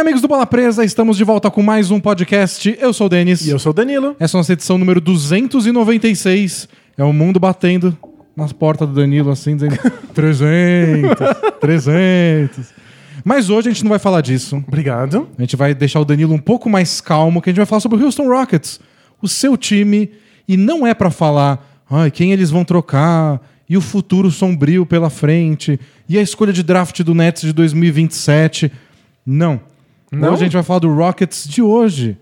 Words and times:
Amigos 0.00 0.22
do 0.22 0.28
Bola 0.28 0.46
Presa, 0.46 0.82
estamos 0.82 1.18
de 1.18 1.24
volta 1.24 1.50
com 1.50 1.62
mais 1.62 1.90
um 1.90 2.00
podcast. 2.00 2.74
Eu 2.80 2.90
sou 2.90 3.06
o 3.06 3.10
Denis. 3.10 3.46
E 3.46 3.50
eu 3.50 3.58
sou 3.58 3.68
o 3.68 3.74
Danilo. 3.74 4.16
Essa 4.18 4.34
é 4.34 4.38
a 4.38 4.40
nossa 4.40 4.54
edição 4.54 4.78
número 4.78 4.98
296. 4.98 6.70
É 6.96 7.04
o 7.04 7.12
mundo 7.12 7.38
batendo 7.38 7.94
nas 8.34 8.50
portas 8.50 8.88
do 8.88 8.94
Danilo, 8.94 9.30
assim, 9.30 9.56
dizendo 9.56 9.76
300, 10.14 11.12
300. 11.60 12.72
Mas 13.22 13.50
hoje 13.50 13.68
a 13.68 13.72
gente 13.72 13.84
não 13.84 13.90
vai 13.90 13.98
falar 13.98 14.22
disso. 14.22 14.64
Obrigado. 14.66 15.28
A 15.36 15.42
gente 15.42 15.54
vai 15.54 15.74
deixar 15.74 16.00
o 16.00 16.04
Danilo 16.06 16.32
um 16.32 16.38
pouco 16.38 16.70
mais 16.70 17.02
calmo, 17.02 17.42
que 17.42 17.50
a 17.50 17.52
gente 17.52 17.58
vai 17.58 17.66
falar 17.66 17.80
sobre 17.80 17.98
o 17.98 18.02
Houston 18.02 18.26
Rockets, 18.26 18.80
o 19.20 19.28
seu 19.28 19.54
time. 19.54 20.10
E 20.48 20.56
não 20.56 20.86
é 20.86 20.94
pra 20.94 21.10
falar 21.10 21.84
ai, 21.90 22.10
quem 22.10 22.32
eles 22.32 22.50
vão 22.50 22.64
trocar, 22.64 23.38
e 23.68 23.76
o 23.76 23.82
futuro 23.82 24.30
sombrio 24.30 24.86
pela 24.86 25.10
frente, 25.10 25.78
e 26.08 26.16
a 26.16 26.22
escolha 26.22 26.54
de 26.54 26.62
draft 26.62 27.02
do 27.02 27.14
Nets 27.14 27.42
de 27.42 27.52
2027. 27.52 28.72
Não. 29.26 29.60
Não? 30.10 30.32
Hoje 30.32 30.42
a 30.42 30.44
gente 30.44 30.54
vai 30.54 30.62
falar 30.62 30.80
do 30.80 30.92
Rockets 30.94 31.48
de 31.48 31.62
hoje. 31.62 32.16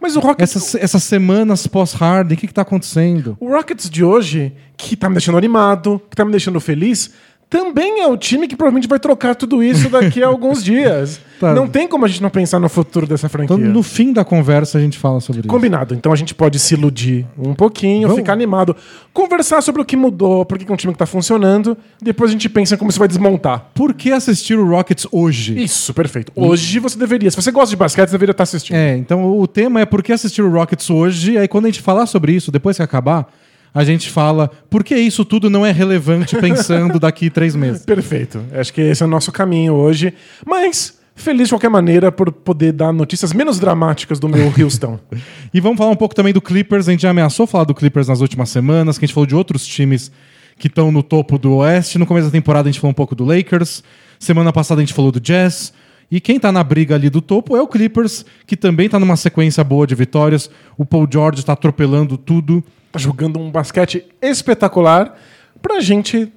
Mas 0.00 0.16
o 0.16 0.20
Rockets, 0.20 0.56
Essas, 0.56 0.74
essas 0.76 1.02
semanas 1.02 1.66
pós-Harden, 1.66 2.36
o 2.36 2.40
que, 2.40 2.46
que 2.46 2.54
tá 2.54 2.62
acontecendo? 2.62 3.36
o 3.38 3.48
Rockets 3.50 3.88
de 3.90 4.02
hoje, 4.02 4.52
que 4.76 4.96
tá 4.96 5.08
me 5.08 5.14
deixando 5.14 5.36
animado, 5.36 6.00
que 6.08 6.16
tá 6.16 6.24
me 6.24 6.30
deixando 6.30 6.58
feliz, 6.60 7.12
também 7.50 8.00
é 8.00 8.06
o 8.06 8.16
time 8.16 8.46
que 8.46 8.54
provavelmente 8.54 8.86
vai 8.86 9.00
trocar 9.00 9.34
tudo 9.34 9.60
isso 9.60 9.90
daqui 9.90 10.22
a 10.22 10.28
alguns 10.30 10.62
dias. 10.62 11.20
Tá. 11.40 11.52
Não 11.52 11.66
tem 11.66 11.88
como 11.88 12.04
a 12.04 12.08
gente 12.08 12.22
não 12.22 12.30
pensar 12.30 12.60
no 12.60 12.68
futuro 12.68 13.08
dessa 13.08 13.28
franquia. 13.28 13.56
Então, 13.56 13.72
no 13.72 13.82
fim 13.82 14.12
da 14.12 14.24
conversa, 14.24 14.78
a 14.78 14.80
gente 14.80 14.96
fala 14.96 15.20
sobre 15.20 15.40
isso. 15.40 15.48
Combinado. 15.48 15.92
Então 15.92 16.12
a 16.12 16.16
gente 16.16 16.32
pode 16.32 16.60
se 16.60 16.74
iludir 16.74 17.26
um 17.36 17.52
pouquinho, 17.52 18.02
Vamos. 18.02 18.18
ficar 18.18 18.34
animado, 18.34 18.76
conversar 19.12 19.62
sobre 19.62 19.82
o 19.82 19.84
que 19.84 19.96
mudou, 19.96 20.44
por 20.44 20.58
que 20.58 20.70
é 20.70 20.72
um 20.72 20.76
time 20.76 20.92
que 20.92 20.98
tá 20.98 21.06
funcionando, 21.06 21.76
depois 22.00 22.30
a 22.30 22.32
gente 22.32 22.48
pensa 22.48 22.76
como 22.76 22.88
isso 22.90 23.00
vai 23.00 23.08
desmontar. 23.08 23.70
Por 23.74 23.94
que 23.94 24.12
assistir 24.12 24.56
o 24.56 24.68
Rockets 24.68 25.08
hoje? 25.10 25.60
Isso, 25.60 25.92
perfeito. 25.92 26.30
Hoje 26.36 26.78
você 26.78 26.96
deveria. 26.96 27.30
Se 27.32 27.36
você 27.36 27.50
gosta 27.50 27.70
de 27.70 27.76
basquete, 27.76 28.10
você 28.10 28.12
deveria 28.12 28.32
estar 28.32 28.44
assistindo. 28.44 28.76
É, 28.76 28.96
então 28.96 29.36
o 29.36 29.46
tema 29.48 29.80
é 29.80 29.86
por 29.86 30.04
que 30.04 30.12
assistir 30.12 30.42
o 30.42 30.50
Rockets 30.52 30.88
hoje. 30.88 31.36
Aí 31.36 31.48
quando 31.48 31.64
a 31.64 31.68
gente 31.68 31.80
falar 31.80 32.06
sobre 32.06 32.32
isso, 32.32 32.52
depois 32.52 32.76
que 32.76 32.82
acabar, 32.82 33.26
a 33.72 33.84
gente 33.84 34.10
fala 34.10 34.50
por 34.68 34.82
que 34.82 34.96
isso 34.96 35.24
tudo 35.24 35.48
não 35.48 35.64
é 35.64 35.72
relevante 35.72 36.36
pensando 36.36 36.98
daqui 36.98 37.30
três 37.30 37.54
meses. 37.54 37.84
Perfeito. 37.86 38.42
Acho 38.52 38.72
que 38.72 38.80
esse 38.80 39.02
é 39.02 39.06
o 39.06 39.08
nosso 39.08 39.30
caminho 39.30 39.74
hoje. 39.74 40.12
Mas 40.44 40.98
feliz 41.14 41.48
de 41.48 41.54
qualquer 41.54 41.68
maneira 41.68 42.10
por 42.10 42.32
poder 42.32 42.72
dar 42.72 42.92
notícias 42.92 43.32
menos 43.32 43.60
dramáticas 43.60 44.18
do 44.18 44.28
meu 44.28 44.52
Houston. 44.58 44.98
E 45.52 45.60
vamos 45.60 45.78
falar 45.78 45.90
um 45.90 45.96
pouco 45.96 46.14
também 46.14 46.32
do 46.32 46.40
Clippers. 46.40 46.88
A 46.88 46.92
gente 46.92 47.02
já 47.02 47.10
ameaçou 47.10 47.44
falar 47.44 47.64
do 47.64 47.74
Clippers 47.74 48.06
nas 48.06 48.20
últimas 48.20 48.50
semanas, 48.50 48.96
que 48.96 49.04
a 49.04 49.06
gente 49.06 49.14
falou 49.14 49.26
de 49.26 49.34
outros 49.34 49.66
times 49.66 50.12
que 50.56 50.68
estão 50.68 50.92
no 50.92 51.02
topo 51.02 51.36
do 51.38 51.56
Oeste. 51.56 51.98
No 51.98 52.06
começo 52.06 52.28
da 52.28 52.30
temporada 52.30 52.68
a 52.68 52.72
gente 52.72 52.80
falou 52.80 52.92
um 52.92 52.94
pouco 52.94 53.16
do 53.16 53.24
Lakers. 53.24 53.82
Semana 54.16 54.52
passada 54.52 54.80
a 54.80 54.84
gente 54.84 54.94
falou 54.94 55.10
do 55.10 55.18
Jazz. 55.18 55.72
E 56.08 56.20
quem 56.20 56.38
tá 56.38 56.52
na 56.52 56.62
briga 56.62 56.94
ali 56.94 57.10
do 57.10 57.20
topo 57.20 57.56
é 57.56 57.62
o 57.62 57.66
Clippers, 57.66 58.24
que 58.46 58.56
também 58.56 58.88
tá 58.88 58.98
numa 58.98 59.16
sequência 59.16 59.64
boa 59.64 59.86
de 59.86 59.94
vitórias. 59.94 60.50
O 60.76 60.84
Paul 60.84 61.08
George 61.10 61.44
tá 61.44 61.52
atropelando 61.52 62.16
tudo. 62.16 62.64
Tá 62.90 62.98
jogando 62.98 63.38
um 63.38 63.50
basquete 63.50 64.04
espetacular 64.20 65.16
pra 65.60 65.80
gente 65.80 66.32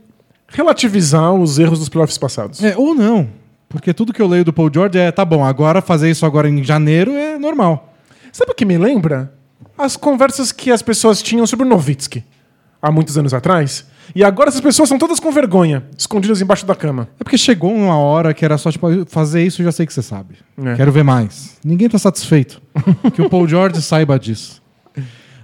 relativizar 0.48 1.34
os 1.34 1.58
erros 1.59 1.80
dos 1.80 1.90
playoffs 1.90 2.18
passados. 2.18 2.64
É, 2.64 2.78
ou 2.78 2.94
não. 2.94 3.30
Porque 3.68 3.94
tudo 3.94 4.14
que 4.14 4.22
eu 4.22 4.28
leio 4.28 4.46
do 4.46 4.54
Paul 4.54 4.70
George 4.72 4.98
é, 4.98 5.12
tá 5.12 5.26
bom, 5.26 5.44
agora 5.44 5.81
fazer 5.81 6.09
isso 6.09 6.26
agora 6.26 6.48
em 6.48 6.64
janeiro 6.64 7.12
é 7.12 7.40
normal. 7.40 7.94
Sabe 8.31 8.52
o 8.52 8.56
que 8.56 8.66
me 8.66 8.78
lembra? 8.78 9.34
As 9.78 9.97
conversas 9.97 10.52
que 10.52 10.72
as 10.72 10.81
pessoas 10.81 11.22
tinham 11.22 11.47
sobre 11.47 11.66
o 11.66 11.69
Novitsky 11.69 12.24
há 12.81 12.91
muitos 12.91 13.18
anos 13.18 13.34
atrás. 13.34 13.85
E 14.14 14.24
agora 14.24 14.50
essas 14.50 14.62
pessoas 14.62 14.90
são 14.90 14.97
todas 15.00 15.20
com 15.20 15.31
vergonha, 15.31 15.84
escondidas 15.97 16.41
embaixo 16.41 16.66
da 16.66 16.75
cama. 16.75 17.08
É 17.20 17.24
porque 17.24 17.38
chegou 17.38 17.74
uma 17.74 17.97
hora 17.97 18.34
que 18.34 18.44
era 18.44 18.58
só, 18.58 18.72
tipo, 18.72 18.88
fazer 19.08 19.44
isso 19.44 19.64
já 19.64 19.72
sei 19.72 19.85
que 19.85 19.94
você 19.94 20.02
sabe. 20.02 20.35
É. 20.64 20.75
Quero 20.75 20.91
ver 20.91 21.03
mais. 21.03 21.58
Ninguém 21.64 21.90
tá 21.90 21.97
satisfeito. 21.97 22.62
que 23.14 23.22
o 23.22 23.30
Paul 23.30 23.47
George 23.47 23.81
saiba 23.81 24.20
disso. 24.20 24.62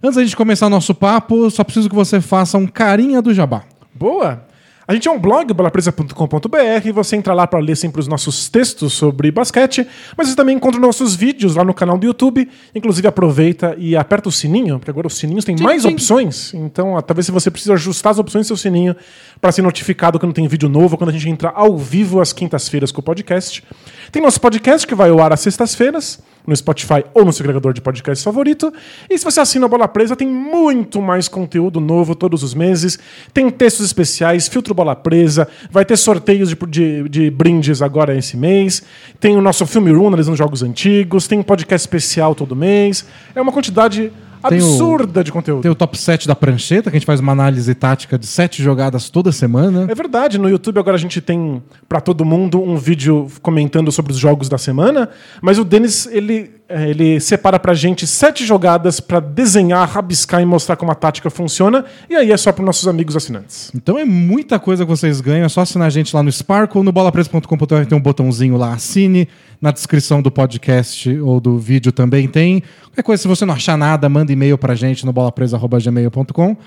Antes 0.01 0.15
da 0.15 0.23
gente 0.23 0.35
começar 0.35 0.69
nosso 0.69 0.95
papo, 0.95 1.49
só 1.51 1.63
preciso 1.63 1.89
que 1.89 1.95
você 1.95 2.21
faça 2.21 2.57
um 2.57 2.65
carinha 2.65 3.21
do 3.21 3.33
jabá. 3.33 3.63
Boa! 3.93 4.47
A 4.89 4.93
gente 4.95 5.07
é 5.07 5.11
um 5.11 5.19
blog, 5.19 5.53
bolapresa.com.br, 5.53 6.87
e 6.87 6.91
você 6.91 7.15
entra 7.15 7.31
lá 7.31 7.45
para 7.45 7.59
ler 7.59 7.75
sempre 7.75 8.01
os 8.01 8.07
nossos 8.07 8.49
textos 8.49 8.91
sobre 8.93 9.29
basquete, 9.29 9.85
mas 10.17 10.29
você 10.29 10.35
também 10.35 10.55
encontra 10.55 10.81
nossos 10.81 11.15
vídeos 11.15 11.55
lá 11.55 11.63
no 11.63 11.75
canal 11.75 11.95
do 11.95 12.07
YouTube. 12.07 12.49
Inclusive, 12.73 13.07
aproveita 13.07 13.75
e 13.77 13.95
aperta 13.95 14.29
o 14.29 14.31
sininho, 14.31 14.79
porque 14.79 14.89
agora 14.89 15.05
os 15.05 15.15
sininhos 15.15 15.45
têm 15.45 15.55
mais 15.59 15.83
tchim. 15.83 15.93
opções. 15.93 16.55
Então, 16.55 16.99
talvez 17.03 17.27
se 17.27 17.31
você 17.31 17.51
precisa 17.51 17.73
ajustar 17.73 18.13
as 18.13 18.17
opções 18.17 18.45
do 18.45 18.47
seu 18.47 18.57
sininho 18.57 18.95
para 19.39 19.51
ser 19.51 19.61
notificado 19.61 20.17
quando 20.17 20.33
tem 20.33 20.47
vídeo 20.47 20.67
novo, 20.67 20.97
quando 20.97 21.11
a 21.11 21.13
gente 21.13 21.29
entra 21.29 21.49
ao 21.49 21.77
vivo 21.77 22.19
às 22.19 22.33
quintas-feiras 22.33 22.91
com 22.91 22.99
o 23.01 23.03
podcast. 23.03 23.63
Tem 24.11 24.23
nosso 24.23 24.41
podcast 24.41 24.87
que 24.87 24.95
vai 24.95 25.11
ao 25.11 25.21
ar 25.21 25.31
às 25.31 25.41
sextas-feiras, 25.41 26.19
no 26.45 26.55
Spotify 26.55 27.03
ou 27.13 27.25
no 27.25 27.33
seu 27.33 27.43
agregador 27.43 27.73
de 27.73 27.81
podcast 27.81 28.23
favorito. 28.23 28.73
E 29.09 29.17
se 29.17 29.23
você 29.23 29.39
assina 29.39 29.65
a 29.65 29.69
Bola 29.69 29.87
Presa, 29.87 30.15
tem 30.15 30.27
muito 30.27 31.01
mais 31.01 31.27
conteúdo 31.27 31.79
novo 31.79 32.15
todos 32.15 32.43
os 32.43 32.53
meses. 32.53 32.97
Tem 33.33 33.49
textos 33.49 33.85
especiais, 33.85 34.47
filtro 34.47 34.73
Bola 34.73 34.95
Presa, 34.95 35.47
vai 35.71 35.85
ter 35.85 35.97
sorteios 35.97 36.49
de, 36.49 36.55
de, 36.67 37.09
de 37.09 37.29
brindes 37.29 37.81
agora 37.81 38.15
esse 38.15 38.35
mês. 38.35 38.83
Tem 39.19 39.35
o 39.35 39.41
nosso 39.41 39.65
filme 39.65 39.91
room 39.91 40.07
analisando 40.07 40.37
jogos 40.37 40.63
antigos, 40.63 41.27
tem 41.27 41.39
um 41.39 41.43
podcast 41.43 41.85
especial 41.85 42.33
todo 42.33 42.55
mês. 42.55 43.05
É 43.35 43.41
uma 43.41 43.51
quantidade 43.51 44.11
Tem 44.47 44.61
o- 44.61 44.65
absurda 44.65 45.23
de 45.23 45.31
conteúdo. 45.31 45.61
Tem 45.61 45.71
o 45.71 45.75
top 45.75 45.97
7 45.97 46.27
da 46.27 46.35
prancheta, 46.35 46.89
que 46.89 46.95
a 46.95 46.99
gente 46.99 47.05
faz 47.05 47.19
uma 47.19 47.31
análise 47.31 47.73
tática 47.75 48.17
de 48.17 48.25
sete 48.25 48.63
jogadas 48.63 49.09
toda 49.09 49.31
semana. 49.31 49.85
É 49.89 49.95
verdade, 49.95 50.37
no 50.37 50.49
YouTube 50.49 50.79
agora 50.79 50.95
a 50.95 50.99
gente 50.99 51.19
tem 51.19 51.61
pra 51.87 51.99
todo 51.99 52.23
mundo 52.23 52.61
um 52.61 52.77
vídeo 52.77 53.27
comentando 53.41 53.91
sobre 53.91 54.11
os 54.13 54.17
jogos 54.17 54.47
da 54.47 54.57
semana, 54.57 55.09
mas 55.41 55.57
o 55.59 55.63
Denis 55.65 56.07
ele, 56.07 56.51
é, 56.69 56.89
ele 56.89 57.19
separa 57.19 57.59
pra 57.59 57.73
gente 57.73 58.07
sete 58.07 58.45
jogadas 58.45 58.99
pra 58.99 59.19
desenhar, 59.19 59.87
rabiscar 59.89 60.41
e 60.41 60.45
mostrar 60.45 60.75
como 60.75 60.91
a 60.91 60.95
tática 60.95 61.29
funciona, 61.29 61.83
e 62.09 62.15
aí 62.15 62.31
é 62.31 62.37
só 62.37 62.51
para 62.51 62.63
nossos 62.63 62.87
amigos 62.87 63.15
assinantes. 63.15 63.71
Então 63.75 63.97
é 63.97 64.05
muita 64.05 64.57
coisa 64.59 64.85
que 64.85 64.89
vocês 64.89 65.19
ganham. 65.21 65.45
É 65.45 65.49
só 65.49 65.61
assinar 65.61 65.87
a 65.87 65.89
gente 65.89 66.15
lá 66.15 66.23
no 66.23 66.31
Sparkle, 66.31 66.83
no 66.83 66.91
bolapresa.com.br 66.91 67.85
tem 67.87 67.97
um 67.97 68.01
botãozinho 68.01 68.55
lá, 68.57 68.73
assine. 68.73 69.27
Na 69.61 69.71
descrição 69.71 70.21
do 70.21 70.31
podcast 70.31 71.09
ou 71.19 71.39
do 71.39 71.57
vídeo 71.59 71.91
também 71.91 72.27
tem. 72.27 72.63
Qualquer 72.83 73.03
coisa, 73.03 73.21
se 73.21 73.27
você 73.27 73.45
não 73.45 73.53
achar 73.53 73.77
nada, 73.77 74.07
manda 74.07 74.31
e-mail 74.31 74.57
pra 74.57 74.73
gente 74.73 75.05
no 75.05 75.11
bolapresa.gmail.com. 75.11 76.57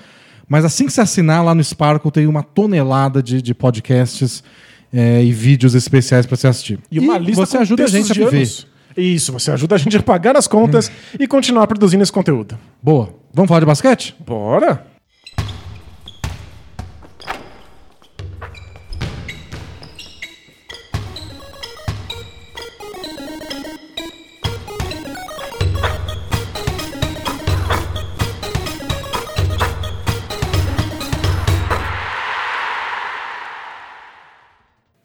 Mas 0.47 0.63
assim 0.65 0.85
que 0.85 0.93
você 0.93 1.01
assinar 1.01 1.43
lá 1.43 1.55
no 1.55 1.63
Sparkle, 1.63 2.11
tem 2.11 2.27
uma 2.27 2.43
tonelada 2.43 3.23
de, 3.23 3.41
de 3.41 3.53
podcasts 3.53 4.43
é, 4.93 5.23
e 5.23 5.31
vídeos 5.31 5.73
especiais 5.73 6.25
pra 6.25 6.35
você 6.35 6.47
assistir. 6.47 6.79
E 6.91 6.99
uma 6.99 7.17
lista 7.17 7.45
você 7.45 7.57
ajuda 7.57 7.83
a 7.83 7.87
gente 7.87 8.11
a 8.11 8.29
viver. 8.29 8.47
Isso, 8.95 9.31
você 9.31 9.49
ajuda 9.51 9.73
a 9.73 9.77
gente 9.77 9.97
a 9.97 10.03
pagar 10.03 10.37
as 10.37 10.47
contas 10.47 10.91
e 11.19 11.27
continuar 11.27 11.65
produzindo 11.65 12.03
esse 12.03 12.11
conteúdo. 12.11 12.57
Boa. 12.81 13.09
Vamos 13.33 13.47
falar 13.47 13.61
de 13.61 13.65
basquete? 13.65 14.15
Bora! 14.23 14.92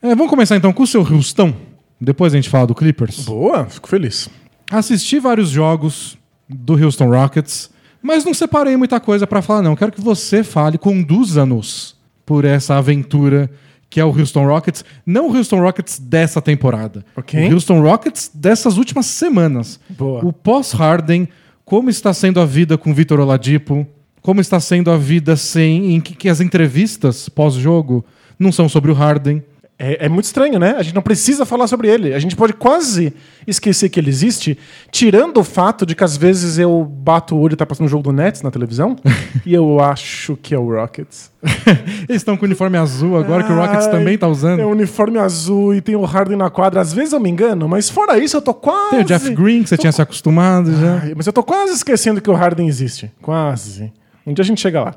É, 0.08 0.14
vamos 0.14 0.31
começar 0.31 0.56
então 0.56 0.72
com 0.72 0.84
o 0.84 0.87
seu 0.87 1.02
Houston. 1.02 1.52
Depois 2.00 2.32
a 2.32 2.37
gente 2.37 2.49
fala 2.49 2.66
do 2.66 2.75
Clippers. 2.75 3.26
Boa, 3.26 3.66
fico 3.66 3.90
feliz. 3.90 4.26
Assisti 4.70 5.19
vários 5.19 5.50
jogos 5.50 6.16
do 6.49 6.82
Houston 6.82 7.10
Rockets, 7.10 7.70
mas 8.00 8.25
não 8.25 8.32
separei 8.32 8.75
muita 8.75 8.99
coisa 9.00 9.26
pra 9.26 9.43
falar, 9.43 9.60
não. 9.60 9.76
Quero 9.76 9.93
que 9.93 10.00
você 10.00 10.43
fale, 10.43 10.78
conduza-nos 10.78 11.94
por 12.25 12.46
essa 12.46 12.76
aventura 12.76 13.50
que 13.90 14.00
é 14.00 14.05
o 14.05 14.08
Houston 14.08 14.46
Rockets. 14.46 14.82
Não 15.05 15.28
o 15.28 15.37
Houston 15.37 15.60
Rockets 15.60 15.99
dessa 15.99 16.40
temporada. 16.40 17.04
Ok. 17.14 17.46
O 17.46 17.52
Houston 17.52 17.82
Rockets 17.82 18.31
dessas 18.32 18.78
últimas 18.78 19.04
semanas. 19.04 19.78
Boa. 19.90 20.25
O 20.25 20.32
pós-Harden, 20.32 21.28
como 21.66 21.90
está 21.90 22.14
sendo 22.14 22.40
a 22.40 22.46
vida 22.46 22.78
com 22.78 22.93
o 22.93 22.94
Vitor 22.94 23.20
Oladipo, 23.20 23.87
como 24.22 24.40
está 24.40 24.58
sendo 24.58 24.90
a 24.90 24.96
vida 24.96 25.37
sem 25.37 25.94
em 25.94 26.00
que, 26.00 26.14
que 26.14 26.31
as 26.31 26.40
entrevistas 26.40 27.28
pós-jogo 27.28 28.02
não 28.38 28.50
são 28.50 28.70
sobre 28.70 28.90
o 28.90 28.94
Harden. 28.94 29.43
É, 29.78 30.06
é 30.06 30.08
muito 30.08 30.25
estranho, 30.25 30.58
né? 30.58 30.75
A 30.76 30.82
gente 30.82 30.94
não 30.94 31.02
precisa 31.02 31.46
falar 31.46 31.69
sobre 31.69 31.88
ele. 31.88 32.12
A 32.12 32.19
gente 32.19 32.34
pode 32.34 32.52
quase 32.52 33.14
esquecer 33.46 33.88
que 33.88 34.00
ele 34.00 34.10
existe, 34.10 34.58
tirando 34.90 35.38
o 35.38 35.44
fato 35.44 35.86
de 35.86 35.94
que 35.94 36.02
às 36.02 36.16
vezes 36.16 36.58
eu 36.58 36.84
bato 36.84 37.36
o 37.36 37.40
olho 37.40 37.52
e 37.52 37.56
tá 37.56 37.64
passando 37.64 37.86
o 37.86 37.88
jogo 37.88 38.02
do 38.02 38.12
Nets 38.12 38.42
na 38.42 38.50
televisão 38.50 38.96
e 39.46 39.54
eu 39.54 39.78
acho 39.78 40.36
que 40.36 40.52
é 40.52 40.58
o 40.58 40.75
Rockets. 40.75 41.30
Eles 42.08 42.22
estão 42.22 42.36
com 42.36 42.42
o 42.42 42.46
uniforme 42.46 42.76
azul 42.76 43.16
agora, 43.16 43.44
que 43.44 43.52
o 43.52 43.54
Rockets 43.54 43.86
Ai, 43.86 43.92
também 43.92 44.19
tá 44.19 44.26
usando. 44.26 44.58
É 44.58 44.66
um 44.66 44.70
uniforme 44.70 45.19
azul 45.19 45.72
e 45.72 45.80
tem 45.80 45.94
o 45.94 46.04
Harden 46.04 46.36
na 46.36 46.50
quadra. 46.50 46.80
Às 46.80 46.92
vezes 46.92 47.12
eu 47.12 47.20
me 47.20 47.30
engano, 47.30 47.69
mas 47.69 47.88
fora 47.88 48.19
isso 48.19 48.36
eu 48.36 48.42
tô 48.42 48.52
quase. 48.52 48.90
Tem 48.90 49.00
o 49.00 49.04
Jeff 49.04 49.30
Green, 49.32 49.62
que 49.62 49.69
você 49.69 49.76
tinha 49.76 49.92
se 49.92 50.02
acostumado 50.02 50.75
já. 50.75 51.02
Ai, 51.02 51.12
mas 51.16 51.28
eu 51.28 51.32
tô 51.32 51.44
quase 51.44 51.75
esquecendo 51.75 52.20
que 52.20 52.28
o 52.28 52.34
Harden 52.34 52.66
existe. 52.66 53.12
Quase. 53.22 53.92
Um 54.26 54.34
dia 54.34 54.42
a 54.42 54.46
gente 54.46 54.60
chega 54.60 54.82
lá. 54.82 54.94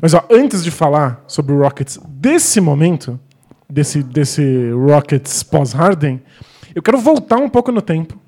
Mas 0.00 0.14
ó, 0.14 0.24
antes 0.30 0.62
de 0.62 0.70
falar 0.70 1.24
sobre 1.26 1.52
o 1.52 1.58
Rockets 1.58 1.98
desse 2.06 2.60
momento, 2.60 3.18
desse, 3.68 4.02
desse 4.02 4.70
Rockets 4.70 5.42
pós-Harden, 5.42 6.20
Eu 6.74 6.82
quero 6.82 6.98
voltar 6.98 7.36
um 7.38 7.48
pouco 7.48 7.72
no 7.72 7.80
tempo 7.80 8.18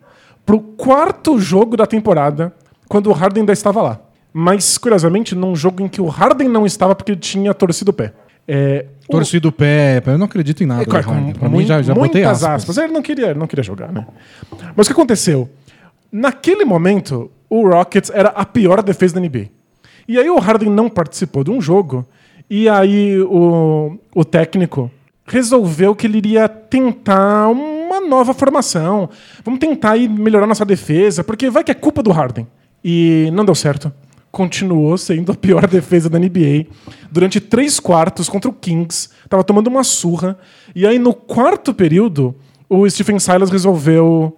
pro 0.46 0.58
quarto 0.58 1.38
jogo 1.38 1.76
da 1.76 1.86
temporada, 1.86 2.54
quando 2.88 3.08
o 3.08 3.12
Harden 3.12 3.42
ainda 3.42 3.52
estava 3.52 3.82
lá. 3.82 4.00
Mas, 4.32 4.78
curiosamente, 4.78 5.34
num 5.34 5.54
jogo 5.54 5.82
em 5.82 5.88
que 5.88 6.00
o 6.00 6.06
Harden 6.06 6.48
não 6.48 6.64
estava 6.64 6.94
porque 6.94 7.12
ele 7.12 7.20
tinha 7.20 7.52
torcido 7.52 7.90
o 7.90 7.94
pé. 7.94 8.14
É, 8.46 8.86
o- 9.06 9.12
Torcido 9.12 9.48
o 9.48 9.52
pé, 9.52 10.02
eu 10.06 10.16
não 10.16 10.24
acredito 10.24 10.62
em 10.62 10.66
nada. 10.66 10.82
é, 10.82 10.86
claro, 10.86 11.12
mui- 11.12 11.58
mim 11.60 11.66
já, 11.66 11.82
já 11.82 11.92
botei 11.92 12.24
aspas. 12.24 12.48
aspas. 12.50 12.78
Ele 12.78 12.92
não 12.94 13.02
queria, 13.02 13.26
ele 13.30 13.38
não 13.38 13.46
queria 13.46 13.62
jogar, 13.62 13.92
né? 13.92 14.06
Mas 14.74 14.86
o 14.86 14.88
que 14.88 14.92
aconteceu? 14.94 15.48
Naquele 16.10 16.64
momento, 16.64 17.30
o 17.50 17.68
Rockets 17.68 18.10
era 18.14 18.30
a 18.30 18.46
pior 18.46 18.82
defesa 18.82 19.14
da 19.14 19.20
NBA. 19.20 19.48
E 20.08 20.18
aí 20.18 20.30
o 20.30 20.38
Harden 20.38 20.70
não 20.70 20.88
participou 20.88 21.44
de 21.44 21.50
um 21.50 21.60
jogo, 21.60 22.06
e 22.48 22.66
aí 22.68 23.18
o, 23.20 23.98
o 24.14 24.24
técnico 24.24 24.90
resolveu 25.28 25.94
que 25.94 26.06
ele 26.06 26.18
iria 26.18 26.48
tentar 26.48 27.48
uma 27.48 28.00
nova 28.00 28.32
formação. 28.32 29.08
Vamos 29.44 29.60
tentar 29.60 29.98
melhorar 29.98 30.46
nossa 30.46 30.64
defesa, 30.64 31.22
porque 31.22 31.50
vai 31.50 31.62
que 31.62 31.70
é 31.70 31.74
culpa 31.74 32.02
do 32.02 32.10
Harden. 32.10 32.46
E 32.84 33.30
não 33.32 33.44
deu 33.44 33.54
certo. 33.54 33.92
Continuou 34.30 34.96
sendo 34.96 35.32
a 35.32 35.34
pior 35.34 35.66
defesa 35.68 36.08
da 36.08 36.18
NBA. 36.18 36.66
Durante 37.10 37.40
três 37.40 37.80
quartos 37.80 38.28
contra 38.28 38.50
o 38.50 38.54
Kings, 38.54 39.10
tava 39.28 39.44
tomando 39.44 39.66
uma 39.66 39.84
surra. 39.84 40.38
E 40.74 40.86
aí, 40.86 40.98
no 40.98 41.12
quarto 41.12 41.74
período, 41.74 42.34
o 42.68 42.88
Stephen 42.88 43.18
Silas 43.18 43.50
resolveu 43.50 44.37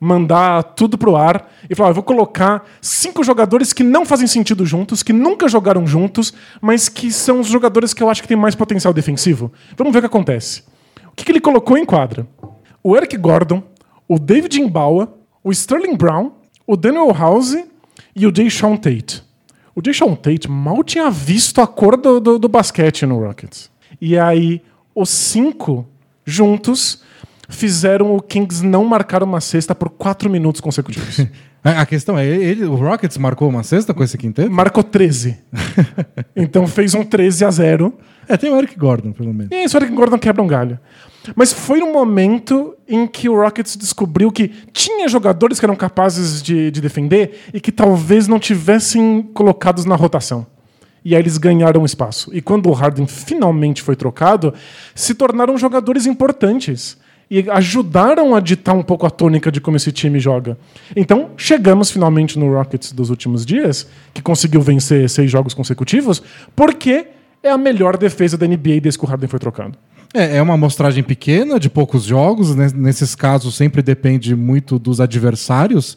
mandar 0.00 0.62
tudo 0.62 0.96
pro 0.96 1.14
ar 1.14 1.52
e 1.68 1.74
falar: 1.74 1.90
"Ah, 1.90 1.92
eu 1.92 1.94
vou 1.94 2.02
colocar 2.02 2.66
cinco 2.80 3.22
jogadores 3.22 3.74
que 3.74 3.84
não 3.84 4.06
fazem 4.06 4.26
sentido 4.26 4.64
juntos, 4.64 5.02
que 5.02 5.12
nunca 5.12 5.46
jogaram 5.46 5.86
juntos, 5.86 6.32
mas 6.60 6.88
que 6.88 7.12
são 7.12 7.40
os 7.40 7.48
jogadores 7.48 7.92
que 7.92 8.02
eu 8.02 8.08
acho 8.08 8.22
que 8.22 8.28
têm 8.28 8.36
mais 8.36 8.54
potencial 8.54 8.94
defensivo. 8.94 9.52
Vamos 9.76 9.92
ver 9.92 9.98
o 9.98 10.02
que 10.02 10.06
acontece. 10.06 10.62
O 11.06 11.14
que, 11.14 11.24
que 11.24 11.32
ele 11.32 11.40
colocou 11.40 11.76
em 11.76 11.84
quadra? 11.84 12.26
O 12.82 12.96
Eric 12.96 13.16
Gordon, 13.18 13.62
o 14.08 14.18
David 14.18 14.58
Imbaua, 14.58 15.12
o 15.44 15.52
Sterling 15.52 15.96
Brown, 15.96 16.32
o 16.66 16.76
Daniel 16.76 17.12
House 17.12 17.56
e 18.16 18.26
o 18.26 18.34
Jay 18.34 18.50
Sean 18.50 18.76
Tate. 18.76 19.22
O 19.74 19.82
Jay 19.84 19.92
Sean 19.92 20.14
Tate 20.14 20.50
mal 20.50 20.82
tinha 20.82 21.10
visto 21.10 21.60
a 21.60 21.66
cor 21.66 21.96
do, 21.96 22.20
do, 22.20 22.38
do 22.38 22.48
basquete 22.48 23.04
no 23.04 23.18
Rockets. 23.18 23.70
E 24.00 24.18
aí, 24.18 24.62
os 24.94 25.10
cinco 25.10 25.86
juntos 26.24 27.02
fizeram 27.50 28.14
o 28.16 28.22
Kings 28.22 28.64
não 28.64 28.84
marcar 28.84 29.22
uma 29.22 29.40
cesta 29.40 29.74
por 29.74 29.90
quatro 29.90 30.30
minutos 30.30 30.60
consecutivos. 30.60 31.26
A 31.62 31.84
questão 31.84 32.18
é, 32.18 32.26
ele, 32.26 32.64
o 32.64 32.74
Rockets 32.74 33.18
marcou 33.18 33.46
uma 33.46 33.62
cesta 33.62 33.92
com 33.92 34.02
esse 34.02 34.16
quinteto? 34.16 34.50
Marcou 34.50 34.82
13. 34.82 35.36
então 36.34 36.66
fez 36.66 36.94
um 36.94 37.04
13 37.04 37.44
a 37.44 37.50
0. 37.50 37.92
É, 38.26 38.34
tem 38.38 38.50
o 38.50 38.56
Eric 38.56 38.78
Gordon, 38.78 39.12
pelo 39.12 39.34
menos. 39.34 39.52
Isso, 39.52 39.76
o 39.76 39.78
Eric 39.78 39.94
Gordon 39.94 40.18
quebra 40.18 40.42
um 40.42 40.46
galho. 40.46 40.78
Mas 41.36 41.52
foi 41.52 41.82
um 41.82 41.92
momento 41.92 42.74
em 42.88 43.06
que 43.06 43.28
o 43.28 43.36
Rockets 43.36 43.76
descobriu 43.76 44.32
que 44.32 44.48
tinha 44.72 45.06
jogadores 45.06 45.58
que 45.58 45.66
eram 45.66 45.76
capazes 45.76 46.42
de, 46.42 46.70
de 46.70 46.80
defender 46.80 47.40
e 47.52 47.60
que 47.60 47.70
talvez 47.70 48.26
não 48.26 48.38
tivessem 48.38 49.22
colocados 49.34 49.84
na 49.84 49.96
rotação. 49.96 50.46
E 51.04 51.14
aí 51.14 51.20
eles 51.20 51.36
ganharam 51.36 51.84
espaço. 51.84 52.30
E 52.34 52.40
quando 52.40 52.68
o 52.68 52.72
Harden 52.72 53.06
finalmente 53.06 53.82
foi 53.82 53.96
trocado, 53.96 54.54
se 54.94 55.14
tornaram 55.14 55.58
jogadores 55.58 56.06
importantes. 56.06 56.96
E 57.30 57.48
ajudaram 57.48 58.34
a 58.34 58.40
ditar 58.40 58.74
um 58.74 58.82
pouco 58.82 59.06
a 59.06 59.10
tônica 59.10 59.52
de 59.52 59.60
como 59.60 59.76
esse 59.76 59.92
time 59.92 60.18
joga. 60.18 60.58
Então, 60.96 61.30
chegamos 61.36 61.90
finalmente 61.90 62.38
no 62.38 62.52
Rockets 62.52 62.90
dos 62.90 63.08
últimos 63.08 63.46
dias, 63.46 63.86
que 64.12 64.20
conseguiu 64.20 64.60
vencer 64.60 65.08
seis 65.08 65.30
jogos 65.30 65.54
consecutivos, 65.54 66.20
porque 66.56 67.06
é 67.42 67.50
a 67.50 67.56
melhor 67.56 67.96
defesa 67.96 68.36
da 68.36 68.46
NBA 68.46 68.80
desde 68.82 68.98
que 68.98 69.04
o 69.04 69.08
Harden 69.08 69.28
foi 69.28 69.38
trocado. 69.38 69.78
É, 70.12 70.38
é 70.38 70.42
uma 70.42 70.54
amostragem 70.54 71.04
pequena, 71.04 71.58
de 71.60 71.70
poucos 71.70 72.02
jogos. 72.04 72.54
né? 72.54 72.68
Nesses 72.74 73.14
casos, 73.14 73.54
sempre 73.54 73.80
depende 73.80 74.34
muito 74.34 74.78
dos 74.78 75.00
adversários. 75.00 75.96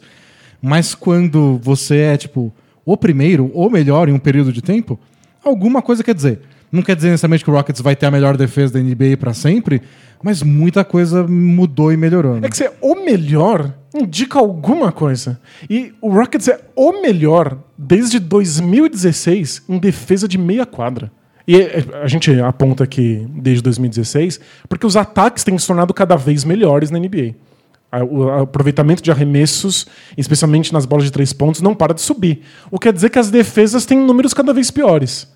Mas 0.62 0.94
quando 0.94 1.58
você 1.62 1.96
é, 1.98 2.16
tipo, 2.16 2.52
o 2.84 2.96
primeiro 2.96 3.50
ou 3.52 3.68
melhor 3.68 4.08
em 4.08 4.12
um 4.12 4.18
período 4.18 4.52
de 4.52 4.62
tempo, 4.62 4.98
alguma 5.44 5.82
coisa 5.82 6.02
quer 6.02 6.14
dizer. 6.14 6.40
Não 6.70 6.82
quer 6.82 6.96
dizer 6.96 7.10
necessariamente 7.10 7.44
que 7.44 7.50
o 7.50 7.54
Rockets 7.54 7.80
vai 7.80 7.94
ter 7.94 8.06
a 8.06 8.10
melhor 8.10 8.36
defesa 8.36 8.74
da 8.74 8.80
NBA 8.80 9.16
pra 9.18 9.32
sempre, 9.32 9.82
mas 10.24 10.42
muita 10.42 10.82
coisa 10.82 11.28
mudou 11.28 11.92
e 11.92 11.98
melhorou. 11.98 12.36
né? 12.36 12.46
É 12.46 12.48
que 12.48 12.56
ser 12.56 12.72
o 12.80 12.94
melhor 13.04 13.74
indica 13.94 14.38
alguma 14.38 14.90
coisa. 14.90 15.38
E 15.68 15.92
o 16.00 16.08
Rockets 16.08 16.48
é 16.48 16.60
o 16.74 17.02
melhor 17.02 17.58
desde 17.76 18.18
2016 18.18 19.64
em 19.68 19.78
defesa 19.78 20.26
de 20.26 20.38
meia 20.38 20.64
quadra. 20.64 21.12
E 21.46 21.56
é, 21.60 21.84
a 22.02 22.06
gente 22.06 22.32
aponta 22.40 22.84
aqui 22.84 23.28
desde 23.34 23.62
2016 23.62 24.40
porque 24.66 24.86
os 24.86 24.96
ataques 24.96 25.44
têm 25.44 25.58
se 25.58 25.66
tornado 25.66 25.92
cada 25.92 26.16
vez 26.16 26.42
melhores 26.42 26.90
na 26.90 26.98
NBA. 26.98 27.34
O 28.10 28.30
aproveitamento 28.30 29.02
de 29.02 29.10
arremessos, 29.10 29.86
especialmente 30.16 30.72
nas 30.72 30.86
bolas 30.86 31.04
de 31.04 31.12
três 31.12 31.34
pontos, 31.34 31.60
não 31.60 31.74
para 31.74 31.92
de 31.92 32.00
subir. 32.00 32.40
O 32.70 32.78
que 32.78 32.88
quer 32.88 32.94
dizer 32.94 33.10
que 33.10 33.18
as 33.18 33.30
defesas 33.30 33.84
têm 33.84 33.98
números 33.98 34.32
cada 34.32 34.54
vez 34.54 34.70
piores. 34.70 35.30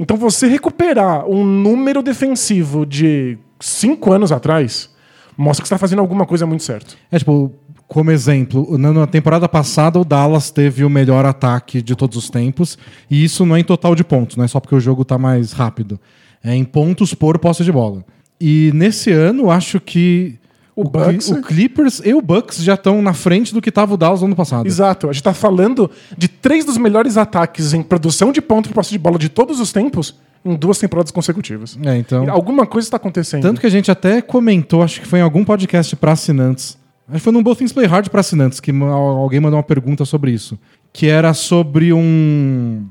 Então 0.00 0.16
você 0.16 0.48
recuperar 0.48 1.26
um 1.28 1.44
número 1.44 2.02
defensivo 2.02 2.84
de 2.84 3.38
cinco 3.62 4.12
anos 4.12 4.32
atrás 4.32 4.90
mostra 5.36 5.62
que 5.62 5.68
você 5.68 5.74
está 5.74 5.78
fazendo 5.78 6.00
alguma 6.00 6.26
coisa 6.26 6.46
muito 6.46 6.62
certo. 6.62 6.96
É 7.10 7.18
tipo, 7.18 7.52
como 7.88 8.10
exemplo, 8.10 8.76
na, 8.78 9.06
temporada 9.06 9.48
passada 9.48 9.98
o 9.98 10.04
Dallas 10.04 10.50
teve 10.50 10.84
o 10.84 10.90
melhor 10.90 11.24
ataque 11.24 11.82
de 11.82 11.94
todos 11.94 12.16
os 12.16 12.30
tempos, 12.30 12.78
e 13.10 13.22
isso 13.24 13.44
não 13.44 13.56
é 13.56 13.60
em 13.60 13.64
total 13.64 13.94
de 13.94 14.02
pontos, 14.02 14.36
não 14.36 14.44
é 14.44 14.48
só 14.48 14.60
porque 14.60 14.74
o 14.74 14.80
jogo 14.80 15.04
tá 15.04 15.18
mais 15.18 15.52
rápido. 15.52 16.00
É 16.42 16.54
em 16.54 16.64
pontos 16.64 17.14
por 17.14 17.38
posse 17.38 17.62
de 17.64 17.70
bola. 17.70 18.04
E 18.40 18.72
nesse 18.74 19.12
ano, 19.12 19.50
acho 19.50 19.78
que 19.78 20.38
O 20.74 20.84
Bucks- 20.84 21.28
o 21.30 21.42
Clippers 21.42 22.00
e 22.04 22.14
o 22.14 22.22
Bucks 22.22 22.58
já 22.62 22.74
estão 22.74 23.02
na 23.02 23.12
frente 23.12 23.52
do 23.52 23.60
que 23.60 23.70
tava 23.70 23.92
o 23.94 23.96
Dallas 23.96 24.20
no 24.20 24.26
ano 24.26 24.36
passado. 24.36 24.66
Exato. 24.66 25.06
A 25.08 25.12
gente 25.12 25.20
está 25.20 25.34
falando 25.34 25.90
de 26.16 26.28
três 26.28 26.64
dos 26.64 26.78
melhores 26.78 27.16
ataques 27.16 27.74
em 27.74 27.82
produção 27.82 28.32
de 28.32 28.40
ponto 28.40 28.68
por 28.70 28.76
posse 28.76 28.90
de 28.90 28.98
bola 28.98 29.18
de 29.18 29.28
todos 29.28 29.60
os 29.60 29.70
tempos 29.70 30.14
em 30.44 30.56
duas 30.56 30.78
temporadas 30.78 31.12
consecutivas. 31.12 31.78
É, 31.84 31.96
então. 31.96 32.28
Alguma 32.30 32.66
coisa 32.66 32.86
está 32.86 32.96
acontecendo. 32.96 33.42
Tanto 33.42 33.60
que 33.60 33.66
a 33.66 33.70
gente 33.70 33.90
até 33.90 34.20
comentou, 34.22 34.82
acho 34.82 35.00
que 35.00 35.06
foi 35.06 35.18
em 35.18 35.22
algum 35.22 35.44
podcast 35.44 35.94
para 35.94 36.12
assinantes. 36.12 36.78
Acho 37.06 37.18
que 37.18 37.24
foi 37.24 37.32
num 37.32 37.42
Both 37.42 37.58
Things 37.58 37.72
Play 37.72 37.86
Hard 37.86 38.08
para 38.08 38.20
assinantes 38.20 38.58
que 38.58 38.70
alguém 38.70 39.40
mandou 39.40 39.58
uma 39.58 39.62
pergunta 39.62 40.04
sobre 40.04 40.30
isso. 40.30 40.58
Que 40.92 41.06
era 41.06 41.34
sobre 41.34 41.92
um, 41.92 42.86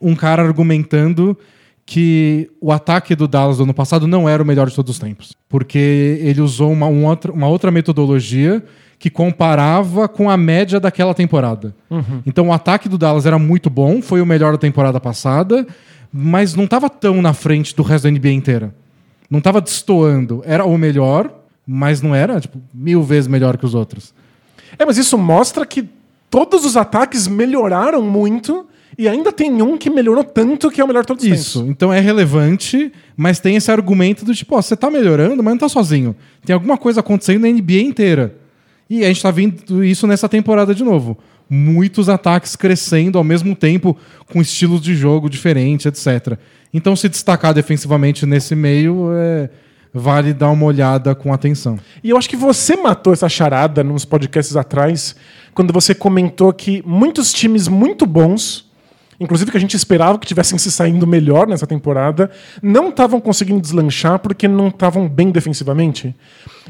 um 0.00 0.14
cara 0.14 0.42
argumentando 0.42 1.36
que 1.90 2.50
o 2.60 2.70
ataque 2.70 3.16
do 3.16 3.26
Dallas 3.26 3.56
do 3.56 3.62
ano 3.62 3.72
passado 3.72 4.06
não 4.06 4.28
era 4.28 4.42
o 4.42 4.46
melhor 4.46 4.68
de 4.68 4.74
todos 4.74 4.92
os 4.92 4.98
tempos. 4.98 5.34
Porque 5.48 6.18
ele 6.20 6.42
usou 6.42 6.70
uma, 6.70 6.86
um 6.86 7.06
outra, 7.06 7.32
uma 7.32 7.48
outra 7.48 7.70
metodologia 7.70 8.62
que 8.98 9.08
comparava 9.08 10.06
com 10.06 10.28
a 10.28 10.36
média 10.36 10.78
daquela 10.78 11.14
temporada. 11.14 11.74
Então 12.26 12.48
o 12.48 12.52
ataque 12.52 12.90
do 12.90 12.98
Dallas 12.98 13.24
era 13.24 13.38
muito 13.38 13.70
bom, 13.70 14.02
foi 14.02 14.20
o 14.20 14.26
melhor 14.26 14.52
da 14.52 14.58
temporada 14.58 15.00
passada, 15.00 15.66
mas 16.12 16.54
não 16.54 16.64
estava 16.64 16.90
tão 16.90 17.22
na 17.22 17.32
frente 17.32 17.74
do 17.74 17.82
resto 17.82 18.04
da 18.04 18.10
NBA 18.10 18.32
inteira. 18.32 18.74
Não 19.30 19.38
estava 19.38 19.58
destoando. 19.58 20.42
Era 20.44 20.66
o 20.66 20.76
melhor, 20.76 21.32
mas 21.66 22.02
não 22.02 22.14
era 22.14 22.38
tipo, 22.38 22.60
mil 22.74 23.02
vezes 23.02 23.28
melhor 23.28 23.56
que 23.56 23.64
os 23.64 23.74
outros. 23.74 24.12
É, 24.78 24.84
mas 24.84 24.98
isso 24.98 25.16
mostra 25.16 25.64
que 25.64 25.88
todos 26.28 26.66
os 26.66 26.76
ataques 26.76 27.26
melhoraram 27.26 28.02
muito 28.02 28.67
e 28.98 29.08
ainda 29.08 29.30
tem 29.30 29.62
um 29.62 29.78
que 29.78 29.88
melhorou 29.88 30.24
tanto 30.24 30.68
que 30.72 30.80
é 30.80 30.84
o 30.84 30.88
melhor 30.88 31.02
de 31.02 31.06
todos 31.06 31.24
os 31.24 31.30
Isso. 31.30 31.64
Então 31.68 31.92
é 31.92 32.00
relevante, 32.00 32.92
mas 33.16 33.38
tem 33.38 33.54
esse 33.54 33.70
argumento 33.70 34.24
do 34.24 34.34
tipo, 34.34 34.56
ó, 34.56 34.60
você 34.60 34.76
tá 34.76 34.90
melhorando, 34.90 35.40
mas 35.40 35.52
não 35.52 35.58
tá 35.58 35.68
sozinho. 35.68 36.16
Tem 36.44 36.52
alguma 36.52 36.76
coisa 36.76 36.98
acontecendo 36.98 37.42
na 37.42 37.48
NBA 37.48 37.80
inteira. 37.82 38.34
E 38.90 39.04
a 39.04 39.08
gente 39.08 39.22
tá 39.22 39.30
vendo 39.30 39.84
isso 39.84 40.04
nessa 40.04 40.28
temporada 40.28 40.74
de 40.74 40.82
novo. 40.82 41.16
Muitos 41.48 42.08
ataques 42.08 42.56
crescendo 42.56 43.18
ao 43.18 43.24
mesmo 43.24 43.54
tempo, 43.54 43.96
com 44.32 44.40
estilos 44.40 44.80
de 44.80 44.96
jogo 44.96 45.30
diferentes, 45.30 45.86
etc. 45.86 46.36
Então, 46.74 46.96
se 46.96 47.08
destacar 47.08 47.54
defensivamente 47.54 48.26
nesse 48.26 48.56
meio, 48.56 49.10
é, 49.12 49.48
vale 49.94 50.34
dar 50.34 50.50
uma 50.50 50.66
olhada 50.66 51.14
com 51.14 51.32
atenção. 51.32 51.78
E 52.02 52.10
eu 52.10 52.16
acho 52.16 52.28
que 52.28 52.36
você 52.36 52.76
matou 52.76 53.12
essa 53.12 53.28
charada 53.28 53.84
nos 53.84 54.04
podcasts 54.04 54.56
atrás, 54.56 55.14
quando 55.54 55.72
você 55.72 55.94
comentou 55.94 56.52
que 56.52 56.82
muitos 56.84 57.32
times 57.32 57.68
muito 57.68 58.04
bons, 58.04 58.67
inclusive 59.20 59.50
que 59.50 59.56
a 59.56 59.60
gente 59.60 59.74
esperava 59.74 60.18
que 60.18 60.26
tivessem 60.26 60.58
se 60.58 60.70
saindo 60.70 61.06
melhor 61.06 61.46
nessa 61.46 61.66
temporada, 61.66 62.30
não 62.62 62.88
estavam 62.88 63.20
conseguindo 63.20 63.60
deslanchar 63.60 64.18
porque 64.18 64.46
não 64.46 64.68
estavam 64.68 65.08
bem 65.08 65.30
defensivamente. 65.30 66.14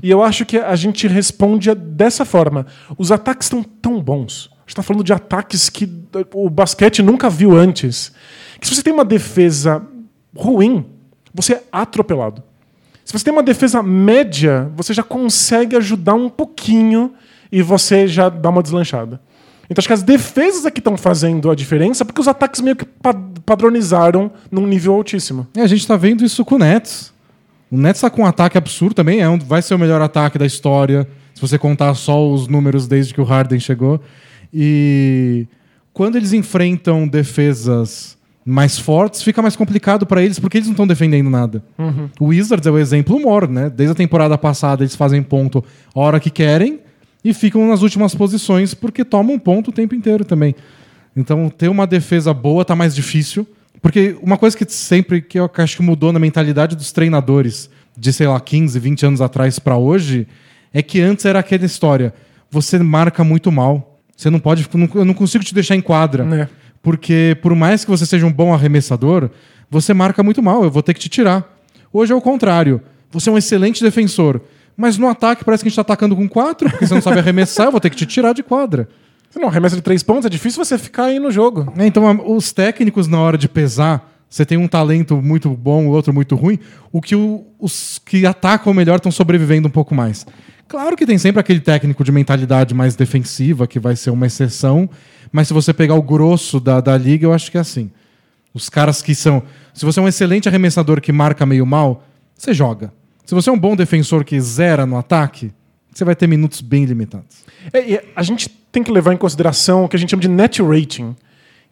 E 0.03 0.11
eu 0.11 0.23
acho 0.23 0.47
que 0.47 0.57
a 0.57 0.75
gente 0.77 1.07
responde 1.07 1.75
dessa 1.75 2.25
forma. 2.25 2.67
Os 2.97 3.13
ataques 3.13 3.47
estão 3.47 3.63
tão 3.63 4.01
bons. 4.01 4.51
A 4.53 4.61
gente 4.61 4.69
está 4.71 4.83
falando 4.83 5.05
de 5.05 5.13
ataques 5.13 5.69
que 5.69 5.91
o 6.33 6.49
basquete 6.49 7.03
nunca 7.03 7.29
viu 7.29 7.57
antes. 7.57 8.13
Que 8.61 8.67
se 8.67 8.75
você 8.75 8.83
tem 8.83 8.93
uma 8.93 9.05
defesa 9.05 9.83
ruim, 10.37 10.87
você 11.35 11.55
é 11.55 11.63
atropelado. 11.71 12.43
Se 13.05 13.13
você 13.13 13.25
tem 13.25 13.33
uma 13.33 13.43
defesa 13.43 13.83
média, 13.83 14.71
você 14.77 14.93
já 14.93 15.03
consegue 15.03 15.77
ajudar 15.77 16.15
um 16.15 16.29
pouquinho 16.29 17.15
e 17.51 17.63
você 17.63 18.07
já 18.07 18.29
dá 18.29 18.51
uma 18.51 18.63
deslanchada. 18.63 19.21
Então 19.71 19.81
acho 19.81 19.87
que 19.89 19.93
as 19.95 20.03
defesas 20.03 20.65
é 20.65 20.71
que 20.71 20.81
estão 20.81 20.97
fazendo 20.97 21.51
a 21.51 21.55
diferença 21.55 22.05
porque 22.05 22.21
os 22.21 22.29
ataques 22.29 22.61
meio 22.61 22.75
que 22.77 22.85
pa- 22.87 23.15
padronizaram 23.45 24.31
num 24.51 24.67
nível 24.67 24.95
altíssimo. 24.95 25.47
E 25.57 25.61
a 25.61 25.67
gente 25.67 25.87
tá 25.87 25.97
vendo 25.97 26.25
isso 26.25 26.45
com 26.45 26.55
o 26.55 26.59
Nets. 26.59 27.13
O 27.71 27.77
Nets 27.77 28.01
tá 28.01 28.09
com 28.09 28.23
um 28.23 28.27
ataque 28.27 28.57
absurdo 28.57 28.95
também, 28.95 29.21
é 29.21 29.29
um, 29.29 29.39
vai 29.39 29.61
ser 29.61 29.75
o 29.75 29.79
melhor 29.79 30.01
ataque 30.01 30.39
da 30.39 30.47
história. 30.47 31.07
Se 31.35 31.41
você 31.41 31.59
contar 31.59 31.95
só 31.95 32.29
os 32.31 32.49
números 32.49 32.87
desde 32.87 33.13
que 33.13 33.21
o 33.21 33.25
Harden 33.25 33.61
chegou. 33.61 34.01
E 34.53 35.47
quando 35.93 36.17
eles 36.17 36.33
enfrentam 36.33 37.07
defesas 37.07 38.17
mais 38.45 38.79
fortes, 38.79 39.23
fica 39.23 39.43
mais 39.43 39.55
complicado 39.55 40.07
para 40.07 40.23
eles 40.23 40.39
porque 40.39 40.57
eles 40.57 40.67
não 40.67 40.73
estão 40.73 40.87
defendendo 40.87 41.29
nada. 41.29 41.63
Uhum. 41.79 42.09
O 42.19 42.27
Wizards 42.29 42.67
é 42.67 42.71
o 42.71 42.79
exemplo 42.79 43.21
maior, 43.21 43.47
né? 43.47 43.69
Desde 43.69 43.93
a 43.93 43.95
temporada 43.95 44.39
passada 44.39 44.83
eles 44.83 44.97
fazem 44.97 45.23
ponto 45.23 45.63
a 45.95 46.01
hora 46.01 46.19
que 46.19 46.31
querem 46.31 46.81
e 47.25 47.35
ficam 47.35 47.67
nas 47.69 47.83
últimas 47.83 48.15
posições 48.15 48.75
porque 48.75 49.05
tomam 49.05 49.39
ponto 49.39 49.69
o 49.69 49.73
tempo 49.73 49.95
inteiro 49.95 50.25
também. 50.25 50.55
Então 51.17 51.51
ter 51.51 51.69
uma 51.69 51.87
defesa 51.87 52.33
boa 52.33 52.65
tá 52.65 52.77
mais 52.77 52.95
difícil. 52.95 53.47
Porque 53.81 54.17
uma 54.23 54.37
coisa 54.37 54.57
que 54.57 54.71
sempre 54.71 55.21
que 55.21 55.39
eu 55.39 55.51
acho 55.57 55.77
que 55.77 55.83
mudou 55.83 56.13
na 56.13 56.19
mentalidade 56.19 56.75
dos 56.75 56.93
treinadores 56.93 57.71
de, 57.97 58.13
sei 58.13 58.27
lá, 58.27 58.41
15, 58.41 58.79
20 58.79 59.07
anos 59.07 59.21
atrás 59.21 59.59
para 59.59 59.77
hoje, 59.77 60.27
é 60.73 60.83
que 60.83 61.01
antes 61.01 61.25
era 61.25 61.39
aquela 61.39 61.65
história: 61.65 62.15
você 62.51 62.79
marca 62.79 63.23
muito 63.25 63.51
mal. 63.51 64.01
Você 64.17 64.31
não 64.31 64.41
pode. 64.41 64.67
Eu 64.95 65.05
não 65.05 65.15
consigo 65.15 65.45
te 65.45 65.55
deixar 65.55 65.77
em 65.77 65.81
quadra. 65.81 66.25
É. 66.35 66.49
Porque 66.83 67.37
por 67.43 67.55
mais 67.55 67.85
que 67.85 67.91
você 67.91 68.07
seja 68.07 68.27
um 68.27 68.33
bom 68.33 68.53
arremessador, 68.53 69.31
você 69.71 69.95
marca 69.95 70.23
muito 70.23 70.43
mal. 70.43 70.65
Eu 70.65 70.71
vou 70.71 70.83
ter 70.83 70.95
que 70.95 71.01
te 71.01 71.09
tirar. 71.09 71.57
Hoje 71.93 72.13
é 72.13 72.17
o 72.17 72.21
contrário. 72.21 72.81
Você 73.11 73.29
é 73.29 73.33
um 73.33 73.39
excelente 73.39 73.83
defensor. 73.83 74.41
Mas 74.81 74.97
no 74.97 75.09
ataque 75.09 75.45
parece 75.45 75.65
que 75.65 75.67
a 75.67 75.71
gente 75.71 75.75
está 75.81 75.83
atacando 75.83 76.15
com 76.15 76.29
quatro, 76.29 76.71
porque 76.71 76.87
você 76.87 76.95
não 76.95 77.03
sabe 77.03 77.19
arremessar, 77.19 77.67
eu 77.67 77.73
vou 77.73 77.81
ter 77.81 77.91
que 77.91 77.97
te 77.97 78.07
tirar 78.07 78.33
de 78.33 78.45
quadra. 78.45 78.89
Você 79.29 79.41
não 79.41 79.49
arremessa 79.49 79.75
de 79.75 79.83
três 79.83 80.05
pontos, 80.05 80.25
é 80.27 80.29
difícil 80.29 80.65
você 80.65 80.79
ficar 80.79 81.07
aí 81.07 81.19
no 81.19 81.33
jogo. 81.33 81.73
É, 81.77 81.85
então, 81.85 82.05
os 82.33 82.53
técnicos, 82.53 83.09
na 83.09 83.19
hora 83.19 83.37
de 83.37 83.49
pesar, 83.49 84.09
você 84.31 84.47
tem 84.47 84.57
um 84.57 84.69
talento 84.69 85.21
muito 85.21 85.51
bom, 85.51 85.87
o 85.87 85.91
outro 85.91 86.15
muito 86.15 86.37
ruim, 86.37 86.61
o 86.93 87.01
que 87.03 87.17
o- 87.17 87.45
os 87.59 88.01
que 88.07 88.25
atacam 88.25 88.73
melhor 88.73 88.97
estão 88.97 89.11
sobrevivendo 89.11 89.67
um 89.67 89.71
pouco 89.71 89.95
mais. 89.97 90.25
Claro 90.69 90.97
que 90.97 91.05
tem 91.05 91.19
sempre 91.19 91.41
aquele 91.41 91.61
técnico 91.61 92.05
de 92.05 92.13
mentalidade 92.13 92.73
mais 92.73 92.95
defensiva, 92.95 93.67
que 93.67 93.81
vai 93.81 93.97
ser 93.97 94.11
uma 94.11 94.27
exceção, 94.27 94.89
mas 95.33 95.49
se 95.49 95.55
você 95.55 95.73
pegar 95.75 95.95
o 95.95 96.03
grosso 96.03 96.61
da, 96.61 96.81
da 96.81 96.97
liga, 96.97 97.27
eu 97.27 97.33
acho 97.33 97.51
que 97.51 97.59
é 97.59 97.61
assim. 97.61 97.91
Os 98.55 98.69
caras 98.69 99.03
que 99.03 99.15
são. 99.15 99.43
Se 99.75 99.85
você 99.85 99.99
é 99.99 100.03
um 100.03 100.09
excelente 100.09 100.49
arremessador 100.49 101.01
que 101.01 101.11
marca 101.13 101.45
meio 101.45 101.67
mal, 101.67 102.05
você 102.37 102.55
joga. 102.55 102.93
Se 103.29 103.35
você 103.35 103.51
é 103.51 103.53
um 103.53 103.59
bom 103.59 103.77
defensor 103.77 104.25
que 104.25 104.41
zera 104.41 104.87
no 104.87 104.97
ataque, 104.97 105.53
você 105.93 106.03
vai 106.03 106.17
ter 106.17 106.27
minutos 106.27 106.63
bem 106.63 106.87
limitados. 106.87 107.45
É, 107.75 108.03
a 108.17 108.23
gente 108.23 108.49
tem 108.49 108.83
que 108.83 108.91
levar 108.91 109.13
em 109.13 109.19
consideração 109.19 109.85
o 109.85 109.89
que 109.89 109.97
a 109.97 109.99
gente 109.99 110.09
chama 110.09 110.23
de 110.23 110.29
net 110.29 110.63
rating, 110.63 111.15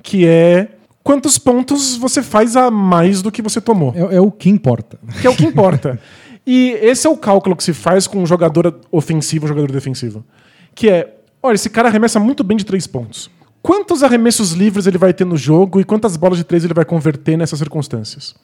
que 0.02 0.26
é 0.26 0.68
quantos 1.02 1.38
pontos 1.38 1.96
você 1.96 2.22
faz 2.22 2.56
a 2.56 2.70
mais 2.70 3.22
do 3.22 3.32
que 3.32 3.40
você 3.40 3.58
tomou. 3.58 3.94
É, 3.96 4.16
é 4.16 4.20
o 4.20 4.30
que 4.30 4.50
importa. 4.50 4.98
que 5.18 5.26
é 5.26 5.30
o 5.30 5.34
que 5.34 5.46
importa. 5.46 5.98
e 6.46 6.72
esse 6.82 7.06
é 7.06 7.10
o 7.10 7.16
cálculo 7.16 7.56
que 7.56 7.64
se 7.64 7.72
faz 7.72 8.06
com 8.06 8.22
um 8.22 8.26
jogador 8.26 8.78
ofensivo 8.92 9.46
um 9.46 9.48
jogador 9.48 9.72
defensivo. 9.72 10.22
Que 10.74 10.90
é, 10.90 11.16
olha, 11.42 11.54
esse 11.54 11.70
cara 11.70 11.88
arremessa 11.88 12.20
muito 12.20 12.44
bem 12.44 12.58
de 12.58 12.66
três 12.66 12.86
pontos. 12.86 13.30
Quantos 13.62 14.02
arremessos 14.02 14.52
livres 14.52 14.86
ele 14.86 14.98
vai 14.98 15.14
ter 15.14 15.24
no 15.24 15.38
jogo 15.38 15.80
e 15.80 15.84
quantas 15.84 16.18
bolas 16.18 16.36
de 16.36 16.44
três 16.44 16.64
ele 16.64 16.74
vai 16.74 16.84
converter 16.84 17.38
nessas 17.38 17.58
circunstâncias? 17.58 18.34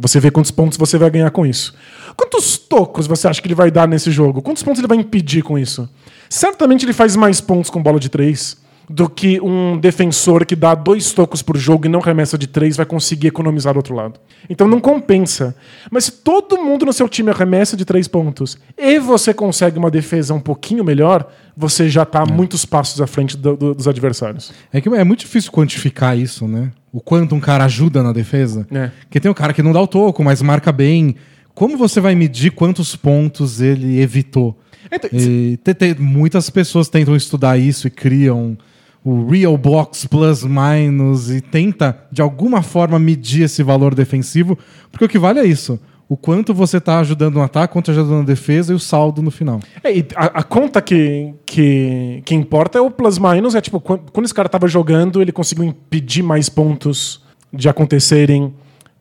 Você 0.00 0.18
vê 0.18 0.30
quantos 0.30 0.50
pontos 0.50 0.78
você 0.78 0.96
vai 0.96 1.10
ganhar 1.10 1.30
com 1.30 1.44
isso. 1.44 1.74
Quantos 2.16 2.56
tocos 2.56 3.06
você 3.06 3.28
acha 3.28 3.42
que 3.42 3.46
ele 3.46 3.54
vai 3.54 3.70
dar 3.70 3.86
nesse 3.86 4.10
jogo? 4.10 4.40
Quantos 4.40 4.62
pontos 4.62 4.78
ele 4.78 4.88
vai 4.88 4.96
impedir 4.96 5.42
com 5.42 5.58
isso? 5.58 5.86
Certamente 6.26 6.86
ele 6.86 6.94
faz 6.94 7.14
mais 7.16 7.38
pontos 7.38 7.70
com 7.70 7.82
bola 7.82 8.00
de 8.00 8.08
três 8.08 8.56
do 8.92 9.08
que 9.08 9.40
um 9.40 9.78
defensor 9.78 10.44
que 10.44 10.56
dá 10.56 10.74
dois 10.74 11.12
tocos 11.12 11.42
por 11.42 11.56
jogo 11.56 11.86
e 11.86 11.88
não 11.88 12.00
remessa 12.00 12.36
de 12.36 12.48
três 12.48 12.76
vai 12.76 12.84
conseguir 12.84 13.28
economizar 13.28 13.72
do 13.72 13.76
outro 13.76 13.94
lado. 13.94 14.18
Então 14.48 14.66
não 14.66 14.80
compensa. 14.80 15.54
Mas 15.92 16.06
se 16.06 16.12
todo 16.12 16.58
mundo 16.60 16.84
no 16.84 16.92
seu 16.92 17.08
time 17.08 17.30
arremessa 17.30 17.76
de 17.76 17.84
três 17.84 18.08
pontos 18.08 18.58
e 18.76 18.98
você 18.98 19.32
consegue 19.32 19.78
uma 19.78 19.92
defesa 19.92 20.34
um 20.34 20.40
pouquinho 20.40 20.82
melhor, 20.82 21.30
você 21.56 21.88
já 21.88 22.02
está 22.02 22.24
muitos 22.26 22.64
passos 22.64 23.00
à 23.00 23.06
frente 23.06 23.36
do- 23.36 23.56
do- 23.56 23.74
dos 23.76 23.86
adversários. 23.86 24.52
É 24.72 24.80
que 24.80 24.88
é 24.88 25.04
muito 25.04 25.20
difícil 25.20 25.52
quantificar 25.52 26.18
isso, 26.18 26.48
né? 26.48 26.72
O 26.92 27.00
quanto 27.00 27.32
um 27.36 27.40
cara 27.40 27.64
ajuda 27.66 28.02
na 28.02 28.12
defesa. 28.12 28.66
É. 28.72 28.90
Porque 29.02 29.20
tem 29.20 29.30
o 29.30 29.34
cara 29.34 29.52
que 29.52 29.62
não 29.62 29.72
dá 29.72 29.80
o 29.80 29.86
toco, 29.86 30.24
mas 30.24 30.42
marca 30.42 30.72
bem. 30.72 31.14
Como 31.54 31.76
você 31.76 32.00
vai 32.00 32.16
medir 32.16 32.50
quantos 32.50 32.96
pontos 32.96 33.60
ele 33.60 34.00
evitou? 34.00 34.58
Então, 34.90 35.10
E 35.12 35.56
muitas 36.00 36.50
pessoas 36.50 36.88
tentam 36.88 37.14
estudar 37.14 37.56
isso 37.56 37.86
e 37.86 37.90
criam 37.90 38.58
o 39.04 39.26
Real 39.28 39.56
Box 39.56 40.06
Plus 40.06 40.44
Minus 40.44 41.30
e 41.30 41.40
tenta, 41.40 42.06
de 42.12 42.20
alguma 42.20 42.62
forma, 42.62 42.98
medir 42.98 43.44
esse 43.44 43.62
valor 43.62 43.94
defensivo, 43.94 44.58
porque 44.90 45.04
o 45.04 45.08
que 45.08 45.18
vale 45.18 45.40
é 45.40 45.44
isso. 45.44 45.80
O 46.08 46.16
quanto 46.16 46.52
você 46.52 46.78
está 46.78 46.98
ajudando 46.98 47.34
no 47.34 47.42
ataque, 47.42 47.72
quanto 47.72 47.92
ajudando 47.92 48.18
na 48.18 48.24
defesa 48.24 48.72
e 48.72 48.74
o 48.74 48.80
saldo 48.80 49.22
no 49.22 49.30
final. 49.30 49.60
É, 49.82 49.96
e 49.96 50.06
a, 50.16 50.40
a 50.40 50.42
conta 50.42 50.82
que, 50.82 51.32
que, 51.46 52.20
que 52.24 52.34
importa 52.34 52.78
é 52.78 52.80
o 52.80 52.90
plus 52.90 53.16
minus. 53.16 53.54
É 53.54 53.60
tipo, 53.60 53.80
quando, 53.80 54.10
quando 54.10 54.24
esse 54.24 54.34
cara 54.34 54.48
tava 54.48 54.66
jogando, 54.66 55.22
ele 55.22 55.30
conseguiu 55.30 55.64
impedir 55.64 56.24
mais 56.24 56.48
pontos 56.48 57.22
de 57.52 57.68
acontecerem 57.68 58.52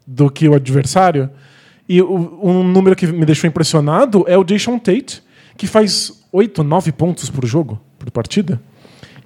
do 0.06 0.30
que 0.30 0.48
o 0.48 0.54
adversário. 0.54 1.32
E 1.88 2.00
o, 2.00 2.40
um 2.44 2.64
número 2.64 2.96
que 2.96 3.08
me 3.08 3.26
deixou 3.26 3.48
impressionado 3.48 4.24
é 4.28 4.38
o 4.38 4.44
Jason 4.44 4.78
Tate, 4.78 5.24
que 5.58 5.66
faz 5.66 6.24
8, 6.32 6.64
9 6.64 6.92
pontos 6.92 7.28
por 7.32 7.44
jogo, 7.44 7.82
por 7.98 8.12
partida. 8.12 8.62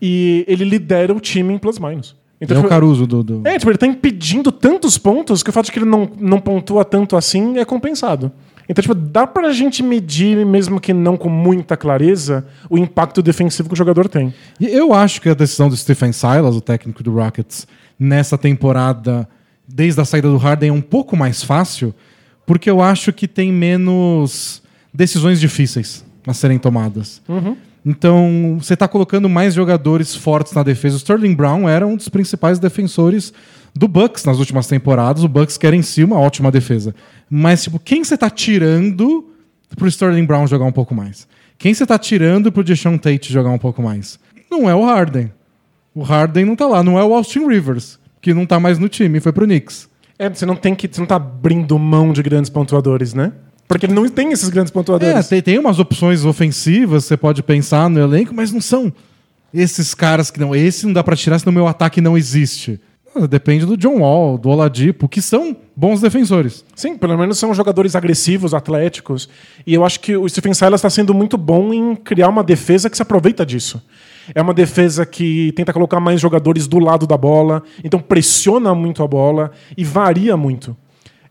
E 0.05 0.43
ele 0.49 0.65
lidera 0.65 1.13
o 1.13 1.19
time 1.21 1.53
em 1.53 1.57
plus 1.57 1.79
minus. 1.79 2.13
Então, 2.41 2.57
é 2.57 2.59
o 2.59 2.63
tipo, 2.63 2.69
Caruso 2.69 3.07
do. 3.07 3.23
do- 3.23 3.47
é, 3.47 3.57
tipo, 3.57 3.71
ele 3.71 3.77
tá 3.77 3.87
impedindo 3.87 4.51
tantos 4.51 4.97
pontos 4.97 5.41
que 5.41 5.49
o 5.49 5.53
fato 5.53 5.67
de 5.67 5.71
que 5.71 5.79
ele 5.79 5.85
não, 5.85 6.09
não 6.19 6.41
pontua 6.41 6.83
tanto 6.83 7.15
assim 7.15 7.57
é 7.57 7.63
compensado. 7.63 8.29
Então, 8.67 8.81
tipo, 8.81 8.93
dá 8.95 9.25
pra 9.25 9.51
gente 9.53 9.81
medir, 9.81 10.45
mesmo 10.45 10.79
que 10.79 10.93
não 10.93 11.15
com 11.15 11.29
muita 11.29 11.77
clareza, 11.77 12.45
o 12.69 12.77
impacto 12.77 13.21
defensivo 13.21 13.69
que 13.69 13.73
o 13.73 13.77
jogador 13.77 14.09
tem. 14.09 14.33
E 14.59 14.65
eu 14.67 14.93
acho 14.93 15.21
que 15.21 15.29
a 15.29 15.33
decisão 15.33 15.69
do 15.69 15.77
Stephen 15.77 16.11
Silas, 16.11 16.55
o 16.55 16.61
técnico 16.61 17.01
do 17.01 17.13
Rockets, 17.13 17.65
nessa 17.97 18.37
temporada, 18.37 19.27
desde 19.67 20.01
a 20.01 20.05
saída 20.05 20.27
do 20.29 20.37
Harden, 20.37 20.69
é 20.69 20.73
um 20.73 20.81
pouco 20.81 21.15
mais 21.15 21.43
fácil, 21.43 21.93
porque 22.45 22.69
eu 22.69 22.81
acho 22.81 23.13
que 23.13 23.27
tem 23.27 23.51
menos 23.53 24.61
decisões 24.93 25.39
difíceis 25.39 26.05
a 26.27 26.33
serem 26.33 26.57
tomadas. 26.59 27.21
Então, 27.85 28.57
você 28.59 28.75
está 28.75 28.87
colocando 28.87 29.27
mais 29.27 29.53
jogadores 29.53 30.15
fortes 30.15 30.53
na 30.53 30.63
defesa. 30.63 30.95
O 30.95 30.97
Sterling 30.97 31.35
Brown 31.35 31.67
era 31.67 31.85
um 31.85 31.95
dos 31.95 32.07
principais 32.07 32.59
defensores 32.59 33.33
do 33.75 33.87
Bucks 33.87 34.23
nas 34.23 34.39
últimas 34.39 34.67
temporadas. 34.67 35.23
O 35.23 35.27
Bucks 35.27 35.57
quer 35.57 35.73
em 35.73 35.81
si 35.81 36.03
uma 36.03 36.19
ótima 36.19 36.49
defesa. 36.49 36.95
Mas, 37.29 37.63
tipo, 37.63 37.79
quem 37.79 38.03
você 38.03 38.13
está 38.13 38.29
tirando 38.29 39.29
pro 39.75 39.87
Sterling 39.87 40.25
Brown 40.25 40.47
jogar 40.47 40.65
um 40.65 40.71
pouco 40.71 40.95
mais? 40.95 41.27
Quem 41.57 41.73
você 41.73 41.85
tá 41.85 41.97
tirando 41.97 42.51
pro 42.51 42.63
Deshaun 42.63 42.97
Tate 42.97 43.31
jogar 43.31 43.49
um 43.49 43.57
pouco 43.57 43.81
mais? 43.81 44.19
Não 44.49 44.69
é 44.69 44.75
o 44.75 44.85
Harden. 44.85 45.31
O 45.93 46.03
Harden 46.03 46.45
não 46.45 46.55
tá 46.55 46.67
lá. 46.67 46.83
Não 46.83 46.97
é 46.97 47.03
o 47.03 47.13
Austin 47.13 47.47
Rivers, 47.47 47.99
que 48.21 48.33
não 48.33 48.45
tá 48.45 48.59
mais 48.59 48.79
no 48.79 48.87
time, 48.87 49.19
foi 49.19 49.31
pro 49.31 49.45
Knicks. 49.45 49.89
É, 50.17 50.29
você 50.29 50.45
não 50.45 50.55
tem 50.55 50.73
que. 50.73 50.87
Você 50.87 51.01
não 51.01 51.07
tá 51.07 51.15
abrindo 51.15 51.77
mão 51.77 52.13
de 52.13 52.21
grandes 52.23 52.49
pontuadores, 52.49 53.13
né? 53.13 53.33
Porque 53.67 53.85
ele 53.85 53.93
não 53.93 54.07
tem 54.09 54.31
esses 54.31 54.49
grandes 54.49 54.71
É, 54.71 54.73
pontuadores. 54.73 55.27
tem, 55.27 55.41
tem 55.41 55.57
umas 55.59 55.79
opções 55.79 56.25
ofensivas, 56.25 57.05
você 57.05 57.17
pode 57.17 57.41
pensar 57.41 57.89
no 57.89 57.99
elenco, 57.99 58.33
mas 58.33 58.51
não 58.51 58.61
são 58.61 58.91
esses 59.53 59.93
caras 59.93 60.29
que 60.29 60.39
não. 60.39 60.53
Esse 60.55 60.85
não 60.85 60.93
dá 60.93 61.03
pra 61.03 61.15
tirar, 61.15 61.39
senão 61.39 61.53
meu 61.53 61.67
ataque 61.67 62.01
não 62.01 62.17
existe. 62.17 62.79
Ah, 63.15 63.27
Depende 63.27 63.65
do 63.65 63.77
John 63.77 63.99
Wall, 63.99 64.37
do 64.37 64.49
Oladipo, 64.49 65.07
que 65.07 65.21
são 65.21 65.55
bons 65.75 66.01
defensores. 66.01 66.65
Sim, 66.75 66.97
pelo 66.97 67.17
menos 67.17 67.37
são 67.37 67.53
jogadores 67.53 67.95
agressivos, 67.95 68.53
atléticos. 68.53 69.29
E 69.65 69.73
eu 69.73 69.85
acho 69.85 69.99
que 69.99 70.17
o 70.17 70.27
Stephen 70.27 70.53
Silas 70.53 70.79
está 70.79 70.89
sendo 70.89 71.13
muito 71.13 71.37
bom 71.37 71.71
em 71.73 71.95
criar 71.95 72.29
uma 72.29 72.43
defesa 72.43 72.89
que 72.89 72.97
se 72.97 73.03
aproveita 73.03 73.45
disso. 73.45 73.81
É 74.33 74.41
uma 74.41 74.53
defesa 74.53 75.05
que 75.05 75.51
tenta 75.55 75.71
colocar 75.73 75.99
mais 75.99 76.19
jogadores 76.19 76.65
do 76.67 76.79
lado 76.79 77.05
da 77.05 77.17
bola, 77.17 77.61
então 77.83 77.99
pressiona 77.99 78.73
muito 78.73 79.03
a 79.03 79.07
bola 79.07 79.51
e 79.77 79.83
varia 79.83 80.35
muito. 80.37 80.75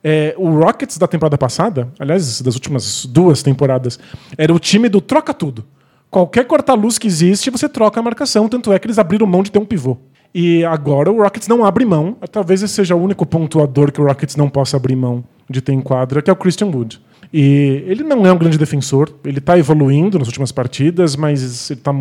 É, 0.04 0.34
o 0.36 0.50
Rockets 0.58 0.98
da 0.98 1.06
temporada 1.06 1.38
passada, 1.38 1.88
aliás, 1.98 2.40
das 2.40 2.54
últimas 2.54 3.06
duas 3.06 3.42
temporadas, 3.42 3.98
era 4.36 4.52
o 4.52 4.58
time 4.58 4.88
do 4.88 5.00
troca 5.00 5.32
tudo. 5.32 5.64
Qualquer 6.10 6.44
corta-luz 6.44 6.98
que 6.98 7.06
existe, 7.06 7.50
você 7.50 7.68
troca 7.68 8.00
a 8.00 8.02
marcação, 8.02 8.48
tanto 8.48 8.72
é 8.72 8.78
que 8.78 8.86
eles 8.86 8.98
abriram 8.98 9.26
mão 9.26 9.42
de 9.42 9.50
ter 9.50 9.58
um 9.58 9.64
pivô. 9.64 9.96
E 10.34 10.64
agora 10.64 11.10
o 11.10 11.22
Rockets 11.22 11.46
não 11.46 11.64
abre 11.64 11.84
mão, 11.84 12.16
talvez 12.30 12.62
esse 12.62 12.74
seja 12.74 12.96
o 12.96 13.02
único 13.02 13.24
pontuador 13.24 13.92
que 13.92 14.00
o 14.00 14.04
Rockets 14.04 14.34
não 14.34 14.48
possa 14.48 14.76
abrir 14.76 14.96
mão 14.96 15.22
de 15.48 15.60
ter 15.60 15.72
em 15.72 15.80
quadra, 15.80 16.20
que 16.20 16.30
é 16.30 16.32
o 16.32 16.36
Christian 16.36 16.68
Wood. 16.68 17.00
E 17.32 17.84
ele 17.86 18.02
não 18.02 18.26
é 18.26 18.32
um 18.32 18.38
grande 18.38 18.58
defensor, 18.58 19.10
ele 19.24 19.38
está 19.38 19.58
evoluindo 19.58 20.18
nas 20.18 20.28
últimas 20.28 20.50
partidas, 20.50 21.16
mas 21.16 21.70
ele 21.70 21.80
está 21.80 21.94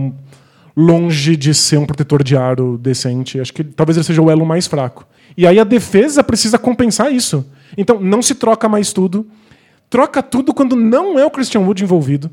longe 0.75 1.35
de 1.35 1.53
ser 1.53 1.77
um 1.77 1.85
protetor 1.85 2.23
de 2.23 2.35
aro 2.35 2.77
decente. 2.77 3.39
Acho 3.39 3.53
que 3.53 3.63
talvez 3.63 3.97
ele 3.97 4.05
seja 4.05 4.21
o 4.21 4.31
elo 4.31 4.45
mais 4.45 4.67
fraco. 4.67 5.05
E 5.37 5.45
aí 5.47 5.59
a 5.59 5.63
defesa 5.63 6.23
precisa 6.23 6.57
compensar 6.57 7.11
isso. 7.11 7.45
Então 7.77 7.99
não 7.99 8.21
se 8.21 8.35
troca 8.35 8.67
mais 8.69 8.93
tudo. 8.93 9.27
Troca 9.89 10.23
tudo 10.23 10.53
quando 10.53 10.75
não 10.75 11.19
é 11.19 11.25
o 11.25 11.31
Christian 11.31 11.61
Wood 11.61 11.83
envolvido. 11.83 12.31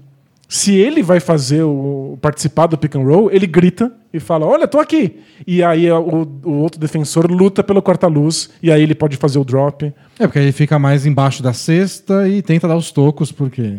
Se 0.49 0.75
ele 0.75 1.03
vai 1.03 1.21
fazer 1.21 1.63
o 1.63 2.17
participar 2.23 2.67
do 2.67 2.79
pick 2.79 2.95
and 2.95 3.03
roll, 3.05 3.31
ele 3.31 3.47
grita 3.47 3.93
e 4.13 4.19
fala: 4.19 4.47
"Olha, 4.47 4.67
tô 4.67 4.81
aqui". 4.81 5.21
E 5.47 5.63
aí 5.63 5.91
o, 5.91 6.27
o 6.45 6.53
outro 6.53 6.81
defensor 6.81 7.31
luta 7.31 7.63
pelo 7.63 7.83
corta-luz 7.83 8.49
e 8.63 8.73
aí 8.73 8.83
ele 8.83 8.95
pode 8.95 9.17
fazer 9.17 9.39
o 9.39 9.45
drop. 9.45 9.93
É, 10.19 10.27
porque 10.27 10.39
aí 10.39 10.47
ele 10.47 10.53
fica 10.53 10.79
mais 10.79 11.05
embaixo 11.05 11.43
da 11.43 11.53
cesta 11.53 12.27
e 12.27 12.41
tenta 12.41 12.67
dar 12.67 12.77
os 12.77 12.91
tocos, 12.91 13.31
porque 13.31 13.79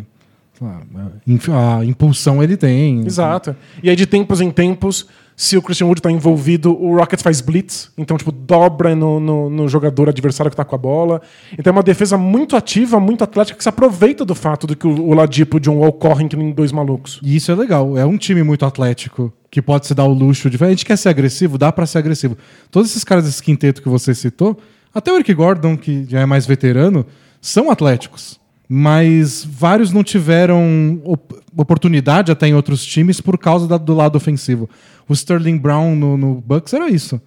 A, 1.52 1.78
a 1.78 1.86
impulsão 1.86 2.44
ele 2.44 2.58
tem. 2.58 3.06
Exato. 3.06 3.56
E 3.82 3.90
aí, 3.90 3.96
de 3.96 4.06
tempos 4.06 4.42
em 4.42 4.52
tempos, 4.52 5.08
se 5.40 5.56
o 5.56 5.62
Christian 5.62 5.88
Wood 5.88 6.02
tá 6.02 6.12
envolvido, 6.12 6.78
o 6.78 6.98
Rockets 6.98 7.24
faz 7.24 7.40
blitz, 7.40 7.90
então, 7.98 8.18
tipo, 8.18 8.30
dobra 8.30 8.94
no, 8.94 9.22
no, 9.22 9.50
no, 9.50 9.70
jogador 9.70 10.10
adversário 10.10 10.52
que 10.52 10.58
tá 10.58 10.66
com 10.66 10.76
a 10.76 10.78
bola. 10.78 11.22
Então 11.54 11.72
é 11.72 11.74
uma 11.74 11.82
defesa 11.82 12.18
muito 12.18 12.58
ativa, 12.58 13.00
muito 13.00 13.24
atlética, 13.24 13.58
que 13.58 13.64
se 13.64 13.70
aproveita 13.70 14.26
do 14.26 14.36
fato 14.36 14.68
de 14.68 14.76
que 14.76 14.86
o, 14.86 15.02
o 15.02 15.14
Ladipo 15.14 15.56
e 15.56 15.60
o 15.60 15.62
John 15.62 15.78
Wall 15.78 15.94
correm 15.94 16.28
que 16.28 16.36
nem 16.36 16.52
dois 16.52 16.74
malucos. 16.74 17.22
E 17.24 17.38
isso 17.38 17.50
é 17.54 17.56
legal. 17.56 17.98
É 17.98 18.06
um 18.06 18.18
time 18.18 18.44
muito 18.44 18.66
atlético, 18.66 19.32
que 19.50 19.62
pode 19.62 19.88
se 19.88 19.96
dar 19.96 20.04
o 20.04 20.14
luxo 20.14 20.50
de. 20.50 20.62
A 20.62 20.70
gente 20.72 20.86
quer 20.86 20.98
ser 20.98 21.08
agressivo, 21.08 21.58
dá 21.58 21.72
para 21.72 21.86
ser 21.86 22.00
agressivo. 22.00 22.38
Todos 22.70 22.90
esses 22.90 23.06
caras 23.06 23.24
desse 23.24 23.42
quinteto 23.42 23.82
que 23.82 23.88
você 23.88 24.14
citou, 24.14 24.60
até 24.94 25.10
o 25.10 25.16
Eric 25.16 25.34
Gordon, 25.34 25.78
que 25.78 26.06
já 26.10 26.20
é 26.20 26.26
mais 26.26 26.46
veterano, 26.46 27.06
são 27.40 27.72
atléticos 27.72 28.39
mas 28.72 29.44
vários 29.44 29.92
não 29.92 30.04
tiveram 30.04 31.02
op 31.04 31.40
oportunidade 31.58 32.32
até 32.32 32.48
em 32.48 32.54
outros 32.54 32.86
times 32.86 33.20
por 33.20 33.38
causa 33.38 33.68
da, 33.68 33.78
do 33.78 33.94
lado 33.94 34.16
ofensivo. 34.16 34.70
O 35.10 35.14
Sterling 35.14 35.58
Brown 35.58 35.96
no, 35.96 36.16
no 36.16 36.36
Bucks 36.36 36.72
era 36.72 36.88
isso. 36.88 37.20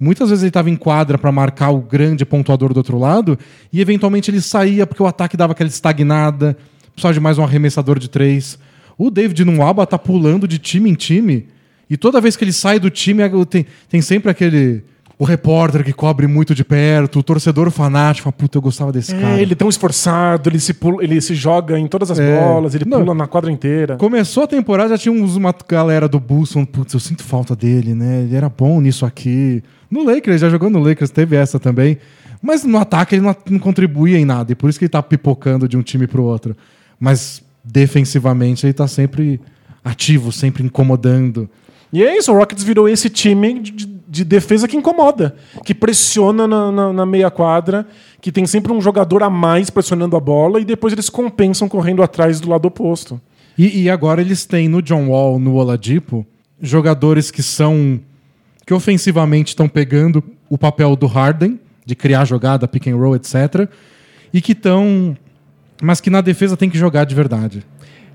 Muitas 0.00 0.30
vezes 0.30 0.42
ele 0.42 0.48
estava 0.48 0.70
em 0.70 0.74
quadra 0.74 1.18
para 1.18 1.30
marcar 1.30 1.70
o 1.70 1.80
grande 1.80 2.24
pontuador 2.24 2.72
do 2.72 2.78
outro 2.78 2.98
lado 2.98 3.38
e 3.72 3.80
eventualmente 3.80 4.30
ele 4.30 4.40
saía 4.40 4.86
porque 4.86 5.02
o 5.02 5.06
ataque 5.06 5.36
dava 5.36 5.52
aquela 5.52 5.68
estagnada, 5.68 6.56
precisava 6.92 7.14
de 7.14 7.20
mais 7.20 7.36
um 7.36 7.44
arremessador 7.44 7.98
de 7.98 8.08
três. 8.08 8.58
O 8.96 9.10
David 9.10 9.44
Nuaba 9.44 9.86
tá 9.86 9.98
pulando 9.98 10.48
de 10.48 10.58
time 10.58 10.90
em 10.90 10.94
time 10.94 11.46
e 11.90 11.96
toda 11.96 12.20
vez 12.20 12.36
que 12.36 12.44
ele 12.44 12.52
sai 12.52 12.80
do 12.80 12.90
time 12.90 13.22
tem, 13.48 13.66
tem 13.88 14.00
sempre 14.00 14.30
aquele 14.30 14.82
o 15.18 15.24
repórter 15.24 15.82
que 15.82 15.92
cobre 15.92 16.28
muito 16.28 16.54
de 16.54 16.64
perto, 16.64 17.18
o 17.18 17.22
torcedor 17.24 17.70
fanático, 17.72 18.24
fala, 18.24 18.32
puta, 18.32 18.56
eu 18.56 18.62
gostava 18.62 18.92
desse 18.92 19.12
é, 19.12 19.20
cara. 19.20 19.42
Ele 19.42 19.52
é 19.52 19.56
tão 19.56 19.68
esforçado, 19.68 20.48
ele 20.48 20.60
se, 20.60 20.72
pula, 20.72 21.02
ele 21.02 21.20
se 21.20 21.34
joga 21.34 21.76
em 21.76 21.88
todas 21.88 22.08
as 22.12 22.20
é. 22.20 22.38
bolas, 22.38 22.72
ele 22.76 22.84
Não. 22.86 23.00
pula 23.00 23.14
na 23.14 23.26
quadra 23.26 23.50
inteira. 23.50 23.96
Começou 23.96 24.44
a 24.44 24.46
temporada, 24.46 24.90
já 24.90 24.98
tinha 24.98 25.12
uns, 25.12 25.34
uma 25.34 25.52
galera 25.68 26.08
do 26.08 26.20
Bulls 26.20 26.52
falando, 26.52 26.68
putz, 26.68 26.94
eu 26.94 27.00
sinto 27.00 27.24
falta 27.24 27.56
dele, 27.56 27.94
né? 27.94 28.22
Ele 28.22 28.36
era 28.36 28.48
bom 28.48 28.80
nisso 28.80 29.04
aqui. 29.04 29.60
No 29.90 30.04
Lakers, 30.04 30.40
já 30.40 30.48
jogou 30.48 30.70
no 30.70 30.78
Lakers, 30.78 31.10
teve 31.10 31.34
essa 31.34 31.58
também. 31.58 31.98
Mas 32.40 32.62
no 32.62 32.78
ataque 32.78 33.16
ele 33.16 33.22
não, 33.22 33.34
não 33.50 33.58
contribuía 33.58 34.18
em 34.18 34.24
nada, 34.24 34.52
e 34.52 34.54
por 34.54 34.70
isso 34.70 34.78
que 34.78 34.84
ele 34.84 34.90
tá 34.90 35.02
pipocando 35.02 35.68
de 35.68 35.76
um 35.76 35.82
time 35.82 36.06
pro 36.06 36.22
outro. 36.22 36.56
Mas 37.00 37.42
defensivamente 37.64 38.64
ele 38.64 38.72
tá 38.72 38.86
sempre 38.86 39.40
ativo, 39.84 40.30
sempre 40.30 40.62
incomodando. 40.62 41.50
E 41.92 42.04
é 42.04 42.16
isso, 42.16 42.32
o 42.32 42.36
Rockets 42.36 42.62
virou 42.62 42.88
esse 42.88 43.10
time 43.10 43.58
de, 43.58 43.72
de 43.72 43.97
defesa 44.08 44.66
que 44.66 44.76
incomoda, 44.76 45.36
que 45.64 45.74
pressiona 45.74 46.48
na, 46.48 46.72
na, 46.72 46.92
na, 46.92 47.06
meia 47.06 47.30
quadra, 47.30 47.86
que 48.20 48.32
tem 48.32 48.46
sempre 48.46 48.72
um 48.72 48.80
jogador 48.80 49.22
a 49.22 49.28
mais 49.28 49.68
pressionando 49.68 50.16
a 50.16 50.20
bola 50.20 50.60
e 50.60 50.64
depois 50.64 50.92
eles 50.94 51.10
compensam 51.10 51.68
correndo 51.68 52.02
atrás 52.02 52.40
do 52.40 52.48
lado 52.48 52.66
oposto. 52.66 53.20
E, 53.56 53.82
e 53.82 53.90
agora 53.90 54.22
eles 54.22 54.46
têm 54.46 54.66
no 54.66 54.80
John 54.80 55.08
Wall, 55.08 55.38
no 55.38 55.56
Oladipo, 55.56 56.26
jogadores 56.60 57.30
que 57.30 57.42
são 57.42 58.00
que 58.64 58.74
ofensivamente 58.74 59.48
estão 59.48 59.68
pegando 59.68 60.22
o 60.48 60.58
papel 60.58 60.94
do 60.94 61.06
Harden 61.06 61.58
de 61.84 61.94
criar 61.94 62.26
jogada, 62.26 62.68
pick 62.68 62.86
and 62.86 62.96
roll, 62.96 63.16
etc. 63.16 63.68
E 64.30 64.42
que 64.42 64.52
estão, 64.52 65.16
mas 65.82 66.02
que 66.02 66.10
na 66.10 66.20
defesa 66.20 66.54
tem 66.54 66.68
que 66.68 66.76
jogar 66.76 67.04
de 67.04 67.14
verdade. 67.14 67.64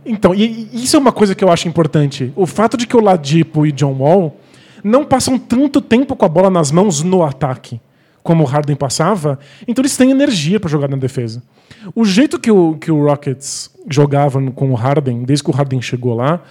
Então, 0.06 0.34
e, 0.36 0.70
isso 0.72 0.96
é 0.96 1.00
uma 1.00 1.12
coisa 1.12 1.34
que 1.34 1.44
eu 1.44 1.52
acho 1.52 1.68
importante. 1.68 2.32
O 2.36 2.46
fato 2.46 2.78
de 2.78 2.86
que 2.86 2.96
o 2.96 3.02
Ladipo 3.02 3.66
e 3.66 3.72
John 3.72 3.94
Wall 3.94 4.38
não 4.84 5.06
passam 5.06 5.38
tanto 5.40 5.80
tempo 5.82 6.16
com 6.16 6.26
a 6.26 6.30
bola 6.30 6.50
nas 6.50 6.72
mãos 6.72 7.02
no 7.02 7.24
ataque, 7.24 7.80
como 8.22 8.44
o 8.44 8.46
Harden 8.46 8.76
passava, 8.76 9.40
então 9.68 9.82
eles 9.82 9.96
têm 9.98 10.12
energia 10.12 10.60
para 10.60 10.70
jogar 10.70 10.88
na 10.88 10.98
defesa. 10.98 11.44
O 11.96 12.06
jeito 12.06 12.40
que 12.40 12.52
o, 12.52 12.76
que 12.76 12.92
o 12.92 13.06
Rockets 13.06 13.70
jogava 13.90 14.42
com 14.52 14.72
o 14.72 14.76
Harden, 14.76 15.24
desde 15.24 15.44
que 15.44 15.52
o 15.52 15.54
Harden 15.54 15.82
chegou 15.82 16.14
lá, 16.14 16.42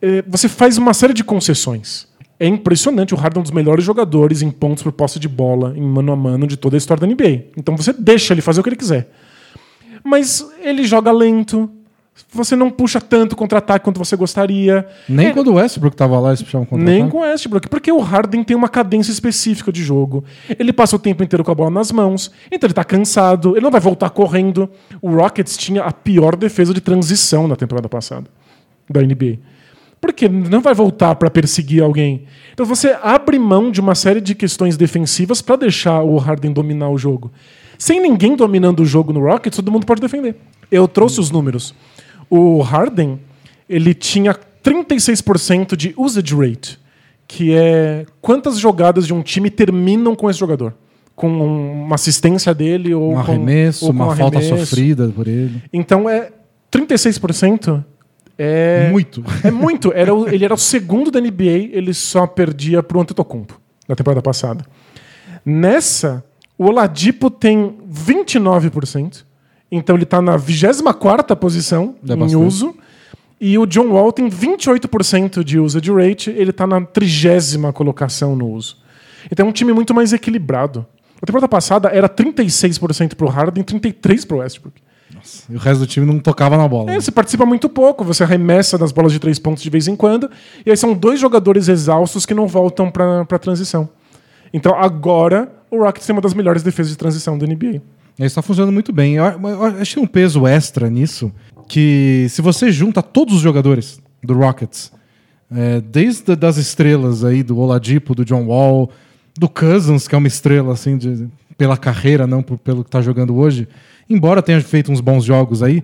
é, 0.00 0.22
você 0.26 0.48
faz 0.48 0.78
uma 0.78 0.94
série 0.94 1.12
de 1.12 1.22
concessões. 1.22 2.08
É 2.40 2.46
impressionante, 2.46 3.14
o 3.14 3.16
Harden 3.16 3.38
é 3.38 3.40
um 3.40 3.42
dos 3.42 3.52
melhores 3.52 3.84
jogadores 3.84 4.42
em 4.42 4.50
pontos 4.50 4.82
por 4.82 4.90
posse 4.90 5.18
de 5.20 5.28
bola, 5.28 5.74
em 5.76 5.82
mano 5.82 6.12
a 6.12 6.16
mano, 6.16 6.46
de 6.46 6.56
toda 6.56 6.76
a 6.76 6.78
história 6.78 7.00
da 7.00 7.06
NBA. 7.06 7.50
Então 7.56 7.76
você 7.76 7.92
deixa 7.92 8.34
ele 8.34 8.40
fazer 8.40 8.60
o 8.60 8.62
que 8.64 8.70
ele 8.70 8.76
quiser. 8.76 9.10
Mas 10.02 10.44
ele 10.60 10.84
joga 10.84 11.12
lento, 11.12 11.70
você 12.32 12.56
não 12.56 12.70
puxa 12.70 13.00
tanto 13.00 13.36
contra-ataque 13.36 13.84
quanto 13.84 13.98
você 13.98 14.16
gostaria. 14.16 14.86
Nem 15.08 15.28
é... 15.28 15.32
quando 15.32 15.48
o 15.48 15.54
Westbrook 15.54 15.94
estava 15.94 16.18
lá, 16.18 16.30
eles 16.30 16.42
puxavam 16.42 16.66
contra-ataque. 16.66 17.00
Nem 17.00 17.08
com 17.08 17.18
o 17.18 17.20
Westbrook, 17.20 17.68
porque 17.68 17.92
o 17.92 18.00
Harden 18.00 18.42
tem 18.42 18.56
uma 18.56 18.68
cadência 18.68 19.10
específica 19.10 19.70
de 19.70 19.82
jogo. 19.82 20.24
Ele 20.58 20.72
passa 20.72 20.96
o 20.96 20.98
tempo 20.98 21.22
inteiro 21.22 21.44
com 21.44 21.50
a 21.50 21.54
bola 21.54 21.70
nas 21.70 21.92
mãos, 21.92 22.30
então 22.46 22.66
ele 22.66 22.72
está 22.72 22.84
cansado, 22.84 23.52
ele 23.52 23.60
não 23.60 23.70
vai 23.70 23.80
voltar 23.80 24.10
correndo. 24.10 24.68
O 25.00 25.14
Rockets 25.14 25.56
tinha 25.56 25.82
a 25.82 25.92
pior 25.92 26.36
defesa 26.36 26.72
de 26.72 26.80
transição 26.80 27.46
na 27.46 27.56
temporada 27.56 27.88
passada 27.88 28.28
da 28.88 29.00
NBA. 29.00 29.38
Porque 30.00 30.28
não 30.28 30.60
vai 30.60 30.74
voltar 30.74 31.14
para 31.14 31.30
perseguir 31.30 31.82
alguém. 31.82 32.24
Então 32.52 32.66
você 32.66 32.96
abre 33.02 33.38
mão 33.38 33.70
de 33.70 33.80
uma 33.80 33.94
série 33.94 34.20
de 34.20 34.34
questões 34.34 34.76
defensivas 34.76 35.40
para 35.40 35.56
deixar 35.56 36.02
o 36.02 36.16
Harden 36.16 36.52
dominar 36.52 36.90
o 36.90 36.98
jogo. 36.98 37.30
Sem 37.78 38.00
ninguém 38.00 38.34
dominando 38.36 38.80
o 38.80 38.86
jogo 38.86 39.12
no 39.12 39.20
Rockets, 39.20 39.56
todo 39.56 39.70
mundo 39.70 39.86
pode 39.86 40.00
defender. 40.00 40.36
Eu 40.70 40.88
trouxe 40.88 41.20
os 41.20 41.30
números. 41.30 41.74
O 42.34 42.62
Harden, 42.62 43.20
ele 43.68 43.92
tinha 43.92 44.34
36% 44.64 45.76
de 45.76 45.92
usage 45.98 46.34
rate, 46.34 46.80
que 47.28 47.54
é 47.54 48.06
quantas 48.22 48.58
jogadas 48.58 49.06
de 49.06 49.12
um 49.12 49.20
time 49.20 49.50
terminam 49.50 50.14
com 50.16 50.30
esse 50.30 50.38
jogador. 50.38 50.72
Com 51.14 51.28
uma 51.28 51.94
assistência 51.94 52.54
dele 52.54 52.94
ou 52.94 53.12
um 53.12 53.18
arremesso, 53.18 53.80
com, 53.80 53.86
ou 53.88 53.92
com 53.92 54.02
uma 54.02 54.12
arremesso. 54.12 54.48
falta 54.48 54.64
sofrida 54.64 55.08
por 55.14 55.28
ele. 55.28 55.62
Então 55.70 56.08
é 56.08 56.30
36% 56.72 57.84
é 58.38 58.88
muito. 58.90 59.22
É 59.44 59.50
muito. 59.50 59.92
Era 59.92 60.14
o, 60.14 60.26
ele 60.26 60.42
era 60.42 60.54
o 60.54 60.58
segundo 60.58 61.10
da 61.10 61.20
NBA, 61.20 61.68
ele 61.70 61.92
só 61.92 62.26
perdia 62.26 62.82
pro 62.82 62.98
Antetokounmpo 62.98 63.60
na 63.86 63.94
temporada 63.94 64.22
passada. 64.22 64.64
Nessa, 65.44 66.24
o 66.56 66.64
Oladipo 66.64 67.28
tem 67.28 67.76
29%. 67.92 69.22
Então 69.74 69.96
ele 69.96 70.02
está 70.02 70.20
na 70.20 70.36
24 70.36 71.34
posição 71.34 71.94
é 72.06 72.12
em 72.12 72.36
uso. 72.36 72.74
E 73.40 73.58
o 73.58 73.66
John 73.66 73.88
Wall 73.88 74.12
tem 74.12 74.28
28% 74.28 75.42
de 75.42 75.58
usage 75.58 75.90
rate, 75.90 76.30
ele 76.30 76.50
está 76.50 76.66
na 76.66 76.80
trigésima 76.82 77.72
colocação 77.72 78.36
no 78.36 78.50
uso. 78.50 78.76
Então 79.32 79.46
é 79.46 79.48
um 79.48 79.52
time 79.52 79.72
muito 79.72 79.94
mais 79.94 80.12
equilibrado. 80.12 80.86
A 81.20 81.26
temporada 81.26 81.48
passada 81.48 81.88
era 81.88 82.08
36% 82.08 83.14
para 83.14 83.26
o 83.26 83.30
Harden 83.30 83.62
e 83.62 83.64
33% 83.64 84.26
para 84.26 84.36
o 84.36 84.40
Westbrook. 84.40 84.82
Nossa, 85.14 85.44
e 85.50 85.56
o 85.56 85.58
resto 85.58 85.80
do 85.80 85.86
time 85.86 86.06
não 86.06 86.18
tocava 86.18 86.56
na 86.56 86.68
bola. 86.68 86.92
É, 86.92 87.00
você 87.00 87.10
participa 87.10 87.46
muito 87.46 87.68
pouco, 87.68 88.04
você 88.04 88.22
arremessa 88.22 88.76
nas 88.76 88.92
bolas 88.92 89.12
de 89.12 89.18
três 89.18 89.38
pontos 89.38 89.62
de 89.62 89.70
vez 89.70 89.88
em 89.88 89.96
quando, 89.96 90.30
e 90.64 90.70
aí 90.70 90.76
são 90.76 90.94
dois 90.94 91.18
jogadores 91.18 91.68
exaustos 91.68 92.26
que 92.26 92.34
não 92.34 92.46
voltam 92.46 92.90
para 92.90 93.22
a 93.22 93.38
transição. 93.38 93.88
Então 94.52 94.74
agora 94.74 95.50
o 95.70 95.78
Rockets 95.78 96.06
tem 96.06 96.14
uma 96.14 96.22
das 96.22 96.34
melhores 96.34 96.62
defesas 96.62 96.92
de 96.92 96.98
transição 96.98 97.38
da 97.38 97.46
NBA. 97.46 97.80
Está 98.18 98.42
funcionando 98.42 98.72
muito 98.72 98.92
bem. 98.92 99.14
Eu, 99.14 99.24
eu 99.24 99.64
acho 99.64 99.94
que 99.94 100.00
um 100.00 100.06
peso 100.06 100.46
extra 100.46 100.88
nisso, 100.88 101.32
que 101.68 102.26
se 102.28 102.42
você 102.42 102.70
junta 102.70 103.02
todos 103.02 103.36
os 103.36 103.40
jogadores 103.40 104.00
do 104.22 104.34
Rockets, 104.34 104.92
é, 105.50 105.80
desde 105.80 106.36
das 106.36 106.56
estrelas 106.56 107.24
aí, 107.24 107.42
do 107.42 107.58
Oladipo, 107.58 108.14
do 108.14 108.24
John 108.24 108.44
Wall, 108.46 108.90
do 109.38 109.48
Cousins, 109.48 110.06
que 110.06 110.14
é 110.14 110.18
uma 110.18 110.28
estrela 110.28 110.72
assim 110.72 110.96
de, 110.96 111.28
pela 111.56 111.76
carreira, 111.76 112.26
não 112.26 112.42
por, 112.42 112.58
pelo 112.58 112.82
que 112.82 112.88
está 112.88 113.00
jogando 113.00 113.36
hoje, 113.36 113.68
embora 114.08 114.42
tenha 114.42 114.60
feito 114.60 114.92
uns 114.92 115.00
bons 115.00 115.24
jogos 115.24 115.62
aí, 115.62 115.82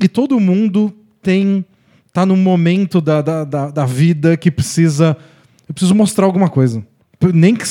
e 0.00 0.08
todo 0.08 0.38
mundo 0.40 0.92
tem 1.22 1.64
tá 2.12 2.24
num 2.24 2.36
momento 2.36 3.00
da, 3.00 3.20
da, 3.20 3.44
da, 3.44 3.70
da 3.70 3.84
vida 3.84 4.36
que 4.36 4.50
precisa 4.50 5.16
eu 5.68 5.74
preciso 5.74 5.94
mostrar 5.94 6.24
alguma 6.24 6.48
coisa. 6.48 6.84
Nem 7.34 7.54
que 7.54 7.66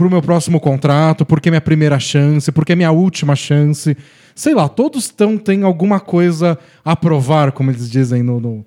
pro 0.00 0.08
meu 0.08 0.22
próximo 0.22 0.58
contrato, 0.58 1.26
porque 1.26 1.50
é 1.50 1.52
minha 1.52 1.60
primeira 1.60 2.00
chance, 2.00 2.50
porque 2.50 2.72
é 2.72 2.74
minha 2.74 2.90
última 2.90 3.36
chance. 3.36 3.94
Sei 4.34 4.54
lá, 4.54 4.66
todos 4.66 5.10
tão, 5.10 5.36
têm 5.36 5.62
alguma 5.62 6.00
coisa 6.00 6.58
a 6.82 6.96
provar, 6.96 7.52
como 7.52 7.70
eles 7.70 7.90
dizem 7.90 8.22
no, 8.22 8.40
no, 8.40 8.64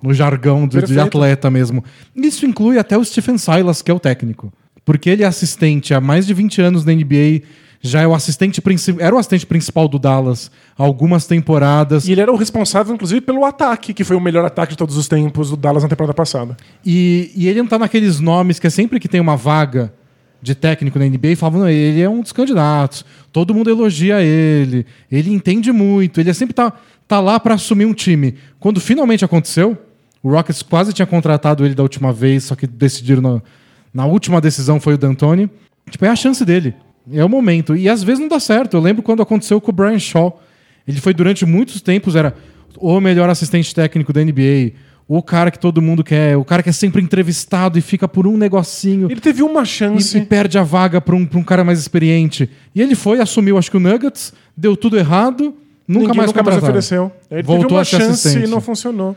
no 0.00 0.14
jargão 0.14 0.64
de, 0.64 0.80
de, 0.82 1.00
atleta 1.00 1.50
mesmo. 1.50 1.82
Isso 2.14 2.46
inclui 2.46 2.78
até 2.78 2.96
o 2.96 3.04
Stephen 3.04 3.36
Silas, 3.36 3.82
que 3.82 3.90
é 3.90 3.94
o 3.94 3.98
técnico. 3.98 4.52
Porque 4.84 5.10
ele 5.10 5.24
é 5.24 5.26
assistente 5.26 5.92
há 5.92 6.00
mais 6.00 6.24
de 6.24 6.32
20 6.32 6.62
anos 6.62 6.84
na 6.84 6.92
NBA, 6.92 7.42
já 7.80 8.02
é 8.02 8.06
o 8.06 8.14
assistente 8.14 8.60
principal, 8.60 9.04
era 9.04 9.16
o 9.16 9.18
assistente 9.18 9.44
principal 9.44 9.88
do 9.88 9.98
Dallas 9.98 10.52
há 10.78 10.84
algumas 10.84 11.26
temporadas. 11.26 12.06
E 12.06 12.12
ele 12.12 12.20
era 12.20 12.32
o 12.32 12.36
responsável, 12.36 12.94
inclusive, 12.94 13.20
pelo 13.22 13.44
ataque, 13.44 13.92
que 13.92 14.04
foi 14.04 14.14
o 14.14 14.20
melhor 14.20 14.44
ataque 14.44 14.74
de 14.74 14.78
todos 14.78 14.96
os 14.96 15.08
tempos 15.08 15.50
do 15.50 15.56
Dallas 15.56 15.82
na 15.82 15.88
temporada 15.88 16.14
passada. 16.14 16.56
E, 16.84 17.32
e 17.34 17.48
ele 17.48 17.58
não 17.58 17.66
tá 17.66 17.76
naqueles 17.76 18.20
nomes 18.20 18.60
que 18.60 18.68
é 18.68 18.70
sempre 18.70 19.00
que 19.00 19.08
tem 19.08 19.20
uma 19.20 19.36
vaga 19.36 19.92
de 20.40 20.54
técnico 20.54 20.98
na 20.98 21.06
NBA 21.06 21.28
e 21.28 21.36
falavam, 21.36 21.68
ele 21.68 22.00
é 22.00 22.08
um 22.08 22.20
dos 22.20 22.32
candidatos, 22.32 23.04
todo 23.32 23.54
mundo 23.54 23.70
elogia 23.70 24.22
ele, 24.22 24.86
ele 25.10 25.32
entende 25.32 25.72
muito, 25.72 26.20
ele 26.20 26.32
sempre 26.34 26.54
tá, 26.54 26.72
tá 27.08 27.20
lá 27.20 27.40
para 27.40 27.54
assumir 27.54 27.84
um 27.84 27.94
time. 27.94 28.34
Quando 28.60 28.80
finalmente 28.80 29.24
aconteceu, 29.24 29.76
o 30.22 30.30
Rockets 30.30 30.62
quase 30.62 30.92
tinha 30.92 31.06
contratado 31.06 31.64
ele 31.64 31.74
da 31.74 31.82
última 31.82 32.12
vez, 32.12 32.44
só 32.44 32.54
que 32.54 32.66
decidiram 32.66 33.22
na, 33.22 33.42
na 33.94 34.06
última 34.06 34.40
decisão 34.40 34.80
foi 34.80 34.94
o 34.94 34.98
D'Antoni. 34.98 35.48
Tipo, 35.90 36.04
é 36.04 36.08
a 36.08 36.16
chance 36.16 36.44
dele. 36.44 36.74
É 37.12 37.24
o 37.24 37.28
momento. 37.28 37.76
E 37.76 37.88
às 37.88 38.02
vezes 38.02 38.20
não 38.20 38.28
dá 38.28 38.40
certo. 38.40 38.76
Eu 38.76 38.80
lembro 38.80 39.02
quando 39.02 39.22
aconteceu 39.22 39.60
com 39.60 39.70
o 39.70 39.74
Brian 39.74 39.98
Shaw. 39.98 40.42
Ele 40.86 41.00
foi 41.00 41.14
durante 41.14 41.46
muitos 41.46 41.80
tempos, 41.80 42.14
era 42.14 42.34
o 42.78 43.00
melhor 43.00 43.30
assistente 43.30 43.74
técnico 43.74 44.12
da 44.12 44.22
NBA, 44.22 44.72
o 45.08 45.22
cara 45.22 45.50
que 45.50 45.58
todo 45.58 45.80
mundo 45.80 46.02
quer, 46.02 46.36
o 46.36 46.44
cara 46.44 46.62
que 46.62 46.68
é 46.68 46.72
sempre 46.72 47.00
entrevistado 47.02 47.78
e 47.78 47.80
fica 47.82 48.08
por 48.08 48.26
um 48.26 48.36
negocinho. 48.36 49.10
Ele 49.10 49.20
teve 49.20 49.42
uma 49.42 49.62
E, 49.62 49.66
chance. 49.66 50.18
e 50.18 50.20
perde 50.20 50.58
a 50.58 50.62
vaga 50.62 51.00
pra 51.00 51.14
um, 51.14 51.24
pra 51.24 51.38
um 51.38 51.44
cara 51.44 51.62
mais 51.62 51.78
experiente. 51.78 52.50
E 52.74 52.82
ele 52.82 52.94
foi, 52.94 53.20
assumiu, 53.20 53.56
acho 53.56 53.70
que 53.70 53.76
o 53.76 53.80
Nuggets, 53.80 54.32
deu 54.56 54.76
tudo 54.76 54.98
errado, 54.98 55.54
nunca 55.86 56.00
Ninguém 56.06 56.16
mais 56.16 56.26
nunca 56.28 56.42
mais 56.42 56.56
ofereceu. 56.62 57.12
Ele 57.30 57.42
Voltou 57.42 57.64
teve 57.66 57.74
uma 57.78 57.84
chance 57.84 58.04
assistente. 58.28 58.46
e 58.46 58.50
não 58.50 58.60
funcionou. 58.60 59.16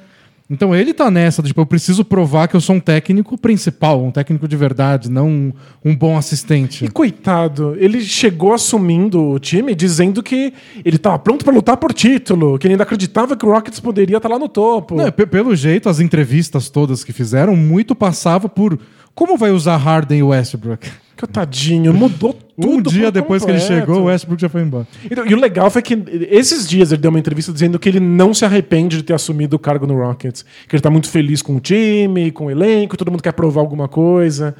Então 0.49 0.75
ele 0.75 0.93
tá 0.95 1.11
nessa, 1.11 1.43
tipo, 1.43 1.61
eu 1.61 1.65
preciso 1.65 2.03
provar 2.03 2.47
que 2.47 2.55
eu 2.55 2.61
sou 2.61 2.75
um 2.75 2.79
técnico 2.79 3.37
principal, 3.37 4.03
um 4.03 4.09
técnico 4.09 4.47
de 4.47 4.55
verdade, 4.55 5.09
não 5.09 5.27
um, 5.29 5.53
um 5.85 5.95
bom 5.95 6.17
assistente. 6.17 6.85
E 6.85 6.87
coitado, 6.89 7.75
ele 7.77 8.01
chegou 8.01 8.51
assumindo 8.53 9.21
o 9.23 9.37
time 9.39 9.75
dizendo 9.75 10.23
que 10.23 10.51
ele 10.83 10.95
estava 10.95 11.19
pronto 11.19 11.45
para 11.45 11.53
lutar 11.53 11.77
por 11.77 11.93
título, 11.93 12.57
que 12.57 12.65
ele 12.65 12.73
ainda 12.73 12.83
acreditava 12.83 13.37
que 13.37 13.45
o 13.45 13.51
Rockets 13.51 13.79
poderia 13.79 14.17
estar 14.17 14.27
lá 14.29 14.39
no 14.39 14.49
topo. 14.49 14.95
Não, 14.95 15.11
pe- 15.11 15.27
pelo 15.27 15.55
jeito, 15.55 15.87
as 15.87 15.99
entrevistas 15.99 16.67
todas 16.69 17.03
que 17.03 17.13
fizeram, 17.13 17.55
muito 17.55 17.93
passava 17.93 18.49
por 18.49 18.79
como 19.13 19.37
vai 19.37 19.51
usar 19.51 19.77
Harden 19.77 20.19
e 20.19 20.23
Westbrook. 20.23 20.89
Que 21.19 21.27
tadinho, 21.27 21.93
mudou 21.93 22.33
tudo. 22.59 22.89
um 22.89 22.93
dia 22.93 23.11
depois 23.11 23.43
que 23.43 23.51
ele 23.51 23.59
completo. 23.59 23.81
chegou, 23.85 24.01
o 24.03 24.05
Westbrook 24.05 24.41
já 24.41 24.47
foi 24.47 24.61
embora. 24.61 24.87
Então, 25.03 25.27
E 25.27 25.33
o 25.33 25.37
legal 25.39 25.69
foi 25.69 25.81
que 25.81 25.97
esses 26.31 26.65
dias 26.65 26.93
ele 26.93 27.01
deu 27.01 27.09
uma 27.09 27.19
entrevista 27.19 27.51
dizendo 27.51 27.77
que 27.77 27.89
ele 27.89 27.99
não 27.99 28.33
se 28.33 28.45
arrepende 28.45 28.95
de 28.97 29.03
ter 29.03 29.13
assumido 29.13 29.57
o 29.57 29.59
cargo 29.59 29.85
no 29.85 29.95
Rockets. 29.95 30.45
Que 30.67 30.75
ele 30.77 30.81
tá 30.81 30.89
muito 30.89 31.09
feliz 31.09 31.41
com 31.41 31.57
o 31.57 31.59
time, 31.59 32.31
com 32.31 32.45
o 32.45 32.49
elenco, 32.51 32.95
todo 32.95 33.11
mundo 33.11 33.21
quer 33.21 33.33
provar 33.33 33.59
alguma 33.59 33.89
coisa. 33.89 34.55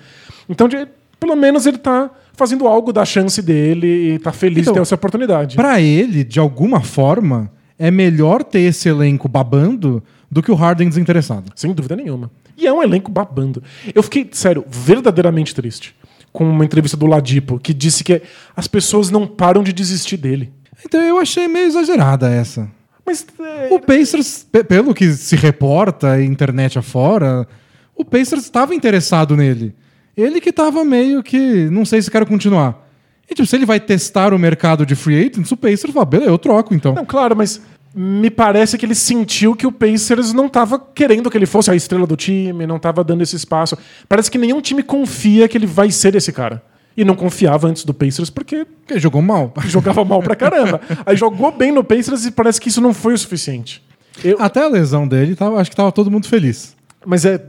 Então, 0.50 0.67
de- 0.67 0.86
pelo 1.17 1.36
menos 1.38 1.65
ele 1.65 1.78
tá 1.78 2.10
fazendo 2.34 2.67
algo 2.67 2.91
da 2.91 3.06
chance 3.06 3.41
dele 3.41 4.15
e 4.15 4.19
tá 4.19 4.34
feliz 4.34 4.63
Então, 4.63 4.74
de 4.74 4.80
ter 4.80 4.82
essa 4.82 4.95
oportunidade. 4.95 5.56
Pra 5.56 5.80
ele, 5.80 6.26
de 6.26 6.39
alguma 6.41 6.82
forma, 6.82 7.50
é 7.78 7.89
melhor 7.89 8.43
ter 8.43 8.60
esse 8.62 8.89
elenco 8.89 9.30
babando 9.30 10.04
do 10.30 10.43
que 10.43 10.52
o 10.52 10.56
Harden 10.56 10.89
desinteressado. 10.89 11.52
Sem 11.56 11.72
dúvida 11.74 11.95
nenhuma. 11.95 12.30
E 12.58 12.67
é 12.67 12.74
um 12.74 12.84
elenco 12.84 13.10
babando. 13.10 13.63
Eu 13.95 14.04
fiquei, 14.04 14.28
sério, 14.34 14.65
verdadeiramente 14.69 15.56
triste 15.56 15.95
com 16.32 16.50
uma 16.50 16.63
entrevista 16.65 16.96
do 16.98 17.06
Ladipo, 17.06 17.60
que 17.60 17.74
disse 17.74 18.04
que 18.04 18.22
as 18.56 18.68
pessoas 18.68 19.10
não 19.10 19.26
param 19.28 19.63
de 19.63 19.74
desistir 19.74 20.18
dele. 20.18 20.52
Então 20.86 21.02
eu 21.02 21.18
achei 21.20 21.48
meio 21.48 21.65
exagerada 21.68 22.30
essa. 22.30 22.70
Mas 23.06 23.26
é, 23.39 23.68
O 23.74 23.80
Pacers, 23.80 24.46
pe- 24.52 24.63
pelo 24.63 24.94
que 24.94 25.12
se 25.13 25.36
reporta, 25.36 26.22
internet 26.22 26.78
afora, 26.78 27.48
o 27.96 28.06
Pacers 28.06 28.44
estava 28.44 28.74
interessado 28.76 29.36
nele. 29.36 29.74
Ele 30.15 30.39
que 30.39 30.50
estava 30.50 30.84
meio 30.86 31.24
que, 31.24 31.70
não 31.70 31.84
sei 31.86 32.02
se 32.02 32.12
quero 32.12 32.26
continuar. 32.26 32.88
E 33.30 33.34
tipo, 33.34 33.46
se 33.48 33.56
ele 33.56 33.65
vai 33.65 33.80
testar 33.80 34.34
o 34.34 34.39
mercado 34.39 34.86
de 34.86 34.96
free 34.96 35.18
agents, 35.20 35.52
o 35.52 35.58
Pacers 35.58 35.94
fala, 35.94 36.06
beleza, 36.06 36.30
eu 36.32 36.38
troco 36.38 36.74
então. 36.74 36.94
Não, 36.94 37.06
claro, 37.06 37.36
mas 37.36 37.62
me 37.93 38.30
parece 38.30 38.78
que 38.78 38.86
ele 38.86 38.93
sentiu 38.95 39.56
que 39.56 39.65
o 39.65 39.71
Pacers 39.71 40.32
não 40.34 40.45
estava 40.45 40.80
querendo 40.80 41.30
que 41.30 41.38
ele 41.38 41.45
fosse 41.45 41.71
a 41.71 41.75
estrela 41.75 42.06
do 42.06 42.15
time, 42.15 42.67
não 42.67 42.75
estava 42.78 43.04
dando 43.04 43.21
esse 43.23 43.36
espaço. 43.36 43.78
Parece 44.08 44.30
que 44.30 44.38
nenhum 44.38 44.62
time 44.62 44.84
confia 44.84 45.47
que 45.47 45.58
ele 45.58 45.65
vai 45.67 45.89
ser 45.91 46.15
esse 46.15 46.32
cara. 46.32 46.62
E 46.95 47.04
não 47.06 47.15
confiava 47.15 47.67
antes 47.67 47.86
do 47.86 47.93
Pacers 47.93 48.30
porque 48.30 48.65
Porque 48.65 48.93
ele 48.93 48.99
jogou 48.99 49.21
mal. 49.21 49.54
jogava 49.67 50.04
mal 50.06 50.21
pra 50.21 50.36
caramba. 50.36 50.82
Aí 51.06 51.15
jogou 51.15 51.52
bem 51.52 51.71
no 51.71 51.84
Pacers 51.84 52.25
e 52.25 52.32
parece 52.32 52.60
que 52.60 52.67
isso 52.69 52.82
não 52.82 52.93
foi 52.93 53.13
o 53.13 53.17
suficiente. 53.17 53.82
Eu- 54.23 54.38
Até 54.39 54.63
a 54.63 54.67
lesão 54.67 55.08
dele, 55.08 55.36
tava, 55.36 55.60
acho 55.62 55.69
que 55.69 55.75
tava 55.75 55.91
todo 55.91 56.12
mundo 56.12 56.28
feliz. 56.28 56.75
mas 57.06 57.23
é, 57.23 57.41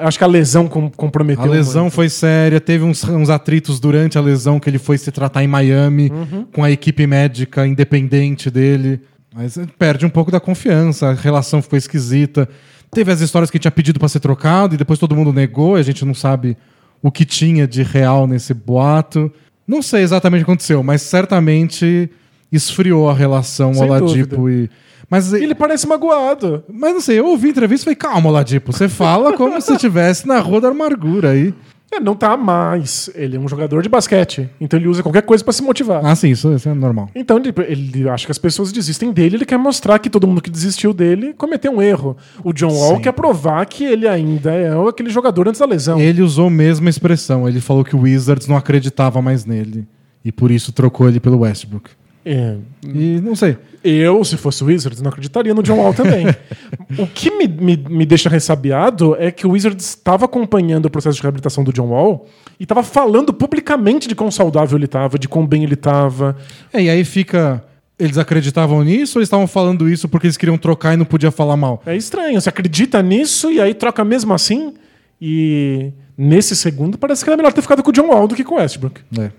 acho 0.00 0.16
que 0.16 0.22
a 0.24 0.28
lesão 0.28 0.68
com- 0.68 0.88
comprometeu. 0.88 1.42
A 1.44 1.46
lesão 1.48 1.84
muito. 1.84 1.94
foi 1.94 2.08
séria, 2.08 2.60
teve 2.60 2.84
uns, 2.84 3.02
uns 3.04 3.28
atritos 3.30 3.80
durante 3.80 4.16
a 4.16 4.20
lesão 4.20 4.60
que 4.60 4.70
ele 4.70 4.78
foi 4.78 4.96
se 4.96 5.10
tratar 5.10 5.42
em 5.42 5.48
Miami 5.48 6.10
Uhum. 6.12 6.46
com 6.52 6.62
a 6.62 6.70
equipe 6.70 7.04
médica 7.06 7.66
independente 7.66 8.48
dele. 8.50 9.00
Mas 9.34 9.58
eh, 9.58 9.66
perde 9.76 10.06
um 10.06 10.10
pouco 10.10 10.30
da 10.30 10.38
confiança, 10.38 11.08
a 11.08 11.12
relação 11.12 11.60
ficou 11.60 11.76
esquisita. 11.76 12.48
Teve 12.90 13.10
as 13.10 13.20
histórias 13.20 13.50
que 13.50 13.58
tinha 13.58 13.70
pedido 13.70 13.98
para 13.98 14.08
ser 14.08 14.20
trocado 14.20 14.74
e 14.74 14.78
depois 14.78 14.98
todo 14.98 15.16
mundo 15.16 15.32
negou, 15.32 15.76
e 15.76 15.80
a 15.80 15.82
gente 15.82 16.04
não 16.04 16.14
sabe 16.14 16.56
o 17.02 17.10
que 17.10 17.24
tinha 17.24 17.66
de 17.66 17.82
real 17.82 18.28
nesse 18.28 18.54
boato. 18.54 19.32
Não 19.66 19.82
sei 19.82 20.02
exatamente 20.02 20.42
o 20.42 20.44
que 20.44 20.50
aconteceu, 20.50 20.82
mas 20.82 21.02
certamente 21.02 22.08
esfriou 22.52 23.10
a 23.10 23.14
relação 23.14 23.74
Sem 23.74 23.82
Oladipo 23.82 24.48
e. 24.48 24.70
Mas, 25.10 25.32
E 25.32 25.42
ele 25.42 25.54
parece 25.54 25.86
magoado. 25.86 26.64
mas 26.72 26.94
não 26.94 27.00
sei, 27.00 27.18
eu 27.18 27.26
ouvi 27.26 27.48
a 27.48 27.50
entrevista 27.50 27.82
e 27.82 27.84
falei, 27.84 27.96
calma, 27.96 28.30
Oladipo, 28.30 28.72
você 28.72 28.88
fala 28.88 29.36
como 29.36 29.60
se 29.60 29.72
estivesse 29.72 30.26
na 30.26 30.38
rua 30.38 30.60
da 30.60 30.68
amargura 30.68 31.30
aí. 31.30 31.52
É, 31.94 32.00
não 32.00 32.14
tá 32.14 32.36
mais. 32.36 33.08
Ele 33.14 33.36
é 33.36 33.40
um 33.40 33.46
jogador 33.46 33.82
de 33.82 33.88
basquete. 33.88 34.48
Então 34.60 34.78
ele 34.78 34.88
usa 34.88 35.02
qualquer 35.02 35.22
coisa 35.22 35.44
pra 35.44 35.52
se 35.52 35.62
motivar. 35.62 36.04
Ah, 36.04 36.14
sim, 36.14 36.30
isso, 36.30 36.52
isso 36.52 36.68
é 36.68 36.74
normal. 36.74 37.08
Então 37.14 37.38
ele, 37.38 37.52
ele 37.68 38.08
acha 38.08 38.26
que 38.26 38.32
as 38.32 38.38
pessoas 38.38 38.72
desistem 38.72 39.12
dele, 39.12 39.36
ele 39.36 39.44
quer 39.44 39.58
mostrar 39.58 39.98
que 39.98 40.10
todo 40.10 40.26
mundo 40.26 40.42
que 40.42 40.50
desistiu 40.50 40.92
dele 40.92 41.32
cometeu 41.34 41.72
um 41.72 41.80
erro. 41.80 42.16
O 42.42 42.52
John 42.52 42.72
Wall 42.72 42.96
Sim. 42.96 43.02
quer 43.02 43.12
provar 43.12 43.64
que 43.66 43.84
ele 43.84 44.08
ainda 44.08 44.52
é 44.52 44.70
aquele 44.88 45.10
jogador 45.10 45.48
antes 45.48 45.60
da 45.60 45.66
lesão. 45.66 46.00
Ele 46.00 46.22
usou 46.22 46.48
a 46.48 46.50
mesma 46.50 46.90
expressão. 46.90 47.48
Ele 47.48 47.60
falou 47.60 47.84
que 47.84 47.94
o 47.94 48.00
Wizards 48.00 48.48
não 48.48 48.56
acreditava 48.56 49.22
mais 49.22 49.44
nele. 49.44 49.86
E 50.24 50.32
por 50.32 50.50
isso 50.50 50.72
trocou 50.72 51.08
ele 51.08 51.20
pelo 51.20 51.40
Westbrook. 51.40 51.90
É, 52.24 52.56
E 52.82 53.20
não 53.20 53.36
sei. 53.36 53.56
eu, 53.82 54.24
se 54.24 54.36
fosse 54.36 54.62
o 54.64 54.66
Wizards, 54.66 55.02
não 55.02 55.10
acreditaria 55.10 55.52
no 55.52 55.62
John 55.62 55.76
Wall 55.76 55.92
também. 55.92 56.26
o 56.98 57.06
que 57.06 57.30
me, 57.30 57.46
me, 57.46 57.76
me 57.76 58.06
deixa 58.06 58.28
ressabiado 58.30 59.14
é 59.18 59.30
que 59.30 59.46
o 59.46 59.50
Wizards 59.50 59.84
estava 59.84 60.24
acompanhando 60.24 60.86
o 60.86 60.90
processo 60.90 61.16
de 61.16 61.22
reabilitação 61.22 61.62
do 61.62 61.72
John 61.72 61.88
Wall 61.88 62.26
e 62.58 62.62
estava 62.62 62.82
falando 62.82 63.32
publicamente 63.32 64.08
de 64.08 64.14
quão 64.14 64.30
saudável 64.30 64.78
ele 64.78 64.86
estava, 64.86 65.18
de 65.18 65.28
quão 65.28 65.46
bem 65.46 65.64
ele 65.64 65.74
estava. 65.74 66.36
É, 66.72 66.82
e 66.82 66.88
aí 66.88 67.04
fica. 67.04 67.62
Eles 67.96 68.18
acreditavam 68.18 68.82
nisso 68.82 69.18
ou 69.18 69.20
eles 69.20 69.28
estavam 69.28 69.46
falando 69.46 69.88
isso 69.88 70.08
porque 70.08 70.26
eles 70.26 70.36
queriam 70.36 70.58
trocar 70.58 70.94
e 70.94 70.96
não 70.96 71.04
podia 71.04 71.30
falar 71.30 71.56
mal? 71.56 71.80
É 71.86 71.94
estranho, 71.94 72.40
você 72.40 72.48
acredita 72.48 73.00
nisso 73.00 73.52
e 73.52 73.60
aí 73.60 73.72
troca 73.72 74.04
mesmo 74.04 74.34
assim. 74.34 74.74
E 75.20 75.92
nesse 76.18 76.56
segundo 76.56 76.98
parece 76.98 77.22
que 77.22 77.30
era 77.30 77.36
melhor 77.36 77.52
ter 77.52 77.62
ficado 77.62 77.82
com 77.84 77.90
o 77.90 77.92
John 77.92 78.08
Wall 78.08 78.26
do 78.26 78.34
que 78.34 78.42
com 78.42 78.56
o 78.56 78.58
Westbrook. 78.58 79.00
É. 79.16 79.30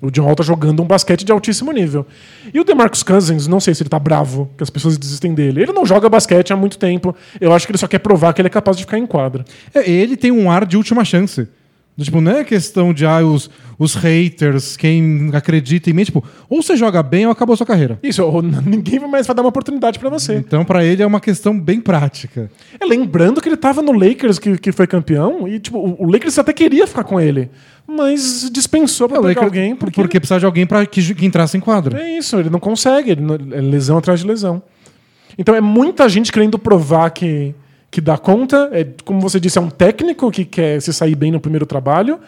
O 0.00 0.10
John 0.10 0.24
Wall 0.24 0.34
tá 0.34 0.42
jogando 0.42 0.82
um 0.82 0.86
basquete 0.86 1.24
de 1.24 1.32
altíssimo 1.32 1.70
nível. 1.72 2.06
E 2.52 2.58
o 2.58 2.64
DeMarcus 2.64 3.02
Cousins, 3.02 3.46
não 3.46 3.60
sei 3.60 3.74
se 3.74 3.82
ele 3.82 3.90
tá 3.90 3.98
bravo 3.98 4.50
que 4.56 4.62
as 4.62 4.70
pessoas 4.70 4.96
desistem 4.96 5.34
dele. 5.34 5.62
Ele 5.62 5.72
não 5.72 5.84
joga 5.84 6.08
basquete 6.08 6.52
há 6.52 6.56
muito 6.56 6.78
tempo. 6.78 7.14
Eu 7.40 7.52
acho 7.52 7.66
que 7.66 7.72
ele 7.72 7.78
só 7.78 7.86
quer 7.86 7.98
provar 7.98 8.32
que 8.32 8.40
ele 8.40 8.48
é 8.48 8.50
capaz 8.50 8.76
de 8.76 8.84
ficar 8.84 8.98
em 8.98 9.06
quadra. 9.06 9.44
É, 9.74 9.88
ele 9.88 10.16
tem 10.16 10.30
um 10.32 10.50
ar 10.50 10.64
de 10.64 10.76
última 10.76 11.04
chance. 11.04 11.46
Tipo, 12.04 12.20
não 12.20 12.32
é 12.32 12.44
questão 12.44 12.92
de 12.92 13.04
ah, 13.06 13.18
os, 13.24 13.50
os 13.78 13.94
haters, 13.94 14.76
quem 14.76 15.30
acredita 15.32 15.90
em 15.90 15.92
mim. 15.92 16.04
Tipo, 16.04 16.24
ou 16.48 16.62
você 16.62 16.76
joga 16.76 17.02
bem 17.02 17.26
ou 17.26 17.32
acabou 17.32 17.54
a 17.54 17.56
sua 17.56 17.66
carreira. 17.66 17.98
Isso, 18.02 18.22
ou 18.24 18.42
ninguém 18.42 18.98
mais 19.00 19.26
vai 19.26 19.34
dar 19.36 19.42
uma 19.42 19.48
oportunidade 19.48 19.98
pra 19.98 20.08
você. 20.10 20.34
Então, 20.36 20.64
pra 20.64 20.84
ele 20.84 21.02
é 21.02 21.06
uma 21.06 21.20
questão 21.20 21.58
bem 21.58 21.80
prática. 21.80 22.50
É, 22.80 22.84
lembrando 22.84 23.40
que 23.40 23.48
ele 23.48 23.56
tava 23.56 23.82
no 23.82 23.92
Lakers, 23.92 24.38
que, 24.38 24.56
que 24.58 24.72
foi 24.72 24.86
campeão, 24.86 25.46
e 25.46 25.58
tipo, 25.58 25.78
o, 25.78 26.04
o 26.04 26.10
Lakers 26.10 26.38
até 26.38 26.52
queria 26.52 26.86
ficar 26.86 27.04
com 27.04 27.20
ele. 27.20 27.50
Mas 27.86 28.48
dispensou 28.52 29.08
pra 29.08 29.18
É, 29.18 29.20
Lakers- 29.20 29.44
alguém 29.44 29.74
porque, 29.74 30.00
porque, 30.00 30.20
precisava 30.20 30.38
de 30.40 30.46
alguém 30.46 30.66
para 30.66 30.86
que, 30.86 31.14
que 31.14 31.26
entrasse 31.26 31.56
em 31.56 31.60
quadro. 31.60 31.96
É 31.96 32.18
isso, 32.18 32.36
ele 32.38 32.48
não 32.50 32.60
consegue, 32.60 33.10
ele 33.10 33.22
é 33.52 33.60
lesão 33.60 33.98
atrás 33.98 34.20
de 34.20 34.26
lesão. 34.26 34.62
Então 35.36 35.54
é 35.54 35.60
muita 35.60 36.08
gente 36.08 36.30
querendo 36.32 36.58
provar 36.58 37.10
que, 37.10 37.54
que 37.90 38.00
dá 38.00 38.16
conta. 38.16 38.70
É, 38.72 38.86
como 39.04 39.20
você 39.20 39.40
disse, 39.40 39.58
é 39.58 39.60
um 39.60 39.70
técnico 39.70 40.30
que 40.30 40.44
quer 40.44 40.80
se 40.80 40.92
sair 40.92 41.14
bem 41.14 41.32
no 41.32 41.40
primeiro 41.40 41.66
trabalho. 41.66 42.20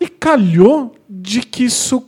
E 0.00 0.08
calhou 0.08 0.94
de 1.08 1.40
que 1.40 1.64
isso 1.64 2.04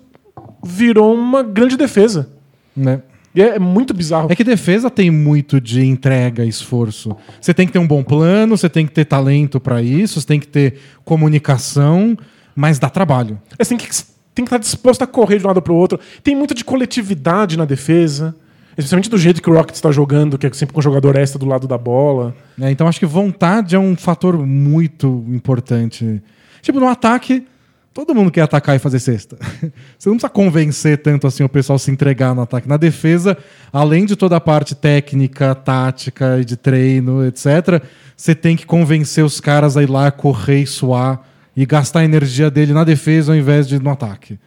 virou 0.64 1.14
uma 1.14 1.42
grande 1.42 1.76
defesa. 1.76 2.28
Né? 2.76 3.02
E 3.34 3.42
é, 3.42 3.56
é 3.56 3.58
muito 3.58 3.92
bizarro. 3.92 4.28
É 4.30 4.36
que 4.36 4.44
defesa 4.44 4.88
tem 4.88 5.10
muito 5.10 5.60
de 5.60 5.84
entrega, 5.84 6.44
esforço. 6.44 7.16
Você 7.40 7.52
tem 7.52 7.66
que 7.66 7.72
ter 7.72 7.78
um 7.78 7.86
bom 7.86 8.02
plano, 8.02 8.56
você 8.56 8.68
tem 8.68 8.86
que 8.86 8.92
ter 8.92 9.04
talento 9.04 9.58
pra 9.58 9.82
isso, 9.82 10.20
você 10.20 10.26
tem 10.26 10.38
que 10.38 10.46
ter 10.46 10.78
comunicação, 11.04 12.16
mas 12.54 12.78
dá 12.78 12.88
trabalho. 12.88 13.40
É, 13.58 13.64
você 13.64 13.70
tem 13.70 13.78
que, 13.78 13.94
tem 14.34 14.44
que 14.44 14.48
estar 14.48 14.58
disposto 14.58 15.02
a 15.02 15.06
correr 15.06 15.38
de 15.38 15.44
um 15.44 15.48
lado 15.48 15.60
para 15.60 15.72
o 15.72 15.76
outro. 15.76 15.98
Tem 16.22 16.34
muito 16.36 16.54
de 16.54 16.64
coletividade 16.64 17.56
na 17.56 17.64
defesa. 17.64 18.34
Especialmente 18.76 19.08
do 19.08 19.18
jeito 19.18 19.40
que 19.40 19.48
o 19.48 19.54
Rockets 19.54 19.78
está 19.78 19.90
jogando, 19.90 20.36
que 20.36 20.46
é 20.46 20.52
sempre 20.52 20.72
com 20.72 20.80
o 20.80 20.82
jogador 20.82 21.16
extra 21.16 21.38
do 21.38 21.46
lado 21.46 21.66
da 21.68 21.78
bola. 21.78 22.34
né? 22.58 22.70
Então 22.70 22.88
acho 22.88 22.98
que 22.98 23.06
vontade 23.06 23.76
é 23.76 23.78
um 23.78 23.96
fator 23.96 24.36
muito 24.38 25.24
importante. 25.28 26.22
Tipo, 26.60 26.80
no 26.80 26.88
ataque, 26.88 27.46
todo 27.92 28.14
mundo 28.14 28.30
quer 28.30 28.42
atacar 28.42 28.74
e 28.74 28.78
fazer 28.80 28.98
cesta. 28.98 29.36
Você 29.98 30.08
não 30.08 30.16
precisa 30.16 30.28
convencer 30.28 30.98
tanto 30.98 31.26
assim 31.26 31.44
o 31.44 31.48
pessoal 31.48 31.76
a 31.76 31.78
se 31.78 31.90
entregar 31.90 32.34
no 32.34 32.42
ataque. 32.42 32.68
Na 32.68 32.76
defesa, 32.76 33.38
além 33.72 34.04
de 34.04 34.16
toda 34.16 34.36
a 34.36 34.40
parte 34.40 34.74
técnica, 34.74 35.54
tática 35.54 36.40
e 36.40 36.44
de 36.44 36.56
treino, 36.56 37.24
etc., 37.24 37.82
você 38.16 38.34
tem 38.34 38.56
que 38.56 38.66
convencer 38.66 39.24
os 39.24 39.40
caras 39.40 39.76
a 39.76 39.82
ir 39.82 39.90
lá, 39.90 40.10
correr 40.10 40.62
e 40.62 40.66
suar 40.66 41.22
e 41.56 41.64
gastar 41.64 42.00
a 42.00 42.04
energia 42.04 42.50
dele 42.50 42.72
na 42.72 42.84
defesa 42.84 43.32
ao 43.32 43.38
invés 43.38 43.68
de 43.68 43.78
no 43.78 43.90
ataque. 43.90 44.38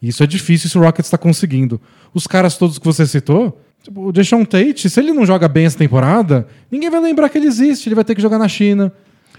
Isso 0.00 0.22
é 0.22 0.26
difícil 0.26 0.68
se 0.68 0.76
o 0.76 0.82
Rockets 0.82 1.06
está 1.06 1.16
conseguindo. 1.16 1.80
Os 2.12 2.26
caras 2.26 2.58
todos 2.58 2.78
que 2.78 2.84
você 2.84 3.06
citou, 3.06 3.60
tipo, 3.84 4.08
o 4.08 4.12
Deshaun 4.12 4.44
Tate, 4.44 4.88
se 4.88 4.98
ele 4.98 5.12
não 5.12 5.24
joga 5.26 5.46
bem 5.46 5.66
essa 5.66 5.76
temporada, 5.78 6.46
ninguém 6.70 6.90
vai 6.90 7.00
lembrar 7.00 7.28
que 7.28 7.38
ele 7.38 7.46
existe, 7.46 7.88
ele 7.88 7.94
vai 7.94 8.04
ter 8.04 8.14
que 8.14 8.22
jogar 8.22 8.38
na 8.38 8.48
China. 8.48 8.90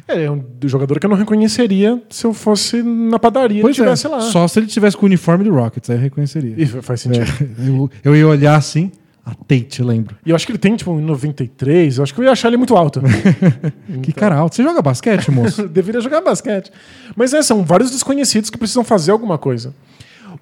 É, 0.08 0.26
é 0.26 0.32
um 0.32 0.44
jogador 0.66 1.00
que 1.00 1.06
eu 1.06 1.10
não 1.10 1.18
reconheceria 1.18 2.00
se 2.12 2.26
eu 2.26 2.34
fosse 2.34 2.84
na 2.84 3.18
padaria 3.18 3.60
e 3.60 3.62
Pois 3.62 3.78
é, 3.80 3.82
estivesse 3.82 4.08
lá. 4.08 4.22
só 4.22 4.48
se 4.48 4.60
ele 4.60 4.68
tivesse 4.68 4.96
com 4.96 5.04
o 5.04 5.08
uniforme 5.08 5.44
do 5.44 5.52
Rockets, 5.54 5.90
aí 5.90 5.96
eu 5.98 6.02
reconheceria. 6.02 6.54
E 6.56 6.66
faz 6.68 7.02
sentido. 7.02 7.26
É, 7.26 7.48
eu, 7.68 7.90
eu 8.04 8.16
ia 8.16 8.28
olhar 8.28 8.56
assim, 8.56 8.92
A 9.26 9.34
Tate, 9.34 9.82
lembro. 9.82 10.16
E 10.24 10.30
eu 10.30 10.36
acho 10.36 10.46
que 10.46 10.52
ele 10.52 10.60
tem, 10.60 10.76
tipo, 10.76 10.94
93. 10.94 11.98
Eu 11.98 12.04
acho 12.04 12.14
que 12.14 12.20
eu 12.20 12.26
ia 12.26 12.32
achar 12.32 12.50
ele 12.50 12.58
muito 12.58 12.76
alto. 12.76 13.02
Que 14.04 14.14
cara 14.14 14.36
alto. 14.36 14.56
Você 14.56 14.62
joga 14.62 14.80
basquete, 14.80 15.32
moço? 15.32 15.66
Deveria 15.70 16.00
jogar 16.02 16.22
basquete. 16.22 16.72
Mas 17.16 17.34
é, 17.34 17.42
são 17.42 17.64
vários 17.64 17.90
desconhecidos 17.90 18.52
que 18.52 18.58
precisam 18.60 18.84
fazer 18.84 19.12
alguma 19.12 19.40
coisa. 19.40 19.74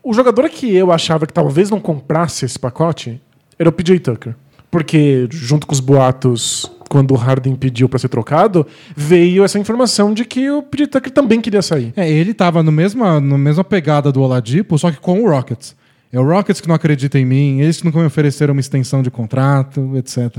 O 0.03 0.13
jogador 0.13 0.49
que 0.49 0.75
eu 0.75 0.91
achava 0.91 1.25
que 1.25 1.31
talvez 1.31 1.69
não 1.69 1.79
comprasse 1.79 2.43
esse 2.43 2.59
pacote 2.59 3.21
era 3.57 3.69
o 3.69 3.71
PJ 3.71 3.99
Tucker. 3.99 4.35
Porque, 4.69 5.27
junto 5.29 5.67
com 5.67 5.73
os 5.73 5.79
boatos, 5.79 6.71
quando 6.89 7.11
o 7.11 7.15
Harden 7.15 7.55
pediu 7.55 7.87
para 7.87 7.99
ser 7.99 8.07
trocado, 8.07 8.65
veio 8.95 9.43
essa 9.43 9.57
informação 9.57 10.13
de 10.13 10.25
que 10.25 10.49
o 10.49 10.61
PJ 10.61 10.87
Tucker 10.87 11.11
também 11.11 11.41
queria 11.41 11.61
sair. 11.61 11.93
É, 11.95 12.09
ele 12.09 12.33
tava 12.33 12.61
no 12.61 12.71
mesma, 12.71 13.19
no 13.19 13.37
mesma 13.37 13.63
pegada 13.63 14.11
do 14.11 14.21
Oladipo, 14.21 14.77
só 14.77 14.91
que 14.91 14.97
com 14.97 15.21
o 15.21 15.29
Rockets. 15.29 15.75
É 16.11 16.19
o 16.19 16.23
Rockets 16.23 16.61
que 16.61 16.67
não 16.67 16.75
acredita 16.75 17.17
em 17.17 17.25
mim, 17.25 17.61
eles 17.61 17.81
que 17.81 17.85
não 17.85 18.01
me 18.01 18.05
ofereceram 18.05 18.53
uma 18.53 18.59
extensão 18.59 19.01
de 19.01 19.09
contrato, 19.09 19.93
etc. 19.95 20.37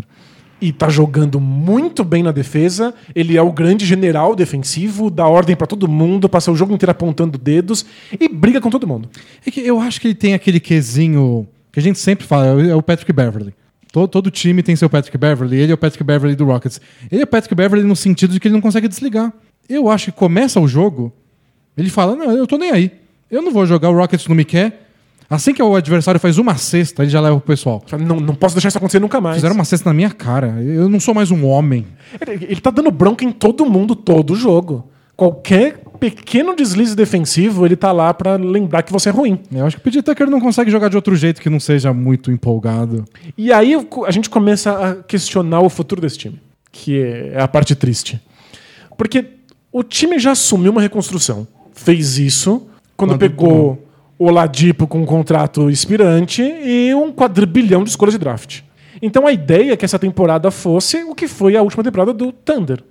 E 0.60 0.72
tá 0.72 0.88
jogando 0.88 1.40
muito 1.40 2.04
bem 2.04 2.22
na 2.22 2.30
defesa. 2.30 2.94
Ele 3.14 3.36
é 3.36 3.42
o 3.42 3.52
grande 3.52 3.84
general 3.84 4.36
defensivo, 4.36 5.10
dá 5.10 5.26
ordem 5.26 5.56
para 5.56 5.66
todo 5.66 5.88
mundo, 5.88 6.28
passa 6.28 6.52
o 6.52 6.56
jogo 6.56 6.72
inteiro 6.72 6.92
apontando 6.92 7.36
dedos 7.36 7.84
e 8.12 8.28
briga 8.28 8.60
com 8.60 8.70
todo 8.70 8.86
mundo. 8.86 9.08
É 9.44 9.50
que 9.50 9.60
eu 9.60 9.80
acho 9.80 10.00
que 10.00 10.06
ele 10.06 10.14
tem 10.14 10.34
aquele 10.34 10.60
quesinho 10.60 11.48
que 11.74 11.80
a 11.80 11.82
gente 11.82 11.98
sempre 11.98 12.24
fala, 12.24 12.62
é 12.62 12.74
o 12.74 12.80
Patrick 12.80 13.12
Beverly. 13.12 13.52
Todo, 13.92 14.08
todo 14.08 14.30
time 14.30 14.62
tem 14.62 14.76
seu 14.76 14.88
Patrick 14.88 15.18
Beverly, 15.18 15.56
ele 15.56 15.72
é 15.72 15.74
o 15.74 15.78
Patrick 15.78 16.02
Beverly 16.04 16.36
do 16.36 16.44
Rockets. 16.44 16.80
Ele 17.10 17.22
é 17.22 17.24
o 17.24 17.26
Patrick 17.26 17.52
Beverly 17.54 17.84
no 17.84 17.96
sentido 17.96 18.32
de 18.32 18.38
que 18.38 18.46
ele 18.46 18.54
não 18.54 18.60
consegue 18.60 18.86
desligar. 18.86 19.32
Eu 19.68 19.90
acho 19.90 20.06
que 20.06 20.12
começa 20.12 20.60
o 20.60 20.68
jogo, 20.68 21.12
ele 21.76 21.90
fala: 21.90 22.14
Não, 22.14 22.30
eu 22.30 22.46
tô 22.46 22.56
nem 22.56 22.70
aí. 22.70 22.92
Eu 23.28 23.42
não 23.42 23.52
vou 23.52 23.66
jogar, 23.66 23.90
o 23.90 23.96
Rockets 23.96 24.28
não 24.28 24.36
me 24.36 24.44
quer. 24.44 24.88
Assim 25.28 25.52
que 25.52 25.62
o 25.62 25.74
adversário 25.74 26.20
faz 26.20 26.38
uma 26.38 26.56
cesta, 26.56 27.02
ele 27.02 27.10
já 27.10 27.20
leva 27.20 27.36
pro 27.40 27.46
pessoal. 27.46 27.82
Não, 27.98 28.20
não 28.20 28.34
posso 28.34 28.54
deixar 28.54 28.68
isso 28.68 28.78
acontecer 28.78 29.00
nunca 29.00 29.20
mais. 29.20 29.36
Fizeram 29.36 29.54
uma 29.54 29.64
cesta 29.64 29.88
na 29.88 29.94
minha 29.94 30.10
cara. 30.10 30.62
Eu 30.62 30.88
não 30.88 31.00
sou 31.00 31.14
mais 31.14 31.30
um 31.32 31.44
homem. 31.46 31.86
Ele, 32.20 32.44
ele 32.44 32.60
tá 32.60 32.70
dando 32.70 32.90
bronca 32.90 33.24
em 33.24 33.32
todo 33.32 33.66
mundo, 33.66 33.96
todo 33.96 34.36
jogo. 34.36 34.88
Qualquer 35.16 35.82
pequeno 36.10 36.54
deslize 36.56 36.94
defensivo, 36.96 37.64
ele 37.66 37.76
tá 37.76 37.92
lá 37.92 38.12
pra 38.14 38.36
lembrar 38.36 38.82
que 38.82 38.92
você 38.92 39.08
é 39.08 39.12
ruim. 39.12 39.38
Eu 39.52 39.66
acho 39.66 39.76
que 39.76 39.80
o 39.80 39.84
PJ 39.84 40.02
Tucker 40.02 40.28
não 40.30 40.40
consegue 40.40 40.70
jogar 40.70 40.88
de 40.88 40.96
outro 40.96 41.14
jeito 41.16 41.40
que 41.40 41.50
não 41.50 41.60
seja 41.60 41.92
muito 41.92 42.30
empolgado. 42.30 43.04
E 43.36 43.52
aí 43.52 43.74
a 44.06 44.10
gente 44.10 44.28
começa 44.30 44.72
a 44.72 44.94
questionar 44.96 45.60
o 45.60 45.68
futuro 45.68 46.00
desse 46.00 46.18
time, 46.18 46.40
que 46.70 47.00
é 47.00 47.40
a 47.40 47.48
parte 47.48 47.74
triste. 47.74 48.20
Porque 48.96 49.24
o 49.72 49.82
time 49.82 50.18
já 50.18 50.32
assumiu 50.32 50.72
uma 50.72 50.80
reconstrução. 50.80 51.46
Fez 51.72 52.18
isso 52.18 52.66
quando, 52.96 53.10
Quando- 53.10 53.18
pegou 53.20 53.88
o 54.18 54.30
Ladipo 54.30 54.86
com 54.86 55.02
um 55.02 55.06
contrato 55.06 55.68
expirante 55.68 56.40
e 56.42 56.94
um 56.94 57.10
quadrilhão 57.12 57.82
de 57.82 57.90
escolhas 57.90 58.14
de 58.14 58.18
draft. 58.18 58.60
Então 59.02 59.26
a 59.26 59.32
ideia 59.32 59.72
é 59.72 59.76
que 59.76 59.84
essa 59.84 59.98
temporada 59.98 60.50
fosse 60.50 61.02
o 61.02 61.14
que 61.14 61.26
foi 61.26 61.56
a 61.56 61.62
última 61.62 61.82
temporada 61.82 62.12
do 62.12 62.30
Thunder. 62.30 62.82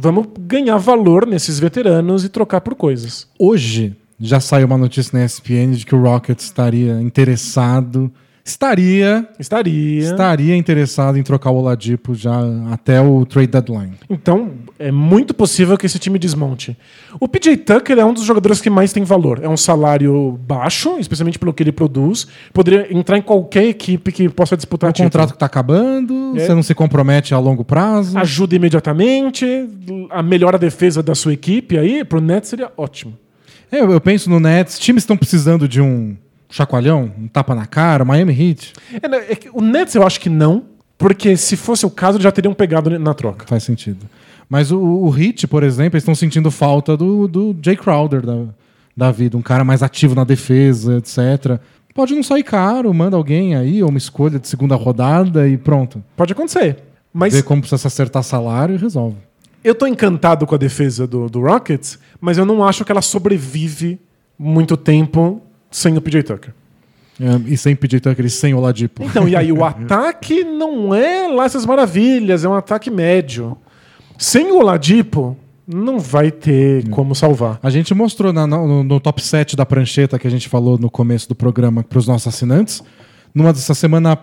Vamos 0.00 0.28
ganhar 0.38 0.78
valor 0.78 1.26
nesses 1.26 1.58
veteranos 1.58 2.24
e 2.24 2.28
trocar 2.28 2.60
por 2.60 2.76
coisas. 2.76 3.26
Hoje 3.38 3.96
já 4.20 4.38
saiu 4.38 4.66
uma 4.66 4.78
notícia 4.78 5.18
na 5.18 5.24
ESPN 5.24 5.72
de 5.72 5.84
que 5.84 5.94
o 5.94 6.00
Rockets 6.00 6.44
estaria 6.44 7.00
interessado. 7.02 8.10
Estaria. 8.44 9.28
Estaria. 9.38 10.00
Estaria 10.00 10.56
interessado 10.56 11.18
em 11.18 11.22
trocar 11.22 11.50
o 11.50 11.56
Oladipo 11.56 12.14
já 12.14 12.40
até 12.72 13.00
o 13.00 13.26
trade 13.26 13.48
deadline. 13.48 13.94
Então, 14.08 14.52
é 14.78 14.92
muito 14.92 15.34
possível 15.34 15.76
que 15.76 15.86
esse 15.86 15.98
time 15.98 16.18
desmonte. 16.18 16.76
O 17.18 17.26
PJ 17.26 17.56
Tucker 17.56 17.98
é 17.98 18.04
um 18.04 18.12
dos 18.14 18.22
jogadores 18.24 18.60
que 18.60 18.70
mais 18.70 18.92
tem 18.92 19.02
valor. 19.02 19.40
É 19.42 19.48
um 19.48 19.56
salário 19.56 20.38
baixo, 20.46 20.98
especialmente 20.98 21.38
pelo 21.38 21.52
que 21.52 21.62
ele 21.62 21.72
produz. 21.72 22.26
Poderia 22.52 22.86
entrar 22.96 23.18
em 23.18 23.22
qualquer 23.22 23.64
equipe 23.64 24.12
que 24.12 24.28
possa 24.28 24.56
disputar 24.56 24.90
O 24.90 24.92
título. 24.92 25.10
contrato 25.10 25.32
que 25.32 25.38
tá 25.38 25.46
acabando, 25.46 26.34
É. 26.36 26.40
você 26.46 26.54
não 26.54 26.62
se 26.62 26.74
compromete 26.74 27.34
a 27.34 27.38
longo 27.38 27.64
prazo. 27.64 28.16
Ajuda 28.18 28.54
imediatamente, 28.56 29.44
a 30.10 30.22
melhora 30.22 30.56
a 30.56 30.60
defesa 30.60 31.02
da 31.02 31.14
sua 31.14 31.32
equipe 31.32 31.76
aí, 31.76 32.04
pro 32.04 32.20
Nets 32.20 32.48
seria 32.50 32.70
ótimo. 32.76 33.14
É, 33.70 33.80
Eu, 33.80 34.00
penso 34.00 34.30
no 34.30 34.38
Nets, 34.40 34.78
times 34.78 35.02
estão 35.02 35.16
precisando 35.16 35.68
de 35.68 35.80
um 35.80 36.16
chacoalhão, 36.48 37.12
um 37.18 37.28
tapa 37.28 37.54
na 37.54 37.66
cara, 37.66 38.04
Miami 38.04 38.32
Heat. 38.32 38.72
É, 39.02 39.08
né, 39.08 39.18
é 39.28 39.38
o 39.52 39.60
Nets 39.60 39.94
eu 39.94 40.06
acho 40.06 40.18
que 40.20 40.28
não, 40.30 40.64
porque 40.96 41.36
se 41.36 41.56
fosse 41.56 41.84
o 41.84 41.90
caso, 41.90 42.20
já 42.20 42.32
teriam 42.32 42.54
pegado 42.54 42.96
na 42.98 43.12
troca. 43.14 43.46
Faz 43.46 43.62
sentido. 43.62 44.06
Mas 44.48 44.70
o, 44.70 44.80
o 44.80 45.16
Heat, 45.16 45.46
por 45.46 45.62
exemplo, 45.62 45.96
eles 45.96 46.02
estão 46.02 46.14
sentindo 46.14 46.50
falta 46.50 46.96
do, 46.96 47.28
do 47.28 47.56
Jay 47.62 47.76
Crowder 47.76 48.24
da, 48.24 48.44
da 48.96 49.10
vida, 49.10 49.36
um 49.36 49.42
cara 49.42 49.62
mais 49.62 49.82
ativo 49.82 50.14
na 50.14 50.24
defesa, 50.24 50.96
etc. 50.96 51.60
Pode 51.94 52.14
não 52.14 52.22
sair 52.22 52.42
caro, 52.42 52.92
manda 52.94 53.16
alguém 53.16 53.54
aí, 53.54 53.82
ou 53.82 53.88
uma 53.88 53.98
escolha 53.98 54.38
de 54.38 54.48
segunda 54.48 54.74
rodada 54.74 55.48
e 55.48 55.58
pronto. 55.58 56.02
Pode 56.16 56.32
acontecer. 56.32 56.78
Mas 57.12 57.34
Vê 57.34 57.42
como 57.42 57.60
precisa 57.60 57.78
se 57.78 57.86
acertar 57.86 58.22
salário 58.22 58.74
e 58.74 58.78
resolve. 58.78 59.16
Eu 59.62 59.74
tô 59.74 59.86
encantado 59.86 60.46
com 60.46 60.54
a 60.54 60.58
defesa 60.58 61.06
do, 61.06 61.28
do 61.28 61.40
Rockets, 61.40 61.98
mas 62.20 62.38
eu 62.38 62.46
não 62.46 62.64
acho 62.64 62.84
que 62.84 62.92
ela 62.92 63.02
sobrevive 63.02 63.98
muito 64.38 64.76
tempo 64.76 65.42
sem 65.70 65.96
o 65.96 66.00
PJ 66.00 66.22
Tucker. 66.22 66.54
É, 67.20 67.52
e 67.52 67.56
sem 67.56 67.74
pedir 67.74 68.00
Tucker 68.00 68.24
e 68.24 68.30
sem 68.30 68.54
Oladipo. 68.54 69.02
Então, 69.02 69.28
e 69.28 69.34
aí 69.34 69.50
o 69.50 69.64
ataque 69.66 70.44
não 70.44 70.94
é 70.94 71.26
lá 71.26 71.44
essas 71.44 71.66
maravilhas, 71.66 72.44
é 72.44 72.48
um 72.48 72.54
ataque 72.54 72.90
médio. 72.90 73.58
Sem 74.18 74.50
o 74.50 74.58
Oladipo, 74.58 75.36
não 75.66 75.98
vai 76.00 76.30
ter 76.30 76.88
como 76.90 77.14
salvar. 77.14 77.58
A 77.62 77.70
gente 77.70 77.94
mostrou 77.94 78.32
na- 78.32 78.46
no, 78.46 78.82
no 78.82 78.98
top 79.00 79.22
7 79.22 79.54
da 79.54 79.64
prancheta 79.64 80.18
que 80.18 80.26
a 80.26 80.30
gente 80.30 80.48
falou 80.48 80.76
no 80.76 80.90
começo 80.90 81.28
do 81.28 81.34
programa 81.34 81.82
para 81.84 81.98
os 81.98 82.06
nossos 82.08 82.26
assinantes. 82.26 82.82
Numa 83.34 83.52
dessa 83.52 83.74
semana, 83.74 84.18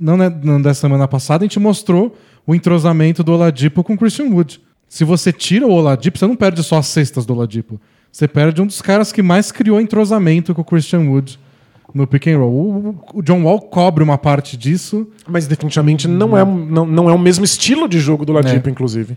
não, 0.00 0.16
né, 0.16 0.34
não 0.42 0.62
dessa 0.62 0.80
semana 0.82 1.06
passada, 1.06 1.44
a 1.44 1.46
gente 1.46 1.58
mostrou 1.60 2.16
o 2.46 2.54
entrosamento 2.54 3.22
do 3.22 3.32
Oladipo 3.32 3.82
com 3.84 3.94
o 3.94 3.98
Christian 3.98 4.26
Wood. 4.30 4.60
Se 4.88 5.04
você 5.04 5.32
tira 5.32 5.66
o 5.66 5.72
Oladipo, 5.72 6.16
você 6.18 6.26
não 6.26 6.36
perde 6.36 6.62
só 6.62 6.78
as 6.78 6.86
cestas 6.86 7.26
do 7.26 7.34
Oladipo. 7.34 7.80
Você 8.12 8.28
perde 8.28 8.62
um 8.62 8.66
dos 8.66 8.80
caras 8.80 9.10
que 9.12 9.22
mais 9.22 9.50
criou 9.50 9.80
entrosamento 9.80 10.54
com 10.54 10.62
o 10.62 10.64
Christian 10.64 11.00
Wood 11.10 11.38
no 11.92 12.06
pick 12.06 12.26
and 12.28 12.38
roll. 12.38 12.96
O, 13.12 13.22
John 13.22 13.42
Wall 13.42 13.60
cobre 13.60 14.02
uma 14.04 14.16
parte 14.18 14.56
disso. 14.56 15.06
Mas 15.28 15.46
definitivamente 15.46 16.06
não 16.08 16.36
é, 16.36 16.44
um- 16.44 16.64
não, 16.66 16.86
não 16.86 17.10
é 17.10 17.12
o 17.12 17.18
mesmo 17.18 17.44
estilo 17.44 17.88
de 17.88 17.98
jogo 17.98 18.24
do 18.24 18.32
Oladipo, 18.32 18.68
É. 18.68 18.72
inclusive. 18.72 19.16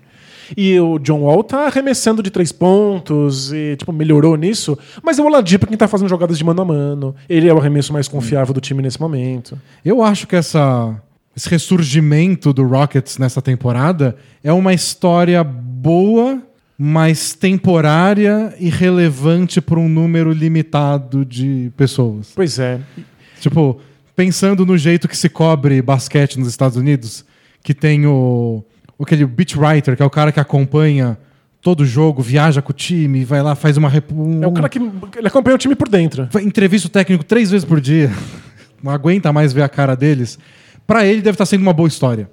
E 0.56 0.80
o 0.80 0.98
John 1.00 1.22
Wall 1.24 1.44
tá 1.44 1.68
arremessando 1.68 2.24
de 2.24 2.30
três 2.32 2.52
pontos 2.54 3.52
e, 3.52 3.76
tipo, 3.76 3.92
melhorou 3.92 4.36
nisso. 4.38 4.78
Mas 5.04 5.20
é 5.20 5.22
o 5.22 5.26
Oladipo 5.26 5.68
quem 5.68 5.76
tá 5.76 5.88
fazendo 5.90 6.08
jogadas 6.08 6.38
de 6.38 6.44
mano 6.44 6.62
a 6.62 6.66
mano. 6.66 7.16
Ele 7.28 7.50
é 7.50 7.54
o 7.54 7.58
arremesso 7.58 7.92
mais 7.92 8.08
confiável 8.08 8.54
do 8.54 8.62
time 8.62 8.82
nesse 8.82 9.00
momento. 9.00 9.60
Eu 9.84 10.02
acho 10.02 10.26
que 10.26 10.38
essa, 10.38 10.96
esse 11.36 11.50
ressurgimento 11.50 12.54
do 12.54 12.66
Rockets 12.66 13.18
nessa 13.18 13.42
temporada 13.42 14.16
é 14.42 14.54
uma 14.54 14.74
história 14.74 15.44
boa, 15.44 16.42
mas 16.78 17.34
temporária 17.34 18.54
e 18.60 18.70
relevante 18.70 19.60
para 19.60 19.80
um 19.80 19.90
número 19.90 20.32
limitado 20.32 21.26
de 21.26 21.72
pessoas. 21.76 22.32
Pois 22.36 22.60
é. 22.60 22.80
Tipo, 23.40 23.80
pensando 24.16 24.66
no 24.66 24.78
jeito 24.78 25.08
que 25.08 25.18
se 25.18 25.28
cobre 25.30 25.82
basquete 25.82 26.38
nos 26.40 26.48
Estados 26.48 26.78
Unidos, 26.78 27.26
que 27.64 27.74
tem 27.74 28.06
o 28.06 28.64
aquele 29.00 29.26
beat 29.26 29.56
writer, 29.56 29.96
que 29.96 30.02
é 30.02 30.06
o 30.06 30.10
cara 30.10 30.32
que 30.32 30.40
acompanha 30.40 31.18
todo 31.62 31.86
jogo, 31.86 32.22
viaja 32.22 32.62
com 32.62 32.72
o 32.72 32.74
time, 32.74 33.24
vai 33.26 33.42
lá, 33.44 33.54
faz 33.56 33.78
uma 33.78 33.90
rep- 33.90 34.12
um- 34.12 34.44
É 34.44 34.48
o 34.48 34.52
cara 34.52 34.70
que 34.70 34.80
ele 34.80 35.28
acompanha 35.28 35.56
o 35.56 35.60
time 35.60 35.76
por 35.76 35.88
dentro. 35.90 36.28
Entrevista 36.42 36.88
o 36.88 36.92
técnico 36.92 37.24
três 37.24 37.52
vezes 37.52 37.66
por 37.66 37.80
dia, 37.82 38.12
não 38.82 38.92
aguenta 38.92 39.32
mais 39.34 39.52
ver 39.54 39.64
a 39.64 39.70
cara 39.70 39.96
deles. 39.96 40.40
Pra 40.86 41.06
ele 41.06 41.22
deve 41.22 41.36
estar 41.36 41.46
sendo 41.46 41.62
uma 41.62 41.74
boa 41.74 41.88
história. 41.88 42.30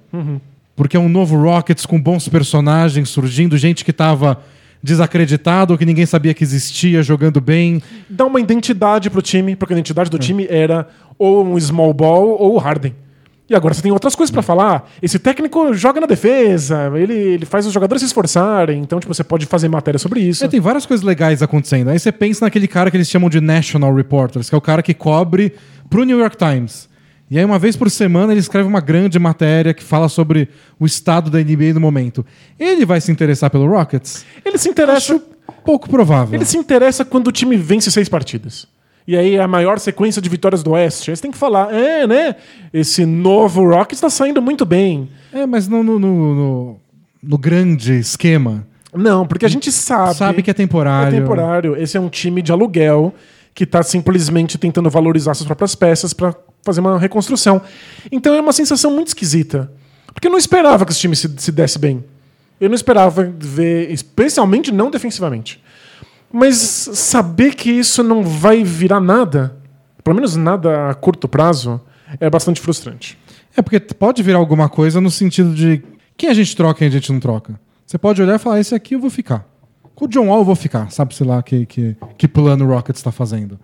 Porque 0.75 0.97
é 0.97 0.99
um 0.99 1.09
novo 1.09 1.37
Rockets 1.37 1.85
com 1.85 1.99
bons 1.99 2.27
personagens 2.27 3.09
surgindo, 3.09 3.57
gente 3.57 3.85
que 3.85 3.93
tava 3.93 4.41
desacreditado, 4.83 5.73
ou 5.73 5.77
que 5.77 5.85
ninguém 5.85 6.05
sabia 6.05 6.33
que 6.33 6.43
existia, 6.43 7.01
jogando 7.01 7.41
bem. 7.41 7.81
Dá 8.09 8.25
uma 8.25 8.39
identidade 8.39 9.09
pro 9.09 9.21
time, 9.21 9.55
porque 9.55 9.73
a 9.73 9.77
identidade 9.77 10.09
do 10.09 10.19
time 10.19 10.45
era 10.49 10.87
ou 11.17 11.45
um 11.45 11.59
small 11.59 11.93
ball 11.93 12.37
ou 12.39 12.55
o 12.55 12.57
Harden. 12.57 12.93
E 13.47 13.55
agora 13.55 13.73
você 13.73 13.81
tem 13.81 13.91
outras 13.91 14.15
coisas 14.15 14.31
pra 14.31 14.41
falar. 14.41 14.89
Esse 15.01 15.19
técnico 15.19 15.71
joga 15.73 16.01
na 16.01 16.07
defesa, 16.07 16.91
ele, 16.95 17.13
ele 17.13 17.45
faz 17.45 17.65
os 17.65 17.73
jogadores 17.73 18.01
se 18.01 18.07
esforçarem, 18.07 18.79
então 18.79 18.99
tipo, 18.99 19.13
você 19.13 19.23
pode 19.23 19.45
fazer 19.45 19.67
matéria 19.67 19.99
sobre 19.99 20.19
isso. 20.19 20.43
É, 20.43 20.47
tem 20.47 20.59
várias 20.59 20.85
coisas 20.85 21.05
legais 21.05 21.43
acontecendo. 21.43 21.89
Aí 21.89 21.99
você 21.99 22.11
pensa 22.11 22.45
naquele 22.45 22.67
cara 22.67 22.89
que 22.89 22.97
eles 22.97 23.07
chamam 23.07 23.29
de 23.29 23.39
National 23.39 23.93
Reporters, 23.93 24.49
que 24.49 24.55
é 24.55 24.57
o 24.57 24.61
cara 24.61 24.81
que 24.81 24.95
cobre 24.95 25.53
pro 25.89 26.03
New 26.03 26.19
York 26.19 26.37
Times. 26.37 26.89
E 27.29 27.39
aí, 27.39 27.45
uma 27.45 27.57
vez 27.57 27.75
por 27.75 27.89
semana, 27.89 28.33
ele 28.33 28.39
escreve 28.39 28.67
uma 28.67 28.79
grande 28.79 29.17
matéria 29.17 29.73
que 29.73 29.83
fala 29.83 30.07
sobre 30.07 30.47
o 30.79 30.85
estado 30.85 31.29
da 31.31 31.39
NBA 31.39 31.73
no 31.73 31.79
momento. 31.79 32.23
Ele 32.59 32.85
vai 32.85 33.01
se 33.01 33.11
interessar 33.11 33.49
pelo 33.49 33.67
Rockets? 33.67 34.23
Ele 34.45 34.57
se 34.57 34.69
interessa. 34.69 35.19
Pouco 35.63 35.89
provável. 35.89 36.35
Ele 36.35 36.45
se 36.45 36.57
interessa 36.57 37.03
quando 37.03 37.27
o 37.27 37.31
time 37.31 37.57
vence 37.57 37.91
seis 37.91 38.07
partidas. 38.07 38.67
E 39.07 39.15
aí 39.17 39.35
é 39.35 39.41
a 39.41 39.47
maior 39.47 39.79
sequência 39.79 40.21
de 40.21 40.29
vitórias 40.29 40.61
do 40.63 40.71
Oeste. 40.71 41.09
Aí 41.11 41.15
você 41.15 41.21
tem 41.23 41.31
que 41.31 41.37
falar, 41.37 41.73
é, 41.73 42.05
né? 42.07 42.35
Esse 42.73 43.05
novo 43.05 43.67
Rockets 43.67 43.97
está 43.97 44.09
saindo 44.09 44.41
muito 44.41 44.65
bem. 44.65 45.09
É, 45.33 45.45
mas 45.45 45.67
no, 45.67 45.83
no, 45.83 45.99
no, 45.99 46.35
no- 46.35 46.79
no 47.21 47.37
grande 47.39 47.93
esquema, 47.99 48.65
Não, 48.93 49.25
porque 49.25 49.45
a 49.45 49.49
gente 49.49 49.71
sabe. 49.71 50.15
sabe 50.15 50.43
que 50.43 50.49
é 50.51 50.53
temporário. 50.53 51.15
É 51.15 51.19
temporário. 51.19 51.75
Esse 51.75 51.97
é 51.97 51.99
um 51.99 52.09
time 52.09 52.41
de 52.41 52.51
aluguel 52.51 53.13
que 53.55 53.63
está 53.63 53.81
simplesmente 53.81 54.57
tentando 54.57 54.89
valorizar 54.89 55.33
suas 55.33 55.47
próprias 55.47 55.73
peças 55.73 56.13
para 56.13 56.35
fazer 56.61 56.81
uma 56.81 56.99
reconstrução. 56.99 57.61
Então 58.11 58.35
é 58.35 58.41
uma 58.41 58.51
sensação 58.51 58.91
muito 58.91 59.07
esquisita. 59.07 59.71
Porque 60.13 60.27
eu 60.27 60.31
não 60.31 60.37
esperava 60.37 60.85
que 60.85 60.91
esse 60.91 60.99
time 60.99 61.15
se, 61.15 61.33
se 61.37 61.51
desse 61.53 61.79
bem. 61.79 62.03
Eu 62.59 62.67
não 62.67 62.75
esperava 62.75 63.33
ver, 63.37 63.89
especialmente 63.91 64.73
não 64.73 64.91
defensivamente. 64.91 65.63
Mas 66.31 66.57
saber 66.57 67.55
que 67.55 67.71
isso 67.71 68.03
não 68.03 68.23
vai 68.23 68.61
virar 68.61 68.99
nada, 68.99 69.55
pelo 70.03 70.15
menos 70.15 70.35
nada 70.35 70.89
a 70.89 70.93
curto 70.93 71.27
prazo, 71.27 71.79
é 72.19 72.29
bastante 72.29 72.59
frustrante. 72.59 73.17
É 73.55 73.61
porque 73.61 73.79
pode 73.79 74.21
virar 74.21 74.39
alguma 74.39 74.67
coisa 74.67 74.99
no 74.99 75.09
sentido 75.09 75.53
de 75.53 75.81
quem 76.17 76.29
a 76.29 76.33
gente 76.33 76.55
troca 76.55 76.83
e 76.83 76.87
a 76.87 76.91
gente 76.91 77.11
não 77.11 77.21
troca. 77.21 77.57
Você 77.85 77.97
pode 77.97 78.21
olhar 78.21 78.35
e 78.35 78.39
falar, 78.39 78.59
esse 78.59 78.75
aqui 78.75 78.95
eu 78.95 78.99
vou 78.99 79.09
ficar. 79.09 79.47
Com 79.95 80.05
o 80.05 80.07
John 80.07 80.27
Wall 80.27 80.39
eu 80.39 80.45
vou 80.45 80.55
ficar. 80.55 80.91
Sabe-se 80.91 81.23
lá 81.23 81.41
que, 81.41 81.65
que, 81.65 81.95
que 82.17 82.27
plano 82.27 82.65
o 82.65 82.67
Rockets 82.67 82.99
está 82.99 83.11
fazendo. 83.11 83.57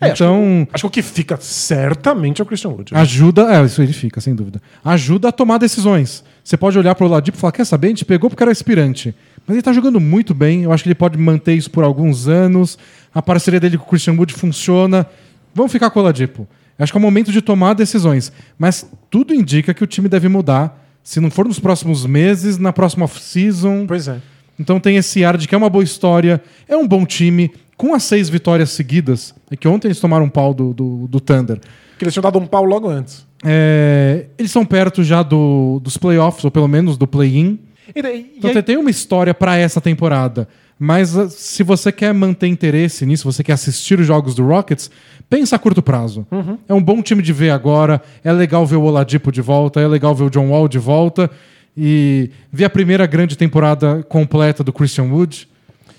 É, 0.00 0.08
então, 0.08 0.66
Acho 0.72 0.82
que 0.82 0.86
o 0.86 0.90
que 0.90 1.02
fica 1.02 1.36
certamente 1.40 2.40
é 2.40 2.42
o 2.42 2.46
Christian 2.46 2.70
Wood. 2.70 2.94
ajuda... 2.94 3.54
É, 3.54 3.64
isso 3.64 3.82
ele 3.82 3.92
fica, 3.92 4.20
sem 4.20 4.34
dúvida. 4.34 4.60
Ajuda 4.84 5.28
a 5.28 5.32
tomar 5.32 5.58
decisões. 5.58 6.24
Você 6.42 6.56
pode 6.56 6.78
olhar 6.78 6.94
pro 6.94 7.06
Oladipo 7.06 7.36
e 7.36 7.40
falar, 7.40 7.52
quer 7.52 7.64
saber? 7.64 7.88
A 7.88 7.90
gente 7.90 8.04
pegou 8.04 8.28
porque 8.28 8.42
era 8.42 8.50
aspirante. 8.50 9.14
Mas 9.46 9.56
ele 9.56 9.62
tá 9.62 9.72
jogando 9.72 10.00
muito 10.00 10.34
bem. 10.34 10.62
Eu 10.62 10.72
acho 10.72 10.82
que 10.82 10.88
ele 10.88 10.94
pode 10.94 11.18
manter 11.18 11.54
isso 11.54 11.70
por 11.70 11.84
alguns 11.84 12.28
anos. 12.28 12.78
A 13.14 13.22
parceria 13.22 13.60
dele 13.60 13.78
com 13.78 13.84
o 13.84 13.88
Christian 13.88 14.14
Wood 14.14 14.32
funciona. 14.32 15.06
Vamos 15.54 15.70
ficar 15.70 15.90
com 15.90 16.00
o 16.00 16.02
Oladipo. 16.02 16.46
Acho 16.78 16.92
que 16.92 16.98
é 16.98 17.00
o 17.00 17.02
momento 17.02 17.30
de 17.30 17.40
tomar 17.40 17.74
decisões. 17.74 18.32
Mas 18.58 18.88
tudo 19.10 19.32
indica 19.32 19.72
que 19.72 19.84
o 19.84 19.86
time 19.86 20.08
deve 20.08 20.28
mudar. 20.28 20.82
Se 21.04 21.20
não 21.20 21.30
for 21.30 21.46
nos 21.46 21.60
próximos 21.60 22.04
meses, 22.06 22.58
na 22.58 22.72
próxima 22.72 23.04
off-season. 23.04 23.86
Pois 23.86 24.08
é. 24.08 24.18
Então 24.58 24.78
tem 24.78 24.96
esse 24.96 25.24
ar 25.24 25.36
de 25.36 25.48
que 25.48 25.54
é 25.54 25.58
uma 25.58 25.70
boa 25.70 25.84
história, 25.84 26.42
é 26.68 26.76
um 26.76 26.86
bom 26.86 27.04
time, 27.04 27.50
com 27.76 27.94
as 27.94 28.04
seis 28.04 28.28
vitórias 28.28 28.70
seguidas. 28.70 29.34
É 29.50 29.56
que 29.56 29.66
ontem 29.66 29.88
eles 29.88 30.00
tomaram 30.00 30.24
um 30.26 30.28
pau 30.30 30.54
do, 30.54 30.72
do, 30.72 31.06
do 31.08 31.20
Thunder. 31.20 31.58
Que 31.98 32.04
eles 32.04 32.12
tinham 32.14 32.22
dado 32.22 32.38
um 32.38 32.46
pau 32.46 32.64
logo 32.64 32.88
antes. 32.88 33.26
É, 33.44 34.26
eles 34.38 34.50
são 34.50 34.64
perto 34.64 35.02
já 35.04 35.22
do, 35.22 35.80
dos 35.82 35.96
playoffs, 35.96 36.44
ou 36.44 36.50
pelo 36.50 36.68
menos 36.68 36.96
do 36.96 37.06
play-in. 37.06 37.58
Então 37.94 38.50
aí- 38.50 38.62
tem 38.62 38.76
uma 38.76 38.90
história 38.90 39.34
pra 39.34 39.56
essa 39.56 39.80
temporada. 39.80 40.48
Mas 40.78 41.16
ah, 41.16 41.28
se 41.28 41.62
você 41.62 41.92
quer 41.92 42.12
manter 42.12 42.48
interesse 42.48 43.06
nisso, 43.06 43.30
você 43.30 43.44
quer 43.44 43.52
assistir 43.52 44.00
os 44.00 44.06
jogos 44.06 44.34
do 44.34 44.44
Rockets, 44.44 44.90
pensa 45.30 45.54
a 45.54 45.58
curto 45.58 45.80
prazo. 45.82 46.26
É 46.68 46.74
um 46.74 46.82
bom 46.82 47.00
time 47.00 47.22
de 47.22 47.32
ver 47.32 47.50
agora, 47.50 48.02
é 48.24 48.32
legal 48.32 48.66
ver 48.66 48.76
o 48.76 48.82
Oladipo 48.82 49.30
de 49.30 49.40
volta, 49.40 49.80
é 49.80 49.86
legal 49.86 50.14
ver 50.14 50.24
o 50.24 50.30
John 50.30 50.48
Wall 50.50 50.66
de 50.66 50.78
volta 50.78 51.30
e 51.76 52.30
ver 52.52 52.64
a 52.64 52.70
primeira 52.70 53.06
grande 53.06 53.36
temporada 53.36 54.02
completa 54.04 54.62
do 54.62 54.72
Christian 54.72 55.04
Wood, 55.04 55.48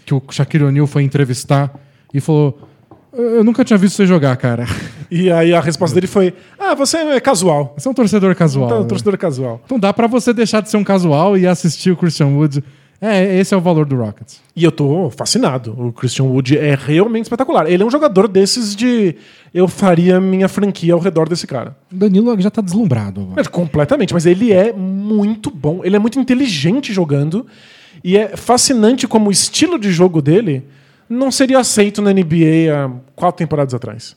que 0.06 0.14
o 0.14 0.22
Shaquille 0.30 0.64
O'Neal 0.66 0.88
foi 0.88 1.04
entrevistar 1.04 1.74
e 2.14 2.22
falou: 2.22 2.68
"Eu 3.14 3.44
nunca 3.44 3.64
tinha 3.64 3.78
visto 3.78 3.96
você 3.96 4.06
jogar, 4.06 4.36
cara. 4.38 4.66
e 5.12 5.32
aí 5.32 5.54
a 5.54 5.60
resposta 5.60 5.94
dele 5.96 6.08
foi: 6.08 6.34
Ah, 6.58 6.76
você 6.76 6.98
é 6.98 7.20
casual. 7.20 7.74
Você 7.78 7.88
é 7.88 7.92
um 7.92 7.94
torcedor 7.94 8.36
casual. 8.36 8.68
Então, 8.68 8.82
né? 8.82 8.88
torcedor 8.88 9.18
casual. 9.18 9.62
Então 9.66 9.80
dá 9.80 9.94
pra 9.94 10.08
você 10.08 10.34
deixar 10.34 10.62
de 10.62 10.70
ser 10.70 10.78
um 10.78 10.84
casual 10.84 11.38
e 11.38 11.46
assistir 11.46 11.92
o 11.92 11.98
Christian 11.98 12.28
Wood. 12.28 12.64
É, 13.02 13.38
esse 13.38 13.54
é 13.54 13.58
o 13.58 13.62
valor 13.62 13.86
do 13.86 13.96
Rockets. 13.96 14.42
E 14.56 14.64
eu 14.64 14.72
tô 14.72 15.10
fascinado. 15.10 15.76
O 15.78 15.92
Christian 15.92 16.26
Wood 16.26 16.58
é 16.58 16.76
realmente 16.76 17.26
espetacular. 17.26 17.70
Ele 17.70 17.84
é 17.84 17.86
um 17.86 17.92
jogador 17.92 18.28
desses 18.28 18.76
de 18.76 19.16
eu 19.54 19.68
faria 19.68 20.20
minha 20.20 20.48
franquia 20.48 20.94
ao 20.94 21.00
redor 21.00 21.28
desse 21.28 21.46
cara. 21.46 21.76
O 21.92 21.96
Danilo 21.96 22.40
já 22.40 22.50
tá 22.50 22.62
deslumbrado. 22.62 23.22
agora. 23.22 23.36
Mas, 23.36 23.48
completamente, 23.48 24.14
mas 24.14 24.26
ele 24.26 24.52
é 24.52 24.72
muito 24.74 25.52
bom. 25.52 25.82
Ele 25.84 25.96
é 25.96 26.00
muito 26.00 26.20
inteligente 26.20 26.94
jogando. 26.94 27.46
E 28.04 28.18
é 28.18 28.36
fascinante 28.38 29.08
como 29.08 29.30
o 29.30 29.32
estilo 29.32 29.78
de 29.78 29.92
jogo 29.92 30.22
dele 30.22 30.64
não 31.10 31.32
seria 31.32 31.60
aceito 31.60 32.02
na 32.02 32.14
NBA 32.14 32.74
há 32.74 32.92
quatro 33.16 33.38
temporadas 33.38 33.74
atrás. 33.74 34.16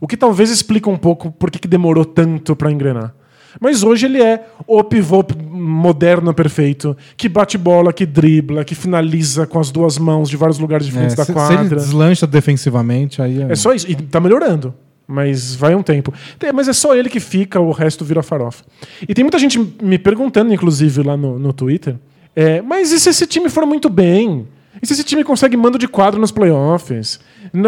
O 0.00 0.06
que 0.06 0.16
talvez 0.16 0.50
explica 0.50 0.88
um 0.88 0.96
pouco 0.96 1.30
por 1.30 1.50
que 1.50 1.58
que 1.58 1.68
demorou 1.68 2.04
tanto 2.04 2.54
pra 2.54 2.70
engrenar. 2.70 3.14
Mas 3.60 3.82
hoje 3.82 4.06
ele 4.06 4.22
é 4.22 4.46
o 4.66 4.82
pivô 4.84 5.24
moderno 5.50 6.32
perfeito, 6.32 6.96
que 7.16 7.28
bate 7.28 7.58
bola, 7.58 7.92
que 7.92 8.06
dribla, 8.06 8.64
que 8.64 8.74
finaliza 8.74 9.46
com 9.46 9.58
as 9.58 9.70
duas 9.70 9.98
mãos 9.98 10.28
de 10.30 10.36
vários 10.36 10.58
lugares 10.58 10.86
É, 10.86 10.90
diferentes 10.90 11.16
da 11.16 11.24
se, 11.24 11.32
se 11.32 11.38
ele 11.38 11.46
quadra. 11.56 11.76
deslancha 11.76 12.26
defensivamente, 12.26 13.20
aí 13.20 13.42
é... 13.42 13.52
É 13.52 13.56
só 13.56 13.72
isso. 13.72 13.90
E 13.90 13.94
tá 13.96 14.20
melhorando. 14.20 14.72
Mas 15.06 15.54
vai 15.54 15.74
um 15.74 15.82
tempo. 15.82 16.12
Tem- 16.38 16.52
Mas 16.52 16.68
é 16.68 16.72
só 16.72 16.94
ele 16.94 17.08
que 17.08 17.18
fica, 17.18 17.58
o 17.58 17.72
resto 17.72 18.04
vira 18.04 18.22
farofa. 18.22 18.62
E 19.08 19.14
tem 19.14 19.24
muita 19.24 19.38
gente 19.38 19.58
me 19.82 19.98
perguntando, 19.98 20.52
inclusive, 20.52 21.02
lá 21.02 21.16
no, 21.16 21.38
no 21.38 21.52
Twitter. 21.52 21.96
é, 22.36 22.60
mas 22.60 22.92
e 22.92 23.00
se 23.00 23.08
esse 23.08 23.26
time 23.26 23.48
for 23.48 23.64
muito 23.64 23.88
bem? 23.88 24.46
E 24.82 24.86
se 24.86 24.92
esse 24.92 25.02
time 25.02 25.24
consegue 25.24 25.56
mando 25.56 25.78
de 25.78 25.88
quadro 25.88 26.20
nos 26.20 26.30
playoffs? 26.30 27.18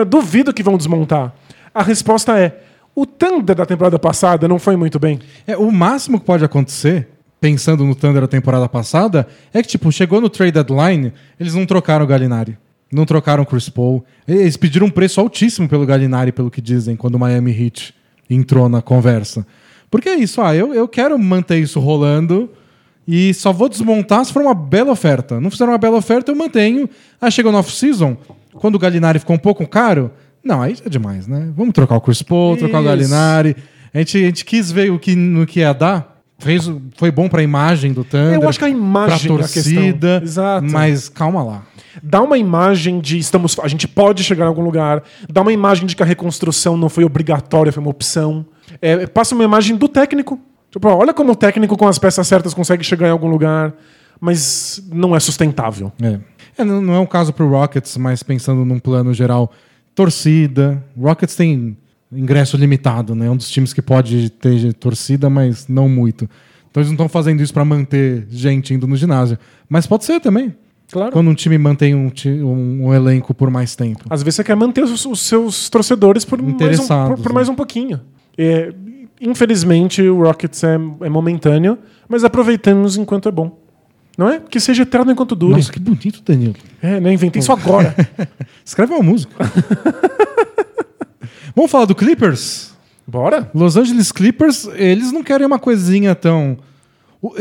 Duvido 0.07 0.53
que 0.53 0.62
vão 0.62 0.76
desmontar. 0.76 1.35
A 1.74 1.83
resposta 1.83 2.38
é: 2.38 2.61
o 2.94 3.07
Thunder 3.07 3.57
da 3.57 3.66
temporada 3.66 3.98
passada 3.98 4.48
não 4.48 4.59
foi 4.59 4.76
muito 4.76 4.98
bem. 4.98 5.18
É, 5.46 5.57
o 5.57 5.70
máximo 5.70 6.18
que 6.18 6.26
pode 6.26 6.44
acontecer, 6.44 7.09
pensando 7.40 7.85
no 7.85 7.94
Thunder 7.94 8.22
da 8.22 8.29
temporada 8.29 8.68
passada, 8.68 9.26
é 9.53 9.62
que, 9.62 9.68
tipo, 9.68 9.90
chegou 9.90 10.20
no 10.20 10.29
trade 10.29 10.53
deadline, 10.53 11.12
eles 11.38 11.55
não 11.55 11.64
trocaram 11.64 12.05
o 12.05 12.09
Gallinari. 12.09 12.59
Não 12.92 13.07
trocaram 13.07 13.44
o 13.44 13.46
Chris 13.46 13.68
Paul. 13.68 14.05
Eles 14.26 14.57
pediram 14.57 14.88
um 14.88 14.90
preço 14.90 15.20
altíssimo 15.20 15.68
pelo 15.68 15.87
Gallinari, 15.87 16.33
pelo 16.33 16.50
que 16.50 16.61
dizem, 16.61 16.96
quando 16.96 17.14
o 17.14 17.18
Miami 17.18 17.53
Heat 17.53 17.94
entrou 18.29 18.68
na 18.68 18.83
conversa. 18.83 19.46
Porque 19.90 20.09
é 20.09 20.16
isso, 20.16 20.40
ah, 20.40 20.55
eu, 20.55 20.72
eu 20.72 20.87
quero 20.87 21.18
manter 21.18 21.59
isso 21.59 21.81
rolando 21.81 22.50
e 23.07 23.35
só 23.35 23.53
vou 23.53 23.68
desmontar 23.68 24.24
se 24.24 24.33
for 24.33 24.42
uma 24.42 24.55
bela 24.55 24.92
oferta. 24.92 25.40
Não 25.40 25.50
fizeram 25.50 25.72
uma 25.72 25.79
bela 25.79 25.96
oferta, 25.96 26.31
eu 26.31 26.37
mantenho. 26.37 26.88
Aí 27.20 27.31
chegou 27.31 27.50
no 27.50 27.59
off-season, 27.59 28.16
quando 28.55 28.76
o 28.76 28.79
Gallinari 28.79 29.18
ficou 29.18 29.35
um 29.35 29.38
pouco 29.38 29.66
caro, 29.66 30.12
não, 30.44 30.62
aí 30.62 30.76
é 30.85 30.88
demais, 30.88 31.26
né? 31.26 31.50
Vamos 31.57 31.72
trocar 31.72 31.96
o 31.96 32.00
Chris 32.00 32.22
Paul, 32.22 32.57
trocar 32.57 32.79
o 32.79 32.81
Isso. 32.81 32.88
Gallinari. 32.88 33.57
A 33.92 33.98
gente, 33.98 34.16
a 34.18 34.20
gente 34.20 34.44
quis 34.44 34.70
ver 34.70 34.90
o 34.90 34.98
que, 34.98 35.14
no 35.16 35.46
que 35.46 35.61
ia 35.61 35.72
dar. 35.72 36.18
Fez, 36.38 36.66
o- 36.68 36.81
foi 36.96 37.11
bom 37.11 37.29
pra 37.29 37.42
imagem 37.42 37.92
do 37.92 38.03
Thunder. 38.03 38.40
Eu 38.40 38.48
acho 38.48 38.59
que 38.59 38.64
a 38.64 38.68
imagem 38.68 39.26
pra 39.35 39.42
é 39.42 39.44
a 39.44 39.48
torcida. 39.48 40.20
Exato. 40.24 40.66
Mas 40.70 41.09
calma 41.09 41.42
lá. 41.42 41.62
Dá 42.03 42.22
uma 42.22 42.38
imagem 42.38 43.00
de 43.00 43.18
estamos, 43.18 43.59
a 43.62 43.68
gente 43.68 43.87
pode 43.87 44.22
chegar 44.24 44.44
em 44.44 44.48
algum 44.48 44.62
lugar. 44.62 45.03
Dá 45.31 45.42
uma 45.42 45.53
imagem 45.53 45.87
de 45.87 45.94
que 45.94 46.03
a 46.03 46.07
reconstrução 46.07 46.76
não 46.76 46.88
foi 46.88 47.05
obrigatória, 47.05 47.70
foi 47.72 47.83
uma 47.83 47.90
opção. 47.90 48.46
É, 48.81 49.07
passa 49.07 49.35
uma 49.35 49.44
imagem 49.44 49.76
do 49.76 49.88
técnico. 49.88 50.40
Tipo, 50.70 50.88
olha 50.88 51.12
como 51.12 51.33
o 51.33 51.37
técnico 51.37 51.76
com 51.76 51.88
as 51.88 51.98
peças 51.98 52.26
certas 52.29 52.55
consegue 52.55 52.85
chegar 52.85 53.09
em 53.09 53.11
algum 53.11 53.29
lugar, 53.29 53.74
mas 54.20 54.81
não 54.92 55.14
é 55.16 55.20
sustentável. 55.20 55.92
É. 56.00 56.20
É, 56.59 56.64
não, 56.64 56.94
é 56.94 56.98
um 57.00 57.07
caso 57.07 57.33
pro 57.33 57.48
Rockets, 57.50 57.96
mas 57.96 58.22
pensando 58.22 58.64
num 58.64 58.79
plano 58.79 59.12
geral, 59.12 59.50
torcida. 60.05 60.83
Rockets 60.99 61.35
tem 61.37 61.77
ingresso 62.13 62.57
limitado, 62.57 63.15
né? 63.15 63.27
É 63.27 63.31
um 63.31 63.37
dos 63.37 63.51
times 63.51 63.73
que 63.73 63.83
pode 63.83 64.31
ter 64.31 64.73
torcida, 64.75 65.29
mas 65.31 65.69
não 65.69 65.89
muito. 65.89 66.29
Então 66.71 66.81
eles 66.81 66.89
não 66.89 66.95
estão 66.95 67.09
fazendo 67.09 67.41
isso 67.43 67.53
pra 67.53 67.65
manter 67.65 68.27
gente 68.31 68.73
indo 68.75 68.87
no 68.87 68.97
ginásio. 68.97 69.39
Mas 69.69 69.87
pode 69.87 70.05
ser 70.05 70.21
também. 70.21 70.55
Claro. 70.91 71.13
Quando 71.13 71.29
um 71.31 71.35
time 71.35 71.57
mantém 71.57 71.95
um, 71.95 72.11
um- 72.27 72.87
um 72.87 72.95
elenco 72.95 73.33
por 73.33 73.49
mais 73.51 73.77
tempo. 73.77 74.05
Às 74.11 74.23
vezes 74.23 74.37
você 74.37 74.45
quer 74.45 74.57
manter 74.57 74.83
os, 74.83 75.05
os 75.07 75.21
seus 75.21 75.69
torcedores 75.71 76.25
por 76.25 76.41
mais 76.43 76.81
um, 76.81 76.87
por, 76.87 77.17
por 77.23 77.29
né? 77.29 77.35
mais 77.35 77.49
um 77.49 77.55
pouquinho. 77.55 78.01
É, 78.37 78.73
infelizmente, 79.21 80.03
o 80.03 80.23
Rockets 80.23 80.65
é, 80.65 80.75
é 81.03 81.09
momentâneo, 81.09 81.79
mas 82.09 82.25
aproveitamos 82.25 82.97
enquanto 82.97 83.29
é 83.29 83.33
bom. 83.33 83.60
Não 84.18 84.29
é? 84.29 84.40
Que 84.40 84.61
seja 84.61 84.83
eterno 84.83 85.12
enquanto 85.12 85.35
dure. 85.35 85.55
Nossa, 85.57 85.73
que 85.73 85.79
bonito, 85.81 86.20
Danilo. 86.27 86.55
É, 86.83 87.01
né? 87.01 87.12
Inventei 87.12 87.40
isso 87.40 87.53
agora. 87.53 87.94
Escreve 88.64 88.92
uma 88.92 89.03
música. 89.03 89.33
Vamos 91.55 91.71
falar 91.71 91.85
do 91.87 91.94
Clippers? 91.94 92.73
Bora? 93.06 93.50
Los 93.54 93.77
Angeles 93.77 94.13
Clippers, 94.13 94.69
eles 94.75 95.11
não 95.13 95.23
querem 95.23 95.46
uma 95.46 95.58
coisinha 95.58 96.15
tão. 96.15 96.58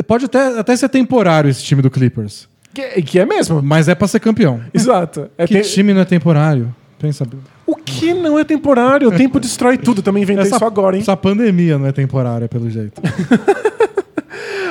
Pode 0.08 0.26
até, 0.26 0.60
até 0.60 0.76
ser 0.76 0.90
temporário 0.90 1.50
esse 1.50 1.64
time 1.64 1.82
do 1.82 1.90
Clippers. 1.92 2.48
Que, 2.74 3.02
que 3.02 3.20
é 3.20 3.26
mesmo. 3.26 3.62
Mas 3.62 3.88
é 3.88 3.96
pra 3.96 4.08
ser 4.08 4.20
campeão. 4.20 4.62
Exato. 4.74 5.30
É 5.38 5.48
Que 5.48 5.62
te- 5.62 5.72
time 5.74 5.94
não 5.94 6.02
é 6.02 6.06
temporário? 6.06 6.74
Pensa. 6.98 7.26
O 7.66 7.76
que 7.76 8.14
não 8.14 8.38
é 8.38 8.44
temporário? 8.44 9.08
O 9.08 9.12
tempo 9.12 9.38
destrói 9.40 9.78
tudo. 9.78 10.02
Também 10.02 10.24
inventei 10.24 10.46
Essa, 10.48 10.56
isso 10.58 10.66
agora, 10.66 10.96
hein? 10.96 11.02
essa 11.02 11.16
pandemia 11.16 11.78
não 11.78 11.86
é 11.86 11.92
temporária, 11.92 12.48
pelo 12.50 12.70
jeito. 12.70 13.02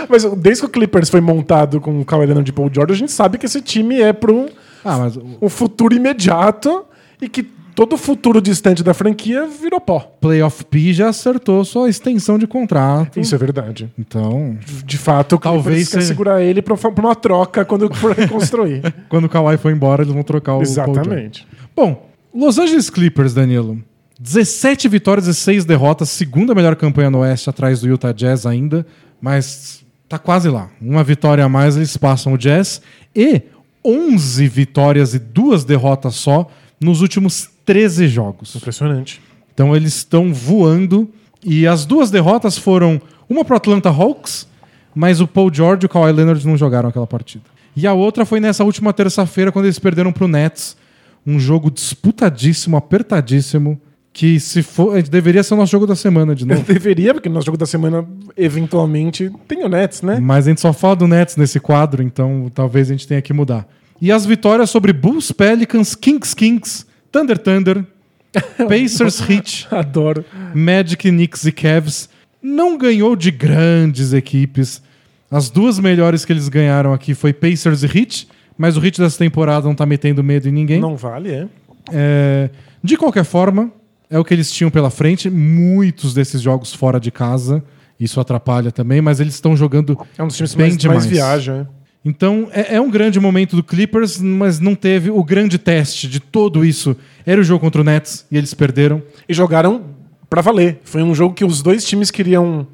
Mas 0.09 0.25
desde 0.37 0.63
que 0.63 0.67
o 0.67 0.71
Clippers 0.71 1.09
foi 1.11 1.21
montado 1.21 1.81
com 1.81 2.01
o 2.01 2.05
Kawhi 2.05 2.27
Leonard 2.27 2.49
e 2.49 2.53
Paul 2.53 2.71
George, 2.73 2.93
a 2.93 2.97
gente 2.97 3.13
sabe 3.13 3.39
que 3.39 3.47
esse 3.47 3.61
time 3.61 4.01
é 4.01 4.13
para 4.13 4.33
um, 4.33 4.47
Ah, 4.85 4.99
mas 4.99 5.17
o 5.17 5.23
um 5.43 5.49
futuro 5.49 5.95
imediato 5.95 6.85
e 7.21 7.29
que 7.29 7.43
todo 7.75 7.97
futuro 7.97 8.41
distante 8.41 8.83
da 8.83 8.93
franquia 8.93 9.47
virou 9.47 9.81
pó. 9.81 10.01
Playoff 10.21 10.65
P 10.65 10.93
já 10.93 11.11
acertou 11.11 11.65
sua 11.65 11.89
extensão 11.89 12.37
de 12.39 12.47
contrato. 12.47 13.21
Isso 13.21 13.35
é 13.35 13.39
verdade. 13.39 13.89
Então, 13.99 14.59
De 14.85 14.99
fato, 14.99 15.37
o 15.37 15.39
Talvez 15.39 15.89
quer 15.89 16.01
se- 16.03 16.09
segurar 16.09 16.43
ele 16.43 16.61
para 16.61 16.75
uma 16.99 17.15
troca 17.15 17.65
quando 17.65 17.89
for 17.95 18.13
reconstruir. 18.17 18.83
quando 19.09 19.27
o 19.27 19.29
Kawhi 19.29 19.57
for 19.59 19.71
embora, 19.71 20.03
eles 20.03 20.13
vão 20.13 20.23
trocar 20.25 20.55
o 20.55 20.63
Paul 20.63 20.67
George. 20.67 20.91
Exatamente. 20.91 21.47
Bom, 21.77 22.09
Los 22.35 22.59
Angeles 22.59 22.91
Clippers, 22.91 23.33
Danilo. 23.35 23.79
17 24.21 24.89
vitórias 24.89 25.29
e 25.29 25.35
6 25.35 25.65
derrotas, 25.65 26.09
segunda 26.11 26.53
melhor 26.53 26.75
campanha 26.75 27.09
no 27.11 27.19
Oeste, 27.19 27.49
atrás 27.49 27.81
do 27.81 27.87
Utah 27.87 28.11
Jazz 28.13 28.45
ainda, 28.47 28.85
mas 29.21 29.85
tá 30.09 30.19
quase 30.19 30.49
lá. 30.49 30.71
Uma 30.81 31.05
vitória 31.05 31.45
a 31.45 31.49
mais, 31.49 31.77
eles 31.77 31.97
passam 31.97 32.33
o 32.33 32.39
Jazz. 32.39 32.81
E 33.15 33.43
11 33.85 34.49
vitórias 34.49 35.15
e 35.15 35.19
duas 35.19 35.65
derrotas 35.65 36.15
só 36.15 36.51
nos 36.81 37.01
últimos 37.01 37.49
13 37.65 38.09
jogos. 38.09 38.55
Impressionante. 38.57 39.21
Então 39.53 39.75
eles 39.75 39.97
estão 39.97 40.33
voando 40.33 41.11
E 41.45 41.67
as 41.67 41.85
duas 41.85 42.11
derrotas 42.11 42.59
foram 42.59 43.01
uma 43.29 43.45
pro 43.45 43.57
Atlanta 43.57 43.89
Hawks, 43.89 44.49
mas 44.95 45.21
o 45.21 45.29
Paul 45.29 45.53
George 45.53 45.85
e 45.85 45.87
o 45.87 45.89
Kawhi 45.89 46.13
Leonard 46.13 46.45
não 46.47 46.57
jogaram 46.57 46.89
aquela 46.89 47.07
partida. 47.07 47.45
E 47.77 47.87
a 47.87 47.93
outra 47.93 48.25
foi 48.27 48.41
nessa 48.41 48.65
última 48.65 48.93
terça-feira, 48.93 49.53
quando 49.53 49.67
eles 49.67 49.79
perderam 49.79 50.13
pro 50.13 50.27
Nets. 50.27 50.77
Um 51.25 51.39
jogo 51.39 51.71
disputadíssimo, 51.71 52.77
apertadíssimo, 52.77 53.81
que 54.19 54.41
se 54.41 54.65
for, 54.65 55.01
deveria 55.01 55.45
ser 55.45 55.55
o 55.55 55.57
nosso 55.57 55.71
jogo 55.71 55.87
da 55.87 55.95
semana 55.95 56.35
de 56.35 56.43
novo. 56.45 56.61
Deveria, 56.65 57.15
porque 57.15 57.29
no 57.29 57.37
nosso 57.37 57.47
jogo 57.47 57.57
da 57.57 57.67
semana, 57.67 58.05
eventualmente, 58.37 59.31
tem 59.47 59.63
o 59.63 59.69
Nets, 59.69 60.03
né? 60.03 60.19
Mas 60.21 60.49
a 60.49 60.51
gente 60.51 60.61
só 60.61 60.73
fala 60.73 60.97
do 60.97 61.07
Nets 61.07 61.37
nesse 61.37 61.61
quadro, 61.61 62.03
então 62.03 62.51
talvez 62.53 62.91
a 62.91 62.95
gente 62.95 63.07
tenha 63.07 63.23
que 63.23 63.33
mudar. 63.33 63.65
E 64.03 64.11
as 64.11 64.27
vitórias 64.27 64.71
sobre 64.71 64.93
Bulls, 64.93 65.31
Pelicans, 65.31 65.95
Kings, 65.95 66.35
Kings, 66.35 66.85
Thunder, 67.13 67.39
Thunder, 67.39 67.85
Pacers, 68.69 69.21
Heat, 69.21 69.69
Adoro. 69.71 70.25
Magic, 70.53 71.09
Knicks 71.09 71.45
e 71.45 71.53
Cavs. 71.53 72.09
Não 72.43 72.77
ganhou 72.77 73.15
de 73.15 73.31
grandes 73.31 74.13
equipes. 74.13 74.83
As 75.31 75.49
duas 75.49 75.79
melhores 75.79 76.25
que 76.25 76.33
eles 76.33 76.49
ganharam 76.49 76.93
aqui 76.93 77.15
foi 77.15 77.33
Pacers 77.33 77.85
e 77.85 77.87
Heat, 77.87 78.27
mas 78.57 78.77
o 78.77 78.85
Heat 78.85 79.01
dessa 79.01 79.17
temporada 79.19 79.69
não 79.69 79.77
tá 79.77 79.87
metendo 79.87 80.25
medo 80.25 80.49
em 80.49 80.53
ninguém. 80.53 80.81
Não 80.81 80.97
vale, 80.97 81.31
é. 81.31 81.47
É, 81.93 82.51
de 82.83 82.97
qualquer 82.97 83.25
forma, 83.25 83.73
é 84.11 84.19
o 84.19 84.25
que 84.25 84.33
eles 84.35 84.51
tinham 84.51 84.71
pela 84.71 84.91
frente. 84.91 85.31
Muitos 85.31 86.15
desses 86.15 86.41
jogos 86.41 86.73
fora 86.73 86.99
de 86.99 87.11
casa. 87.11 87.63
Isso 87.99 88.21
atrapalha 88.21 88.71
também, 88.71 89.01
mas 89.01 89.19
eles 89.19 89.35
estão 89.35 89.57
jogando 89.57 89.99
É 90.17 90.23
um 90.23 90.29
dos 90.29 90.37
times 90.37 90.55
bem 90.55 90.69
mais, 90.69 90.77
demais. 90.77 90.99
mais 91.05 91.11
viaja, 91.11 91.67
é. 91.75 91.79
Então 92.05 92.49
é, 92.53 92.77
é 92.77 92.81
um 92.81 92.91
grande 92.91 93.19
momento 93.19 93.57
do 93.57 93.63
Clippers, 93.63 94.21
mas 94.21 94.61
não 94.61 94.75
teve 94.75 95.11
o 95.11 95.23
grande 95.25 95.59
teste 95.59 96.09
de 96.09 96.21
tudo 96.21 96.65
isso. 96.65 96.97
Era 97.27 97.41
o 97.41 97.45
jogo 97.45 97.61
contra 97.61 97.81
o 97.81 97.85
Nets 97.85 98.25
e 98.31 98.37
eles 98.39 98.55
perderam. 98.55 99.03
E 99.29 99.35
jogaram 99.35 99.83
pra 100.31 100.41
valer. 100.41 100.81
Foi 100.85 101.03
um 101.03 101.15
jogo 101.15 101.35
que 101.35 101.45
os 101.45 101.61
dois 101.61 101.85
times 101.85 102.11
queriam 102.11 102.67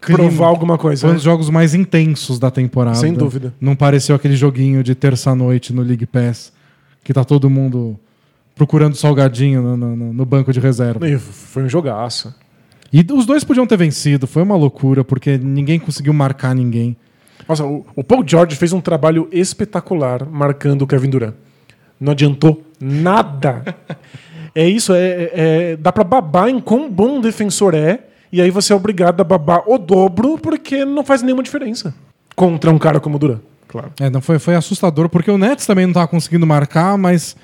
Clima. 0.00 0.18
provar 0.18 0.46
alguma 0.46 0.78
coisa. 0.78 1.02
Foi 1.02 1.10
um 1.10 1.12
né? 1.12 1.16
dos 1.16 1.24
jogos 1.24 1.50
mais 1.50 1.74
intensos 1.74 2.38
da 2.38 2.50
temporada. 2.50 2.96
Sem 2.96 3.12
dúvida. 3.12 3.54
Não 3.60 3.76
pareceu 3.76 4.16
aquele 4.16 4.34
joguinho 4.34 4.82
de 4.82 4.94
terça-noite 4.94 5.72
no 5.72 5.82
League 5.82 6.06
Pass, 6.06 6.52
que 7.04 7.12
tá 7.12 7.24
todo 7.24 7.50
mundo 7.50 8.00
procurando 8.62 8.94
salgadinho 8.94 9.60
no, 9.60 9.76
no- 9.76 10.12
no 10.12 10.24
banco 10.24 10.52
de 10.52 10.60
reserva. 10.60 11.08
E 11.08 11.18
Foi 11.18 11.64
um 11.64 11.68
jogaço. 11.68 12.32
E 12.92 13.04
os 13.12 13.26
dois 13.26 13.42
podiam 13.42 13.66
ter 13.66 13.76
vencido, 13.76 14.24
foi 14.26 14.40
uma 14.42 14.54
loucura, 14.54 15.02
porque 15.02 15.36
ninguém 15.36 15.80
conseguiu 15.80 16.12
marcar 16.12 16.54
ninguém. 16.54 16.96
Nossa, 17.48 17.64
o, 17.64 17.84
o 17.96 18.04
Paul 18.04 18.22
George 18.24 18.54
fez 18.54 18.72
um 18.72 18.80
trabalho 18.80 19.28
espetacular 19.32 20.24
marcando 20.30 20.82
o 20.82 20.86
Kevin 20.86 21.10
Durant. 21.10 21.34
Não 21.98 22.12
adiantou 22.12 22.62
nada. 22.80 23.64
é 24.54 24.68
isso, 24.68 24.92
é, 24.94 25.30
é- 25.32 25.76
dá 25.76 25.90
pra 25.90 26.04
babar 26.04 26.48
em 26.48 26.60
quão 26.60 26.88
bom 26.88 27.20
defensor 27.20 27.74
é, 27.74 28.00
e 28.30 28.40
aí 28.40 28.50
você 28.50 28.72
é 28.72 28.76
obrigado 28.76 29.20
a 29.20 29.24
babar 29.24 29.62
o 29.68 29.76
dobro, 29.76 30.38
porque 30.38 30.84
não 30.84 31.04
faz 31.04 31.20
nenhuma 31.22 31.42
diferença 31.42 31.92
contra 32.36 32.70
um 32.70 32.78
cara 32.78 33.00
como 33.00 33.16
o 33.16 33.18
Durant. 33.18 33.40
Claro. 33.66 33.90
É, 33.98 34.08
não 34.08 34.20
foi, 34.20 34.38
foi 34.38 34.54
assustador, 34.54 35.08
porque 35.08 35.30
o 35.30 35.38
Nets 35.38 35.66
também 35.66 35.86
não 35.86 35.94
tava 35.94 36.06
conseguindo 36.06 36.46
marcar, 36.46 36.96
mas 36.98 37.34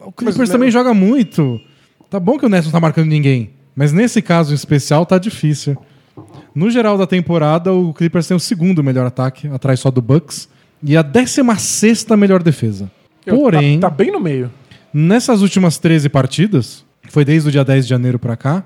o 0.00 0.12
Clippers 0.12 0.36
Mas, 0.38 0.48
também 0.50 0.66
né? 0.68 0.72
joga 0.72 0.94
muito. 0.94 1.60
Tá 2.10 2.18
bom 2.18 2.38
que 2.38 2.46
o 2.46 2.48
Nets 2.48 2.66
não 2.66 2.72
tá 2.72 2.80
marcando 2.80 3.08
ninguém, 3.08 3.50
mas 3.76 3.92
nesse 3.92 4.22
caso 4.22 4.52
em 4.52 4.54
especial 4.54 5.04
tá 5.04 5.18
difícil. 5.18 5.76
No 6.54 6.70
geral 6.70 6.96
da 6.98 7.06
temporada, 7.06 7.72
o 7.72 7.92
Clippers 7.92 8.26
tem 8.26 8.36
o 8.36 8.40
segundo 8.40 8.82
melhor 8.82 9.06
ataque, 9.06 9.46
atrás 9.48 9.78
só 9.80 9.90
do 9.90 10.00
Bucks, 10.02 10.48
e 10.82 10.96
a 10.96 11.02
16 11.02 12.06
melhor 12.18 12.42
defesa. 12.42 12.90
Porém, 13.26 13.78
Tá, 13.78 13.90
tá 13.90 13.94
bem 13.96 14.10
no 14.10 14.18
meio. 14.18 14.50
nessas 14.92 15.42
últimas 15.42 15.78
13 15.78 16.08
partidas, 16.08 16.84
que 17.02 17.12
foi 17.12 17.24
desde 17.24 17.48
o 17.48 17.52
dia 17.52 17.64
10 17.64 17.84
de 17.84 17.90
janeiro 17.90 18.18
pra 18.18 18.36
cá, 18.36 18.64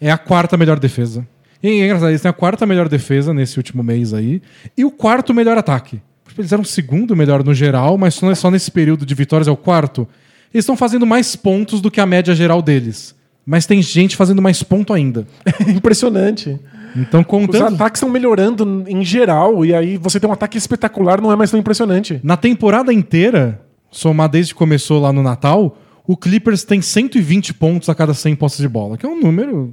é 0.00 0.10
a 0.10 0.18
quarta 0.18 0.56
melhor 0.56 0.78
defesa. 0.78 1.26
E 1.62 1.68
é 1.68 1.84
engraçado, 1.84 2.08
eles 2.08 2.20
têm 2.22 2.28
a 2.28 2.32
quarta 2.32 2.66
melhor 2.66 2.88
defesa 2.88 3.32
nesse 3.32 3.58
último 3.58 3.82
mês 3.82 4.12
aí, 4.12 4.42
e 4.76 4.84
o 4.84 4.90
quarto 4.90 5.32
melhor 5.32 5.56
ataque. 5.56 6.00
Eles 6.36 6.52
eram 6.52 6.62
o 6.62 6.66
segundo 6.66 7.14
melhor 7.14 7.44
no 7.44 7.52
geral, 7.52 7.96
mas 7.98 8.14
só 8.14 8.34
só 8.34 8.50
nesse 8.50 8.70
período 8.70 9.04
de 9.04 9.14
vitórias 9.14 9.46
é 9.46 9.50
o 9.50 9.56
quarto. 9.56 10.08
Eles 10.52 10.64
estão 10.64 10.76
fazendo 10.76 11.06
mais 11.06 11.36
pontos 11.36 11.80
do 11.80 11.90
que 11.90 12.00
a 12.00 12.06
média 12.06 12.34
geral 12.34 12.60
deles. 12.60 13.14
Mas 13.46 13.66
tem 13.66 13.80
gente 13.82 14.16
fazendo 14.16 14.42
mais 14.42 14.62
ponto 14.62 14.92
ainda. 14.92 15.26
Impressionante. 15.66 16.58
Então, 16.96 17.20
Os 17.20 17.26
contando. 17.26 17.74
ataques 17.74 17.98
estão 17.98 18.10
melhorando 18.10 18.84
em 18.86 19.04
geral, 19.04 19.64
e 19.64 19.74
aí 19.74 19.96
você 19.96 20.18
tem 20.18 20.28
um 20.28 20.32
ataque 20.32 20.58
espetacular, 20.58 21.20
não 21.20 21.32
é 21.32 21.36
mais 21.36 21.50
tão 21.50 21.58
impressionante. 21.58 22.20
Na 22.22 22.36
temporada 22.36 22.92
inteira, 22.92 23.60
somar 23.90 24.28
desde 24.28 24.52
que 24.52 24.58
começou 24.58 25.00
lá 25.00 25.12
no 25.12 25.22
Natal, 25.22 25.78
o 26.06 26.16
Clippers 26.16 26.64
tem 26.64 26.82
120 26.82 27.54
pontos 27.54 27.88
a 27.88 27.94
cada 27.94 28.12
100 28.12 28.34
posses 28.36 28.58
de 28.58 28.68
bola, 28.68 28.96
que 28.96 29.06
é 29.06 29.08
um 29.08 29.20
número 29.20 29.72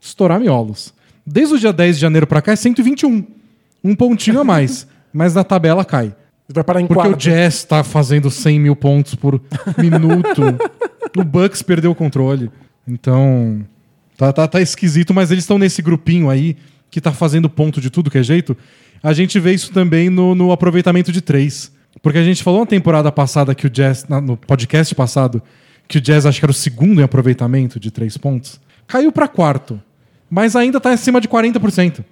estourar 0.00 0.40
miolos. 0.40 0.92
Desde 1.24 1.54
o 1.54 1.58
dia 1.58 1.72
10 1.72 1.96
de 1.96 2.02
janeiro 2.02 2.26
pra 2.26 2.42
cá 2.42 2.52
é 2.52 2.56
121. 2.56 3.24
Um 3.84 3.94
pontinho 3.94 4.40
a 4.40 4.44
mais. 4.44 4.86
mas 5.12 5.34
na 5.34 5.44
tabela 5.44 5.84
cai. 5.84 6.14
Vai 6.52 6.64
parar 6.64 6.80
em 6.80 6.86
Porque 6.86 7.02
quarto. 7.02 7.14
o 7.14 7.18
Jazz 7.18 7.64
tá 7.64 7.84
fazendo 7.84 8.30
100 8.30 8.58
mil 8.60 8.74
pontos 8.76 9.14
por 9.14 9.40
minuto. 9.76 10.42
o 11.16 11.22
Bucks 11.24 11.62
perdeu 11.62 11.90
o 11.90 11.94
controle. 11.94 12.50
Então, 12.86 13.64
tá, 14.16 14.32
tá, 14.32 14.48
tá 14.48 14.60
esquisito, 14.60 15.12
mas 15.12 15.30
eles 15.30 15.44
estão 15.44 15.58
nesse 15.58 15.82
grupinho 15.82 16.30
aí 16.30 16.56
que 16.90 17.00
tá 17.02 17.12
fazendo 17.12 17.50
ponto 17.50 17.80
de 17.82 17.90
tudo 17.90 18.10
que 18.10 18.16
é 18.18 18.22
jeito. 18.22 18.56
A 19.02 19.12
gente 19.12 19.38
vê 19.38 19.52
isso 19.52 19.72
também 19.72 20.08
no, 20.08 20.34
no 20.34 20.50
aproveitamento 20.50 21.12
de 21.12 21.20
três. 21.20 21.70
Porque 22.02 22.18
a 22.18 22.24
gente 22.24 22.42
falou 22.42 22.60
na 22.60 22.66
temporada 22.66 23.12
passada 23.12 23.54
que 23.54 23.66
o 23.66 23.70
Jazz, 23.70 24.06
na- 24.08 24.20
no 24.20 24.36
podcast 24.36 24.94
passado, 24.94 25.42
que 25.86 25.98
o 25.98 26.00
Jazz 26.00 26.24
acho 26.24 26.38
que 26.38 26.44
era 26.44 26.50
o 26.50 26.54
segundo 26.54 27.00
em 27.00 27.04
aproveitamento 27.04 27.78
de 27.78 27.90
três 27.90 28.16
pontos. 28.16 28.58
Caiu 28.86 29.12
pra 29.12 29.28
quarto. 29.28 29.80
Mas 30.30 30.54
ainda 30.56 30.80
tá 30.80 30.90
acima 30.92 31.20
de 31.20 31.28
40%. 31.28 32.04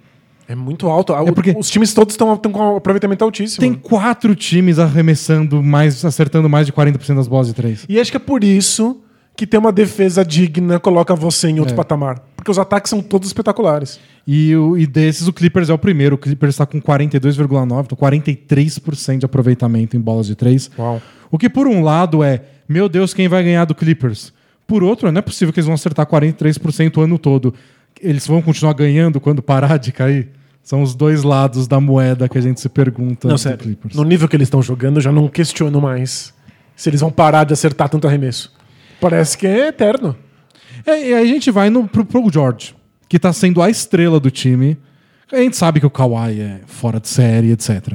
É 0.47 0.55
muito 0.55 0.87
alto. 0.87 1.13
É 1.13 1.31
porque- 1.31 1.53
Os 1.57 1.69
times 1.69 1.93
todos 1.93 2.13
estão 2.13 2.37
com 2.37 2.59
um 2.59 2.77
aproveitamento 2.77 3.23
altíssimo. 3.23 3.59
Tem 3.59 3.73
quatro 3.73 4.33
times 4.35 4.79
arremessando 4.79 5.61
mais, 5.61 6.03
acertando 6.05 6.47
mais 6.47 6.65
de 6.65 6.71
40% 6.73 7.15
das 7.17 7.27
bolas 7.27 7.47
de 7.47 7.53
três. 7.53 7.85
E 7.89 7.99
acho 7.99 8.09
que 8.11 8.17
é 8.17 8.19
por 8.19 8.43
isso 8.43 9.01
que 9.35 9.45
ter 9.45 9.57
uma 9.57 9.71
defesa 9.71 10.25
digna 10.25 10.79
coloca 10.79 11.13
você 11.15 11.49
em 11.49 11.59
outro 11.59 11.73
É. 11.73 11.77
patamar. 11.77 12.19
Porque 12.35 12.49
os 12.49 12.57
ataques 12.57 12.89
são 12.89 13.01
todos 13.01 13.27
espetaculares. 13.27 13.99
E, 14.25 14.55
o- 14.55 14.77
e 14.77 14.87
desses, 14.87 15.27
o 15.27 15.33
Clippers 15.33 15.69
é 15.69 15.73
o 15.73 15.77
primeiro. 15.77 16.15
O 16.15 16.17
Clippers 16.17 16.55
está 16.55 16.65
com 16.65 16.81
42,9%, 16.81 17.85
então 17.85 17.97
43% 17.97 19.19
de 19.19 19.25
aproveitamento 19.25 19.95
em 19.95 19.99
bolas 19.99 20.25
de 20.27 20.35
três. 20.35 20.71
Uau. 20.79 21.01
O 21.29 21.37
que, 21.37 21.49
por 21.49 21.67
um 21.67 21.83
lado, 21.83 22.23
é, 22.23 22.41
meu 22.67 22.87
Deus, 22.89 23.13
quem 23.13 23.27
vai 23.27 23.43
ganhar 23.43 23.65
do 23.65 23.75
Clippers? 23.75 24.33
Por 24.65 24.81
outro, 24.83 25.11
não 25.11 25.19
é 25.19 25.21
possível 25.21 25.53
que 25.53 25.59
eles 25.59 25.65
vão 25.67 25.75
acertar 25.75 26.05
43% 26.05 26.97
o 26.97 27.01
ano 27.01 27.17
todo. 27.19 27.53
Eles 28.01 28.27
vão 28.27 28.41
continuar 28.41 28.73
ganhando 28.73 29.19
quando 29.19 29.41
parar 29.41 29.77
de 29.77 29.91
cair? 29.91 30.29
São 30.63 30.81
os 30.81 30.93
dois 30.93 31.23
lados 31.23 31.67
da 31.67 31.79
moeda 31.79 32.27
que 32.27 32.37
a 32.37 32.41
gente 32.41 32.59
se 32.59 32.67
pergunta 32.67 33.27
Não, 33.27 33.37
sério. 33.37 33.59
Clippers. 33.59 33.95
No 33.95 34.03
nível 34.03 34.27
que 34.27 34.35
eles 34.35 34.47
estão 34.47 34.61
jogando, 34.61 34.97
eu 34.97 35.01
já 35.01 35.11
não 35.11 35.27
questiono 35.29 35.79
mais 35.79 36.33
se 36.75 36.89
eles 36.89 36.99
vão 37.01 37.11
parar 37.11 37.45
de 37.45 37.53
acertar 37.53 37.87
tanto 37.89 38.05
arremesso. 38.05 38.53
Parece 38.99 39.37
que 39.37 39.47
é 39.47 39.69
eterno. 39.69 40.15
É, 40.85 41.09
e 41.09 41.13
aí 41.13 41.29
a 41.29 41.33
gente 41.33 41.49
vai 41.51 41.69
no, 41.69 41.87
pro, 41.87 42.05
pro 42.05 42.29
George, 42.31 42.75
que 43.07 43.17
tá 43.17 43.31
sendo 43.31 43.61
a 43.61 43.69
estrela 43.69 44.19
do 44.19 44.29
time. 44.29 44.77
A 45.31 45.37
gente 45.37 45.55
sabe 45.57 45.79
que 45.79 45.85
o 45.85 45.89
Kawhi 45.89 46.39
é 46.39 46.61
fora 46.65 46.99
de 46.99 47.07
série, 47.07 47.51
etc. 47.51 47.93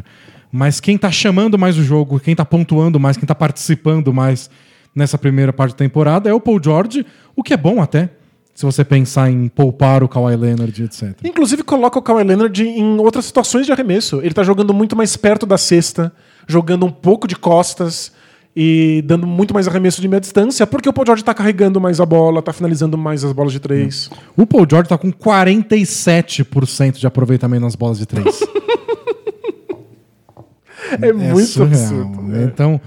Mas 0.51 0.81
quem 0.81 0.99
tá 0.99 1.11
chamando 1.11 1.59
mais 1.59 1.79
o 1.79 1.83
jogo, 1.83 2.21
quem 2.21 2.35
tá 2.35 2.45
pontuando 2.45 2.99
mais, 2.99 3.17
quem 3.17 3.27
tá 3.27 3.35
participando 3.35 4.13
mais 4.13 4.51
nessa 4.95 5.17
primeira 5.17 5.53
parte 5.53 5.73
da 5.73 5.79
temporada 5.79 6.29
é 6.29 6.35
o 6.35 6.41
Paul 6.41 6.61
George, 6.63 7.07
o 7.35 7.43
que 7.43 7.55
é 7.55 7.57
bom 7.57 7.81
até, 7.81 8.11
se 8.55 8.65
você 8.67 8.85
pensar 8.85 9.31
em 9.31 9.49
poupar 9.49 10.03
o 10.03 10.09
Kawhi 10.09 10.37
Leonard, 10.37 10.83
etc. 10.85 11.15
Inclusive, 11.25 11.63
coloca 11.63 11.99
o 11.99 12.03
Kawhi 12.03 12.23
Leonard 12.25 12.63
em 12.63 12.99
outras 12.99 13.25
situações 13.25 13.65
de 13.67 13.73
arremesso. 13.73 14.21
Ele 14.23 14.35
tá 14.35 14.43
jogando 14.43 14.75
muito 14.75 14.95
mais 14.95 15.17
perto 15.17 15.47
da 15.47 15.57
cesta, 15.57 16.13
jogando 16.47 16.85
um 16.87 16.91
pouco 16.91 17.27
de 17.27 17.35
costas 17.35 18.13
e 18.55 19.03
dando 19.07 19.27
muito 19.27 19.55
mais 19.55 19.67
arremesso 19.67 20.03
de 20.03 20.07
meia 20.09 20.21
distância, 20.21 20.67
porque 20.67 20.87
o 20.87 20.93
Paul 20.93 21.07
George 21.07 21.25
tá 21.25 21.33
carregando 21.33 21.81
mais 21.81 21.99
a 22.01 22.05
bola, 22.05 22.43
tá 22.43 22.53
finalizando 22.53 22.99
mais 22.99 23.25
as 23.25 23.33
bolas 23.33 23.53
de 23.53 23.59
três. 23.59 24.11
O 24.37 24.47
Paul 24.47 24.67
George 24.69 24.91
tá 24.91 24.99
com 24.99 25.11
47% 25.11 26.99
de 26.99 27.07
aproveitamento 27.07 27.63
nas 27.63 27.75
bolas 27.75 27.99
de 27.99 28.05
três. 28.07 28.41
É, 31.01 31.13
muito 31.13 31.47
surreal, 31.47 31.73
absurdo. 31.83 32.23
né? 32.23 32.45
Então, 32.45 32.81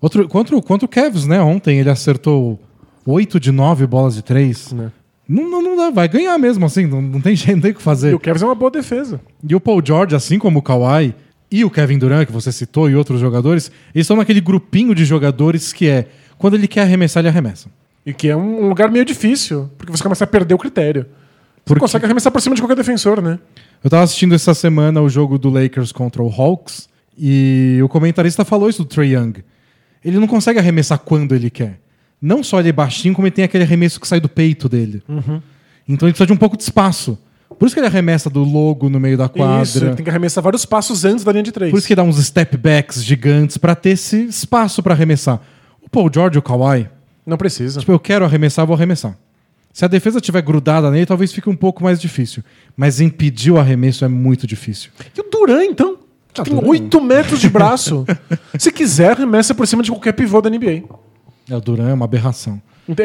outro, 0.00 0.28
contra, 0.28 0.56
o- 0.56 0.62
contra 0.62 0.84
o 0.84 0.88
Cavs, 0.88 1.26
né? 1.26 1.40
Ontem 1.40 1.78
ele 1.78 1.88
acertou 1.90 2.58
8 3.06 3.38
de 3.40 3.52
9 3.52 3.86
bolas 3.86 4.14
de 4.14 4.22
3. 4.22 4.72
Né. 4.72 4.92
Não, 5.28 5.48
não, 5.50 5.62
não 5.62 5.76
dá, 5.76 5.90
vai 5.90 6.08
ganhar 6.08 6.36
mesmo, 6.38 6.64
assim, 6.66 6.86
não, 6.86 7.00
não 7.00 7.20
tem 7.20 7.34
jeito, 7.36 7.56
não 7.56 7.62
tem 7.62 7.70
o 7.70 7.74
que 7.74 7.80
E 7.80 7.84
fazer. 7.84 8.14
o 8.14 8.18
Cavs 8.20 8.42
é 8.42 8.46
uma 8.46 8.54
boa 8.54 8.70
defesa. 8.70 9.20
E 9.48 9.54
o 9.54 9.60
Paul 9.60 9.82
George, 9.84 10.14
assim 10.14 10.38
como 10.38 10.58
o 10.58 10.62
Kawhi 10.62 11.14
e 11.50 11.64
o 11.64 11.70
Kevin 11.70 11.98
Durant, 11.98 12.26
que 12.26 12.32
você 12.32 12.50
citou, 12.52 12.90
e 12.90 12.96
outros 12.96 13.20
jogadores, 13.20 13.70
eles 13.94 14.04
estão 14.04 14.16
naquele 14.16 14.40
grupinho 14.40 14.94
de 14.94 15.04
jogadores 15.04 15.72
que 15.72 15.88
é, 15.88 16.08
quando 16.38 16.54
ele 16.54 16.66
quer 16.68 16.82
arremessar, 16.82 17.20
ele 17.20 17.28
arremessa. 17.28 17.68
E 18.04 18.12
que 18.12 18.28
é 18.28 18.36
um 18.36 18.68
lugar 18.68 18.90
meio 18.90 19.04
difícil, 19.04 19.70
porque 19.78 19.90
você 19.90 20.02
começa 20.02 20.24
a 20.24 20.26
perder 20.26 20.54
o 20.54 20.58
critério. 20.58 21.02
Você 21.02 21.08
Porque- 21.64 21.80
consegue 21.80 22.04
arremessar 22.04 22.32
por 22.32 22.40
cima 22.40 22.54
de 22.54 22.62
qualquer 22.62 22.76
defensor, 22.76 23.20
né? 23.20 23.38
Eu 23.82 23.90
tava 23.90 24.04
assistindo 24.04 24.34
essa 24.34 24.54
semana 24.54 25.00
o 25.02 25.08
jogo 25.08 25.36
do 25.38 25.50
Lakers 25.50 25.90
contra 25.90 26.22
o 26.22 26.28
Hawks 26.30 26.88
e 27.18 27.80
o 27.82 27.88
comentarista 27.88 28.44
falou 28.44 28.68
isso 28.68 28.84
do 28.84 28.88
Trey 28.88 29.14
Young. 29.14 29.42
Ele 30.04 30.18
não 30.20 30.28
consegue 30.28 30.58
arremessar 30.60 30.98
quando 31.00 31.34
ele 31.34 31.50
quer. 31.50 31.80
Não 32.20 32.42
só 32.42 32.60
ele 32.60 32.70
é 32.70 32.72
baixinho, 32.72 33.14
como 33.14 33.26
ele 33.26 33.34
tem 33.34 33.44
aquele 33.44 33.64
arremesso 33.64 34.00
que 34.00 34.08
sai 34.08 34.20
do 34.20 34.28
peito 34.28 34.68
dele. 34.68 35.02
Então 35.88 36.06
ele 36.08 36.12
precisa 36.12 36.26
de 36.26 36.32
um 36.32 36.36
pouco 36.36 36.56
de 36.56 36.62
espaço. 36.62 37.18
Por 37.58 37.66
isso 37.66 37.74
que 37.74 37.80
ele 37.80 37.86
arremessa 37.86 38.28
do 38.28 38.42
logo 38.42 38.88
no 38.90 38.98
meio 38.98 39.16
da 39.16 39.28
quadra. 39.28 39.62
Isso, 39.62 39.78
ele 39.84 39.94
tem 39.94 40.04
que 40.04 40.10
arremessar 40.10 40.42
vários 40.42 40.66
passos 40.66 41.04
antes 41.04 41.24
da 41.24 41.30
linha 41.32 41.44
de 41.44 41.52
três. 41.52 41.70
Por 41.70 41.78
isso 41.78 41.86
que 41.86 41.94
dá 41.94 42.02
uns 42.02 42.22
step 42.24 42.56
backs 42.56 43.02
gigantes 43.04 43.56
pra 43.56 43.74
ter 43.74 43.90
esse 43.90 44.24
espaço 44.24 44.82
pra 44.82 44.94
arremessar. 44.94 45.40
O 45.82 45.88
Paul 45.88 46.10
George 46.12 46.38
o 46.38 46.42
Kawhi, 46.42 46.88
Não 47.24 47.36
precisa. 47.36 47.80
tipo, 47.80 47.92
eu 47.92 48.00
quero 48.00 48.24
arremessar, 48.24 48.66
vou 48.66 48.74
arremessar. 48.74 49.16
Se 49.72 49.84
a 49.84 49.88
defesa 49.88 50.18
estiver 50.18 50.42
grudada 50.42 50.90
nele, 50.90 51.06
talvez 51.06 51.32
fique 51.32 51.48
um 51.48 51.54
pouco 51.56 51.84
mais 51.84 52.00
difícil. 52.00 52.42
Mas 52.76 52.98
impedir 53.00 53.52
o 53.52 53.58
arremesso 53.58 54.04
é 54.04 54.08
muito 54.08 54.46
difícil. 54.46 54.90
E 55.16 55.20
o 55.20 55.24
Duran, 55.30 55.64
então? 55.64 55.98
Que 56.32 56.40
Ah, 56.40 56.44
tem 56.44 56.54
Duran. 56.54 56.68
8 56.68 57.00
metros 57.00 57.40
de 57.40 57.48
braço. 57.48 58.04
Se 58.58 58.72
quiser, 58.72 59.12
arremessa 59.12 59.54
por 59.54 59.66
cima 59.68 59.82
de 59.82 59.90
qualquer 59.90 60.12
pivô 60.12 60.40
da 60.40 60.50
NBA. 60.50 60.82
É, 61.48 61.56
o 61.56 61.60
Duran 61.60 61.88
é 61.90 61.94
uma 61.94 62.04
aberração. 62.04 62.60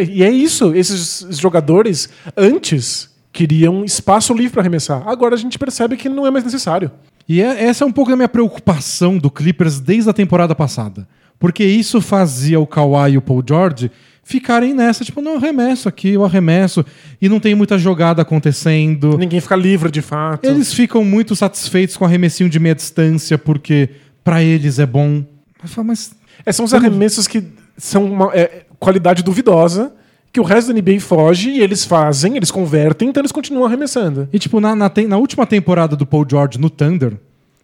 E 0.09 0.23
é 0.23 0.29
isso. 0.29 0.73
Esses 0.75 1.25
jogadores, 1.39 2.09
antes, 2.37 3.09
queriam 3.31 3.83
espaço 3.83 4.33
livre 4.33 4.51
para 4.51 4.61
arremessar. 4.61 5.03
Agora 5.07 5.35
a 5.35 5.37
gente 5.37 5.57
percebe 5.57 5.95
que 5.97 6.09
não 6.09 6.25
é 6.25 6.31
mais 6.31 6.43
necessário. 6.43 6.91
E 7.27 7.41
é- 7.41 7.63
essa 7.65 7.83
é 7.83 7.87
um 7.87 7.91
pouco 7.91 8.11
da 8.11 8.15
minha 8.17 8.29
preocupação 8.29 9.17
do 9.17 9.29
Clippers 9.29 9.79
desde 9.79 10.09
a 10.09 10.13
temporada 10.13 10.53
passada. 10.55 11.07
Porque 11.39 11.63
isso 11.63 12.01
fazia 12.01 12.59
o 12.59 12.67
Kawhi 12.67 13.13
e 13.13 13.17
o 13.17 13.21
Paul 13.21 13.43
George 13.47 13.89
ficarem 14.23 14.73
nessa, 14.73 15.03
tipo, 15.03 15.21
não, 15.21 15.31
eu 15.31 15.37
arremesso 15.37 15.89
aqui, 15.89 16.09
eu 16.09 16.23
arremesso, 16.23 16.85
e 17.19 17.27
não 17.27 17.39
tem 17.39 17.55
muita 17.55 17.77
jogada 17.77 18.21
acontecendo. 18.21 19.17
Ninguém 19.17 19.41
fica 19.41 19.55
livre 19.55 19.89
de 19.89 20.01
fato. 20.01 20.45
Eles 20.45 20.71
ficam 20.71 21.03
muito 21.03 21.35
satisfeitos 21.35 21.97
com 21.97 22.05
arremessinho 22.05 22.47
de 22.49 22.59
meia 22.59 22.75
distância, 22.75 23.37
porque 23.37 23.89
pra 24.23 24.43
eles 24.43 24.77
é 24.77 24.85
bom. 24.85 25.23
Falo, 25.63 25.87
Mas 25.87 26.11
É, 26.45 26.51
são 26.51 26.63
os 26.65 26.73
arremessos 26.73 27.27
que 27.27 27.43
são 27.84 28.05
uma 28.05 28.32
é, 28.36 28.63
qualidade 28.79 29.23
duvidosa, 29.23 29.91
que 30.32 30.39
o 30.39 30.43
resto 30.43 30.71
da 30.71 30.79
NBA 30.79 30.99
foge 30.99 31.49
e 31.49 31.59
eles 31.61 31.84
fazem, 31.84 32.38
eles 32.38 32.51
convertem, 32.51 33.09
então 33.09 33.21
eles 33.21 33.32
continuam 33.32 33.65
arremessando. 33.65 34.29
E, 34.32 34.38
tipo, 34.39 34.59
na, 34.59 34.75
na, 34.75 34.88
tem- 34.89 35.07
na 35.07 35.17
última 35.17 35.45
temporada 35.47 35.95
do 35.95 36.05
Paul 36.05 36.25
George 36.29 36.59
no 36.59 36.69
Thunder, 36.69 37.17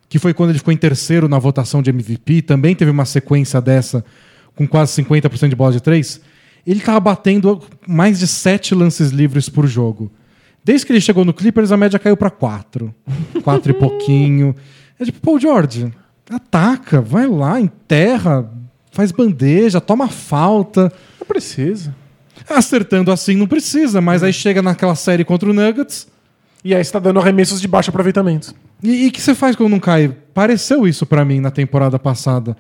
que 0.10 0.18
foi 0.20 0.34
quando 0.34 0.50
ele 0.50 0.58
ficou 0.60 0.74
em 0.74 0.78
terceiro 0.78 1.30
na 1.30 1.38
votação 1.38 1.82
de 1.82 1.90
MVP, 1.92 2.42
também 2.42 2.76
teve 2.76 2.90
uma 2.90 3.06
sequência 3.06 3.62
dessa, 3.62 4.04
com 4.56 4.68
quase 4.68 5.02
50% 5.04 5.50
de 5.50 5.56
bola 5.56 5.72
de 5.72 5.82
três. 5.82 6.20
Ele 6.66 6.80
tava 6.82 7.00
batendo 7.00 7.62
mais 7.88 8.18
de 8.20 8.28
sete 8.28 8.74
lances 8.74 9.12
livres 9.12 9.48
por 9.48 9.68
jogo. 9.68 10.12
Desde 10.64 10.86
que 10.86 10.92
ele 10.92 11.00
chegou 11.00 11.24
no 11.24 11.34
Clippers, 11.34 11.72
a 11.72 11.78
média 11.78 12.00
caiu 12.00 12.18
pra 12.18 12.30
quatro. 12.30 12.94
Quatro 13.44 13.72
e 13.72 13.76
pouquinho. 13.76 14.54
É 15.00 15.06
tipo, 15.06 15.22
Paul 15.22 15.40
George, 15.40 15.94
ataca, 16.30 17.00
vai 17.00 17.26
lá, 17.28 17.62
enterra, 17.62 18.50
faz 18.98 19.12
bandeja, 19.12 19.80
toma 19.80 20.08
falta. 20.08 20.92
Não 21.20 21.28
precisa. 21.28 21.96
Acertando 22.50 23.12
assim 23.12 23.36
não 23.36 23.46
precisa, 23.46 24.02
mas 24.02 24.24
aí 24.24 24.34
chega 24.34 24.60
naquela 24.60 24.96
série 24.96 25.24
contra 25.24 25.48
o 25.48 25.54
Nuggets. 25.54 26.08
E 26.66 26.74
aí 26.74 26.84
você 26.84 26.92
tá 26.92 26.98
dando 26.98 27.20
arremessos 27.20 27.62
de 27.62 27.68
baixo 27.68 27.92
aproveitamento. 27.92 28.56
E 28.82 29.08
o 29.08 29.12
que 29.12 29.22
você 29.22 29.36
faz 29.36 29.56
quando 29.56 29.70
não 29.70 29.80
cai? 29.80 30.10
Pareceu 30.34 30.88
isso 30.88 31.06
pra 31.06 31.24
mim 31.24 31.40
na 31.40 31.52
temporada 31.52 32.00
passada. 32.00 32.58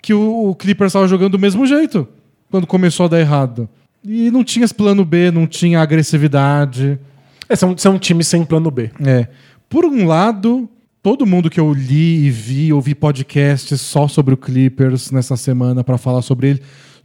Que 0.00 0.14
o, 0.14 0.48
o 0.48 0.54
Clippers 0.54 0.88
estava 0.88 1.06
jogando 1.06 1.32
do 1.32 1.38
mesmo 1.38 1.66
jeito 1.66 2.08
quando 2.50 2.66
começou 2.66 3.04
a 3.04 3.08
dar 3.10 3.20
errado. 3.20 3.68
E 4.02 4.30
não 4.30 4.42
tinha 4.42 4.64
esse 4.64 4.74
plano 4.74 5.04
B, 5.04 5.30
não 5.30 5.46
tinha 5.46 5.82
agressividade. 5.82 6.98
É, 7.46 7.54
são, 7.54 7.76
são 7.76 7.98
times 7.98 8.26
sem 8.26 8.42
plano 8.42 8.70
B. 8.70 8.90
É. 9.04 9.28
Por 9.68 9.84
um 9.84 10.06
lado, 10.06 10.66
todo 11.04 11.26
mundo 11.26 11.50
que 11.50 11.60
eu 11.60 11.70
li 11.70 12.24
e 12.24 12.30
vi, 12.30 12.72
ouvi 12.72 12.94
podcasts 12.94 13.78
só 13.78 14.08
sobre 14.08 14.32
o 14.32 14.38
Clippers 14.38 15.10
nessa 15.10 15.36
semana 15.36 15.84
pra 15.84 15.98
falar 15.98 16.22
sobre 16.22 16.48
ele, 16.48 16.62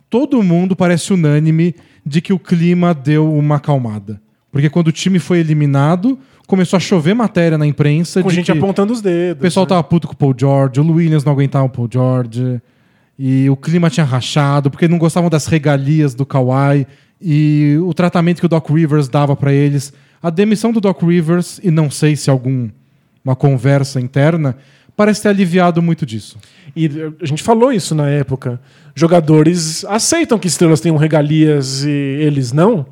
todo 0.09 0.41
mundo 0.41 0.73
parece 0.73 1.11
unânime 1.11 1.75
de 2.05 2.21
que 2.21 2.31
o 2.31 2.39
clima 2.39 2.93
deu 2.93 3.29
uma 3.29 3.57
acalmada. 3.57 4.21
Porque 4.53 4.69
quando 4.69 4.87
o 4.87 4.91
time 4.93 5.19
foi 5.19 5.39
eliminado, 5.39 6.17
começou 6.47 6.77
a 6.77 6.79
chover 6.79 7.13
matéria 7.13 7.57
na 7.57 7.67
imprensa 7.67 8.23
Com 8.23 8.29
de 8.29 8.35
gente 8.35 8.45
que 8.45 8.57
apontando 8.57 8.93
os 8.93 9.01
dedos. 9.01 9.41
o 9.41 9.41
pessoal 9.41 9.65
né? 9.65 9.69
tava 9.71 9.83
puto 9.83 10.07
com 10.07 10.13
o 10.13 10.17
Paul 10.17 10.33
George, 10.35 10.79
o 10.79 10.93
Williams 10.93 11.25
não 11.25 11.33
aguentava 11.33 11.65
o 11.65 11.69
Paul 11.69 11.89
George, 11.91 12.61
e 13.17 13.49
o 13.49 13.57
clima 13.57 13.89
tinha 13.89 14.05
rachado, 14.05 14.71
porque 14.71 14.87
não 14.87 14.97
gostavam 14.97 15.29
das 15.29 15.45
regalias 15.45 16.15
do 16.15 16.25
Kawhi, 16.25 16.87
e 17.21 17.77
o 17.83 17.93
tratamento 17.93 18.39
que 18.39 18.45
o 18.45 18.49
Doc 18.49 18.69
Rivers 18.69 19.09
dava 19.09 19.35
pra 19.35 19.51
eles. 19.51 19.91
A 20.23 20.29
demissão 20.29 20.71
do 20.71 20.79
Doc 20.79 21.01
Rivers, 21.03 21.59
e 21.61 21.69
não 21.69 21.91
sei 21.91 22.15
se 22.15 22.29
algum 22.29 22.69
uma 23.29 23.35
conversa 23.35 24.01
interna, 24.01 24.57
parece 24.95 25.21
ter 25.21 25.29
aliviado 25.29 25.81
muito 25.81 26.05
disso. 26.05 26.37
E 26.75 26.89
a 27.21 27.25
gente 27.25 27.43
falou 27.43 27.71
isso 27.71 27.93
na 27.93 28.09
época. 28.09 28.59
Jogadores 28.95 29.85
aceitam 29.85 30.39
que 30.39 30.47
estrelas 30.47 30.81
tenham 30.81 30.97
regalias 30.97 31.83
e 31.83 31.89
eles 31.89 32.51
não, 32.51 32.85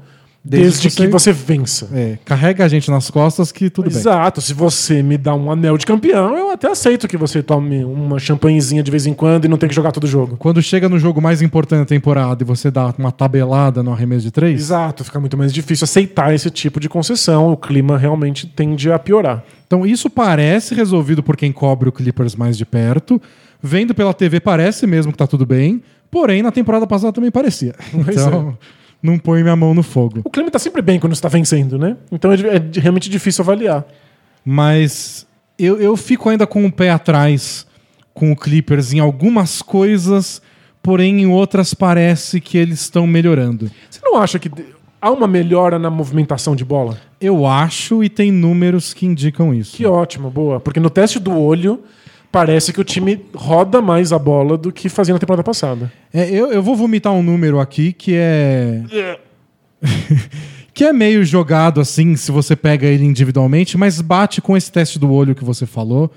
Desde 0.49 0.81
desde, 0.83 0.89
que 0.89 1.07
você- 1.07 1.31
você 1.31 1.31
vença. 1.33 1.89
É, 1.93 2.17
carrega 2.23 2.63
a 2.63 2.67
gente 2.67 2.89
nas 2.89 3.09
costas 3.11 3.51
que 3.51 3.69
tudo 3.69 3.89
bem. 3.89 3.97
Exato. 3.99 4.39
Se 4.41 4.53
você 4.53 5.03
me 5.03 5.17
dá 5.17 5.35
um 5.35 5.51
anel 5.51 5.77
de 5.77 5.85
campeão, 5.85 6.37
eu 6.37 6.49
até 6.51 6.69
aceito 6.71 7.07
que 7.07 7.17
você 7.17 7.43
tome 7.43 7.83
uma 7.83 8.17
champanhezinha 8.19 8.81
de 8.81 8.89
vez 8.89 9.05
em 9.05 9.13
quando 9.13 9.45
e 9.45 9.47
não 9.47 9.57
tenha 9.57 9.67
que 9.69 9.75
jogar 9.75 9.91
todo 9.91 10.05
o 10.05 10.07
jogo. 10.07 10.37
Quando 10.37 10.61
chega 10.61 10.87
no 10.87 10.97
jogo 10.97 11.21
mais 11.21 11.41
importante 11.41 11.79
da 11.79 11.85
temporada 11.85 12.41
e 12.41 12.45
você 12.45 12.71
dá 12.71 12.93
uma 12.97 13.11
tabelada 13.11 13.83
no 13.83 13.91
arremesso 13.91 14.21
de 14.23 14.31
três, 14.31 14.59
Exato, 14.61 15.03
fica 15.03 15.19
muito 15.19 15.37
mais 15.37 15.51
difícil 15.53 15.83
aceitar 15.85 16.33
esse 16.33 16.49
tipo 16.49 16.79
de 16.79 16.87
concessão. 16.87 17.51
O 17.51 17.57
clima 17.57 17.97
realmente 17.97 18.47
tende 18.47 18.91
a 18.91 18.97
piorar. 18.97 19.43
Então 19.67 19.85
isso 19.85 20.09
parece 20.09 20.73
resolvido 20.73 21.21
por 21.21 21.35
quem 21.35 21.51
cobre 21.51 21.89
o 21.89 21.91
Clippers 21.91 22.35
mais 22.35 22.57
de 22.57 22.65
perto. 22.65 23.21
Vendo 23.61 23.93
pela 23.93 24.13
TV 24.13 24.39
parece 24.39 24.87
mesmo 24.87 25.11
que 25.11 25.17
tá 25.17 25.27
tudo 25.27 25.45
bem. 25.45 25.81
Porém, 26.09 26.41
na 26.41 26.51
temporada 26.51 26.87
passada 26.87 27.11
também 27.11 27.29
parecia. 27.29 27.75
Pois 27.91 28.15
Então, 28.15 28.57
não 29.01 29.17
põe 29.17 29.43
minha 29.43 29.55
mão 29.55 29.73
no 29.73 29.83
fogo. 29.83 30.21
O 30.23 30.29
clima 30.29 30.49
tá 30.49 30.59
sempre 30.59 30.81
bem 30.81 30.99
quando 30.99 31.13
está 31.13 31.27
vencendo, 31.27 31.77
né? 31.77 31.97
Então 32.11 32.31
é, 32.31 32.35
é 32.35 32.79
realmente 32.79 33.09
difícil 33.09 33.43
avaliar. 33.43 33.85
Mas 34.43 35.27
eu, 35.57 35.79
eu 35.79 35.95
fico 35.97 36.29
ainda 36.29 36.47
com 36.47 36.65
o 36.65 36.71
pé 36.71 36.89
atrás 36.89 37.65
com 38.13 38.31
o 38.31 38.35
Clippers 38.35 38.93
em 38.93 38.99
algumas 38.99 39.61
coisas, 39.61 40.41
porém 40.81 41.21
em 41.21 41.27
outras 41.27 41.75
parece 41.75 42.41
que 42.41 42.57
eles 42.57 42.81
estão 42.81 43.05
melhorando. 43.05 43.69
Você 43.89 43.99
não 44.03 44.17
acha 44.17 44.39
que 44.39 44.49
há 44.99 45.11
uma 45.11 45.27
melhora 45.27 45.77
na 45.77 45.91
movimentação 45.91 46.55
de 46.55 46.65
bola? 46.65 46.97
Eu 47.21 47.45
acho 47.45 48.03
e 48.03 48.09
tem 48.09 48.31
números 48.31 48.91
que 48.91 49.05
indicam 49.05 49.53
isso. 49.53 49.77
Que 49.77 49.85
ótimo, 49.85 50.31
boa. 50.31 50.59
Porque 50.59 50.79
no 50.79 50.89
teste 50.89 51.19
do 51.19 51.37
olho, 51.37 51.83
parece 52.31 52.71
que 52.73 52.81
o 52.81 52.83
time 52.83 53.25
roda 53.33 53.81
mais 53.81 54.11
a 54.11 54.19
bola 54.19 54.57
do 54.57 54.71
que 54.71 54.89
fazia 54.89 55.13
na 55.13 55.19
temporada 55.19 55.43
passada. 55.43 55.91
É, 56.13 56.29
eu, 56.29 56.51
eu 56.51 56.61
vou 56.63 56.75
vomitar 56.75 57.13
um 57.13 57.23
número 57.23 57.59
aqui 57.59 57.93
que 57.93 58.13
é. 58.15 58.81
que 60.73 60.83
é 60.83 60.93
meio 60.93 61.23
jogado 61.23 61.79
assim, 61.81 62.15
se 62.15 62.31
você 62.31 62.55
pega 62.55 62.85
ele 62.87 63.03
individualmente, 63.05 63.77
mas 63.77 63.99
bate 64.01 64.41
com 64.41 64.55
esse 64.55 64.71
teste 64.71 64.99
do 64.99 65.11
olho 65.11 65.35
que 65.35 65.43
você 65.43 65.65
falou 65.65 66.11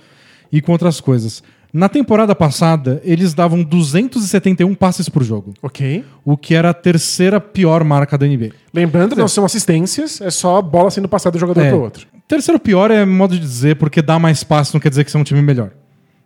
e 0.53 0.61
com 0.61 0.73
outras 0.73 1.01
coisas. 1.01 1.43
Na 1.73 1.89
temporada 1.89 2.35
passada, 2.35 3.01
eles 3.05 3.33
davam 3.33 3.63
271 3.63 4.75
passes 4.75 5.09
por 5.09 5.23
jogo, 5.23 5.55
Ok. 5.63 6.05
o 6.25 6.37
que 6.37 6.53
era 6.53 6.71
a 6.71 6.75
terceira 6.75 7.41
pior 7.41 7.85
marca 7.85 8.19
da 8.19 8.27
NBA. 8.27 8.51
Lembrando, 8.75 9.15
não 9.15 9.29
são 9.29 9.45
assistências, 9.45 10.21
é 10.21 10.31
só 10.31 10.57
a 10.57 10.63
bola 10.63 10.91
sendo 10.91 11.09
passada 11.09 11.37
um 11.37 11.41
jogador 11.41 11.61
É. 11.61 11.69
para 11.69 11.79
o 11.79 11.83
outro. 11.83 12.09
Terceiro 12.27 12.59
pior 12.59 12.91
é 12.91 13.05
modo 13.05 13.35
de 13.35 13.41
dizer, 13.41 13.77
porque 13.77 14.03
dar 14.03 14.19
mais 14.19 14.43
passes 14.43 14.73
não 14.75 14.81
quer 14.81 14.89
dizer 14.89 15.05
que 15.05 15.13
você 15.13 15.17
é 15.17 15.21
um 15.21 15.25
time 15.25 15.41
melhor. 15.43 15.71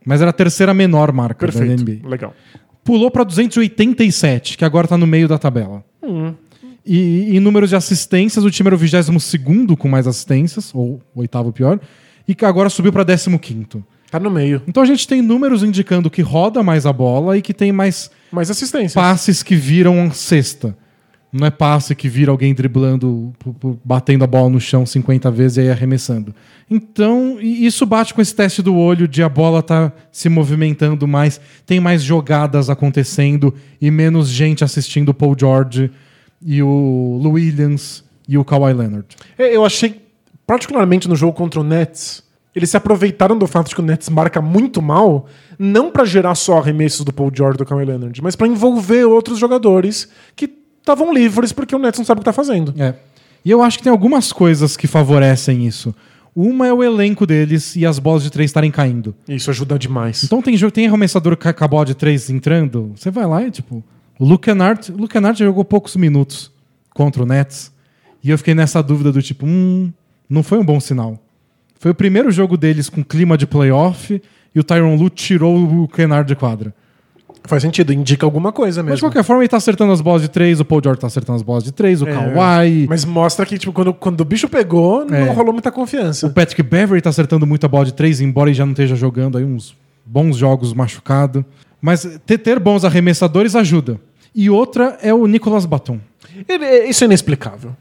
Mas 0.05 0.21
era 0.21 0.31
a 0.31 0.33
terceira 0.33 0.75
menor 0.75 1.13
marca 1.13 1.47
da 1.47 1.53
Perfeito. 1.53 1.83
NBA. 1.83 2.09
Legal. 2.09 2.35
pulou 2.85 3.11
para 3.11 3.25
287, 3.25 4.57
que 4.59 4.65
agora 4.65 4.87
tá 4.87 4.97
no 4.99 5.07
meio 5.07 5.27
da 5.29 5.39
tabela. 5.39 5.83
E 6.87 7.31
e 7.31 7.37
em 7.37 7.41
números 7.41 7.71
de 7.71 7.77
assistências, 7.77 8.45
o 8.45 8.51
time 8.51 8.69
era 8.69 8.75
o 8.75 8.79
22 8.79 9.77
com 9.79 9.89
mais 9.89 10.07
assistências, 10.07 10.71
ou 10.75 11.01
o 11.15 11.21
oitavo 11.21 11.51
pior, 11.53 11.81
e 12.29 12.35
que 12.35 12.45
agora 12.45 12.69
subiu 12.69 12.93
para 12.93 13.05
15. 13.05 13.83
Tá 14.11 14.21
no 14.21 14.31
meio. 14.31 14.63
Então 14.69 14.83
a 14.83 14.87
gente 14.87 15.09
tem 15.09 15.21
números 15.23 15.63
indicando 15.65 16.09
que 16.11 16.23
roda 16.23 16.63
mais 16.63 16.87
a 16.87 16.93
bola 16.93 17.37
e 17.37 17.43
que 17.43 17.53
tem 17.55 17.73
mais 17.73 18.11
Mais 18.31 18.51
assistência. 18.51 19.01
passes 19.01 19.43
que 19.43 19.57
viram 19.57 20.11
cesta. 20.13 20.77
Não 21.37 21.49
é 21.49 21.51
passe 21.51 21.97
que 21.97 22.09
vira 22.09 22.31
alguém 22.31 22.55
driblando, 22.55 23.33
batendo 23.85 24.23
a 24.23 24.27
bola 24.27 24.49
no 24.49 24.61
chão 24.61 24.87
50 24.87 25.33
vezes 25.33 25.57
e 25.57 25.63
aí 25.63 25.71
arremessando. 25.71 26.33
Então, 26.71 27.39
isso 27.41 27.85
bate 27.85 28.15
com 28.15 28.23
esse 28.23 28.33
teste 28.33 28.63
do 28.63 28.77
olho 28.77 29.09
de 29.09 29.21
a 29.21 29.29
bola 29.29 29.61
tá 29.61 29.93
se 30.13 30.29
movimentando 30.29 31.09
mais, 31.09 31.41
tem 31.67 31.81
mais 31.81 32.05
jogadas 32.05 32.71
acontecendo 32.71 33.53
e 33.81 33.91
menos 33.91 34.29
gente 34.29 34.63
assistindo 34.63 35.09
o 35.09 35.15
Paul 35.15 35.35
George 35.37 35.91
e 36.41 36.63
o 36.63 37.19
Lou 37.21 37.33
Williams 37.33 38.05
e 38.29 38.39
o 38.39 38.45
Kawhi 38.45 38.73
Leonard. 38.73 39.09
É, 39.37 39.57
Eu 39.57 39.65
achei, 39.65 40.03
particularmente 40.47 41.09
no 41.09 41.17
jogo 41.17 41.33
contra 41.33 41.59
o 41.59 41.65
Nets, 41.65 42.23
eles 42.55 42.71
se 42.71 42.77
aproveitaram 42.77 43.37
do 43.37 43.49
fato 43.49 43.71
de 43.71 43.75
que 43.75 43.81
o 43.81 43.85
Nets 43.85 44.09
marca 44.09 44.41
muito 44.41 44.81
mal, 44.81 45.27
não 45.59 45.91
pra 45.91 46.05
gerar 46.05 46.37
só 46.37 46.59
arremessos 46.59 47.05
do 47.05 47.13
Paul 47.13 47.33
George 47.35 47.57
e 47.57 47.59
do 47.59 47.67
Kawhi 47.67 47.85
Leonard, 47.85 48.23
mas 48.23 48.37
pra 48.37 48.47
envolver 48.47 49.05
outros 49.05 49.37
jogadores 49.37 50.09
que 50.37 50.63
estavam 50.85 51.13
livres 51.13 51.53
porque 51.53 51.75
o 51.75 51.79
Nets 51.79 51.99
não 51.99 52.05
sabe 52.05 52.19
o 52.19 52.21
que 52.21 52.27
tá 52.27 52.33
fazendo. 52.33 52.75
É. 52.79 52.95
E 53.45 53.51
eu 53.51 53.63
acho 53.63 53.79
que 53.79 53.85
tem 53.85 53.91
algumas 53.91 54.33
coisas 54.33 54.77
que 54.77 54.87
favorecem 54.87 55.67
isso. 55.67 55.95
Uma 56.37 56.67
é 56.67 56.73
o 56.73 56.83
elenco 56.83 57.27
deles 57.27 57.77
e 57.77 57.87
as 57.87 57.99
bolas 57.99 58.23
de 58.23 58.31
três 58.31 58.51
estarem 58.51 58.71
caindo. 58.71 59.15
Isso 59.29 59.51
ajuda 59.51 59.79
demais. 59.79 60.25
Então 60.25 60.43
tem 60.43 60.57
jogo, 60.57 60.73
tem 60.73 60.87
arremessador 60.87 61.37
com 61.37 61.49
a- 61.49 61.53
com 61.53 61.65
a 61.65 61.69
bola 61.69 61.85
de 61.87 61.95
três 61.95 62.29
entrando, 62.29 62.93
você 62.97 63.11
vai 63.11 63.27
lá 63.27 63.43
e 63.43 63.51
tipo. 63.51 63.83
O 64.19 64.25
Luke 64.25 64.45
Kennard, 64.45 64.93
o 64.93 64.97
Luke 64.97 65.13
Kennard 65.13 65.39
jogou 65.39 65.65
poucos 65.65 65.97
minutos 65.97 66.51
contra 66.95 67.23
o 67.23 67.27
Nets. 67.27 67.73
E 68.23 68.31
eu 68.31 68.39
fiquei 68.39 68.55
nessa 68.55 68.83
dúvida 68.83 69.11
do 69.13 69.21
tipo, 69.21 69.45
hum, 69.47 69.93
não 70.31 70.43
foi 70.43 70.59
um 70.59 70.65
bom 70.65 70.79
sinal. 70.81 71.19
Foi 71.79 71.91
o 71.91 71.95
primeiro 71.95 72.31
jogo 72.31 72.57
deles 72.57 72.89
com 72.89 73.03
clima 73.05 73.37
de 73.37 73.47
playoff 73.47 74.21
e 74.55 74.59
o 74.61 74.65
Tyron 74.65 74.95
Lu 74.97 75.11
tirou 75.11 75.83
o 75.83 75.89
Kennard 75.89 76.27
de 76.27 76.35
quadra. 76.35 76.73
Faz 77.47 77.63
sentido, 77.63 77.93
indica 77.93 78.25
alguma 78.25 78.51
coisa 78.53 78.83
mesmo. 78.83 78.91
Mas 78.93 78.99
de 79.01 79.05
qualquer 79.05 79.23
forma, 79.23 79.43
ele 79.43 79.49
tá 79.49 79.59
acertando 79.59 79.93
as 79.93 80.01
bolas 80.01 80.23
de 80.23 80.29
três, 80.29 80.61
o 80.61 80.65
Paul 80.65 80.81
George 80.83 81.01
tá 81.01 81.07
acertando 81.09 81.37
as 81.37 81.43
bolas 81.43 81.63
de 81.63 81.73
três, 81.73 82.01
o 82.01 82.09
É, 82.09 82.13
Kawhi. 82.13 82.87
Mas 82.89 83.05
mostra 83.05 83.45
que, 83.45 83.59
tipo, 83.59 83.71
quando, 83.73 83.93
quando 83.93 84.21
o 84.23 84.25
bicho 84.25 84.49
pegou, 84.49 85.03
É. 85.11 85.27
não 85.27 85.35
rolou 85.35 85.53
muita 85.53 85.69
O 85.69 85.73
confiança. 85.73 86.31
Patrick 86.31 86.63
Beverly 86.63 87.03
tá 87.03 87.11
acertando 87.11 87.47
muito 87.47 87.67
a 87.67 87.69
bola 87.69 87.85
de 87.85 87.93
três, 87.93 88.21
embora 88.23 88.49
ele 88.49 88.55
já 88.57 88.65
não 88.65 88.73
esteja 88.73 88.97
jogando 88.97 89.37
aí 89.37 89.45
uns 89.45 89.77
bons 90.07 90.37
jogos 90.39 90.73
machucado. 90.73 91.45
Mas 91.83 92.09
ter, 92.25 92.39
ter 92.39 92.59
bons 92.59 92.83
arremessadores 92.83 93.55
ajuda. 93.55 94.01
E 94.35 94.49
outra 94.49 94.99
é 95.03 95.13
o 95.13 95.27
Nicolas 95.27 95.67
Batum. 95.67 95.99
Ele- 96.49 96.65
é- 96.65 96.89
isso 96.89 97.05
é 97.05 97.07
inexplicável. 97.07 97.77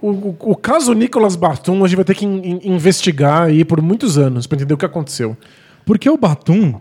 O, 0.00 0.08
o- 0.10 0.36
o 0.40 0.56
caso 0.56 0.94
Nicolas 0.94 1.36
Batum, 1.36 1.84
a 1.84 1.86
gente 1.88 1.96
vai 1.96 2.04
ter 2.06 2.14
que 2.14 2.24
in- 2.24 2.40
in- 2.64 2.72
investigar 2.74 3.42
aí 3.42 3.64
por 3.66 3.82
muitos 3.82 4.16
anos 4.16 4.46
pra 4.46 4.56
entender 4.56 4.72
o 4.72 4.78
que 4.78 4.84
aconteceu. 4.86 5.36
Porque 5.84 6.08
o 6.08 6.16
Batum, 6.16 6.74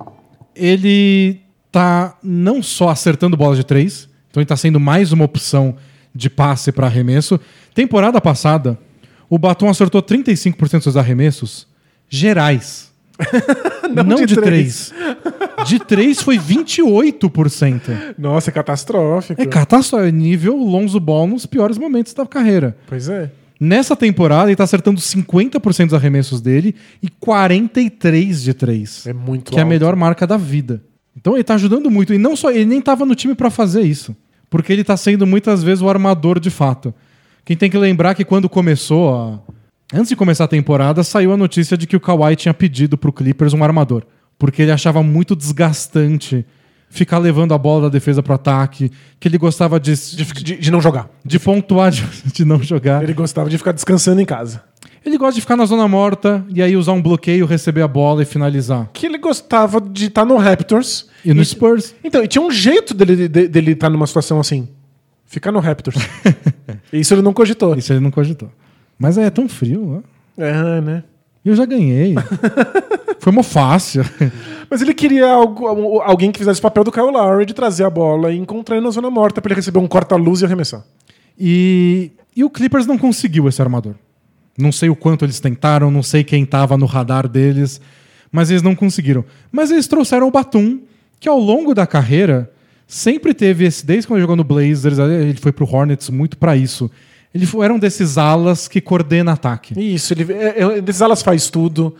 ele 0.55 1.41
tá 1.73 2.15
não 2.21 2.61
só 2.61 2.89
acertando 2.89 3.35
bola 3.35 3.55
de 3.55 3.63
três, 3.65 4.07
então 4.29 4.39
ele 4.39 4.45
tá 4.47 4.55
sendo 4.55 4.79
mais 4.79 5.11
uma 5.11 5.25
opção 5.25 5.75
de 6.13 6.29
passe 6.29 6.71
para 6.71 6.85
arremesso. 6.85 7.39
Temporada 7.73 8.21
passada, 8.21 8.77
o 9.27 9.39
Batum 9.39 9.67
acertou 9.67 10.01
35% 10.01 10.71
dos 10.71 10.83
seus 10.83 10.95
arremessos 10.95 11.67
gerais. 12.07 12.93
não, 14.05 14.17
de 14.17 14.27
de, 14.27 14.35
três. 14.35 14.91
três. 14.91 15.67
De 15.67 15.79
três 15.79 16.21
foi 16.21 16.37
28%. 16.37 18.15
Nossa, 18.19 18.51
é 18.51 18.53
catastrófico. 18.53 19.41
É 19.41 19.45
catástrofe, 19.47 20.07
é 20.07 20.11
nível 20.11 20.55
Lonzo 20.55 20.99
Ball 20.99 21.25
nos 21.25 21.47
piores 21.47 21.79
momentos 21.79 22.13
da 22.13 22.25
carreira. 22.25 22.77
Pois 22.85 23.09
é. 23.09 23.31
Nessa 23.59 23.95
temporada, 23.95 24.49
ele 24.49 24.55
tá 24.55 24.63
acertando 24.63 24.99
50% 24.99 25.85
dos 25.85 25.93
arremessos 25.95 26.39
dele 26.39 26.75
e 27.01 27.09
43 27.09 28.43
de 28.43 28.53
três 28.53 29.07
É 29.07 29.13
muito 29.13 29.51
que 29.51 29.57
é 29.57 29.61
a 29.61 29.63
alto. 29.63 29.69
melhor 29.69 29.95
marca 29.95 30.27
da 30.27 30.37
vida. 30.37 30.83
Então 31.15 31.33
ele 31.35 31.43
tá 31.43 31.53
ajudando 31.55 31.89
muito. 31.91 32.13
E 32.13 32.17
não 32.17 32.35
só, 32.35 32.51
ele 32.51 32.65
nem 32.65 32.81
tava 32.81 33.05
no 33.05 33.15
time 33.15 33.35
pra 33.35 33.49
fazer 33.49 33.81
isso. 33.81 34.15
Porque 34.49 34.71
ele 34.73 34.83
tá 34.83 34.95
sendo 34.97 35.25
muitas 35.25 35.63
vezes 35.63 35.81
o 35.81 35.89
armador 35.89 36.39
de 36.39 36.49
fato. 36.49 36.93
Quem 37.45 37.57
tem 37.57 37.69
que 37.69 37.77
lembrar 37.77 38.13
que 38.15 38.23
quando 38.23 38.47
começou 38.49 39.13
a. 39.15 39.39
Antes 39.93 40.09
de 40.09 40.15
começar 40.15 40.45
a 40.45 40.47
temporada, 40.47 41.03
saiu 41.03 41.33
a 41.33 41.37
notícia 41.37 41.77
de 41.77 41.85
que 41.85 41.95
o 41.95 41.99
Kawhi 41.99 42.35
tinha 42.35 42.53
pedido 42.53 42.97
pro 42.97 43.11
Clippers 43.13 43.53
um 43.53 43.63
armador. 43.63 44.03
Porque 44.39 44.61
ele 44.63 44.71
achava 44.71 45.03
muito 45.03 45.35
desgastante 45.35 46.45
ficar 46.89 47.17
levando 47.17 47.53
a 47.53 47.57
bola 47.57 47.83
da 47.83 47.89
defesa 47.89 48.21
pro 48.21 48.33
ataque, 48.33 48.91
que 49.19 49.27
ele 49.27 49.37
gostava 49.37 49.79
de, 49.79 49.93
De, 49.95 50.23
de- 50.25 50.57
de 50.57 50.71
não 50.71 50.79
jogar. 50.81 51.09
de 51.25 51.39
pontuar, 51.39 51.89
de, 51.91 52.03
de 52.31 52.45
não 52.45 52.61
jogar. 52.61 53.03
Ele 53.03 53.13
gostava 53.13 53.49
de 53.49 53.57
ficar 53.57 53.71
descansando 53.71 54.21
em 54.21 54.25
casa. 54.25 54.63
Ele 55.05 55.17
gosta 55.17 55.35
de 55.35 55.41
ficar 55.41 55.55
na 55.57 55.65
zona 55.65 55.87
morta 55.87 56.45
e 56.49 56.61
aí 56.61 56.77
usar 56.77 56.93
um 56.93 57.01
bloqueio, 57.01 57.45
receber 57.45 57.81
a 57.81 57.87
bola 57.87 58.21
e 58.21 58.25
finalizar. 58.25 58.89
Que 58.93 59.05
ele 59.05 59.17
gostava 59.17 59.81
de 59.81 60.05
estar 60.07 60.23
no 60.25 60.37
Raptors. 60.37 61.07
E 61.25 61.33
no 61.33 61.43
Spurs. 61.43 61.93
Então, 62.03 62.23
e 62.23 62.27
tinha 62.27 62.41
um 62.41 62.49
jeito 62.51 62.93
dele 62.93 63.27
de- 63.27 63.47
dele 63.47 63.71
estar 63.71 63.89
numa 63.89 64.07
situação 64.07 64.39
assim. 64.39 64.67
Ficar 65.25 65.51
no 65.51 65.59
Raptors. 65.59 65.97
Isso 66.93 67.13
ele 67.13 67.21
não 67.21 67.33
cogitou. 67.33 67.75
Isso 67.75 67.91
ele 67.91 67.99
não 67.99 68.11
cogitou. 68.11 68.49
Mas 68.97 69.17
é 69.17 69.29
tão 69.29 69.49
frio, 69.49 70.03
né? 70.37 70.47
É, 70.47 70.81
né? 70.81 71.03
E 71.43 71.49
eu 71.49 71.55
já 71.55 71.65
ganhei. 71.65 72.15
Foi 73.19 73.31
mó 73.33 73.43
fácil. 73.43 74.03
Mas 74.69 74.81
ele 74.81 74.93
queria 74.93 75.27
algo- 75.31 75.99
alguém 76.01 76.31
que 76.31 76.39
fizesse 76.39 76.59
o 76.59 76.63
papel 76.63 76.83
do 76.83 76.91
Kyle 76.91 77.11
Lowry 77.11 77.45
de 77.45 77.53
trazer 77.53 77.83
a 77.83 77.89
bola 77.89 78.31
e 78.31 78.37
encontrar 78.37 78.77
ele 78.77 78.85
na 78.85 78.91
zona 78.91 79.09
morta 79.09 79.41
pra 79.41 79.49
ele 79.51 79.55
receber 79.59 79.79
um 79.79 79.87
corta-luz 79.87 80.41
e 80.41 80.45
arremessar. 80.45 80.83
E, 81.37 82.11
e 82.35 82.43
o 82.43 82.49
Clippers 82.49 82.85
não 82.85 82.97
conseguiu 82.97 83.47
esse 83.47 83.61
armador. 83.61 83.95
Não 84.57 84.71
sei 84.71 84.89
o 84.89 84.95
quanto 84.95 85.25
eles 85.25 85.39
tentaram, 85.39 85.89
não 85.89 86.03
sei 86.03 86.23
quem 86.23 86.45
tava 86.45 86.77
no 86.77 86.85
radar 86.85 87.27
deles, 87.27 87.81
mas 88.31 88.49
eles 88.51 88.61
não 88.61 88.75
conseguiram. 88.75 89.25
Mas 89.51 89.71
eles 89.71 89.87
trouxeram 89.87 90.27
o 90.27 90.31
Batum, 90.31 90.79
que 91.19 91.27
ao 91.27 91.39
longo 91.39 91.73
da 91.73 91.87
carreira 91.87 92.51
sempre 92.87 93.33
teve 93.33 93.65
esse. 93.65 93.85
Desde 93.85 94.07
quando 94.07 94.17
ele 94.17 94.23
jogou 94.23 94.35
no 94.35 94.43
Blazers, 94.43 94.99
ele 94.99 95.39
foi 95.39 95.51
pro 95.51 95.65
Hornets 95.65 96.09
muito 96.09 96.37
pra 96.37 96.55
isso. 96.55 96.89
Ele 97.33 97.45
foi, 97.45 97.65
era 97.65 97.73
um 97.73 97.79
desses 97.79 98.17
alas 98.17 98.67
que 98.67 98.79
coordena 98.79 99.31
ataque. 99.31 99.73
Isso, 99.79 100.13
ele 100.13 100.31
é, 100.31 100.61
é, 100.61 100.81
desses 100.81 101.01
alas 101.01 101.23
faz 101.23 101.49
tudo. 101.49 101.95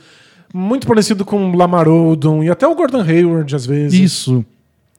Muito 0.54 0.86
parecido 0.86 1.26
com 1.26 1.49
o 1.49 1.56
Lamar 1.56 1.88
Odom 1.88 2.43
e 2.43 2.49
até 2.51 2.68
o 2.68 2.76
Gordon 2.76 3.01
Hayward, 3.01 3.56
às 3.56 3.66
vezes. 3.66 3.99
Isso. 3.99 4.45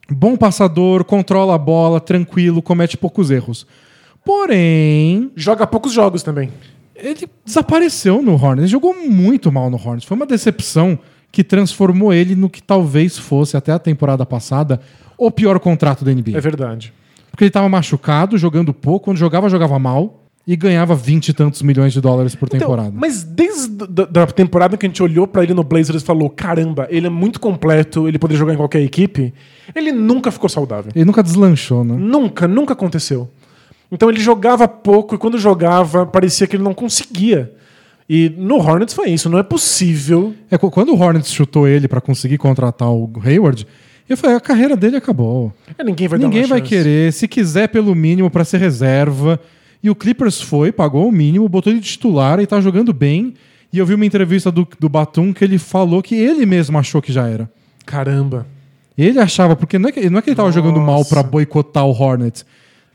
Bom 0.09 0.35
passador, 0.35 1.05
controla 1.05 1.55
a 1.55 1.57
bola, 1.57 2.01
tranquilo, 2.01 2.61
comete 2.61 2.97
poucos 2.97 3.31
erros. 3.31 3.65
Porém, 4.25 5.31
Joga 5.35 5.65
poucos 5.65 5.93
jogos 5.93 6.21
também. 6.21 6.51
Ele 6.95 7.27
desapareceu 7.45 8.21
no 8.21 8.33
Hornets. 8.33 8.63
Ele 8.63 8.67
jogou 8.67 8.95
muito 9.07 9.51
mal 9.51 9.69
no 9.69 9.77
Hornets. 9.77 10.05
Foi 10.05 10.15
uma 10.15 10.25
decepção 10.25 10.97
que 11.31 11.43
transformou 11.43 12.13
ele 12.13 12.35
no 12.35 12.49
que 12.49 12.63
talvez 12.63 13.17
fosse, 13.17 13.57
até 13.57 13.71
a 13.71 13.79
temporada 13.79 14.25
passada, 14.25 14.79
o 15.17 15.29
pior 15.29 15.59
contrato 15.59 16.05
da 16.05 16.11
NBA. 16.13 16.37
É 16.37 16.41
verdade. 16.41 16.93
Porque 17.29 17.43
ele 17.43 17.49
estava 17.49 17.67
machucado, 17.67 18.37
jogando 18.37 18.73
pouco. 18.73 19.05
Quando 19.05 19.17
jogava, 19.17 19.49
jogava 19.49 19.77
mal. 19.77 20.21
E 20.47 20.55
ganhava 20.55 20.93
vinte 20.93 21.29
e 21.29 21.33
tantos 21.33 21.63
milhões 21.63 21.91
de 21.91 21.99
dólares 21.99 22.35
por 22.35 22.45
Então, 22.45 22.59
temporada. 22.59 22.91
mas 22.93 23.23
desde 23.23 23.67
da 23.67 24.27
temporada 24.27 24.77
que 24.77 24.85
a 24.85 24.89
gente 24.89 25.01
olhou 25.01 25.25
pra 25.25 25.41
ele 25.41 25.55
no 25.55 25.63
Blazers 25.63 26.03
e 26.03 26.05
falou: 26.05 26.29
caramba, 26.29 26.85
ele 26.91 27.07
é 27.07 27.09
muito 27.09 27.39
completo, 27.39 28.07
ele 28.07 28.19
poderia 28.19 28.37
jogar 28.37 28.53
em 28.53 28.57
qualquer 28.57 28.79
equipe, 28.83 29.33
ele 29.73 29.91
nunca 29.91 30.29
ficou 30.29 30.47
saudável. 30.47 30.91
Ele 30.95 31.03
nunca 31.03 31.23
deslanchou, 31.23 31.83
né? 31.83 31.95
Nunca, 31.97 32.47
nunca 32.47 32.73
aconteceu. 32.73 33.27
Então 33.91 34.09
ele 34.09 34.19
jogava 34.19 34.67
pouco 34.67 35.15
e 35.15 35.17
quando 35.17 35.37
jogava 35.37 36.05
parecia 36.05 36.47
que 36.47 36.55
ele 36.55 36.63
não 36.63 36.73
conseguia. 36.73 37.51
E 38.09 38.29
no 38.37 38.57
Hornets 38.57 38.93
foi 38.93 39.09
isso, 39.09 39.29
não 39.29 39.39
é 39.39 39.43
possível. 39.43 40.33
É, 40.51 40.57
qu- 40.57 40.69
quando 40.69 40.89
o 40.93 40.99
Hornets 40.99 41.31
chutou 41.31 41.67
ele 41.67 41.87
para 41.87 41.99
conseguir 42.01 42.37
contratar 42.37 42.89
o 42.91 43.11
Hayward, 43.23 43.65
eu 44.07 44.15
falei, 44.15 44.35
a 44.35 44.39
carreira 44.39 44.75
dele 44.75 44.97
acabou. 44.97 45.51
É, 45.77 45.83
ninguém 45.83 46.07
vai 46.07 46.19
dar 46.19 46.27
Ninguém 46.27 46.45
vai 46.45 46.59
chance. 46.59 46.69
querer, 46.69 47.11
se 47.13 47.27
quiser 47.27 47.67
pelo 47.69 47.95
mínimo 47.95 48.29
para 48.29 48.43
ser 48.45 48.57
reserva. 48.59 49.39
E 49.81 49.89
o 49.89 49.95
Clippers 49.95 50.41
foi, 50.41 50.71
pagou 50.71 51.07
o 51.07 51.11
mínimo, 51.11 51.47
botou 51.49 51.71
ele 51.71 51.79
de 51.79 51.87
titular 51.89 52.39
e 52.39 52.45
tá 52.47 52.59
jogando 52.61 52.93
bem. 52.93 53.33
E 53.73 53.77
eu 53.79 53.85
vi 53.85 53.93
uma 53.95 54.05
entrevista 54.05 54.51
do, 54.51 54.67
do 54.79 54.87
Batum 54.89 55.33
que 55.33 55.43
ele 55.43 55.57
falou 55.57 56.01
que 56.03 56.15
ele 56.15 56.45
mesmo 56.45 56.77
achou 56.77 57.01
que 57.01 57.11
já 57.11 57.27
era. 57.27 57.49
Caramba. 57.85 58.45
Ele 58.97 59.19
achava, 59.19 59.55
porque 59.55 59.77
não 59.77 59.89
é 59.89 59.91
que, 59.91 60.09
não 60.09 60.19
é 60.19 60.21
que 60.21 60.29
ele 60.29 60.35
tava 60.35 60.51
jogando 60.51 60.79
mal 60.79 60.99
Nossa. 60.99 61.09
para 61.09 61.23
boicotar 61.23 61.85
o 61.85 61.91
Hornets. 61.91 62.45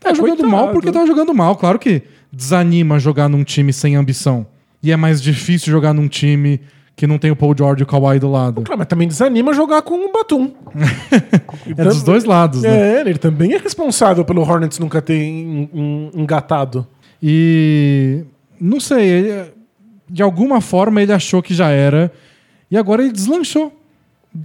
É, 0.03 0.15
jogando 0.15 0.37
coitado. 0.37 0.49
mal 0.49 0.69
porque 0.71 0.91
tava 0.91 1.05
jogando 1.07 1.33
mal. 1.33 1.55
Claro 1.55 1.77
que 1.79 2.01
desanima 2.31 2.97
jogar 2.99 3.29
num 3.29 3.43
time 3.43 3.71
sem 3.73 3.95
ambição. 3.95 4.45
E 4.81 4.91
é 4.91 4.95
mais 4.97 5.21
difícil 5.21 5.71
jogar 5.71 5.93
num 5.93 6.07
time 6.07 6.59
que 6.95 7.05
não 7.07 7.17
tem 7.17 7.31
o 7.31 7.35
Paul 7.35 7.55
George 7.57 7.81
e 7.81 7.83
o 7.83 7.87
Kawhi 7.87 8.19
do 8.19 8.29
lado. 8.29 8.61
Claro, 8.63 8.77
mas 8.79 8.87
também 8.87 9.07
desanima 9.07 9.53
jogar 9.53 9.81
com 9.83 9.95
o 9.95 10.11
Batum. 10.11 10.51
É 11.77 11.83
dos 11.83 12.01
dois 12.03 12.23
lados, 12.23 12.63
né? 12.63 12.97
É, 12.97 13.01
ele 13.01 13.17
também 13.19 13.53
é 13.53 13.57
responsável 13.57 14.25
pelo 14.25 14.41
Hornets 14.41 14.79
nunca 14.79 15.01
ter 15.01 15.15
en- 15.15 15.69
en- 15.73 16.11
engatado. 16.15 16.85
E 17.21 18.23
não 18.59 18.79
sei, 18.79 19.05
ele- 19.07 19.51
de 20.09 20.21
alguma 20.23 20.59
forma 20.59 21.01
ele 21.01 21.13
achou 21.13 21.41
que 21.41 21.53
já 21.53 21.69
era 21.69 22.11
e 22.69 22.75
agora 22.77 23.03
ele 23.03 23.11
deslanchou. 23.11 23.71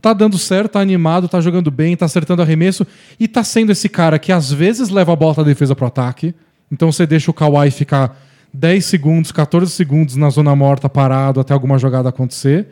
Tá 0.03 0.13
dando 0.13 0.37
certo, 0.37 0.73
tá 0.73 0.81
animado, 0.81 1.29
tá 1.29 1.41
jogando 1.41 1.71
bem, 1.71 1.97
tá 1.97 2.07
acertando 2.07 2.43
arremesso 2.43 2.87
e 3.21 3.29
tá 3.29 3.45
sendo 3.45 3.71
esse 3.71 3.89
cara 3.89 4.19
que 4.19 4.33
às 4.33 4.53
vezes 4.53 4.89
leva 4.89 5.13
a 5.13 5.17
bola 5.17 5.35
da 5.35 5.43
defesa 5.45 5.77
pro 5.77 5.87
ataque. 5.87 6.35
Então 6.71 6.91
você 6.91 7.07
deixa 7.07 7.31
o 7.31 7.35
Kawhi 7.35 7.71
ficar 7.71 8.19
10 8.53 8.85
segundos, 8.85 9.31
14 9.31 9.71
segundos 9.71 10.17
na 10.17 10.29
zona 10.31 10.57
morta 10.57 10.89
parado 10.89 11.39
até 11.39 11.55
alguma 11.55 11.79
jogada 11.79 12.09
acontecer. 12.09 12.67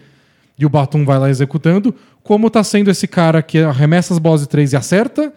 E 0.59 0.67
o 0.67 0.69
Batum 0.69 1.05
vai 1.05 1.19
lá 1.19 1.31
executando, 1.31 1.95
como 2.23 2.51
tá 2.51 2.65
sendo 2.65 2.91
esse 2.91 3.07
cara 3.07 3.43
que 3.43 3.59
arremessa 3.59 4.13
as 4.13 4.19
bolas 4.19 4.41
de 4.41 4.49
três 4.49 4.73
e 4.73 4.77
acerta, 4.77 5.33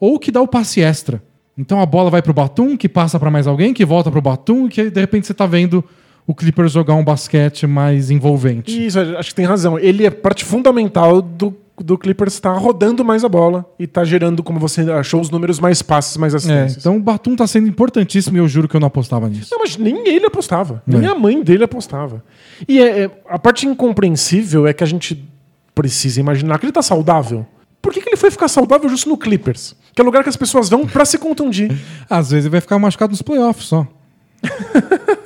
ou 0.00 0.18
que 0.18 0.30
dá 0.30 0.40
o 0.40 0.48
passe 0.48 0.80
extra. 0.80 1.22
Então 1.56 1.80
a 1.80 1.86
bola 1.86 2.10
vai 2.10 2.22
pro 2.22 2.32
Batum, 2.32 2.76
que 2.76 2.88
passa 2.88 3.18
para 3.20 3.30
mais 3.30 3.46
alguém, 3.46 3.74
que 3.74 3.84
volta 3.84 4.10
pro 4.10 4.20
Batum, 4.20 4.68
que 4.68 4.90
de 4.90 5.00
repente 5.00 5.26
você 5.26 5.34
tá 5.34 5.46
vendo 5.46 5.84
o 6.26 6.34
Clippers 6.34 6.72
jogar 6.72 6.94
um 6.94 7.04
basquete 7.04 7.66
mais 7.66 8.10
envolvente. 8.10 8.86
Isso, 8.86 8.98
acho 8.98 9.30
que 9.30 9.34
tem 9.34 9.44
razão. 9.44 9.78
Ele 9.78 10.06
é 10.06 10.10
parte 10.10 10.44
fundamental 10.44 11.20
do, 11.20 11.56
do 11.78 11.98
Clippers 11.98 12.34
estar 12.34 12.52
rodando 12.52 13.04
mais 13.04 13.24
a 13.24 13.28
bola 13.28 13.64
e 13.78 13.86
tá 13.86 14.04
gerando, 14.04 14.42
como 14.42 14.60
você 14.60 14.82
achou, 14.92 15.20
os 15.20 15.30
números 15.30 15.58
mais 15.58 15.82
passes, 15.82 16.16
mais 16.16 16.32
É, 16.32 16.36
assistências. 16.36 16.76
então 16.78 16.96
o 16.96 17.00
Batum 17.00 17.34
tá 17.34 17.46
sendo 17.46 17.66
importantíssimo 17.68 18.36
e 18.36 18.40
eu 18.40 18.46
juro 18.46 18.68
que 18.68 18.76
eu 18.76 18.80
não 18.80 18.86
apostava 18.86 19.28
nisso. 19.28 19.48
Não, 19.50 19.58
mas 19.58 19.76
nem 19.76 20.06
ele 20.08 20.26
apostava. 20.26 20.82
Nem 20.86 21.04
É. 21.04 21.08
a 21.08 21.14
mãe 21.14 21.42
dele 21.42 21.64
apostava. 21.64 22.22
E 22.68 22.78
é- 22.80 23.04
é- 23.04 23.10
a 23.28 23.38
parte 23.38 23.66
incompreensível 23.66 24.66
é 24.66 24.72
que 24.72 24.84
a 24.84 24.86
gente 24.86 25.28
precisa 25.74 26.20
imaginar 26.20 26.58
que 26.58 26.66
ele 26.66 26.72
tá 26.72 26.82
saudável. 26.82 27.44
Por 27.80 27.92
que, 27.92 28.00
que 28.00 28.08
ele 28.10 28.16
foi 28.16 28.30
ficar 28.30 28.46
saudável 28.46 28.88
justo 28.88 29.08
no 29.08 29.16
Clippers? 29.18 29.74
Que 29.92 30.00
é 30.00 30.04
o 30.04 30.06
lugar 30.06 30.22
que 30.22 30.28
as 30.28 30.36
pessoas 30.36 30.68
vão 30.68 30.86
pra 30.86 31.04
se 31.04 31.18
contundir. 31.18 31.76
Às 32.08 32.30
vezes 32.30 32.44
ele 32.44 32.52
vai 32.52 32.60
ficar 32.60 32.78
machucado 32.78 33.10
nos 33.10 33.22
playoffs 33.22 33.66
só. 33.66 33.84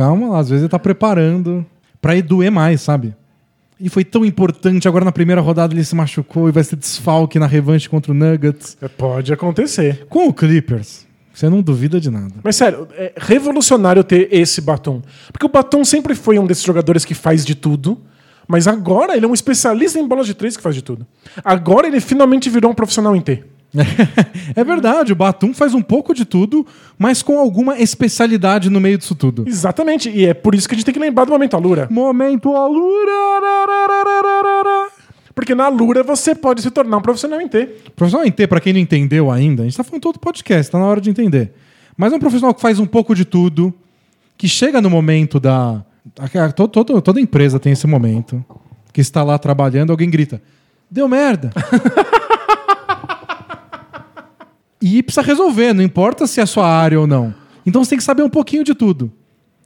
Calma 0.00 0.30
lá, 0.30 0.38
às 0.38 0.48
vezes 0.48 0.62
ele 0.62 0.70
tá 0.70 0.78
preparando 0.78 1.62
pra 2.00 2.16
ir 2.16 2.22
doer 2.22 2.50
mais, 2.50 2.80
sabe? 2.80 3.14
E 3.78 3.90
foi 3.90 4.02
tão 4.02 4.24
importante, 4.24 4.88
agora 4.88 5.04
na 5.04 5.12
primeira 5.12 5.42
rodada 5.42 5.74
ele 5.74 5.84
se 5.84 5.94
machucou 5.94 6.48
e 6.48 6.52
vai 6.52 6.64
ser 6.64 6.76
desfalque 6.76 7.38
na 7.38 7.46
revanche 7.46 7.86
contra 7.86 8.10
o 8.10 8.14
Nuggets. 8.14 8.78
É, 8.80 8.88
Pode 8.88 9.30
acontecer. 9.30 10.06
Com 10.08 10.26
o 10.28 10.32
Clippers, 10.32 11.06
Você 11.34 11.50
não 11.50 11.60
duvida 11.60 12.00
de 12.00 12.10
nada. 12.10 12.32
Mas 12.42 12.56
sério, 12.56 12.88
é 12.92 13.12
revolucionário 13.14 14.02
ter 14.02 14.26
esse 14.32 14.62
Batum. 14.62 15.02
Porque 15.30 15.44
o 15.44 15.50
Batum 15.50 15.84
sempre 15.84 16.14
foi 16.14 16.38
um 16.38 16.46
desses 16.46 16.64
jogadores 16.64 17.04
que 17.04 17.12
faz 17.12 17.44
de 17.44 17.54
tudo. 17.54 18.00
Mas 18.48 18.66
agora 18.66 19.14
ele 19.14 19.26
é 19.26 19.28
um 19.28 19.34
especialista 19.34 19.98
em 19.98 20.08
bolas 20.08 20.26
de 20.26 20.32
três 20.32 20.56
que 20.56 20.62
faz 20.62 20.74
de 20.74 20.82
tudo. 20.82 21.06
Agora 21.44 21.86
ele 21.86 22.00
finalmente 22.00 22.48
virou 22.48 22.70
um 22.70 22.74
profissional 22.74 23.14
em 23.14 23.20
T. 23.20 23.44
é 24.56 24.64
verdade, 24.64 25.12
o 25.12 25.16
Batum 25.16 25.54
faz 25.54 25.74
um 25.74 25.82
pouco 25.82 26.12
de 26.12 26.24
tudo, 26.24 26.66
mas 26.98 27.22
com 27.22 27.38
alguma 27.38 27.78
especialidade 27.78 28.68
no 28.68 28.80
meio 28.80 28.98
disso 28.98 29.14
tudo. 29.14 29.44
Exatamente, 29.46 30.10
e 30.10 30.26
é 30.26 30.34
por 30.34 30.54
isso 30.54 30.68
que 30.68 30.74
a 30.74 30.76
gente 30.76 30.84
tem 30.84 30.94
que 30.94 31.00
lembrar 31.00 31.24
do 31.24 31.30
Momento 31.30 31.54
Alura. 31.54 31.86
Momento 31.90 32.54
Alura! 32.56 33.12
Porque 35.34 35.54
na 35.54 35.66
Alura 35.66 36.02
você 36.02 36.34
pode 36.34 36.62
se 36.62 36.70
tornar 36.70 36.96
um 36.96 37.00
profissional 37.00 37.40
em 37.40 37.48
T. 37.48 37.66
Profissional 37.94 38.26
em 38.26 38.32
T, 38.32 38.46
pra 38.46 38.60
quem 38.60 38.72
não 38.72 38.80
entendeu 38.80 39.30
ainda, 39.30 39.62
a 39.62 39.64
gente 39.64 39.76
tá 39.76 39.84
falando 39.84 40.02
todo 40.02 40.18
podcast, 40.18 40.70
tá 40.70 40.78
na 40.78 40.86
hora 40.86 41.00
de 41.00 41.08
entender. 41.08 41.52
Mas 41.96 42.12
é 42.12 42.16
um 42.16 42.20
profissional 42.20 42.52
que 42.52 42.60
faz 42.60 42.78
um 42.78 42.86
pouco 42.86 43.14
de 43.14 43.24
tudo, 43.24 43.72
que 44.36 44.48
chega 44.48 44.80
no 44.80 44.90
momento 44.90 45.38
da. 45.38 45.84
Todo, 46.56 46.68
todo, 46.68 47.02
toda 47.02 47.20
empresa 47.20 47.60
tem 47.60 47.72
esse 47.72 47.86
momento, 47.86 48.44
que 48.92 49.00
está 49.00 49.22
lá 49.22 49.38
trabalhando, 49.38 49.90
alguém 49.90 50.10
grita: 50.10 50.42
Deu 50.90 51.06
merda! 51.06 51.52
E 54.80 55.02
precisa 55.02 55.26
resolver, 55.26 55.72
não 55.72 55.82
importa 55.82 56.26
se 56.26 56.40
é 56.40 56.42
a 56.42 56.46
sua 56.46 56.66
área 56.66 56.98
ou 56.98 57.06
não. 57.06 57.34
Então 57.66 57.84
você 57.84 57.90
tem 57.90 57.98
que 57.98 58.04
saber 58.04 58.22
um 58.22 58.30
pouquinho 58.30 58.64
de 58.64 58.74
tudo. 58.74 59.12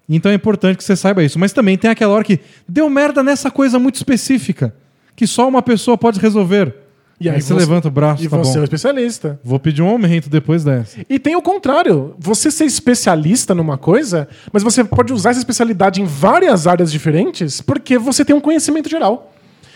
Então 0.09 0.31
é 0.31 0.35
importante 0.35 0.77
que 0.77 0.85
você 0.85 0.97
saiba 0.97 1.23
isso. 1.23 1.39
Mas 1.39 1.53
também 1.53 1.79
tem 1.79 1.91
aquela 1.91 2.13
hora 2.13 2.25
que 2.25 2.41
deu 2.69 2.89
merda 2.91 3.23
nessa 3.23 3.51
coisa 3.51 3.79
muito 3.79 3.97
específica, 3.97 4.75
que 5.17 5.27
só 5.27 5.49
uma 5.49 5.63
pessoa 5.63 5.97
pode 5.97 6.21
resolver. 6.21 6.75
E 7.21 7.31
aí, 7.31 7.41
você, 7.41 7.55
levanta 7.55 7.89
o 7.89 7.91
braço, 7.91 8.25
E 8.25 8.29
tá 8.29 8.37
você 8.37 8.59
é 8.59 8.61
um 8.61 8.65
especialista. 8.65 9.41
Vou 9.43 9.59
pedir 9.59 9.83
um 9.83 9.89
aumento 9.89 10.29
depois 10.29 10.65
dessa. 10.65 10.99
E 11.09 11.19
tem 11.19 11.37
o 11.37 11.41
contrário. 11.41 12.15
Você 12.19 12.51
ser 12.51 12.65
especialista 12.65 13.55
numa 13.55 13.79
coisa, 13.79 14.29
mas 14.53 14.63
você 14.63 14.83
pode 14.83 15.13
usar 15.13 15.31
essa 15.31 15.39
especialidade 15.39 16.03
em 16.03 16.05
várias 16.05 16.67
áreas 16.67 16.91
diferentes 16.91 17.61
porque 17.61 17.97
você 17.99 18.25
tem 18.25 18.35
um 18.35 18.41
conhecimento 18.41 18.91
geral. 18.91 19.34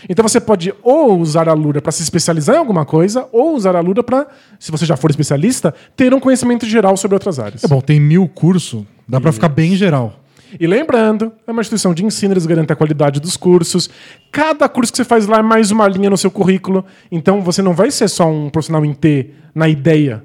Então 0.09 0.23
você 0.23 0.41
pode 0.41 0.75
ou 0.83 1.19
usar 1.19 1.49
a 1.49 1.53
Lura 1.53 1.81
para 1.81 1.93
se 1.93 2.03
especializar 2.03 2.57
em 2.57 2.59
alguma 2.59 2.85
coisa, 2.85 3.27
ou 3.33 3.55
usar 3.55 3.77
a 3.77 3.81
Lura 3.81 4.03
para, 4.03 4.27
se 4.59 4.71
você 4.71 4.85
já 4.85 4.97
for 4.97 5.11
especialista, 5.11 5.75
ter 5.97 6.13
um 6.13 6.21
conhecimento 6.21 6.67
geral 6.67 6.97
sobre 6.97 7.15
outras 7.15 7.39
áreas. 7.39 7.65
É 7.65 7.69
bom, 7.69 7.81
tem 7.81 7.99
mil 7.99 8.29
cursos, 8.29 8.85
dá 9.09 9.21
pra 9.21 9.33
ficar 9.33 9.49
bem 9.49 9.75
geral. 9.77 10.21
E 10.59 10.67
lembrando, 10.67 11.33
é 11.47 11.51
uma 11.51 11.61
instituição 11.61 11.93
de 11.93 12.05
ensino, 12.05 12.33
eles 12.33 12.47
garantem 12.47 12.73
a 12.73 12.77
qualidade 12.77 13.21
dos 13.21 13.37
cursos. 13.37 13.91
Cada 14.33 14.69
curso 14.69 14.93
que 14.93 14.97
você 14.97 15.05
faz 15.05 15.27
lá 15.27 15.39
é 15.39 15.43
mais 15.43 15.71
uma 15.71 15.87
linha 15.87 16.09
no 16.09 16.17
seu 16.17 16.31
currículo. 16.31 16.85
Então 17.13 17.43
você 17.43 17.61
não 17.61 17.75
vai 17.75 17.91
ser 17.91 18.09
só 18.09 18.31
um 18.31 18.49
profissional 18.49 18.85
em 18.85 18.95
T 18.95 19.31
na 19.55 19.69
ideia. 19.69 20.25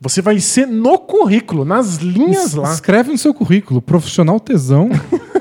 Você 0.00 0.22
vai 0.22 0.40
ser 0.40 0.66
no 0.66 0.98
currículo, 0.98 1.64
nas 1.64 1.96
linhas 1.96 2.54
lá. 2.54 2.72
Escreve 2.72 3.12
no 3.12 3.18
seu 3.18 3.34
currículo, 3.34 3.82
profissional 3.82 4.40
tesão, 4.40 4.88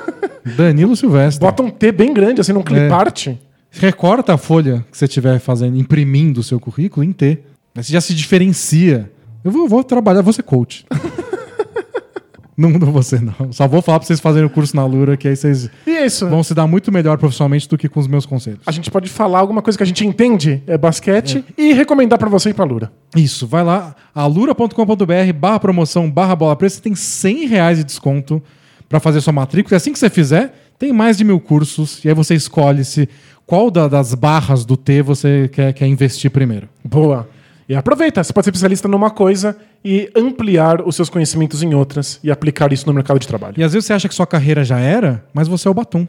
Danilo 0.58 0.96
Silvestre. 0.96 1.40
Bota 1.40 1.64
um 1.64 1.70
T 1.70 1.92
bem 1.92 2.14
grande, 2.14 2.42
assim, 2.42 2.52
num 2.52 2.62
clipart. 2.62 3.30
Recorta 3.72 4.34
a 4.34 4.38
folha 4.38 4.86
que 4.92 4.98
você 4.98 5.06
estiver 5.06 5.40
fazendo, 5.40 5.78
imprimindo 5.78 6.40
o 6.40 6.44
seu 6.44 6.60
currículo 6.60 7.04
em 7.04 7.12
T. 7.12 7.40
Você 7.76 7.94
já 7.94 8.02
se 8.02 8.14
diferencia. 8.14 9.12
Eu 9.44 9.52
vou, 9.52 9.68
vou 9.68 9.84
trabalhar, 9.84 10.22
vou 10.22 10.34
ser 10.34 10.44
coach. 10.44 10.86
não, 12.58 12.78
vou 12.78 13.02
ser, 13.02 13.22
não. 13.22 13.54
Só 13.54 13.68
vou 13.68 13.82
falar 13.82 14.00
pra 14.00 14.08
vocês 14.08 14.20
fazerem 14.20 14.48
o 14.48 14.50
curso 14.50 14.76
na 14.76 14.86
Lura, 14.86 15.16
que 15.16 15.28
aí 15.28 15.36
vocês 15.36 15.70
é 15.86 16.06
isso. 16.06 16.28
vão 16.28 16.44
se 16.44 16.54
dar 16.54 16.68
muito 16.68 16.92
melhor 16.92 17.18
profissionalmente 17.18 17.70
do 17.70 17.78
que 17.78 17.88
com 17.88 18.00
os 18.00 18.08
meus 18.08 18.26
conselhos. 18.26 18.60
A 18.66 18.72
gente 18.72 18.92
pode 18.92 19.10
falar 19.10 19.40
alguma 19.40 19.62
coisa 19.62 19.78
que 19.78 19.84
a 19.84 19.88
gente 19.88 20.06
entende, 20.06 20.62
é 20.68 20.78
basquete, 20.78 21.46
e 21.58 21.72
recomendar 21.72 22.20
pra 22.20 22.28
você 22.28 22.50
ir 22.50 22.54
pra 22.54 22.66
Lura. 22.66 22.92
Isso, 23.16 23.48
vai 23.48 23.64
lá, 23.64 23.96
alura.com.br 24.14 25.34
barra 25.36 25.60
promoção 25.60 26.10
barra 26.12 26.36
bola 26.36 26.56
presa, 26.56 26.76
você 26.76 26.82
tem 26.82 26.96
100 26.96 27.46
reais 27.48 27.78
de 27.78 27.84
desconto 27.86 28.44
para 28.90 29.00
fazer 29.00 29.22
sua 29.22 29.32
matrícula. 29.32 29.76
E 29.76 29.78
assim 29.78 29.94
que 29.94 30.00
você 30.00 30.10
fizer, 30.10 30.59
tem 30.80 30.92
mais 30.94 31.18
de 31.18 31.24
mil 31.24 31.40
cursos, 31.40 32.04
e 32.04 32.08
aí 32.08 32.14
você 32.16 32.34
escolhe 32.34 32.84
se 32.86 33.08
qual 33.46 33.70
da- 33.70 33.88
das 33.88 34.14
barras 34.16 34.64
do 34.66 34.78
T 34.78 35.02
você 35.02 35.50
quer, 35.52 35.74
quer 35.74 35.86
investir 35.88 36.32
primeiro. 36.32 36.68
Boa. 36.84 37.28
E 37.68 37.76
aproveita, 37.76 38.24
você 38.24 38.34
pode 38.34 38.46
ser 38.46 38.50
especialista 38.50 38.88
numa 38.88 39.12
coisa 39.12 39.56
e 39.86 40.10
ampliar 40.16 40.82
os 40.82 40.96
seus 40.96 41.10
conhecimentos 41.10 41.62
em 41.62 41.74
outras 41.76 42.20
e 42.24 42.32
aplicar 42.32 42.74
isso 42.74 42.88
no 42.88 42.94
mercado 42.94 43.20
de 43.20 43.28
trabalho. 43.28 43.56
E 43.58 43.64
às 43.64 43.74
vezes 43.74 43.86
você 43.86 43.94
acha 43.94 44.08
que 44.10 44.16
sua 44.16 44.26
carreira 44.26 44.64
já 44.64 44.80
era, 44.80 45.24
mas 45.34 45.48
você 45.48 45.68
é 45.68 45.72
o 45.72 45.74
batom. 45.74 46.08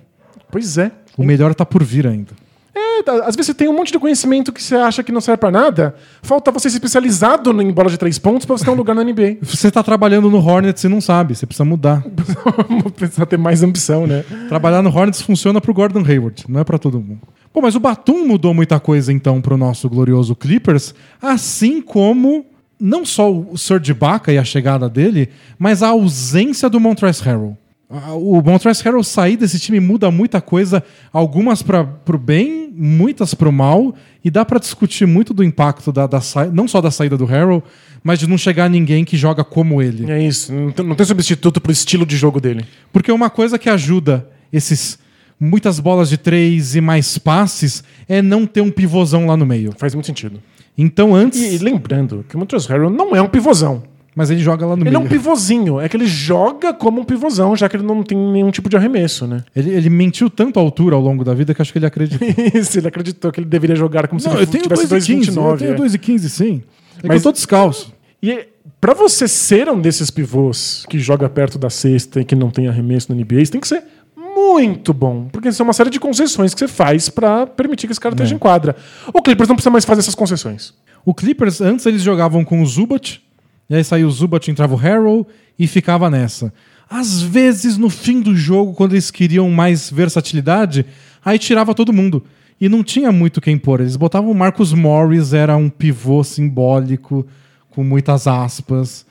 Pois 0.50 0.78
é. 0.78 0.90
O 1.18 1.24
melhor 1.24 1.54
tá 1.54 1.66
por 1.66 1.82
vir 1.84 2.06
ainda. 2.06 2.32
É, 2.74 3.02
tá, 3.02 3.14
às 3.24 3.34
vezes 3.34 3.46
você 3.46 3.54
tem 3.54 3.68
um 3.68 3.76
monte 3.76 3.92
de 3.92 3.98
conhecimento 3.98 4.52
que 4.52 4.62
você 4.62 4.76
acha 4.76 5.02
que 5.02 5.10
não 5.10 5.20
serve 5.20 5.38
pra 5.38 5.50
nada. 5.50 5.94
Falta 6.22 6.52
você 6.52 6.70
ser 6.70 6.76
especializado 6.76 7.50
em 7.60 7.72
bola 7.72 7.90
de 7.90 7.98
três 7.98 8.18
pontos 8.18 8.46
pra 8.46 8.56
você 8.56 8.64
ter 8.64 8.70
um 8.70 8.74
lugar 8.74 8.94
na 8.94 9.02
NBA. 9.02 9.38
Você 9.42 9.70
tá 9.70 9.82
trabalhando 9.82 10.30
no 10.30 10.38
Hornets 10.38 10.84
e 10.84 10.88
não 10.88 11.00
sabe, 11.00 11.34
você 11.34 11.46
precisa 11.46 11.64
mudar. 11.64 12.02
Precisa 12.96 13.26
ter 13.26 13.36
mais 13.36 13.62
ambição, 13.62 14.06
né? 14.06 14.24
Trabalhar 14.48 14.82
no 14.82 14.90
Hornets 14.90 15.20
funciona 15.20 15.60
pro 15.60 15.74
Gordon 15.74 16.04
Hayward, 16.04 16.44
não 16.48 16.60
é 16.60 16.64
pra 16.64 16.78
todo 16.78 17.00
mundo. 17.00 17.20
Bom, 17.52 17.60
mas 17.60 17.74
o 17.74 17.80
Batum 17.80 18.26
mudou 18.26 18.54
muita 18.54 18.78
coisa 18.78 19.12
então 19.12 19.40
pro 19.40 19.56
nosso 19.56 19.88
glorioso 19.88 20.34
Clippers, 20.36 20.94
assim 21.20 21.82
como 21.82 22.46
não 22.80 23.04
só 23.04 23.30
o 23.30 23.58
Serge 23.58 23.90
Ibaka 23.90 24.32
e 24.32 24.38
a 24.38 24.44
chegada 24.44 24.88
dele, 24.88 25.28
mas 25.58 25.82
a 25.82 25.88
ausência 25.88 26.70
do 26.70 26.80
Montrezl 26.80 27.24
Harrell. 27.24 27.58
O 27.90 28.40
Montrezl 28.40 28.84
Harrell 28.84 29.02
sair 29.02 29.36
desse 29.36 29.58
time 29.58 29.80
muda 29.80 30.12
muita 30.12 30.40
coisa, 30.40 30.82
algumas 31.12 31.60
para 31.60 31.82
pro 31.82 32.16
bem, 32.16 32.72
muitas 32.72 33.34
pro 33.34 33.50
mal, 33.50 33.92
e 34.24 34.30
dá 34.30 34.44
pra 34.44 34.60
discutir 34.60 35.06
muito 35.06 35.34
do 35.34 35.42
impacto 35.42 35.90
da, 35.90 36.06
da 36.06 36.20
não 36.52 36.68
só 36.68 36.80
da 36.80 36.92
saída 36.92 37.16
do 37.16 37.24
Harrell, 37.24 37.64
mas 38.04 38.20
de 38.20 38.28
não 38.28 38.38
chegar 38.38 38.70
ninguém 38.70 39.04
que 39.04 39.16
joga 39.16 39.42
como 39.42 39.82
ele. 39.82 40.08
É 40.08 40.22
isso. 40.22 40.52
Não 40.52 40.70
tem, 40.70 40.86
não 40.86 40.94
tem 40.94 41.04
substituto 41.04 41.60
pro 41.60 41.72
estilo 41.72 42.06
de 42.06 42.16
jogo 42.16 42.40
dele. 42.40 42.64
Porque 42.92 43.10
uma 43.10 43.28
coisa 43.28 43.58
que 43.58 43.68
ajuda 43.68 44.24
esses 44.52 44.96
muitas 45.38 45.80
bolas 45.80 46.08
de 46.08 46.16
três 46.16 46.76
e 46.76 46.80
mais 46.80 47.18
passes 47.18 47.82
é 48.08 48.22
não 48.22 48.46
ter 48.46 48.60
um 48.60 48.70
pivôzão 48.70 49.26
lá 49.26 49.36
no 49.36 49.44
meio. 49.44 49.72
Faz 49.76 49.94
muito 49.94 50.06
sentido. 50.06 50.40
Então 50.78 51.12
antes. 51.12 51.40
E, 51.40 51.56
e 51.56 51.58
lembrando 51.58 52.24
que 52.28 52.36
o 52.36 52.38
Montrezl 52.38 52.68
Harrell 52.72 52.90
não 52.90 53.16
é 53.16 53.20
um 53.20 53.28
pivôzão. 53.28 53.82
Mas 54.14 54.28
ele 54.30 54.40
joga 54.40 54.66
lá 54.66 54.74
no 54.76 54.82
Ele 54.82 54.88
é 54.88 54.98
meio. 54.98 55.04
um 55.04 55.08
pivôzinho. 55.08 55.80
É 55.80 55.88
que 55.88 55.96
ele 55.96 56.06
joga 56.06 56.74
como 56.74 57.00
um 57.00 57.04
pivôzão, 57.04 57.54
já 57.54 57.68
que 57.68 57.76
ele 57.76 57.84
não 57.84 58.02
tem 58.02 58.18
nenhum 58.18 58.50
tipo 58.50 58.68
de 58.68 58.76
arremesso, 58.76 59.26
né? 59.26 59.44
ele, 59.54 59.70
ele 59.70 59.88
mentiu 59.88 60.28
tanto 60.28 60.58
a 60.58 60.62
altura 60.62 60.96
ao 60.96 61.00
longo 61.02 61.24
da 61.24 61.32
vida 61.32 61.54
que 61.54 61.62
acho 61.62 61.72
que 61.72 61.78
ele 61.78 61.86
acredita. 61.86 62.24
Isso, 62.58 62.78
ele 62.78 62.88
acreditou 62.88 63.30
que 63.30 63.38
ele 63.40 63.46
deveria 63.48 63.76
jogar 63.76 64.08
como 64.08 64.18
se 64.20 64.26
não, 64.26 64.34
ele 64.34 64.42
eu 64.42 64.46
tenho 64.48 64.62
tivesse 64.64 64.86
2,15. 64.86 65.28
Eu 65.28 65.34
2,29. 65.34 65.58
tenho 65.58 65.72
é. 65.72 65.76
2,15 65.76 66.18
sim. 66.28 66.62
É 67.02 67.06
Mas- 67.08 67.16
eu 67.18 67.22
tô 67.22 67.32
descalço. 67.32 67.92
E 68.22 68.48
pra 68.80 68.92
você 68.94 69.26
ser 69.28 69.68
um 69.70 69.80
desses 69.80 70.10
pivôs 70.10 70.84
que 70.90 70.98
joga 70.98 71.28
perto 71.28 71.56
da 71.58 71.70
cesta 71.70 72.20
e 72.20 72.24
que 72.24 72.34
não 72.34 72.50
tem 72.50 72.66
arremesso 72.68 73.12
no 73.14 73.18
NBA, 73.18 73.44
você 73.44 73.52
tem 73.52 73.60
que 73.60 73.68
ser 73.68 73.84
muito 74.16 74.92
bom. 74.92 75.28
Porque 75.32 75.50
são 75.52 75.64
uma 75.64 75.72
série 75.72 75.90
de 75.90 76.00
concessões 76.00 76.52
que 76.52 76.58
você 76.60 76.68
faz 76.68 77.08
pra 77.08 77.46
permitir 77.46 77.86
que 77.86 77.92
esse 77.92 78.00
cara 78.00 78.14
esteja 78.14 78.34
em 78.34 78.38
quadra. 78.38 78.76
O 79.14 79.22
Clippers 79.22 79.48
não 79.48 79.56
precisa 79.56 79.70
mais 79.70 79.84
fazer 79.84 80.00
essas 80.00 80.14
concessões. 80.14 80.74
O 81.04 81.14
Clippers, 81.14 81.60
antes 81.60 81.86
eles 81.86 82.02
jogavam 82.02 82.44
com 82.44 82.60
o 82.60 82.66
Zubat, 82.66 83.22
e 83.70 83.74
aí 83.76 83.84
saiu 83.84 84.08
o 84.08 84.10
Zubat, 84.10 84.50
entrava 84.50 84.74
o 84.74 84.76
Harrell 84.76 85.24
e 85.56 85.68
ficava 85.68 86.10
nessa. 86.10 86.52
Às 86.90 87.22
vezes, 87.22 87.78
no 87.78 87.88
fim 87.88 88.20
do 88.20 88.34
jogo, 88.34 88.74
quando 88.74 88.94
eles 88.94 89.12
queriam 89.12 89.48
mais 89.48 89.88
versatilidade, 89.88 90.84
aí 91.24 91.38
tirava 91.38 91.72
todo 91.72 91.92
mundo. 91.92 92.24
E 92.60 92.68
não 92.68 92.82
tinha 92.82 93.12
muito 93.12 93.40
quem 93.40 93.56
pôr. 93.56 93.80
Eles 93.80 93.94
botavam 93.94 94.32
o 94.32 94.34
Marcus 94.34 94.72
Morris, 94.72 95.32
era 95.32 95.56
um 95.56 95.70
pivô 95.70 96.24
simbólico, 96.24 97.24
com 97.70 97.84
muitas 97.84 98.26
aspas. 98.26 99.06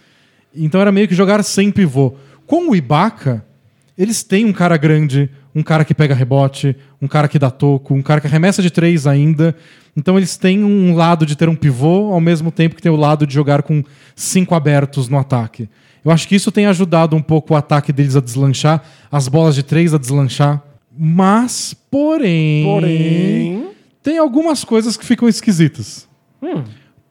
Então 0.54 0.82
era 0.82 0.92
meio 0.92 1.08
que 1.08 1.16
jogar 1.16 1.42
sem 1.42 1.72
pivô. 1.72 2.16
Com 2.46 2.70
o 2.70 2.76
Ibaka, 2.76 3.46
eles 3.98 4.24
têm 4.24 4.44
um 4.44 4.52
cara 4.54 4.76
grande, 4.76 5.30
um 5.56 5.64
cara 5.64 5.86
que 5.86 5.94
pega 5.94 6.14
rebote, 6.14 6.76
um 7.02 7.08
cara 7.08 7.28
que 7.28 7.40
dá 7.40 7.50
toco, 7.50 7.94
um 7.94 8.02
cara 8.02 8.20
que 8.20 8.28
arremessa 8.28 8.62
de 8.62 8.70
três 8.70 9.08
ainda. 9.08 9.56
Então 9.96 10.18
eles 10.18 10.38
têm 10.38 10.64
um 10.64 10.96
lado 10.96 11.26
de 11.26 11.36
ter 11.36 11.50
um 11.50 11.56
pivô, 11.56 12.14
ao 12.14 12.22
mesmo 12.22 12.52
tempo 12.52 12.76
que 12.76 12.82
tem 12.82 12.92
o 12.92 12.96
lado 12.96 13.26
de 13.26 13.34
jogar 13.34 13.64
com 13.64 13.84
cinco 14.16 14.56
abertos 14.56 15.08
no 15.08 15.18
ataque. 15.18 15.70
Eu 16.04 16.12
acho 16.12 16.28
que 16.28 16.36
isso 16.36 16.52
tem 16.52 16.66
ajudado 16.66 17.16
um 17.16 17.22
pouco 17.22 17.54
o 17.54 17.58
ataque 17.58 17.92
deles 17.92 18.16
a 18.16 18.22
deslanchar, 18.22 18.84
as 19.12 19.28
bolas 19.28 19.56
de 19.56 19.64
três 19.64 19.94
a 19.94 19.98
deslanchar. 19.98 20.64
Mas, 20.98 21.74
porém, 21.90 22.64
Porém. 22.66 23.68
tem 24.04 24.18
algumas 24.18 24.64
coisas 24.64 24.98
que 24.98 25.06
ficam 25.06 25.28
esquisitas. 25.30 26.08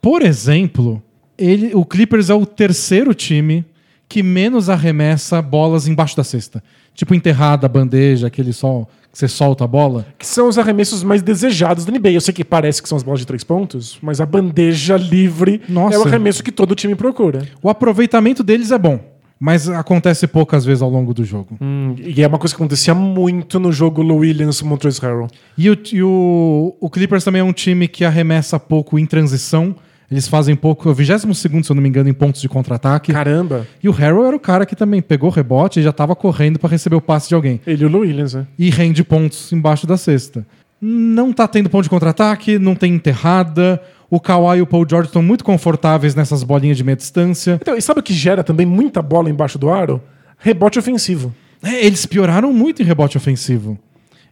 Por 0.01 0.23
exemplo, 0.23 1.03
ele, 1.37 1.75
o 1.75 1.85
Clippers 1.85 2.31
é 2.31 2.35
o 2.35 2.45
terceiro 2.45 3.15
time 3.15 3.65
que 4.09 4.23
menos 4.23 4.69
arremessa 4.71 5.41
bolas 5.43 5.87
embaixo 5.87 6.17
da 6.17 6.25
cesta. 6.25 6.63
Tipo 6.99 7.15
enterrada, 7.15 7.69
bandeja, 7.69 8.27
aquele 8.27 8.53
sol 8.53 8.89
que 9.13 9.17
você 9.17 9.29
solta 9.29 9.63
a 9.63 9.67
bola. 9.69 10.05
Que 10.19 10.27
são 10.27 10.49
os 10.49 10.59
arremessos 10.59 11.05
mais 11.05 11.23
desejados 11.23 11.85
da 11.85 11.93
NBA. 11.93 12.11
Eu 12.11 12.21
sei 12.21 12.35
que 12.35 12.45
parece 12.45 12.83
que 12.83 12.89
são 12.89 12.97
as 12.97 13.05
bolas 13.05 13.21
de 13.21 13.27
três 13.27 13.45
pontos, 13.45 13.97
mas 14.03 14.21
a 14.21 14.27
bandeja 14.27 14.97
livre 14.97 15.63
Nossa. 15.69 15.95
é 15.95 15.99
o 15.99 16.03
arremesso 16.03 16.43
que 16.43 16.51
todo 16.51 16.75
time 16.75 16.97
procura. 16.97 17.47
O 17.63 17.71
aproveitamento 17.71 18.43
deles 18.43 18.73
é 18.73 18.79
bom, 18.79 18.99
mas 19.39 19.69
acontece 19.69 20.27
poucas 20.27 20.65
vezes 20.65 20.83
ao 20.83 20.91
longo 20.91 21.15
do 21.15 21.25
jogo. 21.25 21.57
Hum, 21.61 21.95
e 21.99 22.21
é 22.21 22.27
uma 22.27 22.37
coisa 22.37 22.53
que 22.53 22.61
acontecia 22.61 22.95
muito 22.97 23.61
no 23.61 23.71
jogo 23.71 24.03
Lou 24.03 24.19
Williams 24.19 24.61
Montrezl 24.61 25.07
Harrell. 25.07 25.29
E, 25.57 25.71
o, 25.71 25.79
e 25.93 26.03
o- 26.03 26.75
o 26.81 26.91
Clippers 26.91 27.23
também 27.23 27.41
é 27.41 27.45
um 27.45 27.53
time 27.53 27.87
que 27.87 28.05
arremessa 28.05 28.59
pouco 28.59 28.99
em 28.99 29.07
transição. 29.07 29.73
Eles 30.11 30.27
fazem 30.27 30.57
pouco, 30.57 30.93
22 30.93 31.37
segundo, 31.37 31.65
se 31.65 31.71
eu 31.71 31.75
não 31.75 31.83
me 31.83 31.89
engano, 31.89 32.09
em 32.09 32.15
pontos 32.15 32.41
de 32.41 32.49
contra-ataque. 32.49 33.13
Caramba. 33.13 33.67
E 33.83 33.89
o 33.89 33.93
Harrell 33.93 34.27
era 34.27 34.37
o 34.37 34.41
cara 34.41 34.65
que 34.65 34.75
também 34.75 35.03
pegou 35.03 35.29
o 35.29 35.33
rebote 35.33 35.81
e 35.81 35.83
já 35.83 35.93
tava 35.93 36.17
correndo 36.17 36.59
para 36.59 36.71
receber 36.71 36.97
o 36.97 37.01
passe 37.01 37.29
de 37.29 37.35
alguém. 37.35 37.61
Ele 37.67 37.85
e 37.85 37.87
o 37.87 37.99
Williams, 37.99 38.33
né? 38.33 38.47
E 38.59 38.71
rende 38.71 39.05
pontos 39.05 39.53
embaixo 39.53 39.87
da 39.87 39.99
cesta. 39.99 40.47
Não 40.81 41.33
tá 41.33 41.47
tendo 41.47 41.69
ponto 41.69 41.83
de 41.83 41.91
contra-ataque, 41.91 42.59
não 42.59 42.75
tem 42.75 42.95
enterrada. 42.95 43.83
O 44.09 44.19
Kawhi 44.19 44.59
e 44.59 44.63
o 44.63 44.67
Paul 44.67 44.87
George 44.89 45.09
estão 45.09 45.23
muito 45.23 45.45
confortáveis 45.45 46.15
nessas 46.15 46.43
bolinhas 46.43 46.79
de 46.79 46.85
meia 46.85 46.97
distância. 46.97 47.59
Então, 47.61 47.77
e 47.77 47.83
sabe 47.83 48.01
o 48.01 48.03
que 48.03 48.15
gera 48.15 48.43
também 48.43 48.65
muita 48.65 49.03
bola 49.03 49.29
embaixo 49.29 49.59
do 49.59 49.69
aro? 49.69 50.01
Rebote 50.39 50.79
ofensivo. 50.79 51.35
É, 51.63 51.85
eles 51.85 52.07
pioraram 52.07 52.53
muito 52.53 52.81
em 52.81 52.85
rebote 52.85 53.19
ofensivo. 53.19 53.79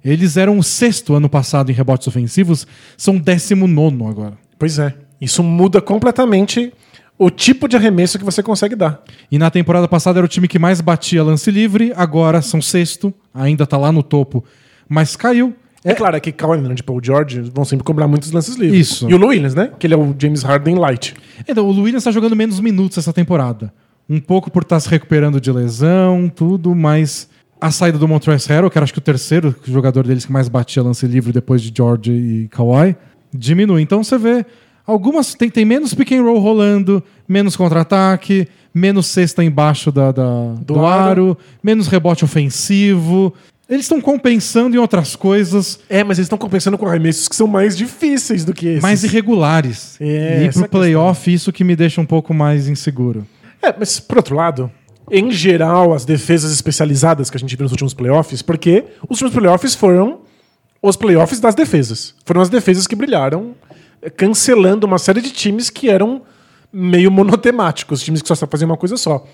Eles 0.02 0.36
eram 0.36 0.56
o 0.56 0.62
sexto 0.62 1.14
ano 1.14 1.28
passado 1.28 1.70
em 1.70 1.74
rebotes 1.74 2.06
ofensivos, 2.06 2.66
são 2.96 3.18
décimo 3.18 3.66
nono 3.66 4.08
agora. 4.08 4.34
Pois 4.56 4.78
é. 4.78 4.94
Isso 5.20 5.42
muda 5.42 5.80
completamente 5.80 6.72
o 7.18 7.30
tipo 7.30 7.66
de 7.66 7.76
arremesso 7.76 8.18
que 8.18 8.24
você 8.24 8.42
consegue 8.42 8.74
dar. 8.74 9.02
E 9.30 9.38
na 9.38 9.50
temporada 9.50 9.88
passada 9.88 10.18
era 10.18 10.26
o 10.26 10.28
time 10.28 10.46
que 10.46 10.58
mais 10.58 10.80
batia 10.80 11.22
lance 11.22 11.50
livre, 11.50 11.92
agora 11.96 12.42
são 12.42 12.60
sexto, 12.60 13.12
ainda 13.32 13.66
tá 13.66 13.76
lá 13.76 13.90
no 13.90 14.02
topo, 14.02 14.44
mas 14.88 15.16
caiu. 15.16 15.54
É, 15.84 15.94
claro 15.94 16.16
é 16.16 16.20
que 16.20 16.32
Kawhi 16.32 16.58
Leonard 16.58 16.80
e 16.80 16.82
Paul 16.82 17.00
George 17.02 17.40
vão 17.54 17.64
sempre 17.64 17.84
cobrar 17.84 18.08
muitos 18.08 18.32
lances 18.32 18.56
livres. 18.56 18.80
Isso. 18.80 19.08
E 19.08 19.14
o 19.14 19.16
Lou 19.16 19.30
Williams, 19.30 19.54
né? 19.54 19.70
Que 19.78 19.86
ele 19.86 19.94
é 19.94 19.96
o 19.96 20.14
James 20.18 20.42
Harden 20.42 20.74
light. 20.74 21.14
Então, 21.46 21.64
o 21.64 21.70
Williams 21.70 22.02
está 22.02 22.10
jogando 22.10 22.34
menos 22.34 22.58
minutos 22.58 22.98
essa 22.98 23.12
temporada. 23.12 23.72
Um 24.08 24.20
pouco 24.20 24.50
por 24.50 24.62
estar 24.62 24.80
se 24.80 24.88
recuperando 24.88 25.40
de 25.40 25.50
lesão, 25.50 26.28
tudo, 26.28 26.74
mas 26.74 27.28
a 27.60 27.70
saída 27.70 27.98
do 27.98 28.08
Montrezl 28.08 28.52
Harrell, 28.52 28.70
que 28.70 28.76
era 28.76 28.84
acho 28.84 28.92
que 28.92 28.98
o 28.98 29.02
terceiro 29.02 29.54
jogador 29.64 30.06
deles 30.06 30.26
que 30.26 30.32
mais 30.32 30.48
batia 30.48 30.82
lance 30.82 31.06
livre 31.06 31.32
depois 31.32 31.62
de 31.62 31.72
George 31.74 32.10
e 32.10 32.48
Kawhi, 32.48 32.96
diminui. 33.32 33.80
Então 33.80 34.02
você 34.02 34.18
vê 34.18 34.44
algumas 34.86 35.34
tem, 35.34 35.50
tem 35.50 35.64
menos 35.64 35.92
pick 35.94 36.12
and 36.12 36.22
roll 36.22 36.38
rolando, 36.38 37.02
menos 37.28 37.56
contra-ataque, 37.56 38.48
menos 38.74 39.06
cesta 39.06 39.42
embaixo 39.42 39.90
da, 39.90 40.12
da- 40.12 40.54
do, 40.60 40.84
aro. 40.86 41.10
aro, 41.10 41.38
menos 41.62 41.88
rebote 41.88 42.24
ofensivo. 42.24 43.32
Eles 43.68 43.86
estão 43.86 44.00
compensando 44.00 44.76
em 44.76 44.78
outras 44.78 45.16
coisas 45.16 45.80
É, 45.88 46.04
mas 46.04 46.18
eles 46.18 46.26
estão 46.26 46.38
compensando 46.38 46.78
com 46.78 46.86
arremessos 46.86 47.26
que 47.26 47.34
são 47.34 47.48
mais 47.48 47.76
difíceis 47.76 48.44
do 48.44 48.54
que 48.54 48.68
esses. 48.68 48.82
mais 48.82 49.02
irregulares. 49.02 49.96
É, 50.00 50.44
e 50.44 50.46
essa 50.46 50.60
pro 50.60 50.68
playoff, 50.68 51.32
isso 51.32 51.52
que 51.52 51.64
me 51.64 51.74
deixa 51.74 52.00
um 52.00 52.06
pouco 52.06 52.32
mais 52.32 52.68
inseguro. 52.68 53.26
É, 53.60 53.74
mas 53.76 53.98
por 53.98 54.18
outro 54.18 54.36
lado, 54.36 54.70
em 55.10 55.32
geral, 55.32 55.92
as 55.92 56.04
defesas 56.04 56.52
especializadas 56.52 57.28
que 57.28 57.36
a 57.36 57.40
gente 57.40 57.56
viu 57.56 57.64
nos 57.64 57.72
últimos 57.72 57.92
playoffs, 57.92 58.40
porque 58.40 58.84
os 59.08 59.20
últimos 59.20 59.32
playoffs 59.34 59.74
foram 59.74 60.20
os 60.80 60.94
playoffs 60.94 61.40
das 61.40 61.54
defesas. 61.56 62.14
Foram 62.24 62.42
as 62.42 62.48
defesas 62.48 62.86
que 62.86 62.94
brilharam, 62.94 63.52
cancelando 64.16 64.86
uma 64.86 64.98
série 64.98 65.20
de 65.20 65.30
times 65.30 65.70
que 65.70 65.88
eram 65.88 66.22
meio 66.72 67.10
monotemáticos, 67.10 68.02
times 68.02 68.22
que 68.22 68.28
só 68.28 68.46
faziam 68.46 68.68
uma 68.68 68.76
coisa 68.76 68.96
só. 68.96 69.24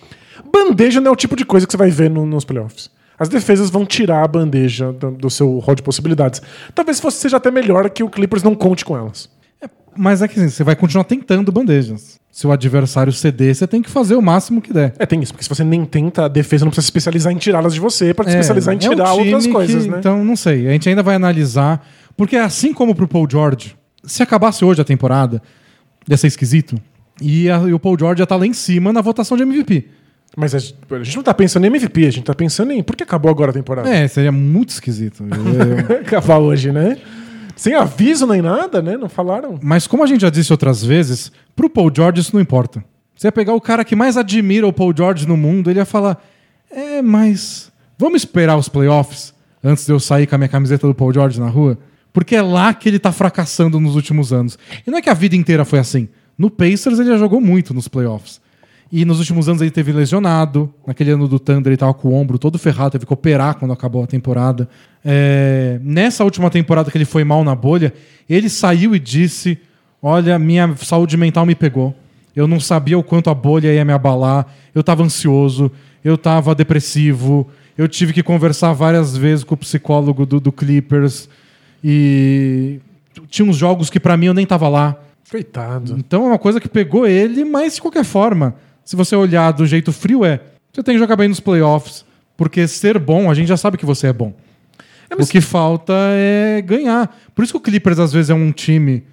Bandeja 0.53 1.01
não 1.01 1.09
é 1.11 1.13
o 1.13 1.17
tipo 1.17 1.37
de 1.37 1.45
coisa 1.45 1.67
que 1.67 1.73
você 1.73 1.77
vai 1.77 1.91
ver 1.91 2.11
no- 2.11 2.27
nos 2.27 2.45
playoffs. 2.45 2.91
As 3.19 3.29
defesas 3.29 3.71
vão 3.71 3.85
tirar 3.87 4.25
a 4.25 4.29
bandeja 4.29 4.93
do, 4.93 5.11
do 5.13 5.31
seu 5.31 5.59
rol 5.59 5.75
de 5.75 5.83
possibilidades. 5.83 6.41
Talvez 6.75 6.99
fosse, 6.99 7.19
seja 7.19 7.37
até 7.37 7.51
melhor 7.51 7.89
que 7.91 8.03
o 8.03 8.09
Clippers 8.09 8.43
não 8.43 8.55
conte 8.55 8.85
com 8.85 8.97
elas. 8.97 9.29
Mas 9.97 10.23
é 10.23 10.29
que 10.29 10.41
assim, 10.41 10.49
você 10.49 10.65
vai 10.65 10.75
continuar 10.75 11.05
tentando 11.05 11.53
bandejas. 11.53 12.19
Se 12.31 12.47
o 12.47 12.51
adversário 12.53 13.13
ceder, 13.13 13.55
você 13.55 13.67
tem 13.67 13.83
que 13.83 13.91
fazer 13.91 14.15
o 14.15 14.23
máximo 14.23 14.63
que 14.63 14.73
der. 14.73 14.95
É, 14.99 15.05
tem 15.05 15.21
isso, 15.21 15.35
porque 15.35 15.45
se 15.45 15.51
você 15.51 15.63
nem 15.63 15.85
tenta, 15.85 16.25
a 16.25 16.29
defesa 16.29 16.65
não 16.65 16.71
precisa 16.71 16.83
se 16.83 16.87
especializar 16.87 17.31
em 17.31 17.37
tirá-las 17.37 17.75
de 17.75 17.81
você 17.81 18.15
para 18.15 18.25
se 18.25 18.31
especializar 18.31 18.75
em 18.75 18.79
é 18.83 18.89
um 18.89 18.91
tirar 18.95 19.13
outras 19.13 19.47
que- 19.47 19.53
coisas, 19.53 19.87
né? 19.87 19.99
Então, 19.99 20.25
não 20.25 20.35
sei. 20.35 20.67
A 20.67 20.73
gente 20.73 20.89
ainda 20.89 21.03
vai 21.03 21.15
analisar. 21.15 21.87
Porque 22.17 22.37
assim 22.37 22.73
como 22.73 22.95
pro 22.95 23.07
Paul 23.07 23.29
George, 23.31 23.77
se 24.05 24.23
acabasse 24.23 24.65
hoje 24.65 24.81
a 24.81 24.85
temporada, 24.85 25.43
ia 26.09 26.17
ser 26.17 26.27
esquisito. 26.29 26.81
E, 27.21 27.51
a- 27.51 27.59
e 27.69 27.73
o 27.73 27.79
Paul 27.79 27.99
George 27.99 28.21
ia 28.21 28.25
estar 28.25 28.37
lá 28.37 28.47
em 28.47 28.53
cima 28.53 28.93
na 28.93 29.01
votação 29.01 29.37
de 29.37 29.43
MVP. 29.45 29.87
Mas 30.37 30.55
a 30.55 30.59
gente, 30.59 30.75
a 30.91 31.03
gente 31.05 31.17
não 31.17 31.23
tá 31.23 31.35
pensando 31.35 31.65
em 31.65 31.67
MVP, 31.69 32.07
a 32.07 32.11
gente 32.11 32.25
tá 32.25 32.35
pensando 32.35 32.73
em 32.73 32.83
por 32.83 32.97
que 32.97 33.03
acabou 33.03 33.31
agora 33.31 33.51
a 33.51 33.55
temporada. 33.55 33.89
É, 33.89 34.09
seria 34.09 34.33
muito 34.33 34.71
esquisito. 34.71 35.23
Eu- 35.91 35.97
Acabar 35.99 36.39
hoje, 36.39 36.73
né? 36.73 36.97
Sem 37.55 37.75
aviso 37.75 38.27
nem 38.27 38.41
nada, 38.41 38.81
né? 38.81 38.97
Não 38.97 39.11
falaram. 39.11 39.59
Mas 39.63 39.87
como 39.87 40.03
a 40.03 40.07
gente 40.07 40.23
já 40.23 40.31
disse 40.31 40.51
outras 40.51 40.83
vezes, 40.83 41.31
pro 41.55 41.69
Paul 41.69 41.93
George 41.95 42.21
isso 42.23 42.35
não 42.35 42.41
importa. 42.41 42.83
Você 43.15 43.29
ia 43.29 43.33
pegar 43.33 43.53
o 43.55 43.61
cara 43.61 43.85
que 43.85 43.95
mais 43.95 44.17
admira 44.17 44.67
o 44.67 44.73
Paul 44.73 44.93
George 44.97 45.29
no 45.29 45.37
mundo, 45.37 45.71
ele 45.71 45.79
ia 45.79 45.85
falar: 45.85 46.21
É, 46.71 47.03
mas 47.03 47.71
vamos 47.99 48.23
esperar 48.23 48.57
os 48.57 48.71
playoffs 48.71 49.35
antes 49.63 49.85
de 49.85 49.93
eu 49.93 50.01
sair 50.01 50.27
com 50.27 50.35
a 50.35 50.39
minha 50.39 50.49
camiseta 50.49 50.87
do 50.87 50.95
Paul 50.95 51.13
George 51.13 51.39
na 51.39 51.49
rua? 51.49 51.79
Porque 52.13 52.37
é 52.37 52.43
lá 52.43 52.73
que 52.75 52.89
ele 52.89 52.99
tá 52.99 53.11
fracassando 53.11 53.81
nos 53.81 53.97
últimos 53.97 54.33
anos. 54.33 54.59
E 54.87 54.91
não 54.91 54.99
é 54.99 55.03
que 55.03 55.09
a 55.09 55.15
vida 55.15 55.35
inteira 55.35 55.65
foi 55.65 55.79
assim. 55.79 56.09
No 56.37 56.51
Pacers 56.51 56.99
ele 56.99 57.09
já 57.09 57.19
jogou 57.19 57.41
muito 57.41 57.73
nos 57.73 57.89
playoffs. 57.89 58.41
E 58.91 59.07
nos 59.07 59.19
últimos 59.19 59.49
anos 59.49 59.63
ele 59.63 59.71
teve 59.71 59.91
lesionado. 59.91 60.73
Naquele 60.87 61.13
ano 61.13 61.27
do 61.27 61.39
Thunder 61.39 61.71
ele 61.71 61.79
tava 61.79 61.95
com 61.95 62.09
o 62.09 62.15
ombro 62.15 62.39
todo 62.39 62.59
ferrado, 62.59 62.91
teve 62.91 63.07
que 63.07 63.13
operar 63.13 63.55
quando 63.55 63.73
acabou 63.73 64.05
a 64.05 64.07
temporada. 64.07 64.69
É, 65.03 65.81
Nessa 65.83 66.25
última 66.25 66.51
temporada 66.51 66.91
que 66.91 66.99
ele 66.99 67.07
foi 67.07 67.25
mal 67.25 67.43
na 67.43 67.55
bolha, 67.55 67.95
ele 68.29 68.51
saiu 68.51 68.95
e 68.95 68.99
disse: 68.99 69.59
Olha, 70.03 70.39
minha 70.39 70.77
saúde 70.77 71.17
mental 71.17 71.47
me 71.47 71.55
pegou. 71.55 71.97
Eu 72.37 72.47
não 72.47 72.61
sabia 72.61 72.99
o 72.99 73.03
quanto 73.03 73.31
a 73.31 73.35
bolha 73.35 73.73
ia 73.73 73.85
me 73.85 73.93
abalar. 73.93 74.47
Eu 74.75 74.83
tava 74.83 75.03
ansioso, 75.03 75.73
eu 76.05 76.19
tava 76.19 76.55
depressivo. 76.55 77.49
Eu 77.79 77.89
tive 77.89 78.13
que 78.13 78.23
conversar 78.23 78.75
várias 78.75 79.17
vezes 79.17 79.43
com 79.43 79.55
o 79.55 79.59
psicólogo 79.59 80.27
do, 80.27 80.39
do 80.39 80.53
Clippers. 80.53 81.31
E 81.83 82.81
tinha 83.29 83.49
uns 83.49 83.57
jogos 83.57 83.91
que 83.91 83.99
pra 84.01 84.17
mim 84.17 84.27
eu 84.27 84.35
nem 84.35 84.47
tava 84.47 84.69
lá. 84.69 84.97
Coitado. 85.31 85.95
Então 85.99 86.25
é 86.25 86.29
uma 86.29 86.39
coisa 86.39 86.61
que 86.61 86.69
pegou 86.69 87.07
ele, 87.07 87.45
mas 87.45 87.75
de 87.77 87.81
qualquer 87.83 88.05
forma, 88.05 88.55
se 88.85 88.95
você 88.95 89.17
olhar 89.17 89.51
do 89.53 89.67
jeito 89.67 89.93
frio, 89.93 90.25
é. 90.25 90.41
Você 90.73 90.83
tem 90.83 90.95
que 90.95 90.99
jogar 91.01 91.17
bem 91.17 91.29
nos 91.29 91.41
playoffs. 91.41 92.05
Porque 92.37 92.67
ser 92.67 92.99
bom, 92.99 93.31
a 93.31 93.35
gente 93.35 93.49
já 93.49 93.57
sabe 93.57 93.77
que 93.77 93.87
você 93.87 94.09
é 94.09 94.13
bom. 94.13 94.33
mas- 95.17 95.29
O 95.29 95.31
que 95.31 95.41
falta 95.41 95.93
é 96.15 96.63
ganhar. 96.63 97.15
Por 97.35 97.45
isso 97.45 97.53
que 97.53 97.59
o 97.59 97.61
Clippers 97.61 97.99
às 97.99 98.13
vezes 98.13 98.31
é 98.31 98.35
um 98.35 98.51
time 98.51 99.05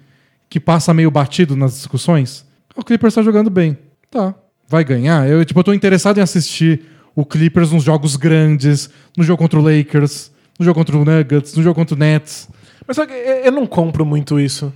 que 0.48 0.58
passa 0.58 0.94
meio 0.94 1.10
batido 1.10 1.54
nas 1.54 1.74
discussões. 1.74 2.44
O 2.74 2.82
Clippers 2.82 3.14
tá 3.14 3.22
jogando 3.22 3.50
bem. 3.50 3.76
Tá. 4.10 4.34
Vai 4.66 4.82
ganhar? 4.84 5.28
Eu, 5.28 5.44
tipo, 5.44 5.60
eu 5.60 5.64
tô 5.64 5.72
interessado 5.74 6.18
em 6.18 6.22
assistir 6.22 6.82
o 7.14 7.24
Clippers 7.24 7.70
nos 7.72 7.82
jogos 7.84 8.16
grandes, 8.16 8.88
no 9.16 9.22
jogo 9.22 9.38
contra 9.42 9.58
o 9.58 9.62
Lakers, 9.62 10.32
no 10.58 10.64
jogo 10.64 10.78
contra 10.78 10.96
o 10.96 11.04
Nuggets, 11.04 11.54
no 11.54 11.62
jogo 11.62 11.74
contra 11.74 11.94
o 11.94 11.98
Nets. 11.98 12.48
Mas 12.96 13.06
que 13.06 13.12
eu 13.44 13.52
não 13.52 13.66
compro 13.66 14.04
muito 14.04 14.40
isso. 14.40 14.72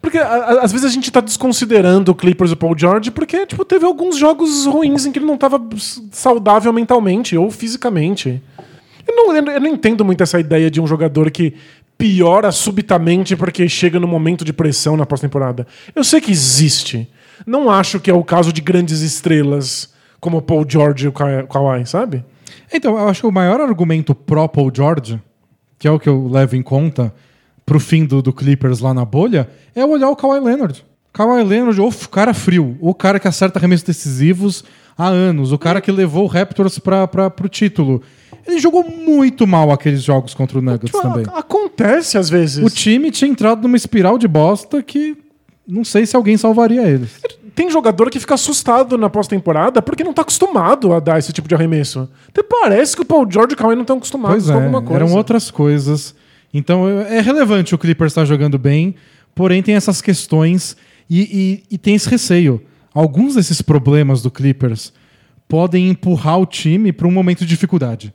Porque 0.00 0.16
às 0.18 0.70
vezes 0.70 0.86
a 0.86 0.90
gente 0.90 1.10
tá 1.10 1.20
desconsiderando 1.20 2.12
o 2.12 2.14
Clippers 2.14 2.50
e 2.52 2.54
o 2.54 2.56
Paul 2.56 2.78
George 2.78 3.10
porque, 3.10 3.44
tipo, 3.46 3.64
teve 3.64 3.84
alguns 3.84 4.16
jogos 4.16 4.64
ruins 4.64 5.04
em 5.04 5.10
que 5.10 5.18
ele 5.18 5.26
não 5.26 5.36
tava 5.36 5.60
saudável 6.12 6.72
mentalmente 6.72 7.36
ou 7.36 7.50
fisicamente. 7.50 8.40
Eu 9.06 9.16
não, 9.16 9.34
eu 9.36 9.60
não- 9.60 9.66
entendo 9.70 10.04
muito 10.04 10.22
essa 10.22 10.38
ideia 10.38 10.70
de 10.70 10.80
um 10.80 10.86
jogador 10.86 11.30
que 11.32 11.54
piora 11.96 12.52
subitamente 12.52 13.34
porque 13.34 13.68
chega 13.68 13.98
no 13.98 14.06
momento 14.06 14.44
de 14.44 14.52
pressão 14.52 14.96
na 14.96 15.04
pós-temporada. 15.04 15.66
Eu 15.96 16.04
sei 16.04 16.20
que 16.20 16.30
existe. 16.30 17.10
Não 17.44 17.68
acho 17.68 17.98
que 17.98 18.08
é 18.08 18.14
o 18.14 18.22
caso 18.22 18.52
de 18.52 18.60
grandes 18.60 19.00
estrelas 19.00 19.92
como 20.20 20.40
Paul 20.40 20.64
George 20.68 21.06
e 21.06 21.08
o 21.08 21.12
Ka- 21.12 21.42
Kawhi, 21.44 21.84
sabe? 21.86 22.24
Então, 22.72 22.96
eu 22.96 23.08
acho 23.08 23.22
que 23.22 23.26
o 23.26 23.32
maior 23.32 23.60
argumento 23.60 24.14
pró 24.14 24.46
Paul 24.46 24.70
George, 24.72 25.20
que 25.76 25.88
é 25.88 25.90
o 25.90 25.98
que 25.98 26.08
eu 26.08 26.28
levo 26.28 26.54
em 26.54 26.62
conta 26.62 27.12
pro 27.68 27.78
fim 27.78 28.06
do, 28.06 28.22
do 28.22 28.32
Clippers 28.32 28.80
lá 28.80 28.94
na 28.94 29.04
bolha, 29.04 29.46
é 29.74 29.84
olhar 29.84 30.08
o 30.08 30.16
Kawhi 30.16 30.40
Leonard. 30.40 30.82
Kawhi 31.12 31.44
Leonard, 31.44 31.78
o 31.80 31.90
cara 32.08 32.32
frio, 32.32 32.76
o 32.80 32.94
cara 32.94 33.20
que 33.20 33.28
acerta 33.28 33.58
arremessos 33.58 33.84
decisivos 33.84 34.64
há 34.96 35.06
anos, 35.06 35.52
o 35.52 35.58
cara 35.58 35.80
que 35.80 35.92
levou 35.92 36.24
o 36.24 36.26
Raptors 36.26 36.78
pra, 36.78 37.06
pra, 37.06 37.28
pro 37.28 37.48
título. 37.48 38.02
Ele 38.46 38.58
jogou 38.58 38.82
muito 38.88 39.46
mal 39.46 39.70
aqueles 39.70 40.02
jogos 40.02 40.32
contra 40.32 40.58
o 40.58 40.62
Nuggets 40.62 40.90
Tipo, 40.90 41.02
também. 41.02 41.26
acontece 41.34 42.16
às 42.16 42.30
vezes. 42.30 42.64
O 42.64 42.70
time 42.74 43.10
tinha 43.10 43.30
entrado 43.30 43.60
numa 43.62 43.76
espiral 43.76 44.16
de 44.16 44.26
bosta 44.26 44.82
que 44.82 45.16
não 45.66 45.84
sei 45.84 46.06
se 46.06 46.16
alguém 46.16 46.36
salvaria 46.38 46.88
eles. 46.88 47.10
Tem 47.54 47.70
jogador 47.70 48.08
que 48.08 48.18
fica 48.20 48.34
assustado 48.34 48.96
na 48.96 49.10
pós-temporada 49.10 49.82
porque 49.82 50.02
não 50.04 50.14
tá 50.14 50.22
acostumado 50.22 50.94
a 50.94 51.00
dar 51.00 51.18
esse 51.18 51.32
tipo 51.32 51.46
de 51.48 51.54
arremesso. 51.54 52.08
Até 52.28 52.42
parece 52.42 52.96
que 52.96 53.02
o 53.02 53.04
Paul 53.04 53.26
George 53.30 53.52
e 53.52 53.54
o 53.54 53.56
Kawhi 53.58 53.74
não 53.74 53.82
estão 53.82 53.96
acostumados 53.98 54.44
Pois 54.44 54.46
com 54.46 54.52
é, 54.52 54.64
alguma 54.64 54.80
coisa. 54.80 55.04
eram 55.04 55.14
outras 55.14 55.50
coisas. 55.50 56.14
Então 56.52 56.88
é 56.88 57.20
relevante 57.20 57.74
o 57.74 57.78
Clippers 57.78 58.12
estar 58.12 58.24
jogando 58.24 58.58
bem, 58.58 58.94
porém 59.34 59.62
tem 59.62 59.74
essas 59.74 60.00
questões 60.00 60.76
e, 61.08 61.20
e- 61.70 61.74
e 61.74 61.78
tem 61.78 61.94
esse 61.94 62.08
receio. 62.08 62.62
Alguns 62.94 63.34
desses 63.34 63.60
problemas 63.62 64.22
do 64.22 64.30
Clippers 64.30 64.92
podem 65.46 65.88
empurrar 65.88 66.38
o 66.38 66.44
time 66.44 66.92
para 66.92 67.06
um 67.06 67.10
momento 67.10 67.38
de 67.40 67.46
dificuldade. 67.46 68.12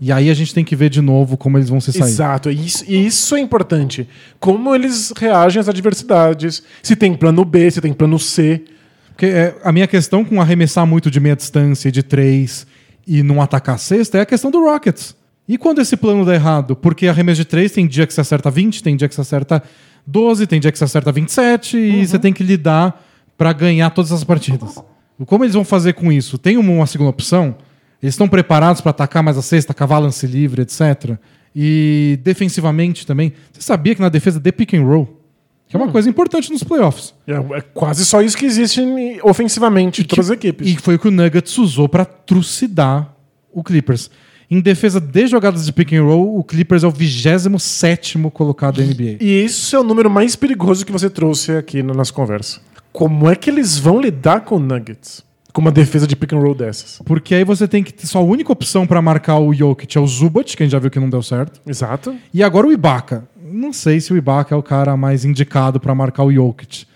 E 0.00 0.12
aí 0.12 0.28
a 0.28 0.34
gente 0.34 0.52
tem 0.52 0.62
que 0.64 0.76
ver 0.76 0.90
de 0.90 1.00
novo 1.00 1.36
como 1.36 1.56
eles 1.56 1.68
vão 1.70 1.80
se 1.80 1.92
sair. 1.92 2.10
Exato, 2.10 2.50
e 2.50 2.66
isso, 2.66 2.84
isso 2.90 3.34
é 3.36 3.40
importante. 3.40 4.06
Como 4.38 4.74
eles 4.74 5.12
reagem 5.16 5.60
às 5.60 5.68
adversidades. 5.68 6.62
Se 6.82 6.94
tem 6.94 7.14
plano 7.14 7.42
B, 7.44 7.70
se 7.70 7.80
tem 7.80 7.92
plano 7.94 8.18
C. 8.18 8.62
Porque 9.08 9.26
é, 9.26 9.56
a 9.62 9.72
minha 9.72 9.86
questão 9.86 10.24
com 10.24 10.40
arremessar 10.42 10.86
muito 10.86 11.10
de 11.10 11.20
meia 11.20 11.36
distância, 11.36 11.90
de 11.90 12.02
três 12.02 12.66
e 13.06 13.22
não 13.22 13.40
atacar 13.40 13.76
a 13.76 13.78
cesta 13.78 14.18
é 14.18 14.20
a 14.22 14.26
questão 14.26 14.50
do 14.50 14.60
Rockets. 14.64 15.14
E 15.46 15.58
quando 15.58 15.80
esse 15.80 15.96
plano 15.96 16.24
dá 16.24 16.34
errado? 16.34 16.74
Porque 16.74 17.06
arremesso 17.06 17.38
de 17.38 17.44
três 17.44 17.72
tem 17.72 17.86
dia 17.86 18.06
que 18.06 18.14
você 18.14 18.20
acerta 18.20 18.50
20, 18.50 18.82
tem 18.82 18.96
dia 18.96 19.08
que 19.08 19.14
você 19.14 19.20
acerta 19.20 19.62
12, 20.06 20.46
tem 20.46 20.58
dia 20.58 20.72
que 20.72 20.78
você 20.78 20.84
acerta 20.84 21.12
27 21.12 21.76
e 21.76 22.06
você 22.06 22.18
tem 22.18 22.32
que 22.32 22.42
lidar 22.42 23.02
pra 23.36 23.52
ganhar 23.52 23.90
todas 23.90 24.12
as 24.12 24.24
partidas. 24.24 24.82
Como 25.26 25.44
eles 25.44 25.54
vão 25.54 25.64
fazer 25.64 25.92
com 25.92 26.10
isso? 26.10 26.38
Tem 26.38 26.56
uma, 26.56 26.86
segunda 26.86 27.10
opção? 27.10 27.56
Eles 28.02 28.14
estão 28.14 28.28
preparados 28.28 28.80
pra 28.80 28.90
atacar 28.90 29.22
mais 29.22 29.38
a 29.38 29.42
sexta, 29.42 29.72
cavar 29.72 30.00
lance 30.00 30.26
livre, 30.26 30.62
etc. 30.62 31.16
E 31.54 32.18
defensivamente 32.22 33.06
também. 33.06 33.32
Você 33.52 33.62
sabia 33.62 33.94
que 33.94 34.00
na 34.00 34.08
defesa 34.08 34.40
de 34.40 34.50
pick 34.50 34.74
and 34.74 34.82
roll, 34.82 35.20
que 35.68 35.76
é 35.76 35.78
uma 35.78 35.90
coisa 35.90 36.08
importante 36.08 36.50
nos 36.50 36.62
playoffs. 36.62 37.14
É, 37.26 37.32
é 37.32 37.60
quase 37.60 38.04
só 38.04 38.20
isso 38.20 38.36
que 38.36 38.44
existe 38.44 38.82
ofensivamente 39.22 40.02
de 40.02 40.08
todas 40.08 40.30
as 40.30 40.36
equipes. 40.36 40.68
E 40.68 40.76
foi 40.76 40.96
o 40.96 40.98
que 40.98 41.08
o 41.08 41.10
Nuggets 41.10 41.56
usou 41.58 41.88
pra 41.88 42.04
trucidar 42.04 43.14
o 43.52 43.62
Clippers. 43.62 44.10
Em 44.50 44.60
defesa 44.60 45.00
de 45.00 45.26
jogadas 45.26 45.64
de 45.64 45.72
pick 45.72 45.92
and 45.92 46.02
roll, 46.02 46.38
o 46.38 46.44
Clippers 46.44 46.84
é 46.84 46.86
o 46.86 46.90
27 46.90 48.18
colocado 48.32 48.76
da 48.76 48.82
NBA. 48.82 49.16
E 49.20 49.44
isso 49.44 49.74
é 49.74 49.80
o 49.80 49.82
número 49.82 50.10
mais 50.10 50.36
perigoso 50.36 50.84
que 50.84 50.92
você 50.92 51.08
trouxe 51.08 51.52
aqui 51.52 51.82
na 51.82 51.94
nossa 51.94 52.12
conversa. 52.12 52.60
Como 52.92 53.28
é 53.28 53.34
que 53.34 53.50
eles 53.50 53.78
vão 53.78 54.00
lidar 54.00 54.42
com 54.42 54.56
o 54.56 54.58
Nuggets? 54.58 55.24
Com 55.52 55.60
uma 55.60 55.72
defesa 55.72 56.06
de 56.06 56.14
pick 56.14 56.32
and 56.32 56.38
roll 56.38 56.54
dessas. 56.54 57.00
Porque 57.04 57.34
aí 57.34 57.44
você 57.44 57.66
tem 57.66 57.82
que 57.82 57.92
ter 57.92 58.06
só 58.06 58.18
a 58.18 58.22
única 58.22 58.52
opção 58.52 58.86
pra 58.86 59.00
marcar 59.00 59.38
o 59.38 59.54
Jokic 59.54 59.96
é 59.96 60.00
o 60.00 60.06
Zubat, 60.06 60.56
que 60.56 60.62
a 60.62 60.66
gente 60.66 60.72
já 60.72 60.78
viu 60.78 60.90
que 60.90 61.00
não 61.00 61.08
deu 61.08 61.22
certo. 61.22 61.60
Exato. 61.66 62.14
E 62.32 62.42
agora 62.42 62.66
o 62.66 62.72
Ibaka. 62.72 63.26
Não 63.42 63.72
sei 63.72 64.00
se 64.00 64.12
o 64.12 64.16
Ibaka 64.16 64.54
é 64.54 64.58
o 64.58 64.62
cara 64.62 64.96
mais 64.96 65.24
indicado 65.24 65.78
pra 65.78 65.94
marcar 65.94 66.24
o 66.24 66.32
Jokic. 66.32 66.86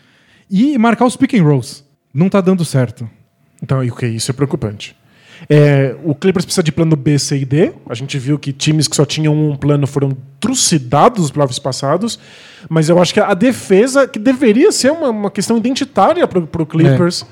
E 0.50 0.76
marcar 0.76 1.06
os 1.06 1.16
pick 1.16 1.34
and 1.34 1.42
rolls. 1.42 1.84
Não 2.12 2.28
tá 2.28 2.40
dando 2.40 2.64
certo. 2.64 3.08
Então, 3.62 3.82
e 3.82 3.90
o 3.90 3.94
que 3.94 4.06
isso? 4.06 4.30
É 4.30 4.34
preocupante. 4.34 4.96
É, 5.48 5.94
o 6.04 6.14
Clippers 6.14 6.44
precisa 6.44 6.62
de 6.62 6.72
plano 6.72 6.96
B, 6.96 7.18
C 7.18 7.38
e 7.38 7.44
D. 7.44 7.72
A 7.88 7.94
gente 7.94 8.18
viu 8.18 8.38
que 8.38 8.52
times 8.52 8.88
que 8.88 8.96
só 8.96 9.04
tinham 9.04 9.34
um 9.34 9.56
plano 9.56 9.86
foram 9.86 10.16
trucidados 10.40 11.22
nos 11.22 11.30
playoffs 11.30 11.58
passados. 11.58 12.18
Mas 12.68 12.88
eu 12.88 13.00
acho 13.00 13.12
que 13.12 13.20
a 13.20 13.34
defesa, 13.34 14.08
que 14.08 14.18
deveria 14.18 14.72
ser 14.72 14.90
uma, 14.90 15.10
uma 15.10 15.30
questão 15.30 15.56
identitária 15.56 16.26
para 16.26 16.40
o 16.40 16.66
Clippers, 16.66 17.24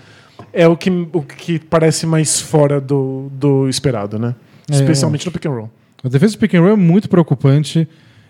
é, 0.53 0.69
o, 0.69 0.77
que, 0.77 0.91
o 1.13 1.23
que 1.23 1.59
parece 1.59 2.07
mais 2.07 2.41
fora 2.41 2.81
do, 2.81 3.29
do 3.33 3.69
esperado, 3.69 4.19
né? 4.19 4.35
É, 4.71 4.75
Especialmente 4.75 5.27
no 5.27 5.33
pick 5.33 5.47
and 5.47 5.51
roll. 5.51 5.71
A 6.03 6.09
defesa 6.09 6.35
do 6.35 6.39
pick 6.39 6.55
and 6.55 6.61
roll 6.61 6.73
é 6.73 6.77
muito 6.77 7.09
preocupante. 7.09 7.89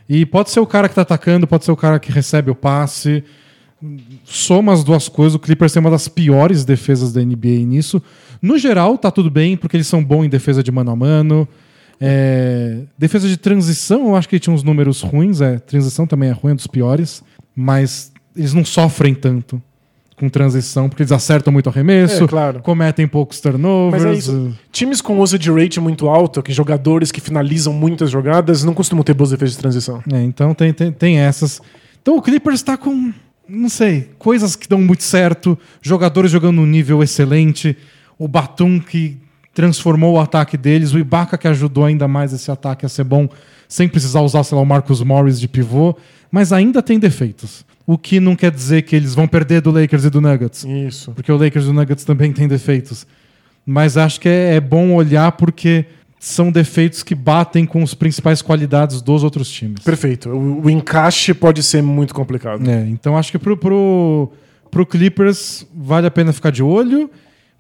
E 0.09 0.25
pode 0.25 0.51
ser 0.51 0.61
o 0.61 0.67
cara 0.67 0.89
que 0.89 0.95
tá 0.95 1.03
atacando, 1.03 1.47
pode 1.47 1.65
ser 1.65 1.73
o 1.73 1.77
cara 1.77 1.99
que 1.99 2.13
recebe 2.13 2.51
o 2.51 2.55
passe. 2.55 3.25
Soma 4.25 4.73
as 4.73 4.83
duas 4.83 5.09
coisas, 5.09 5.35
o 5.35 5.39
Clippers 5.39 5.73
tem 5.73 5.81
uma 5.81 5.91
das 5.91 6.09
piores 6.09 6.65
defesas 6.65 7.13
da 7.13 7.21
NBA 7.21 7.65
nisso. 7.67 8.03
No 8.41 8.59
geral, 8.59 8.97
tá 8.99 9.11
tudo 9.11 9.31
bem, 9.31 9.57
porque 9.57 9.77
eles 9.77 9.87
são 9.87 10.03
bons 10.05 10.25
em 10.25 10.29
defesa 10.29 10.63
de 10.63 10.71
mano 10.71 10.91
a 10.91 10.97
mano. 10.97 11.49
É, 12.01 12.81
defesa 12.99 13.27
de 13.29 13.37
transição, 13.37 14.09
eu 14.09 14.17
acho 14.17 14.29
que 14.29 14.39
tinha 14.39 14.55
uns 14.55 14.63
números 14.63 15.01
ruins. 15.01 15.41
É, 15.41 15.59
transição 15.59 16.07
também 16.07 16.29
é 16.29 16.33
ruim, 16.33 16.53
é 16.53 16.55
dos 16.55 16.67
piores. 16.67 17.23
Mas 17.55 18.13
eles 18.37 18.53
não 18.53 18.65
sofrem 18.65 19.15
tanto 19.15 19.61
com 20.19 20.29
transição, 20.31 20.89
porque 20.89 21.03
eles 21.03 21.13
acertam 21.13 21.53
muito 21.53 21.69
arremesso, 21.69 22.25
É, 22.25 22.27
claro. 22.29 22.61
cometem 22.61 23.07
poucos 23.07 23.39
turnovers. 23.39 24.03
Mas 24.03 24.15
é 24.15 24.19
isso. 24.19 24.59
Times 24.73 25.03
com 25.03 25.19
usage 25.21 25.51
rate 25.51 25.79
muito 25.79 26.09
alto, 26.09 26.43
que 26.43 26.53
jogadores 26.53 27.13
que 27.13 27.21
finalizam 27.21 27.73
muitas 27.75 28.11
jogadas, 28.11 28.65
não 28.65 28.73
costumam 28.73 29.05
ter 29.05 29.13
boas 29.13 29.31
defesas 29.31 29.55
de 29.55 29.61
transição. 29.61 30.03
É, 30.11 30.23
então 30.23 30.55
tem, 30.55 30.73
tem, 30.73 30.91
tem 30.91 31.19
essas. 31.19 31.61
Então 32.01 32.17
o 32.17 32.23
Clippers 32.23 32.61
está 32.61 32.79
com, 32.79 33.13
não 33.47 33.69
sei, 33.69 34.09
coisas 34.19 34.57
que 34.57 34.67
dão 34.67 34.81
muito 34.81 35.03
certo, 35.03 35.59
jogadores 35.83 36.31
jogando 36.31 36.57
num 36.57 36.67
nível 36.67 37.03
excelente, 37.03 37.77
o 38.19 38.27
Batum 38.27 38.81
que 38.81 39.19
transformou 39.55 40.15
o 40.15 40.21
ataque 40.21 40.57
deles, 40.57 40.93
o 40.93 40.99
Ibaka 40.99 41.39
que 41.39 41.49
ajudou 41.49 41.85
ainda 41.85 42.07
mais 42.07 42.33
esse 42.33 42.51
ataque 42.51 42.85
a 42.85 42.89
ser 42.89 43.05
bom, 43.05 43.29
sem 43.67 43.89
precisar 43.89 44.21
usar, 44.21 44.45
sei 44.45 44.55
lá, 44.55 44.63
o 44.63 44.67
Marcus 44.67 45.03
Morris 45.03 45.41
de 45.41 45.49
pivô, 45.49 45.97
mas 46.31 46.53
ainda 46.53 46.83
tem 46.83 46.99
defeitos. 46.99 47.65
O 47.87 47.97
que 47.97 48.21
não 48.21 48.37
quer 48.37 48.51
dizer 48.51 48.83
que 48.83 48.95
eles 48.95 49.15
vão 49.15 49.27
perder 49.27 49.61
do 49.61 49.71
Lakers 49.71 50.05
e 50.05 50.11
do 50.11 50.21
Nuggets. 50.21 50.65
Isso. 50.65 51.13
Porque 51.13 51.31
o 51.33 51.37
Lakers 51.37 51.67
e 51.67 51.69
o 51.69 51.73
Nuggets 51.73 52.05
também 52.05 52.33
têm 52.33 52.49
defeitos. 52.49 53.07
Mas 53.65 53.97
acho 53.97 54.21
que 54.21 54.29
é, 54.29 54.57
é 54.57 54.61
bom 54.61 54.93
olhar 54.95 55.33
porque 55.33 55.87
são 56.19 56.51
defeitos 56.51 57.03
que 57.03 57.15
batem 57.15 57.65
com 57.65 57.83
as 57.83 57.95
principais 57.95 58.43
qualidades 58.43 59.01
dos 59.01 59.23
outros 59.23 59.51
times. 59.51 59.83
Perfeito. 59.83 60.31
O, 60.31 60.65
o 60.65 60.71
encaixe 60.71 61.33
pode 61.33 61.63
ser 61.63 61.83
muito 61.83 62.13
complicado. 62.13 62.69
É, 62.69 62.87
então 62.89 63.17
acho 63.17 63.31
que 63.31 63.39
pro, 63.39 63.57
pro, 63.57 64.33
pro 64.71 64.85
Clippers 64.85 65.67
vale 65.75 66.07
a 66.07 66.11
pena 66.11 66.33
ficar 66.33 66.51
de 66.51 66.63
olho, 66.63 67.11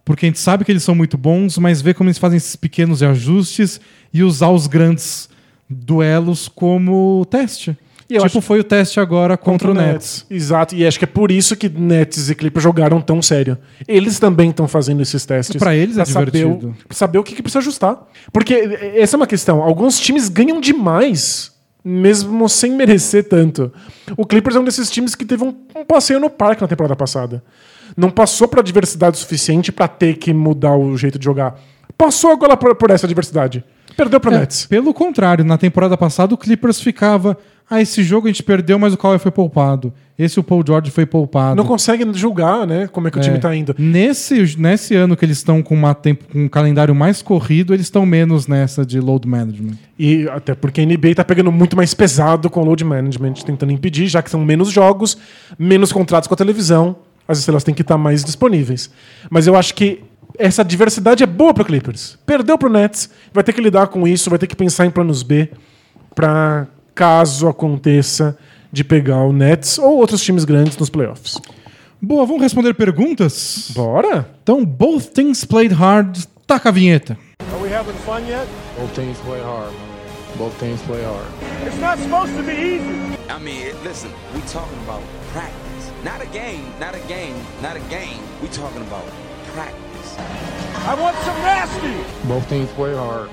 porque 0.06 0.24
a 0.24 0.28
gente 0.28 0.38
sabe 0.38 0.64
que 0.64 0.72
eles 0.72 0.82
são 0.84 0.94
muito 0.94 1.18
bons, 1.18 1.58
mas 1.58 1.82
ver 1.82 1.92
como 1.94 2.08
eles 2.08 2.16
fazem 2.16 2.38
esses 2.38 2.56
pequenos 2.56 3.02
ajustes 3.02 3.78
e 4.14 4.22
usar 4.22 4.48
os 4.48 4.66
grandes 4.66 5.28
duelos 5.68 6.48
como 6.48 7.26
teste. 7.28 7.76
E 8.08 8.14
tipo, 8.14 8.24
acho- 8.24 8.40
foi 8.40 8.60
o 8.60 8.64
teste 8.64 9.00
agora 9.00 9.36
contra, 9.36 9.68
o 9.68 9.74
Nets. 9.74 10.24
Exato, 10.30 10.76
e 10.76 10.86
acho 10.86 10.96
que 10.96 11.04
é 11.04 11.08
por 11.08 11.32
isso 11.32 11.56
que 11.56 11.68
Nets 11.68 12.30
e 12.30 12.36
Clippers 12.36 12.62
jogaram 12.62 13.00
tão 13.00 13.20
sério. 13.20 13.58
Eles 13.88 14.20
também 14.20 14.50
estão 14.50 14.68
fazendo 14.68 15.02
esses 15.02 15.26
testes. 15.26 15.56
Pra 15.56 15.74
eles 15.74 15.98
é 15.98 16.04
saber 16.04 16.30
divertido. 16.30 16.68
o, 16.68 16.84
pra 16.86 16.96
saber 16.96 17.18
o 17.18 17.24
que, 17.24 17.34
que 17.34 17.42
precisa 17.42 17.58
ajustar. 17.58 17.98
Porque 18.32 18.54
essa 18.94 19.16
é 19.16 19.18
uma 19.18 19.26
questão. 19.26 19.60
Alguns 19.60 19.98
times 19.98 20.28
ganham 20.28 20.60
demais, 20.60 21.50
mesmo 21.84 22.48
sem 22.48 22.70
merecer 22.76 23.24
tanto. 23.28 23.72
O 24.16 24.24
Clippers 24.24 24.54
é 24.54 24.60
um 24.60 24.64
desses 24.64 24.88
times 24.88 25.16
que 25.16 25.24
teve 25.24 25.42
um, 25.42 25.52
um 25.74 25.84
passeio 25.84 26.20
no 26.20 26.30
parque 26.30 26.62
na 26.62 26.68
temporada 26.68 26.94
passada. 26.94 27.42
Não 27.96 28.10
passou 28.10 28.46
pra 28.46 28.62
diversidade 28.62 29.16
suficiente 29.18 29.72
pra 29.72 29.88
ter 29.88 30.16
que 30.18 30.32
mudar 30.32 30.76
o 30.76 30.96
jeito 30.96 31.18
de 31.18 31.24
jogar. 31.24 31.58
Passou 31.96 32.30
agora 32.30 32.56
por, 32.56 32.74
por 32.74 32.90
essa 32.90 33.08
diversidade. 33.08 33.64
Perdeu 33.96 34.20
pro 34.20 34.30
É, 34.34 34.40
Nets. 34.40 34.66
pelo 34.66 34.92
contrário, 34.92 35.42
na 35.44 35.56
temporada 35.56 35.96
passada 35.96 36.34
o 36.34 36.38
Clippers 36.38 36.80
ficava. 36.80 37.36
Ah, 37.68 37.80
esse 37.80 38.04
jogo 38.04 38.26
a 38.28 38.30
gente 38.30 38.42
perdeu, 38.44 38.78
mas 38.78 38.92
o 38.92 38.96
Kawhi 38.96 39.18
foi 39.18 39.30
poupado. 39.32 39.92
Esse 40.18 40.38
o 40.38 40.42
Paul 40.42 40.62
George 40.64 40.90
foi 40.90 41.04
poupado. 41.04 41.56
Não 41.56 41.64
consegue 41.64 42.06
julgar, 42.14 42.64
né, 42.66 42.86
como 42.86 43.08
é 43.08 43.10
que 43.10 43.18
o 43.18 43.20
time 43.20 43.36
É. 43.36 43.40
tá 43.40 43.56
indo. 43.56 43.74
Nesse, 43.78 44.56
nesse 44.56 44.94
ano 44.94 45.16
que 45.16 45.24
eles 45.24 45.38
estão 45.38 45.62
com, 45.62 45.74
uma 45.74 45.92
tempo, 45.94 46.24
com 46.32 46.44
um 46.44 46.48
calendário 46.48 46.94
mais 46.94 47.22
corrido, 47.22 47.74
eles 47.74 47.86
estão 47.86 48.06
menos 48.06 48.46
nessa 48.46 48.86
de 48.86 49.00
load 49.00 49.26
management. 49.26 49.76
E 49.98 50.28
até 50.28 50.54
porque 50.54 50.80
a 50.80 50.86
NBA 50.86 51.14
tá 51.16 51.24
pegando 51.24 51.50
muito 51.50 51.76
mais 51.76 51.92
pesado 51.92 52.48
com 52.48 52.60
o 52.60 52.64
load 52.64 52.84
management, 52.84 53.32
tentando 53.44 53.72
impedir, 53.72 54.06
já 54.06 54.22
que 54.22 54.30
são 54.30 54.44
menos 54.44 54.70
jogos, 54.70 55.18
menos 55.58 55.90
contratos 55.92 56.28
com 56.28 56.34
a 56.34 56.36
televisão, 56.36 56.94
as 57.28 57.38
estrelas 57.38 57.64
têm 57.64 57.74
que 57.74 57.82
estar 57.82 57.98
mais 57.98 58.24
disponíveis. 58.24 58.90
Mas 59.30 59.46
eu 59.46 59.56
acho 59.56 59.74
que 59.74 60.02
essa 60.38 60.64
diversidade 60.64 61.22
é 61.22 61.26
boa 61.26 61.54
pro 61.54 61.64
Clippers. 61.64 62.18
Perdeu 62.26 62.58
pro 62.58 62.68
Nets, 62.68 63.10
vai 63.32 63.42
ter 63.42 63.52
que 63.52 63.60
lidar 63.60 63.88
com 63.88 64.06
isso, 64.06 64.30
vai 64.30 64.38
ter 64.38 64.46
que 64.46 64.56
pensar 64.56 64.86
em 64.86 64.90
planos 64.90 65.22
B 65.22 65.50
para 66.14 66.66
caso 66.94 67.48
aconteça 67.48 68.36
de 68.72 68.82
pegar 68.82 69.24
o 69.24 69.32
Nets 69.32 69.78
ou 69.78 69.98
outros 69.98 70.22
times 70.22 70.44
grandes 70.44 70.76
nos 70.76 70.90
playoffs. 70.90 71.40
Boa, 72.00 72.26
vamos 72.26 72.42
responder 72.42 72.74
perguntas? 72.74 73.70
Bora? 73.74 74.28
Então, 74.42 74.64
both 74.64 75.12
teams 75.12 75.44
played 75.44 75.74
hard. 75.74 76.26
Taca 76.46 76.68
a 76.68 76.72
vinheta. 76.72 77.18
Are 77.52 77.62
we 77.62 77.72
having 77.72 77.94
fun 78.04 78.20
yet? 78.28 78.46
Both 78.78 78.94
teams 78.94 79.18
play 79.20 79.40
hard. 79.40 79.72
Both 80.38 80.58
teams 80.60 80.80
play 80.82 81.02
hard. 81.02 81.26
It's 81.66 81.80
not 81.80 81.98
supposed 81.98 82.36
to 82.36 82.42
be 82.42 82.52
easy. 82.52 83.16
I 83.28 83.38
mean, 83.38 83.74
listen, 83.82 84.10
we 84.34 84.40
talking 84.42 84.78
about 84.84 85.02
practice. 85.32 85.65
Not 86.06 86.20
a 86.22 86.26
game, 86.26 86.62
not 86.78 86.94
a 86.94 87.02
game, 87.08 87.34
not 87.60 87.74
a 87.76 87.80
game. 87.90 88.20
We 88.40 88.48
talking 88.48 88.82
about 88.88 89.04
practice. 89.52 90.10
I 90.86 90.94
want 91.02 91.16
some 91.26 91.36
nasty. 91.42 91.94
Both 92.28 92.48
teams 92.48 92.70
play 92.78 92.94
hard. 92.94 93.28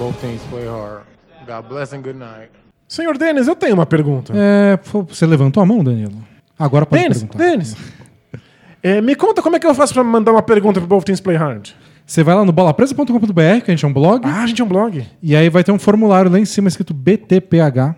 Both 0.00 0.20
teams 0.20 0.42
play 0.50 0.66
hard. 0.66 1.04
God 1.46 1.68
bless 1.68 1.92
and 1.94 2.02
good 2.02 2.18
night. 2.18 2.50
Senhor 2.88 3.16
Denis, 3.16 3.46
eu 3.46 3.54
tenho 3.54 3.74
uma 3.74 3.86
pergunta. 3.86 4.32
É, 4.36 4.76
você 5.08 5.24
levantou 5.26 5.62
a 5.62 5.66
mão, 5.66 5.84
Danilo? 5.84 6.16
Agora 6.58 6.84
pode 6.84 7.02
Denis, 7.02 7.18
perguntar. 7.22 7.38
Denis. 7.38 7.76
É, 8.84 9.00
me 9.00 9.14
conta 9.14 9.40
como 9.40 9.54
é 9.54 9.60
que 9.60 9.66
eu 9.68 9.72
faço 9.76 9.94
pra 9.94 10.02
mandar 10.02 10.32
uma 10.32 10.42
pergunta 10.42 10.80
pro 10.80 10.88
Both 10.88 11.04
Teams 11.04 11.20
Play 11.20 11.36
Hard. 11.36 11.68
Você 12.04 12.24
vai 12.24 12.34
lá 12.34 12.44
no 12.44 12.50
bolapresa.com.br, 12.50 13.62
que 13.64 13.70
a 13.70 13.74
gente 13.74 13.84
é 13.84 13.86
um 13.86 13.92
blog, 13.92 14.26
Ah, 14.26 14.42
a 14.42 14.46
gente 14.48 14.60
é 14.60 14.64
um 14.64 14.66
blog. 14.66 15.06
e 15.22 15.36
aí 15.36 15.48
vai 15.48 15.62
ter 15.62 15.70
um 15.70 15.78
formulário 15.78 16.28
lá 16.28 16.36
em 16.36 16.44
cima 16.44 16.66
escrito 16.66 16.92
BTPH. 16.92 17.94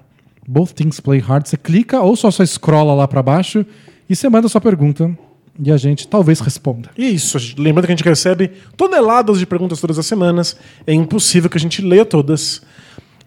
Both 0.46 0.74
Things 0.74 1.00
Play 1.00 1.20
Hard. 1.20 1.46
Você 1.46 1.56
clica 1.56 2.02
ou 2.02 2.14
só, 2.16 2.30
só 2.30 2.44
scrolla 2.44 2.92
lá 2.92 3.08
pra 3.08 3.22
baixo 3.22 3.64
e 4.08 4.14
você 4.14 4.28
manda 4.28 4.48
sua 4.48 4.60
pergunta. 4.60 5.16
E 5.58 5.70
a 5.70 5.76
gente 5.76 6.08
talvez 6.08 6.40
responda. 6.40 6.90
Isso, 6.98 7.38
lembrando 7.56 7.86
que 7.86 7.92
a 7.92 7.96
gente 7.96 8.04
recebe 8.04 8.50
toneladas 8.76 9.38
de 9.38 9.46
perguntas 9.46 9.80
todas 9.80 9.98
as 9.98 10.06
semanas. 10.06 10.56
É 10.84 10.92
impossível 10.92 11.48
que 11.48 11.56
a 11.56 11.60
gente 11.60 11.80
leia 11.80 12.04
todas. 12.04 12.60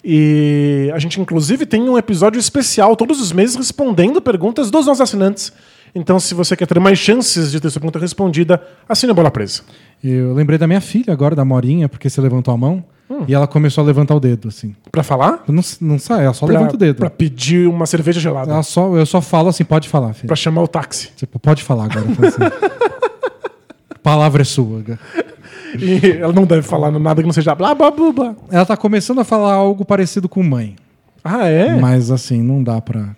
E 0.03 0.91
a 0.93 0.99
gente, 0.99 1.21
inclusive, 1.21 1.65
tem 1.65 1.81
um 1.83 1.97
episódio 1.97 2.37
especial 2.37 2.95
todos 2.95 3.21
os 3.21 3.31
meses 3.31 3.55
respondendo 3.55 4.21
perguntas 4.21 4.69
dos 4.69 4.85
nossos 4.85 5.01
assinantes. 5.01 5.53
Então, 5.97 6.19
se 6.19 6.33
você 6.33 6.55
quer 6.55 6.65
ter 6.67 6.79
mais 6.79 6.97
chances 6.99 7.51
de 7.51 7.59
ter 7.59 7.69
sua 7.69 7.79
pergunta 7.81 7.99
respondida, 7.99 8.61
assine 8.87 9.11
a 9.11 9.15
Bola 9.15 9.31
Presa. 9.31 9.61
Eu 10.03 10.33
lembrei 10.33 10.57
da 10.59 10.67
minha 10.67 10.79
filha 10.81 11.11
agora, 11.11 11.35
da 11.35 11.43
Morinha, 11.43 11.89
porque 11.89 12.09
você 12.09 12.21
levantou 12.21 12.53
a 12.53 12.57
mão 12.57 12.83
Hum. 13.09 13.23
e 13.25 13.33
ela 13.33 13.47
começou 13.47 13.81
a 13.83 13.87
levantar 13.87 14.15
o 14.15 14.19
dedo, 14.19 14.49
assim. 14.49 14.75
Pra 14.91 15.01
falar? 15.01 15.43
Eu 15.47 15.53
Não, 15.53 15.63
não 15.79 15.97
sai, 15.97 16.25
ela 16.25 16.33
só 16.33 16.45
Pra, 16.45 16.55
levanta 16.57 16.75
o 16.75 16.77
dedo. 16.77 16.97
pra 16.97 17.09
pedir 17.09 17.65
uma 17.67 17.85
cerveja 17.85 18.19
gelada. 18.19 18.51
Ela 18.51 18.63
só, 18.63 18.93
eu 18.97 19.05
só 19.05 19.21
falo 19.21 19.47
assim, 19.47 19.63
pode 19.63 19.87
falar, 19.87 20.13
filha. 20.13 20.27
Pra 20.27 20.35
chamar 20.35 20.61
o 20.61 20.67
táxi. 20.67 21.09
Tipo, 21.15 21.39
pode 21.39 21.63
falar 21.63 21.85
agora. 21.85 22.05
assim. 22.27 22.37
Palavra 24.03 24.41
é 24.41 24.45
sua. 24.45 24.83
E 25.79 26.17
ela 26.19 26.31
não 26.33 26.45
deve 26.45 26.61
falar 26.61 26.91
nada 26.91 27.21
que 27.21 27.25
não 27.27 27.33
seja 27.33 27.53
blá 27.55 27.73
blá 27.75 27.91
blá 27.91 28.11
blá. 28.11 28.35
Ela 28.51 28.65
tá 28.65 28.77
começando 28.77 29.19
a 29.19 29.23
falar 29.23 29.53
algo 29.53 29.83
parecido 29.83 30.29
com 30.29 30.41
mãe. 30.43 30.75
Ah, 31.23 31.45
é? 31.47 31.75
Mas 31.79 32.09
assim, 32.11 32.41
não 32.41 32.63
dá 32.63 32.79
pra. 32.81 33.15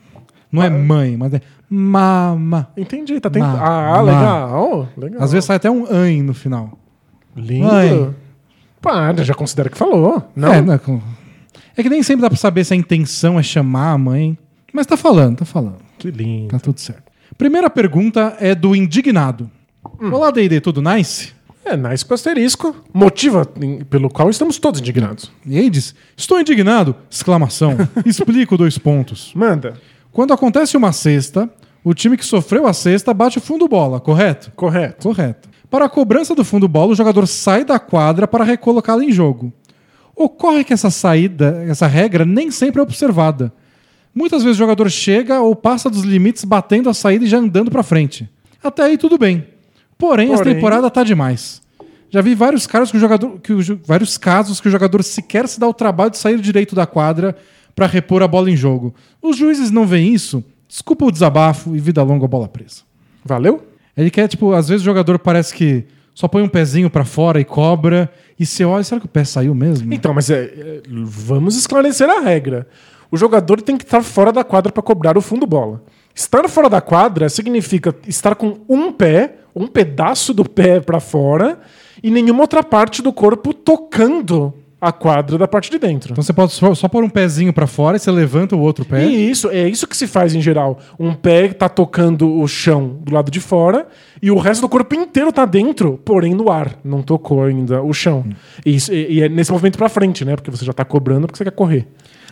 Não 0.52 0.64
é 0.64 0.70
mãe, 0.70 1.16
mas 1.16 1.34
é 1.34 1.42
mama. 1.70 2.70
Entendi, 2.76 3.20
tá 3.20 3.30
tentando. 3.30 3.58
Ah, 3.58 3.92
ma- 3.98 4.02
legal. 4.02 4.88
legal. 4.98 5.24
Às 5.24 5.32
vezes 5.32 5.46
sai 5.46 5.58
até 5.58 5.70
um 5.70 5.86
an 5.86 6.24
no 6.24 6.34
final. 6.34 6.78
Lindo. 7.36 7.68
Mãe. 7.68 8.16
Para, 8.82 9.24
já 9.24 9.34
considera 9.34 9.70
que 9.70 9.78
falou. 9.78 10.24
Não. 10.36 10.54
É, 10.54 10.76
é, 10.76 10.78
com- 10.78 11.02
é 11.78 11.84
que 11.84 11.90
nem 11.90 12.02
sempre 12.02 12.22
dá 12.22 12.30
pra 12.30 12.38
saber 12.38 12.64
se 12.64 12.74
a 12.74 12.78
intenção 12.78 13.40
é 13.40 13.44
chamar 13.44 13.92
a 13.92 13.98
mãe. 13.98 14.38
Mas 14.74 14.86
tá 14.88 14.96
falando, 14.98 15.38
tá 15.38 15.46
falando. 15.46 15.78
Que 15.98 16.10
lindo. 16.12 16.48
Tá 16.50 16.60
tudo 16.60 16.80
certo. 16.80 17.04
Primeira 17.38 17.70
pergunta 17.70 18.36
é 18.40 18.54
do 18.56 18.76
indignado. 18.76 19.50
Hum. 20.02 20.12
Olá, 20.14 20.32
D&D, 20.32 20.60
tudo 20.62 20.82
nice? 20.82 21.34
É, 21.66 21.76
nice 21.76 22.06
com 22.06 22.14
asterisco. 22.14 22.76
Motiva 22.94 23.48
em- 23.62 23.84
pelo 23.84 24.10
qual 24.10 24.30
estamos 24.30 24.58
todos 24.58 24.80
indignados. 24.80 25.32
E 25.46 25.58
aí 25.58 25.70
diz, 25.70 25.94
estou 26.18 26.40
indignado! 26.40 26.96
Exclamação. 27.10 27.76
Explico 28.06 28.58
dois 28.58 28.78
pontos. 28.78 29.32
Manda. 29.36 29.74
Quando 30.12 30.34
acontece 30.34 30.76
uma 30.76 30.92
cesta, 30.92 31.50
o 31.84 31.94
time 31.94 32.18
que 32.18 32.26
sofreu 32.26 32.68
a 32.68 32.74
cesta 32.74 33.14
bate 33.14 33.38
o 33.38 33.42
fundo 33.42 33.68
bola, 33.68 34.00
correto? 34.00 34.52
Correto. 34.56 35.08
Correto. 35.08 35.50
Para 35.70 35.86
a 35.86 35.90
cobrança 35.90 36.34
do 36.34 36.44
fundo 36.44 36.68
bola, 36.68 36.92
o 36.92 36.96
jogador 36.96 37.28
sai 37.28 37.64
da 37.64 37.78
quadra 37.80 38.28
para 38.28 38.44
recolocá-la 38.44 39.04
em 39.04 39.12
jogo. 39.12 39.54
Ocorre 40.16 40.64
que 40.64 40.74
essa 40.74 40.90
saída, 40.90 41.64
essa 41.68 41.88
regra 41.88 42.26
nem 42.26 42.52
sempre 42.52 42.80
é 42.80 42.84
observada. 42.84 43.54
Muitas 44.14 44.44
vezes 44.44 44.58
o 44.58 44.60
jogador 44.60 44.90
chega 44.90 45.40
ou 45.40 45.56
passa 45.56 45.90
dos 45.90 46.02
limites 46.02 46.44
batendo 46.44 46.90
a 46.90 46.94
saída 46.94 47.24
e 47.24 47.28
já 47.28 47.38
andando 47.38 47.70
para 47.72 47.84
frente. 47.84 48.28
Até 48.64 48.84
aí 48.84 48.98
tudo 48.98 49.18
bem. 49.18 49.48
Porém, 49.98 50.30
essa 50.30 50.40
Porém- 50.40 50.56
temporada 50.56 50.90
tá 50.90 51.04
demais. 51.04 51.62
Já 52.10 52.22
vi 52.22 52.34
vários 52.34 52.66
casos 52.66 52.90
que 52.90 52.98
o 52.98 53.00
jogador, 53.00 53.40
que 53.40 53.54
o 53.54 53.60
vários 53.86 54.18
casos 54.18 54.60
que 54.60 54.68
o 54.68 54.72
jogador 54.72 55.04
sequer 55.04 55.48
se 55.48 55.60
dá 55.60 55.68
o 55.68 55.74
trabalho 55.74 56.10
de 56.10 56.18
sair 56.18 56.40
direito 56.42 56.74
da 56.74 56.88
quadra 56.88 57.38
para 57.80 57.88
repor 57.88 58.22
a 58.22 58.28
bola 58.28 58.52
em 58.52 58.58
jogo. 58.58 58.94
Os 59.22 59.38
juízes 59.38 59.72
não 59.72 59.88
veem 59.88 60.14
isso? 60.14 60.44
Desculpa 60.68 61.06
o 61.06 61.12
desabafo 61.12 61.74
e 61.78 61.80
vida 61.80 62.04
longa 62.04 62.26
a 62.26 62.28
bola 62.28 62.46
presa. 62.46 62.82
Valeu? 63.24 63.64
Ele 63.96 64.10
quer, 64.10 64.28
tipo, 64.28 64.52
às 64.52 64.68
vezes 64.68 64.82
o 64.82 64.86
jogador 64.86 65.18
parece 65.18 65.54
que 65.54 65.86
só 66.14 66.28
põe 66.28 66.42
um 66.42 66.50
pezinho 66.50 66.90
pra 66.90 67.06
fora 67.06 67.40
e 67.40 67.46
cobra, 67.46 68.12
e 68.38 68.46
você 68.46 68.66
olha, 68.66 68.84
será 68.84 69.00
que 69.00 69.06
o 69.06 69.10
pé 69.10 69.24
saiu 69.24 69.56
mesmo? 69.56 69.94
Então, 69.94 70.14
mas 70.14 70.30
é, 70.30 70.44
é, 70.44 70.82
vamos 70.90 71.56
esclarecer 71.56 72.10
a 72.10 72.20
regra. 72.20 72.68
O 73.10 73.16
jogador 73.16 73.62
tem 73.62 73.78
que 73.78 73.86
estar 73.86 74.04
fora 74.04 74.34
da 74.34 74.44
quadra 74.44 74.74
para 74.74 74.84
cobrar 74.84 75.18
o 75.18 75.22
fundo 75.22 75.48
bola. 75.48 75.82
Estar 76.14 76.50
fora 76.50 76.70
da 76.70 76.82
quadra 76.82 77.30
significa 77.30 77.96
estar 78.06 78.36
com 78.36 78.60
um 78.68 78.92
pé, 78.92 79.36
um 79.56 79.68
pedaço 79.68 80.34
do 80.34 80.44
pé 80.44 80.82
para 80.82 81.00
fora 81.00 81.58
e 82.04 82.12
nenhuma 82.12 82.42
outra 82.42 82.62
parte 82.62 83.02
do 83.02 83.14
corpo 83.14 83.54
tocando 83.54 84.54
a 84.82 84.92
quadra 84.94 85.38
da 85.38 85.48
parte 85.48 85.70
de 85.70 85.78
dentro. 85.78 86.14
Então 86.14 86.24
você 86.24 86.32
pode 86.32 86.54
só, 86.54 86.74
só 86.74 86.88
pôr 86.88 87.04
um 87.04 87.10
pezinho 87.10 87.52
pra 87.52 87.68
fora 87.68 87.98
e 87.98 88.00
você 88.00 88.10
levanta 88.10 88.56
o 88.56 88.60
outro 88.60 88.86
pé. 88.86 89.06
E 89.06 89.30
isso, 89.30 89.50
é 89.50 89.68
isso 89.68 89.86
que 89.86 89.98
se 89.98 90.08
faz 90.08 90.34
em 90.34 90.42
geral. 90.42 90.80
Um 90.98 91.14
pé 91.14 91.50
tá 91.50 91.68
tocando 91.68 92.40
o 92.40 92.48
chão 92.48 92.98
do 93.02 93.14
lado 93.14 93.30
de 93.30 93.40
fora 93.42 93.88
e 94.22 94.32
o 94.32 94.38
resto 94.38 94.62
do 94.62 94.70
corpo 94.70 94.96
inteiro 94.96 95.32
tá 95.34 95.46
dentro, 95.46 96.00
porém 96.06 96.34
no 96.34 96.50
ar. 96.50 96.80
Não 96.84 97.02
tocou 97.02 97.44
ainda 97.44 97.82
o 97.84 97.92
chão. 97.94 98.26
E, 98.66 98.76
isso- 98.76 98.94
e- 98.94 99.16
e 99.16 99.22
é 99.22 99.28
nesse 99.28 99.52
movimento 99.52 99.78
pra 99.78 99.90
frente, 99.90 100.24
né? 100.24 100.36
Porque 100.38 100.50
você 100.52 100.64
já 100.64 100.72
tá 100.72 100.86
cobrando 100.86 101.28
porque 101.28 101.38
você 101.38 101.44
quer 101.44 101.52
correr. 101.52 101.86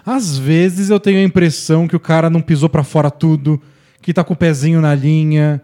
Às 0.05 0.37
vezes 0.37 0.89
eu 0.89 1.01
tenho 1.01 1.19
a 1.19 1.23
impressão 1.23 1.85
que 1.85 1.95
o 1.97 1.99
cara 1.99 2.29
não 2.29 2.39
pisou 2.39 2.69
pra 2.69 2.81
fora 2.83 3.11
tudo, 3.11 3.61
que 4.01 4.13
tá 4.13 4.23
com 4.23 4.33
o 4.33 4.37
pezinho 4.37 4.79
na 4.79 4.95
linha. 4.95 5.61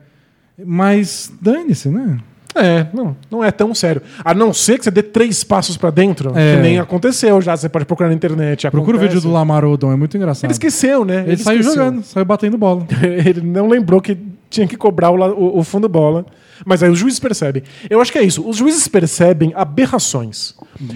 Mas 0.65 1.31
dane-se, 1.41 1.88
né? 1.89 2.17
É, 2.56 2.86
não, 2.93 3.16
não 3.32 3.43
é 3.43 3.51
tão 3.51 3.74
sério. 3.74 4.01
A 4.24 4.34
não 4.34 4.54
ser 4.54 4.78
que 4.78 4.84
você 4.84 4.91
dê 4.91 5.01
três 5.01 5.43
passos 5.43 5.76
pra 5.78 5.89
dentro, 5.89 6.32
É. 6.38 6.56
que 6.56 6.62
nem 6.62 6.80
aconteceu 6.80 7.41
já. 7.41 7.56
Você 7.58 7.68
pode 7.70 7.86
procurar 7.86 8.10
na 8.10 8.16
internet. 8.16 8.70
Procura 8.70 8.97
o 8.97 8.99
acontece. 8.99 9.16
vídeo 9.18 9.30
do 9.30 9.34
Lamar 9.34 9.66
Odom, 9.66 9.91
é 9.91 9.95
muito 9.95 10.16
engraçado. 10.18 10.45
Ele 10.45 10.54
esqueceu, 10.54 11.04
né? 11.04 11.24
Ele 11.28 11.38
saiu 11.38 11.62
esqueceu. 11.62 11.84
jogando, 11.84 12.04
saiu 12.04 12.26
batendo 12.26 12.58
bola. 12.58 12.86
Ele 13.26 13.41
não 13.41 13.68
lembrou 13.68 13.99
que 14.01 14.18
tinha 14.49 14.68
que 14.68 14.78
cobrar 14.78 15.10
o, 15.10 15.16
o- 15.16 15.60
o 15.60 15.64
fundo 15.64 15.89
bola. 15.89 16.26
Mas 16.66 16.82
aí 16.84 16.89
os 16.89 16.99
juízes 16.99 17.20
percebem. 17.20 17.64
Eu 17.89 17.99
acho 17.99 18.12
que 18.12 18.18
é 18.20 18.24
isso. 18.24 18.47
Os 18.47 18.58
juízes 18.58 18.88
percebem 18.88 19.51
aberrações. 19.56 20.54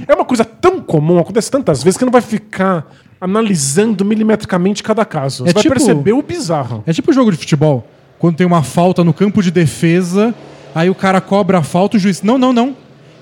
É 0.08 0.14
uma 0.14 0.24
coisa 0.24 0.45
tão 0.45 0.80
comum, 0.80 1.18
acontece 1.20 1.49
tantas 1.51 1.84
vezes, 1.84 1.97
que 1.97 2.05
não 2.05 2.12
vai 2.12 2.22
ficar 2.22 2.89
analisando 3.20 4.05
milimetricamente 4.05 4.82
cada 4.84 5.03
caso. 5.03 5.43
Você 5.43 5.49
É 5.49 5.53
vai 5.53 5.64
tipo- 5.64 5.74
perceber 5.76 6.14
o 6.14 6.22
bizarro. 6.22 6.84
É 6.86 6.93
tipo 6.93 7.12
jogo 7.12 7.32
de 7.32 7.38
futebol. 7.38 7.86
Quando 8.20 8.36
tem 8.38 8.47
uma 8.47 8.64
falta 8.64 9.03
no 9.03 9.14
campo 9.14 9.41
de 9.43 9.51
defesa, 9.51 10.34
aí 10.80 10.89
o 10.89 10.95
cara 10.95 11.19
cobra 11.21 11.59
a 11.59 11.63
falta, 11.63 11.97
o 11.97 11.99
juiz. 11.99 12.21
Não, 12.21 12.38
não, 12.38 12.53
não. 12.53 12.75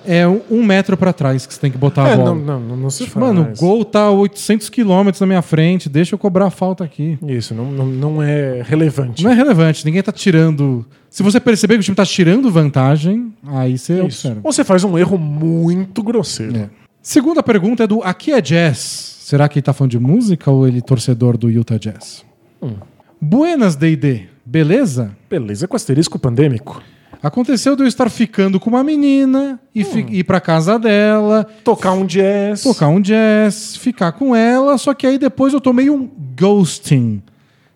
É 0.07 0.27
um, 0.27 0.63
metro 0.63 0.95
pra 0.95 1.11
trás 1.11 1.47
que 1.47 1.53
você 1.53 1.59
tem 1.59 1.71
que 1.71 1.79
botar 1.79 2.05
a 2.05 2.09
É, 2.09 2.15
bola. 2.15 2.29
não, 2.29 2.35
não, 2.35 2.59
não, 2.59 2.77
não 2.77 2.89
se 2.91 3.07
faz. 3.07 3.25
Mano, 3.25 3.49
o 3.51 3.57
gol 3.59 3.83
tá 3.83 4.01
a 4.01 4.11
800 4.11 4.69
quilômetros 4.69 5.19
na 5.19 5.25
minha 5.25 5.41
frente, 5.41 5.89
deixa 5.89 6.13
eu 6.13 6.19
cobrar 6.19 6.45
a 6.45 6.49
falta 6.51 6.83
aqui. 6.83 7.17
Isso, 7.27 7.55
não, 7.55 7.71
não, 7.71 7.87
não 7.87 8.21
é 8.21 8.61
relevante. 8.61 9.23
Não 9.23 9.31
é 9.31 9.33
relevante, 9.33 9.83
ninguém 9.83 10.03
tá 10.03 10.11
tirando. 10.11 10.85
Se 11.09 11.23
você 11.23 11.39
perceber 11.39 11.73
que 11.73 11.79
o 11.79 11.83
time 11.83 11.95
tá 11.95 12.05
tirando 12.05 12.51
vantagem, 12.51 13.33
aí 13.47 13.79
você 13.79 13.93
Isso. 13.93 14.03
observa. 14.03 14.41
Ou 14.43 14.53
você 14.53 14.63
faz 14.63 14.83
um 14.83 14.95
erro 14.95 15.17
muito 15.17 16.03
grosseiro. 16.03 16.55
É. 16.55 16.69
Segunda 17.01 17.41
pergunta 17.41 17.83
é 17.85 17.87
do 17.87 18.03
Aqui 18.03 18.31
é 18.31 18.39
Jazz. 18.41 19.17
Será 19.21 19.49
que 19.49 19.57
ele 19.57 19.63
tá 19.63 19.73
falando 19.73 19.89
de 19.91 19.99
música 19.99 20.51
ou 20.51 20.67
ele 20.67 20.77
é 20.77 20.81
torcedor 20.81 21.35
do 21.35 21.49
Utah 21.49 21.79
Jazz? 21.79 22.23
Hum. 22.61 22.73
Buenas, 23.19 23.75
D&D. 23.75 24.27
Beleza? 24.45 25.17
Beleza, 25.27 25.67
com 25.67 25.75
asterisco 25.75 26.19
pandêmico. 26.19 26.79
Aconteceu 27.25 27.75
de 27.75 27.81
eu 27.81 27.87
estar 27.87 28.07
ficando 28.07 28.59
com 28.59 28.69
uma 28.69 28.83
menina 28.83 29.59
e 29.73 29.83
Hum. 29.83 30.05
ir 30.09 30.23
pra 30.23 30.39
casa 30.39 30.77
dela, 30.77 31.43
Tocar 31.63 31.93
um 31.93 32.05
jazz. 32.05 32.61
tocar 32.61 32.87
um 32.87 33.01
jazz, 33.01 33.75
ficar 33.77 34.11
com 34.11 34.35
ela, 34.35 34.77
só 34.77 34.93
que 34.93 35.07
aí 35.07 35.17
depois 35.17 35.51
eu 35.51 35.59
tomei 35.59 35.89
um 35.89 36.07
ghosting. 36.39 37.23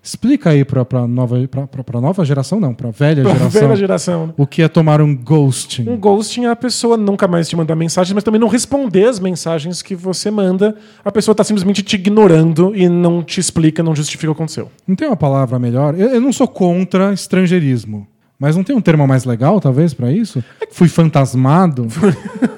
Explica 0.04 0.52
aí 0.52 0.64
pra, 0.64 0.86
pra, 0.86 1.08
nova, 1.08 1.36
pra, 1.50 1.66
pra, 1.68 1.84
pra 1.84 2.00
nova 2.00 2.24
geração, 2.24 2.60
não, 2.60 2.74
pra 2.76 2.92
velha 2.92 3.22
Pra 3.24 3.34
geração. 3.34 3.62
velha 3.62 3.76
geração. 3.76 4.28
né? 4.28 4.34
O 4.38 4.46
que 4.46 4.62
é 4.62 4.68
tomar 4.68 5.02
um 5.02 5.16
ghosting? 5.16 5.90
Um 5.90 5.98
ghosting 5.98 6.46
é 6.46 6.50
a 6.52 6.56
pessoa 6.56 6.96
nunca 6.96 7.28
mais 7.28 7.50
te 7.50 7.56
mandar 7.56 7.76
mensagens, 7.76 8.14
mas 8.14 8.24
também 8.24 8.40
não 8.40 8.48
responder 8.48 9.06
as 9.06 9.20
mensagens 9.20 9.82
que 9.82 9.96
você 9.96 10.30
manda. 10.30 10.76
A 11.04 11.12
pessoa 11.12 11.34
tá 11.34 11.44
simplesmente 11.44 11.82
te 11.82 11.96
ignorando 11.96 12.72
e 12.76 12.88
não 12.88 13.24
te 13.24 13.40
explica, 13.40 13.82
não 13.82 13.96
justifica 13.96 14.32
o 14.32 14.36
que 14.36 14.38
aconteceu. 14.40 14.72
Não 14.88 14.96
tem 14.96 15.08
uma 15.08 15.18
palavra 15.18 15.58
melhor? 15.58 16.00
Eu, 16.00 16.10
eu 16.10 16.22
não 16.22 16.32
sou 16.32 16.48
contra 16.48 17.12
estrangeirismo. 17.12 18.08
Mas 18.40 18.56
não 18.56 18.64
tem 18.64 18.74
um 18.74 18.80
termo 18.80 19.06
mais 19.06 19.26
legal, 19.26 19.60
talvez, 19.60 19.94
pra 19.94 20.12
isso? 20.14 20.42
Fui 20.72 20.88
fantasmado? 20.88 21.88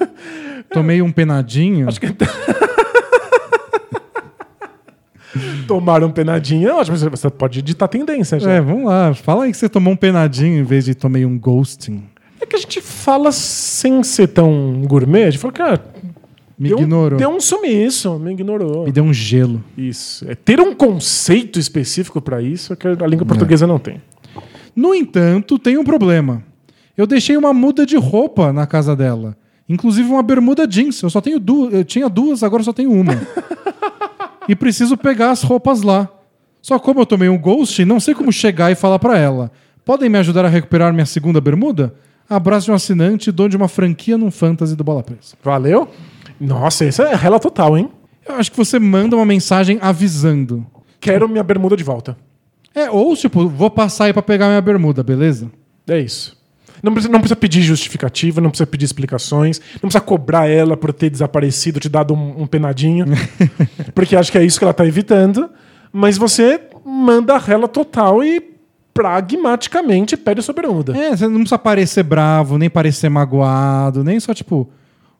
Tomei 0.71 1.01
um 1.01 1.11
penadinho? 1.11 1.87
Acho 1.87 1.99
que 1.99 2.07
Tomar 5.67 6.03
um 6.03 6.11
penadinho 6.11 6.69
é 6.69 6.73
ótimo, 6.73 6.97
você 6.97 7.29
pode 7.29 7.59
editar 7.59 7.87
tendência 7.87 8.39
já. 8.39 8.51
É, 8.51 8.61
vamos 8.61 8.85
lá. 8.85 9.13
Fala 9.13 9.45
aí 9.45 9.51
que 9.51 9.57
você 9.57 9.69
tomou 9.69 9.93
um 9.93 9.95
penadinho 9.95 10.59
em 10.59 10.63
vez 10.63 10.85
de 10.85 10.93
tomei 10.93 11.25
um 11.25 11.39
ghosting. 11.39 12.03
É 12.39 12.45
que 12.45 12.55
a 12.55 12.59
gente 12.59 12.81
fala 12.81 13.31
sem 13.31 14.03
ser 14.03 14.27
tão 14.27 14.83
gourmet. 14.85 15.23
A 15.23 15.31
gente 15.31 15.39
fala, 15.39 15.53
cara, 15.53 15.85
Me 16.59 16.69
deu, 16.69 16.79
ignorou. 16.79 17.15
Um, 17.15 17.17
deu 17.19 17.29
um 17.29 17.39
sumiço, 17.39 18.19
me 18.19 18.33
ignorou. 18.33 18.85
Me 18.85 18.91
deu 18.91 19.03
um 19.05 19.13
gelo. 19.13 19.63
Isso. 19.77 20.29
É 20.29 20.35
ter 20.35 20.59
um 20.59 20.75
conceito 20.75 21.57
específico 21.57 22.21
pra 22.21 22.41
isso 22.41 22.73
é 22.73 22.75
que 22.75 22.87
a 22.87 23.07
língua 23.07 23.25
portuguesa 23.25 23.65
não 23.65 23.79
tem. 23.79 24.01
No 24.75 24.93
entanto, 24.93 25.59
tem 25.59 25.77
um 25.77 25.83
problema. 25.83 26.43
Eu 26.97 27.07
deixei 27.07 27.35
uma 27.37 27.53
muda 27.53 27.85
de 27.85 27.97
roupa 27.97 28.53
na 28.53 28.67
casa 28.67 28.95
dela. 28.95 29.35
Inclusive 29.67 30.09
uma 30.09 30.23
bermuda 30.23 30.67
jeans. 30.67 31.01
Eu 31.01 31.09
só 31.09 31.21
tenho 31.21 31.39
duas. 31.39 31.73
Eu 31.73 31.83
tinha 31.83 32.09
duas, 32.09 32.43
agora 32.43 32.63
só 32.63 32.73
tenho 32.73 32.91
uma. 32.91 33.13
e 34.47 34.55
preciso 34.55 34.97
pegar 34.97 35.31
as 35.31 35.41
roupas 35.43 35.81
lá. 35.81 36.09
Só 36.61 36.77
como 36.77 36.99
eu 36.99 37.05
tomei 37.05 37.29
um 37.29 37.37
ghost, 37.37 37.83
não 37.85 37.99
sei 37.99 38.13
como 38.13 38.31
chegar 38.31 38.71
e 38.71 38.75
falar 38.75 38.99
pra 38.99 39.17
ela. 39.17 39.51
Podem 39.83 40.09
me 40.09 40.17
ajudar 40.19 40.45
a 40.45 40.49
recuperar 40.49 40.93
minha 40.93 41.05
segunda 41.05 41.41
bermuda? 41.41 41.93
Abraço 42.29 42.65
de 42.65 42.71
um 42.71 42.75
assinante 42.75 43.29
e 43.29 43.31
dono 43.31 43.49
de 43.49 43.57
uma 43.57 43.67
franquia 43.67 44.17
num 44.17 44.29
fantasy 44.29 44.75
do 44.75 44.83
Bola 44.83 45.03
Presa. 45.03 45.35
Valeu? 45.43 45.89
Nossa, 46.39 46.85
isso 46.85 47.01
é 47.01 47.15
rela 47.15 47.39
total, 47.39 47.77
hein? 47.77 47.89
Eu 48.27 48.35
acho 48.35 48.51
que 48.51 48.57
você 48.57 48.77
manda 48.77 49.15
uma 49.15 49.25
mensagem 49.25 49.79
avisando. 49.81 50.65
Quero 50.99 51.27
minha 51.27 51.43
bermuda 51.43 51.75
de 51.75 51.83
volta. 51.83 52.15
É, 52.73 52.89
ou 52.89 53.15
tipo, 53.15 53.47
vou 53.47 53.69
passar 53.69 54.05
aí 54.05 54.13
pra 54.13 54.21
pegar 54.21 54.47
minha 54.47 54.61
bermuda, 54.61 55.03
beleza? 55.03 55.51
É 55.87 55.99
isso. 55.99 56.39
Não 56.81 56.93
precisa, 56.93 57.11
não 57.11 57.19
precisa 57.19 57.35
pedir 57.35 57.61
justificativa, 57.61 58.41
não 58.41 58.49
precisa 58.49 58.65
pedir 58.65 58.85
explicações, 58.85 59.59
não 59.75 59.81
precisa 59.89 60.01
cobrar 60.01 60.47
ela 60.47 60.75
por 60.75 60.91
ter 60.91 61.09
desaparecido, 61.09 61.79
te 61.79 61.87
dado 61.87 62.13
um, 62.13 62.41
um 62.41 62.47
penadinho, 62.47 63.05
porque 63.93 64.15
acho 64.15 64.31
que 64.31 64.37
é 64.37 64.43
isso 64.43 64.57
que 64.57 64.63
ela 64.63 64.73
tá 64.73 64.85
evitando. 64.85 65.49
Mas 65.93 66.17
você 66.17 66.59
manda 66.85 67.35
a 67.35 67.37
rela 67.37 67.67
total 67.67 68.23
e 68.23 68.41
pragmaticamente 68.93 70.17
pede 70.17 70.41
sua 70.41 70.53
bermuda. 70.53 70.97
É, 70.97 71.15
você 71.15 71.27
não 71.27 71.39
precisa 71.39 71.59
parecer 71.59 72.03
bravo, 72.03 72.57
nem 72.57 72.69
parecer 72.69 73.09
magoado, 73.09 74.03
nem 74.03 74.19
só 74.19 74.33
tipo, 74.33 74.69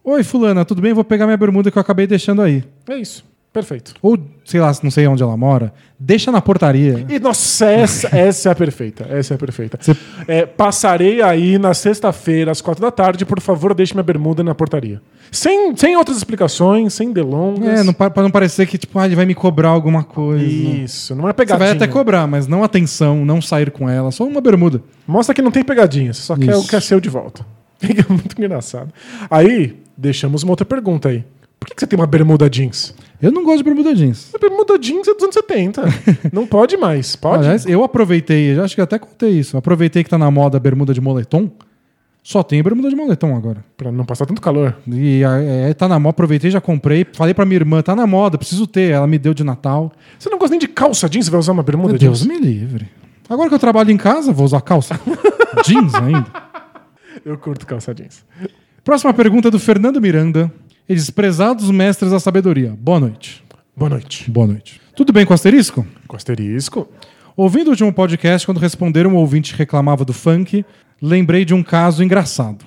oi 0.04 0.24
fulana, 0.24 0.66
tudo 0.66 0.82
bem? 0.82 0.94
Vou 0.94 1.04
pegar 1.04 1.26
minha 1.26 1.38
bermuda 1.38 1.70
que 1.70 1.78
eu 1.78 1.82
acabei 1.82 2.08
deixando 2.08 2.42
aí. 2.42 2.64
É 2.90 2.98
isso. 2.98 3.24
Perfeito. 3.54 3.94
Ou, 4.02 4.18
sei 4.46 4.62
lá, 4.62 4.72
não 4.82 4.90
sei 4.90 5.06
onde 5.08 5.22
ela 5.22 5.36
mora, 5.36 5.74
deixa 6.00 6.32
na 6.32 6.40
portaria. 6.42 7.06
E, 7.10 7.20
nossa, 7.20 7.66
essa, 7.66 8.08
essa 8.16 8.48
é 8.48 8.52
a 8.54 8.56
perfeita. 8.56 9.06
Essa 9.10 9.34
é 9.34 9.36
a 9.36 9.38
perfeita. 9.38 9.78
É, 10.26 10.46
passarei 10.46 11.22
aí 11.22 11.58
na 11.58 11.74
sexta-feira, 11.74 12.50
às 12.52 12.62
quatro 12.62 12.82
da 12.82 12.90
tarde. 12.90 13.26
Por 13.26 13.42
favor, 13.42 13.74
deixe 13.74 13.94
minha 13.94 14.04
bermuda 14.04 14.42
na 14.42 14.56
portaria. 14.56 15.02
Sem, 15.30 15.76
sem 15.76 15.98
outras 15.98 16.16
explicações, 16.16 16.94
sem 16.94 17.12
delongas. 17.12 17.82
É, 17.82 17.84
não, 17.84 17.94
pra 17.94 18.10
não 18.24 18.32
parecer 18.32 18.66
que, 18.68 18.78
tipo, 18.78 18.98
ah, 18.98 19.06
ele 19.06 19.18
vai 19.18 19.26
me 19.26 19.36
cobrar 19.36 19.70
alguma 19.70 20.02
coisa. 20.04 20.46
Isso, 20.46 21.14
não 21.14 21.28
é 21.28 21.32
Você 21.32 21.38
pegadinha. 21.38 21.68
vai 21.68 21.76
até 21.76 21.88
cobrar, 21.88 22.26
mas 22.28 22.48
não 22.48 22.64
atenção, 22.64 23.26
não 23.26 23.42
sair 23.42 23.70
com 23.70 23.90
ela, 23.90 24.12
só 24.12 24.24
uma 24.26 24.40
bermuda. 24.40 24.82
Mostra 25.06 25.36
que 25.36 25.42
não 25.42 25.52
tem 25.52 25.64
pegadinha, 25.64 26.14
você 26.14 26.22
só 26.22 26.38
quer 26.38 26.56
o 26.56 26.60
Isso. 26.60 26.70
que 26.70 26.76
é 26.78 26.80
seu 26.80 27.02
de 27.02 27.10
volta. 27.10 27.46
Fica 27.80 28.06
muito 28.08 28.34
engraçado. 28.38 28.94
Aí, 29.30 29.78
deixamos 29.98 30.44
uma 30.44 30.54
outra 30.54 30.66
pergunta 30.66 31.10
aí. 31.10 31.26
Por 31.62 31.68
que, 31.68 31.76
que 31.76 31.80
você 31.80 31.86
tem 31.86 32.00
uma 32.00 32.08
bermuda 32.08 32.50
jeans? 32.50 32.92
Eu 33.22 33.32
não 33.32 33.44
gosto 33.44 33.60
de 33.60 33.64
bermuda 33.64 33.94
jeans. 33.94 34.34
A 34.34 34.40
bermuda 34.40 34.80
jeans 34.80 35.08
é 35.08 35.14
dos 35.14 35.22
anos 35.22 35.36
70. 35.36 35.84
não 36.34 36.48
pode 36.48 36.76
mais. 36.76 37.16
Pode? 37.16 37.44
Aliás, 37.44 37.68
eu 37.68 37.84
aproveitei, 37.84 38.58
eu 38.58 38.64
acho 38.64 38.74
que 38.74 38.82
até 38.82 38.98
contei 38.98 39.30
isso. 39.30 39.56
Aproveitei 39.56 40.04
que 40.04 40.10
tá 40.10 40.18
na 40.18 40.32
moda 40.32 40.58
a 40.58 40.60
bermuda 40.60 40.92
de 40.92 41.00
moletom. 41.00 41.52
Só 42.24 42.42
tem 42.42 42.64
bermuda 42.64 42.90
de 42.90 42.96
moletom 42.96 43.36
agora. 43.36 43.64
Pra 43.78 43.92
não 43.92 44.04
passar 44.06 44.26
tanto 44.26 44.42
calor. 44.42 44.76
E 44.88 45.22
é, 45.24 45.72
tá 45.76 45.88
na 45.88 46.00
moda, 46.00 46.10
aproveitei, 46.10 46.50
já 46.50 46.60
comprei. 46.60 47.06
Falei 47.14 47.36
pra 47.36 47.46
minha 47.46 47.58
irmã, 47.58 47.84
tá 47.84 47.96
na 47.96 48.08
moda, 48.08 48.40
preciso 48.40 48.66
ter. 48.66 48.90
Ela 48.90 49.06
me 49.06 49.20
deu 49.20 49.36
de 49.36 49.44
Natal. 49.44 49.92
Você 50.18 50.32
não 50.32 50.40
gosta 50.40 50.52
nem 50.54 50.60
de 50.60 50.68
calça 50.68 51.08
jeans? 51.08 51.26
Você 51.26 51.32
vai 51.32 51.40
usar 51.40 51.52
uma 51.52 51.64
bermuda 51.64 51.90
Meu 51.90 52.00
jeans? 52.00 52.26
Deus 52.26 52.28
me 52.28 52.44
livre. 52.44 52.90
Agora 53.30 53.50
que 53.50 53.54
eu 53.54 53.60
trabalho 53.60 53.92
em 53.92 53.98
casa, 53.98 54.32
vou 54.32 54.46
usar 54.46 54.62
calça. 54.62 55.00
jeans 55.64 55.94
ainda. 55.94 56.26
Eu 57.24 57.38
curto 57.38 57.68
calça 57.68 57.94
jeans. 57.94 58.26
Próxima 58.84 59.14
pergunta 59.14 59.50
é 59.50 59.52
do 59.52 59.60
Fernando 59.60 60.02
Miranda. 60.02 60.52
Ele 60.92 61.00
diz: 61.00 61.10
Prezados 61.10 61.72
mestres 61.72 62.12
da 62.12 62.20
sabedoria. 62.20 62.76
Boa 62.78 63.00
noite. 63.00 63.42
Boa 63.74 63.90
noite. 63.90 64.30
Boa 64.30 64.46
noite. 64.46 64.82
Tudo 64.94 65.14
bem 65.14 65.26
com 65.26 65.34
asterisco? 65.34 65.88
Com 66.06 66.18
asterisco. 66.18 66.86
Ouvindo 67.38 67.68
o 67.68 67.70
último 67.70 67.94
podcast, 67.94 68.46
quando 68.46 68.58
responderam 68.58 69.12
um 69.12 69.16
ouvinte 69.16 69.54
que 69.54 69.60
reclamava 69.60 70.04
do 70.04 70.12
funk, 70.12 70.66
lembrei 71.02 71.46
de 71.46 71.54
um 71.54 71.64
caso 71.64 72.04
engraçado. 72.04 72.66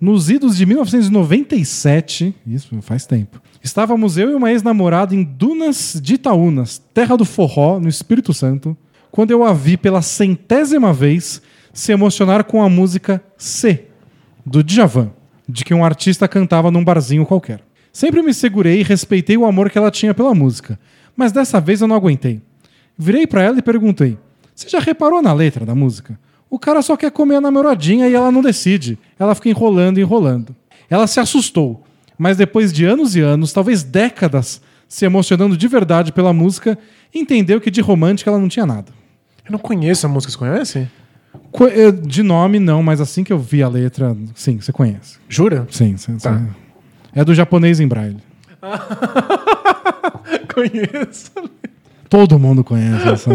Nos 0.00 0.30
idos 0.30 0.56
de 0.56 0.64
1997, 0.64 2.36
isso 2.46 2.80
faz 2.82 3.04
tempo, 3.04 3.42
estávamos 3.64 4.16
eu 4.16 4.30
e 4.30 4.34
uma 4.34 4.52
ex-namorada 4.52 5.12
em 5.12 5.24
Dunas 5.24 5.98
de 6.00 6.14
Itaúnas, 6.14 6.80
terra 6.94 7.16
do 7.16 7.24
forró, 7.24 7.80
no 7.80 7.88
Espírito 7.88 8.32
Santo, 8.32 8.76
quando 9.10 9.32
eu 9.32 9.42
a 9.42 9.52
vi 9.52 9.76
pela 9.76 10.02
centésima 10.02 10.92
vez 10.92 11.42
se 11.72 11.90
emocionar 11.90 12.44
com 12.44 12.62
a 12.62 12.68
música 12.68 13.20
C, 13.36 13.86
do 14.44 14.62
Djavan, 14.62 15.10
de 15.48 15.64
que 15.64 15.74
um 15.74 15.84
artista 15.84 16.26
cantava 16.26 16.70
num 16.70 16.84
barzinho 16.84 17.26
qualquer. 17.26 17.60
Sempre 17.92 18.22
me 18.22 18.34
segurei 18.34 18.80
e 18.80 18.82
respeitei 18.82 19.36
o 19.36 19.46
amor 19.46 19.70
que 19.70 19.78
ela 19.78 19.90
tinha 19.90 20.12
pela 20.12 20.34
música, 20.34 20.78
mas 21.16 21.32
dessa 21.32 21.60
vez 21.60 21.80
eu 21.80 21.88
não 21.88 21.96
aguentei. 21.96 22.42
Virei 22.98 23.26
pra 23.26 23.42
ela 23.42 23.58
e 23.58 23.62
perguntei: 23.62 24.18
Você 24.54 24.68
já 24.68 24.78
reparou 24.78 25.22
na 25.22 25.32
letra 25.32 25.64
da 25.64 25.74
música? 25.74 26.18
O 26.48 26.58
cara 26.58 26.82
só 26.82 26.96
quer 26.96 27.10
comer 27.10 27.36
a 27.36 27.40
namoradinha 27.40 28.08
e 28.08 28.14
ela 28.14 28.30
não 28.30 28.42
decide. 28.42 28.98
Ela 29.18 29.34
fica 29.34 29.48
enrolando 29.48 29.98
e 29.98 30.02
enrolando. 30.02 30.54
Ela 30.88 31.06
se 31.06 31.18
assustou, 31.18 31.82
mas 32.16 32.36
depois 32.36 32.72
de 32.72 32.84
anos 32.84 33.16
e 33.16 33.20
anos, 33.20 33.52
talvez 33.52 33.82
décadas, 33.82 34.60
se 34.88 35.04
emocionando 35.04 35.56
de 35.56 35.66
verdade 35.66 36.12
pela 36.12 36.32
música, 36.32 36.78
entendeu 37.14 37.60
que 37.60 37.70
de 37.70 37.80
romântica 37.80 38.30
ela 38.30 38.38
não 38.38 38.48
tinha 38.48 38.64
nada. 38.64 38.92
Eu 39.44 39.52
não 39.52 39.58
conheço 39.58 40.06
a 40.06 40.08
música, 40.08 40.32
você 40.32 40.38
conhece? 40.38 40.88
Eh, 41.72 41.92
De 41.92 42.22
nome, 42.22 42.58
não, 42.58 42.82
mas 42.82 43.00
assim 43.00 43.22
que 43.24 43.32
eu 43.32 43.38
vi 43.38 43.62
a 43.62 43.68
letra, 43.68 44.16
sim, 44.34 44.60
você 44.60 44.72
conhece. 44.72 45.18
Jura? 45.28 45.66
Sim, 45.70 45.96
sim, 45.96 46.16
Tá. 46.18 46.38
sim. 46.38 46.46
É 47.14 47.24
do 47.24 47.34
japonês 47.34 47.80
em 47.80 47.88
braille. 47.88 48.18
conheço. 50.54 51.30
Todo 52.08 52.38
mundo 52.38 52.62
conhece 52.62 53.08
essa. 53.08 53.30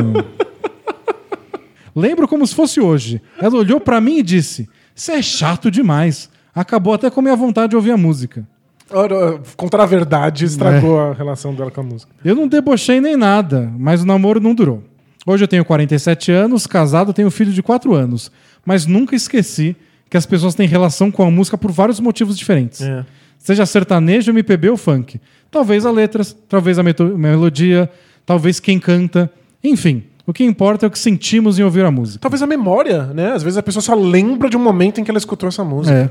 Lembro 1.95 2.27
como 2.27 2.45
se 2.47 2.55
fosse 2.55 2.79
hoje. 2.79 3.21
Ela 3.39 3.55
olhou 3.57 3.79
pra 3.79 3.99
mim 3.99 4.17
e 4.19 4.23
disse: 4.23 4.69
Isso 4.95 5.11
é 5.11 5.21
chato 5.21 5.69
demais. 5.69 6.29
Acabou 6.53 6.93
até 6.93 7.09
com 7.09 7.19
a 7.19 7.23
minha 7.23 7.35
vontade 7.35 7.71
de 7.71 7.75
ouvir 7.75 7.91
a 7.91 7.97
música. 7.97 8.45
Ora, 8.93 9.39
Contar 9.55 9.81
a 9.81 9.85
verdade 9.85 10.43
estragou 10.45 10.99
a 10.99 11.13
relação 11.13 11.53
dela 11.53 11.71
com 11.71 11.79
a 11.79 11.83
música. 11.83 12.11
Eu 12.25 12.35
não 12.35 12.47
debochei 12.47 12.99
nem 12.99 13.15
nada, 13.15 13.71
mas 13.77 14.03
o 14.03 14.05
namoro 14.05 14.39
não 14.41 14.53
durou. 14.53 14.83
Hoje 15.25 15.43
eu 15.43 15.47
tenho 15.47 15.63
47 15.63 16.31
anos, 16.31 16.65
casado, 16.65 17.13
tenho 17.13 17.29
filho 17.29 17.51
de 17.51 17.61
4 17.61 17.93
anos. 17.93 18.31
Mas 18.65 18.85
nunca 18.85 19.15
esqueci 19.15 19.75
que 20.09 20.17
as 20.17 20.25
pessoas 20.25 20.55
têm 20.55 20.67
relação 20.67 21.11
com 21.11 21.23
a 21.23 21.31
música 21.31 21.57
por 21.57 21.71
vários 21.71 21.99
motivos 21.99 22.37
diferentes. 22.37 22.81
É. 22.81 23.05
Seja 23.37 23.65
sertanejo, 23.65 24.31
MPB 24.31 24.69
ou 24.69 24.77
funk. 24.77 25.19
Talvez 25.49 25.85
a 25.85 25.91
letras, 25.91 26.35
talvez 26.47 26.77
a 26.77 26.83
melodia, 26.83 27.89
talvez 28.25 28.59
quem 28.59 28.79
canta. 28.79 29.31
Enfim, 29.63 30.03
o 30.25 30.33
que 30.33 30.43
importa 30.43 30.85
é 30.85 30.87
o 30.87 30.91
que 30.91 30.99
sentimos 30.99 31.57
em 31.57 31.63
ouvir 31.63 31.83
a 31.83 31.91
música. 31.91 32.19
Talvez 32.19 32.41
a 32.41 32.47
memória, 32.47 33.07
né? 33.07 33.31
Às 33.33 33.43
vezes 33.43 33.57
a 33.57 33.63
pessoa 33.63 33.81
só 33.81 33.95
lembra 33.95 34.49
de 34.49 34.57
um 34.57 34.63
momento 34.63 34.99
em 34.99 35.03
que 35.03 35.09
ela 35.09 35.17
escutou 35.17 35.49
essa 35.49 35.63
música. 35.63 35.95
É. 35.95 36.09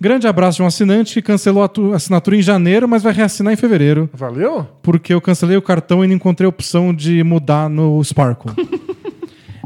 Grande 0.00 0.26
abraço 0.26 0.56
de 0.56 0.62
um 0.62 0.66
assinante 0.66 1.14
que 1.14 1.22
cancelou 1.22 1.62
a 1.62 1.68
tu- 1.68 1.92
assinatura 1.92 2.36
em 2.36 2.42
janeiro, 2.42 2.88
mas 2.88 3.02
vai 3.02 3.12
reassinar 3.12 3.52
em 3.52 3.56
fevereiro. 3.56 4.10
Valeu? 4.12 4.66
Porque 4.82 5.14
eu 5.14 5.20
cancelei 5.20 5.56
o 5.56 5.62
cartão 5.62 6.04
e 6.04 6.08
não 6.08 6.14
encontrei 6.14 6.46
a 6.46 6.48
opção 6.48 6.92
de 6.92 7.22
mudar 7.22 7.68
no 7.68 8.02
Sparkle. 8.02 8.52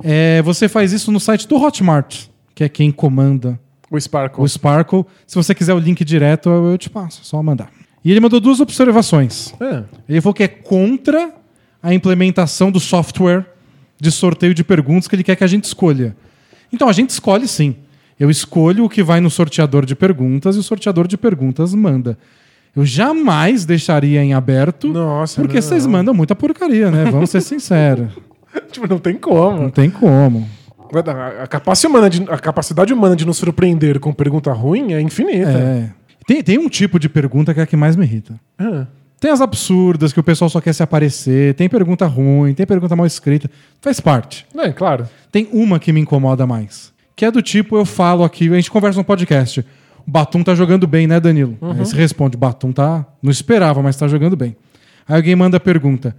É, 0.04 0.40
você 0.42 0.68
faz 0.68 0.92
isso 0.92 1.10
no 1.10 1.18
site 1.18 1.48
do 1.48 1.56
Hotmart, 1.56 2.26
que 2.54 2.62
é 2.62 2.68
quem 2.68 2.90
comanda 2.92 3.58
O 3.90 3.98
Sparkle. 4.00 4.44
o 4.44 4.48
Sparkle. 4.48 5.04
Se 5.26 5.34
você 5.34 5.52
quiser 5.52 5.74
o 5.74 5.78
link 5.80 6.04
direto, 6.04 6.48
eu 6.48 6.66
eu 6.70 6.78
te 6.78 6.88
passo, 6.88 7.20
é 7.20 7.24
só 7.24 7.42
mandar. 7.42 7.68
E 8.04 8.10
ele 8.12 8.20
mandou 8.20 8.38
duas 8.38 8.60
observações. 8.60 9.52
É. 9.60 9.82
Ele 10.08 10.20
falou 10.20 10.34
que 10.34 10.44
é 10.44 10.48
contra 10.48 11.32
a 11.82 11.92
implementação 11.92 12.70
do 12.70 12.78
software 12.78 13.44
de 14.00 14.12
sorteio 14.12 14.54
de 14.54 14.62
perguntas 14.62 15.08
que 15.08 15.16
ele 15.16 15.24
quer 15.24 15.34
que 15.34 15.42
a 15.42 15.48
gente 15.48 15.64
escolha. 15.64 16.16
Então 16.72 16.88
a 16.88 16.92
gente 16.92 17.10
escolhe 17.10 17.48
sim. 17.48 17.74
Eu 18.18 18.30
escolho 18.30 18.84
o 18.84 18.88
que 18.88 19.02
vai 19.02 19.20
no 19.20 19.30
sorteador 19.30 19.86
de 19.86 19.94
perguntas 19.94 20.56
e 20.56 20.58
o 20.58 20.62
sorteador 20.62 21.06
de 21.06 21.16
perguntas 21.16 21.74
manda. 21.74 22.18
Eu 22.74 22.84
jamais 22.84 23.64
deixaria 23.64 24.22
em 24.22 24.34
aberto, 24.34 24.88
Nossa, 24.88 25.40
porque 25.40 25.56
não. 25.56 25.62
vocês 25.62 25.86
mandam 25.86 26.14
muita 26.14 26.34
porcaria, 26.34 26.90
né? 26.90 27.10
Vamos 27.10 27.30
ser 27.30 27.40
sinceros. 27.40 28.12
tipo, 28.70 28.86
não 28.88 28.98
tem 28.98 29.16
como. 29.16 29.62
Não 29.62 29.70
tem 29.70 29.90
como. 29.90 30.48
A, 30.92 31.44
a 31.44 31.46
capacidade 31.46 31.86
humana 31.86 32.10
de, 32.10 32.22
a 32.30 32.38
capacidade 32.38 32.92
humana 32.92 33.14
de 33.14 33.26
nos 33.26 33.36
surpreender 33.36 34.00
com 34.00 34.12
pergunta 34.12 34.52
ruim 34.52 34.92
é 34.92 35.00
infinita. 35.00 35.50
É. 35.50 35.90
Tem, 36.26 36.42
tem 36.42 36.58
um 36.58 36.68
tipo 36.68 36.98
de 36.98 37.08
pergunta 37.08 37.52
que 37.54 37.60
é 37.60 37.62
a 37.62 37.66
que 37.66 37.76
mais 37.76 37.96
me 37.96 38.04
irrita. 38.04 38.38
É. 38.58 38.86
Tem 39.20 39.30
as 39.30 39.40
absurdas 39.40 40.12
que 40.12 40.20
o 40.20 40.22
pessoal 40.22 40.48
só 40.48 40.60
quer 40.60 40.72
se 40.72 40.82
aparecer, 40.82 41.54
tem 41.54 41.68
pergunta 41.68 42.06
ruim, 42.06 42.54
tem 42.54 42.64
pergunta 42.64 42.94
mal 42.94 43.06
escrita. 43.06 43.50
Faz 43.80 43.98
parte. 43.98 44.46
É, 44.56 44.70
claro. 44.70 45.08
Tem 45.32 45.48
uma 45.52 45.78
que 45.80 45.92
me 45.92 46.00
incomoda 46.00 46.46
mais. 46.46 46.92
Que 47.18 47.24
é 47.24 47.32
do 47.32 47.42
tipo, 47.42 47.76
eu 47.76 47.84
falo 47.84 48.22
aqui, 48.22 48.48
a 48.48 48.54
gente 48.54 48.70
conversa 48.70 48.96
no 48.96 49.02
podcast. 49.02 49.66
O 50.06 50.08
Batum 50.08 50.44
tá 50.44 50.54
jogando 50.54 50.86
bem, 50.86 51.08
né, 51.08 51.18
Danilo? 51.18 51.58
Aí 51.60 51.74
você 51.74 51.96
responde, 51.96 52.36
Batum 52.36 52.70
tá. 52.70 53.04
Não 53.20 53.28
esperava, 53.28 53.82
mas 53.82 53.96
tá 53.96 54.06
jogando 54.06 54.36
bem. 54.36 54.56
Aí 55.04 55.16
alguém 55.16 55.34
manda 55.34 55.56
a 55.56 55.60
pergunta. 55.60 56.14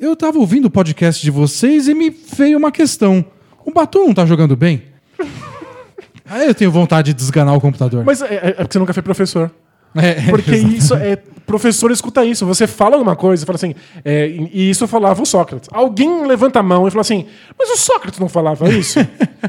Eu 0.00 0.16
tava 0.16 0.38
ouvindo 0.38 0.64
o 0.64 0.70
podcast 0.70 1.22
de 1.22 1.30
vocês 1.30 1.86
e 1.86 1.92
me 1.92 2.08
veio 2.08 2.56
uma 2.56 2.72
questão. 2.72 3.22
O 3.62 3.70
Batum 3.70 4.06
não 4.06 4.14
tá 4.14 4.24
jogando 4.24 4.56
bem? 4.56 4.84
Aí 6.24 6.46
eu 6.46 6.54
tenho 6.54 6.70
vontade 6.70 7.12
de 7.12 7.18
desganar 7.18 7.54
o 7.54 7.60
computador. 7.60 8.02
Mas 8.06 8.22
é, 8.22 8.36
é 8.36 8.52
porque 8.52 8.72
você 8.72 8.78
nunca 8.78 8.94
foi 8.94 9.02
professor. 9.02 9.50
É, 9.94 10.22
Porque 10.30 10.52
exato. 10.54 10.74
isso 10.74 10.94
é. 10.94 11.16
Professor 11.46 11.90
escuta 11.90 12.22
isso. 12.26 12.44
Você 12.44 12.66
fala 12.66 12.96
alguma 12.96 13.16
coisa, 13.16 13.46
fala 13.46 13.56
assim. 13.56 13.74
é, 14.04 14.26
e 14.52 14.68
isso 14.68 14.86
falava 14.86 15.22
o 15.22 15.24
Sócrates. 15.24 15.66
Alguém 15.72 16.26
levanta 16.26 16.58
a 16.60 16.62
mão 16.62 16.86
e 16.86 16.90
fala 16.90 17.00
assim: 17.00 17.24
Mas 17.58 17.70
o 17.70 17.76
Sócrates 17.78 18.20
não 18.20 18.28
falava 18.28 18.68
isso? 18.68 18.98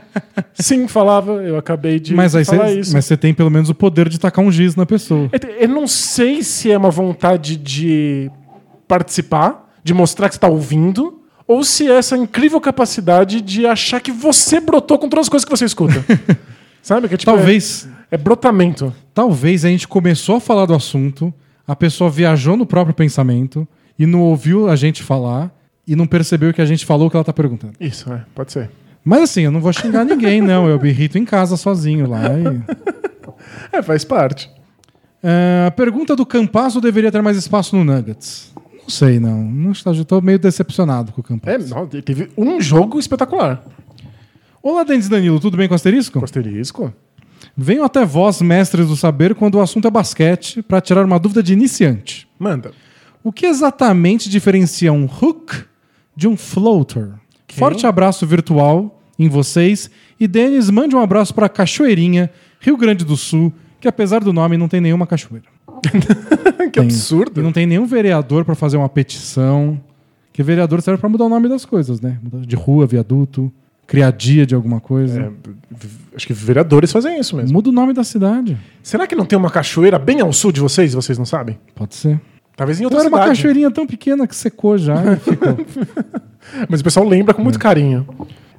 Sim, 0.56 0.88
falava. 0.88 1.34
Eu 1.44 1.57
acabei 1.57 1.99
de 1.99 2.14
Mas 2.16 2.36
aí 2.36 2.45
falar 2.45 2.70
você, 2.70 2.80
isso. 2.80 2.94
mas 2.94 3.03
você 3.06 3.18
tem 3.18 3.34
pelo 3.34 3.49
menos 3.52 3.70
o 3.70 3.76
poder 3.76 4.07
de 4.07 4.18
tacar 4.18 4.44
um 4.44 4.49
giz 4.52 4.76
na 4.78 4.86
pessoa. 4.86 5.30
Eu- 5.32 5.49
Eu 5.64 5.68
não 5.68 5.88
sei 5.88 6.41
se 6.41 6.72
é 6.72 6.78
uma 6.78 6.90
vontade 6.90 7.57
de 7.57 8.32
participar, 8.88 9.70
de 9.84 9.94
mostrar 9.94 10.30
que 10.30 10.36
você 10.36 10.38
está 10.38 10.48
ouvindo, 10.48 11.22
ou 11.45 11.64
se 11.66 11.90
é 11.90 11.95
essa 11.98 12.16
incrível 12.18 12.61
capacidade 12.61 13.41
de 13.41 13.66
achar 13.68 13.99
que 13.99 14.11
você 14.11 14.60
brotou 14.61 14.98
com 14.98 15.10
todas 15.10 15.26
as 15.26 15.30
coisas 15.30 15.44
que 15.45 15.52
você 15.52 15.66
escuta. 15.66 16.03
Sabe? 16.81 17.07
Que 17.07 17.15
é, 17.15 17.18
tipo, 17.18 17.31
Talvez, 17.31 17.88
É, 18.11 18.15
é 18.15 18.18
brotamento. 18.18 18.93
talvez 19.14 19.65
a 19.65 19.69
gente 19.69 19.88
começou 19.88 20.38
a 20.38 20.39
falar 20.39 20.65
do 20.65 20.73
assunto, 20.73 21.34
a 21.68 21.76
pessoa 21.76 22.10
viajou 22.10 22.56
no 22.57 22.65
próprio 22.65 22.93
pensamento 22.95 23.68
e 23.97 24.06
não 24.06 24.22
ouviu 24.22 24.69
a 24.69 24.76
gente 24.76 25.03
falar 25.03 25.51
e 25.88 25.95
não 25.95 26.07
percebeu 26.07 26.53
que 26.53 26.61
a 26.61 26.65
gente 26.65 26.85
falou 26.85 27.07
o 27.07 27.10
que 27.11 27.18
ela 27.18 27.23
tá 27.23 27.34
perguntando. 27.34 27.73
Isso, 27.80 28.11
é, 28.11 28.23
pode 28.34 28.51
ser. 28.51 28.69
Mas 29.03 29.23
assim, 29.23 29.41
eu 29.41 29.51
não 29.51 29.60
vou 29.61 29.72
xingar 29.73 30.03
ninguém, 30.06 30.41
não. 30.41 30.68
Eu 30.68 30.80
me 30.80 30.89
irrito 30.89 31.18
em 31.18 31.26
casa 31.26 31.56
sozinho 31.57 32.07
lá. 32.10 32.22
e- 32.38 32.80
É, 33.72 33.81
faz 33.81 34.03
parte. 34.03 34.49
É, 35.23 35.65
a 35.68 35.72
pergunta 35.72 36.15
do 36.15 36.26
Campasso 36.26 36.80
deveria 36.81 37.11
ter 37.11 37.22
mais 37.22 37.38
espaço 37.38 37.76
no 37.76 37.84
Nuggets. 37.84 38.53
Não 38.81 38.89
sei, 38.89 39.19
não. 39.19 39.43
não 39.43 39.73
tô 40.06 40.22
meio 40.22 40.39
decepcionado 40.39 41.11
com 41.11 41.22
o 41.22 41.26
É, 41.26 41.27
Campasso. 41.27 41.73
não, 41.76 41.88
teve 41.88 42.30
um 42.38 42.60
jogo 42.60 42.99
espetacular. 42.99 43.64
Olá, 44.61 44.84
Dentes 44.84 45.07
Danilo, 45.07 45.40
tudo 45.40 45.56
bem 45.56 45.69
com 45.69 45.73
o 45.73 45.76
asterisco? 45.76 46.19
Com 46.19 46.26
asterisco. 46.26 46.94
Venho 47.56 47.81
até 47.81 48.03
vós, 48.03 48.41
mestres 48.41 48.90
do 48.90 48.95
saber, 48.98 49.34
quando 49.34 49.56
o 49.56 49.61
assunto 49.61 49.88
é 49.88 49.91
basquete, 49.91 50.61
para 50.61 50.81
tirar 50.81 51.06
uma 51.06 51.18
dúvida 51.18 51.41
de 51.41 51.53
iniciante. 51.53 52.27
Manda. 52.38 52.73
O 53.23 53.31
que 53.31 53.45
exatamente 53.45 54.30
diferencia 54.30 54.91
um 54.91 55.06
hook 55.06 55.64
de 56.14 56.27
um 56.27 56.36
floater? 56.36 57.14
Forte 57.53 57.88
abraço 57.88 58.27
virtual 58.27 59.02
em 59.18 59.30
vocês. 59.30 59.90
E 60.19 60.27
Denis, 60.27 60.69
mande 60.69 60.94
um 60.94 60.99
abraço 60.99 61.34
para 61.34 61.48
Cachoeirinha, 61.48 62.30
Rio 62.60 62.76
Grande 62.76 63.06
do 63.06 63.15
Sul, 63.15 63.53
que 63.80 63.88
apesar 63.88 64.19
do 64.19 64.34
nome 64.34 64.57
não 64.57 64.68
tem 64.68 64.81
nenhuma 64.81 65.07
cachoeira. 65.07 65.48
que 66.69 66.72
Tem. 66.72 66.84
absurdo. 66.84 67.40
E 67.40 67.44
não 67.44 67.53
tem 67.53 67.65
nenhum 67.65 67.86
vereador 67.86 68.44
para 68.44 68.56
fazer 68.56 68.76
uma 68.76 68.90
petição. 68.90 69.81
Que 70.34 70.44
vereador 70.44 70.81
serve 70.81 70.99
para 70.99 71.10
mudar 71.10 71.26
o 71.26 71.30
nome 71.30 71.48
das 71.48 71.64
coisas, 71.64 72.02
né? 72.02 72.19
De 72.45 72.57
rua, 72.57 72.86
viaduto, 72.86 73.52
criadia 73.90 74.45
de 74.45 74.53
alguma 74.53 74.80
coisa. 74.80 75.20
É, 75.20 76.16
acho 76.16 76.28
que 76.28 76.32
vereadores 76.32 76.91
fazem 76.91 77.20
isso 77.20 77.36
mesmo. 77.36 77.52
Muda 77.52 77.70
o 77.70 77.72
nome 77.72 77.91
da 77.91 78.03
cidade. 78.03 78.56
Será 78.84 79.07
que 79.07 79.16
não 79.16 79.26
tem 79.26 79.38
uma 79.38 79.49
cachoeira 79.49 79.98
bem 79.98 80.22
ao 80.22 80.32
sul 80.32 80.52
de 80.52 80.61
vocês? 80.61 80.94
Vocês 80.94 81.18
não 81.18 81.26
sabem? 81.26 81.57
Pode 81.74 81.95
ser. 81.95 82.22
Talvez 82.56 82.80
em 82.80 82.84
Então 82.86 82.95
outra 82.95 83.07
era 83.07 83.10
uma 83.10 83.24
cidade. 83.24 83.38
cachoeirinha 83.38 83.72
tão 83.72 83.88
pequena 83.88 84.28
que 84.28 84.36
secou 84.36 84.78
já. 84.78 84.95
Mas 86.70 86.82
o 86.82 86.84
pessoal 86.84 87.07
lembra 87.07 87.34
com 87.34 87.41
muito 87.41 87.57
carinho. 87.57 88.07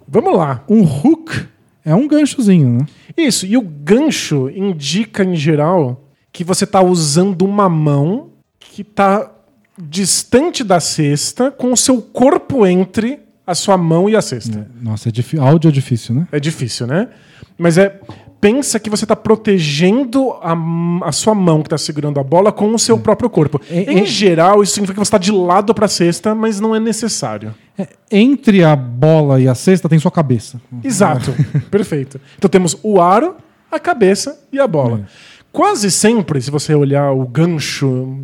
Vamos 0.09 0.37
lá. 0.37 0.65
Um 0.69 0.83
hook 0.83 1.47
é 1.85 1.95
um 1.95 2.09
ganchozinho, 2.09 2.81
né? 2.81 2.87
Isso, 3.17 3.47
e 3.47 3.57
o 3.57 3.63
gancho 3.63 4.51
indica, 4.51 5.23
em 5.23 5.37
geral, 5.37 6.09
que 6.33 6.43
você 6.43 6.65
está 6.65 6.83
usando 6.83 7.43
uma 7.43 7.69
mão 7.69 8.31
que 8.59 8.83
está 8.83 9.31
distante 9.79 10.65
da 10.65 10.81
cesta, 10.81 11.53
com 11.53 11.73
o 11.73 11.77
seu 11.77 12.03
corpo 12.03 12.67
entre 12.67 13.21
a 13.51 13.55
sua 13.55 13.77
mão 13.77 14.09
e 14.09 14.17
a 14.17 14.23
cesta. 14.23 14.69
Nossa, 14.81 15.09
é 15.09 15.13
difí- 15.13 15.39
áudio 15.39 15.69
é 15.69 15.73
difícil, 15.73 16.15
né? 16.15 16.29
É, 16.31 16.39
difícil, 16.41 16.87
né? 16.87 17.09
Mas 17.59 17.77
é. 17.79 18.01
Pensa 18.41 18.81
que 18.81 18.89
você 18.89 19.05
está 19.05 19.15
protegendo 19.15 20.31
a, 20.41 20.57
a 21.07 21.13
sua 21.13 21.35
mão 21.35 21.61
que 21.61 21.67
está 21.67 21.77
segurando 21.77 22.19
a 22.19 22.23
bola 22.25 22.51
com 22.51 22.75
o 22.75 22.79
seu 22.79 22.99
próprio 22.99 23.29
corpo. 23.29 23.61
É, 23.69 23.93
em 23.93 24.01
é- 24.01 24.07
geral, 24.07 24.63
isso 24.63 24.73
significa 24.73 24.95
que 24.95 25.05
você 25.05 25.09
está 25.09 25.19
de 25.19 25.31
lado 25.31 25.75
para 25.75 25.85
a 25.85 25.89
cesta, 25.89 26.35
mas 26.35 26.59
não 26.59 26.75
é 26.75 26.81
necessário. 26.81 27.55
É, 27.77 27.87
entre 28.11 28.65
a 28.65 28.75
bola 28.75 29.39
e 29.39 29.47
a 29.47 29.55
cesta 29.55 29.91
tem 29.91 29.99
sua 29.99 30.11
cabeça. 30.11 30.59
Exato. 30.83 31.35
Perfeito. 31.71 32.19
Então 32.39 32.49
temos 32.49 32.79
o 32.83 32.99
aro, 32.99 33.37
a 33.71 33.79
cabeça 33.79 34.41
e 34.51 34.59
a 34.59 34.67
bola. 34.67 35.07
Quase 35.53 35.91
sempre, 35.91 36.41
se 36.41 36.51
você 36.51 36.75
olhar 36.75 37.11
o 37.11 37.27
gancho, 37.27 38.17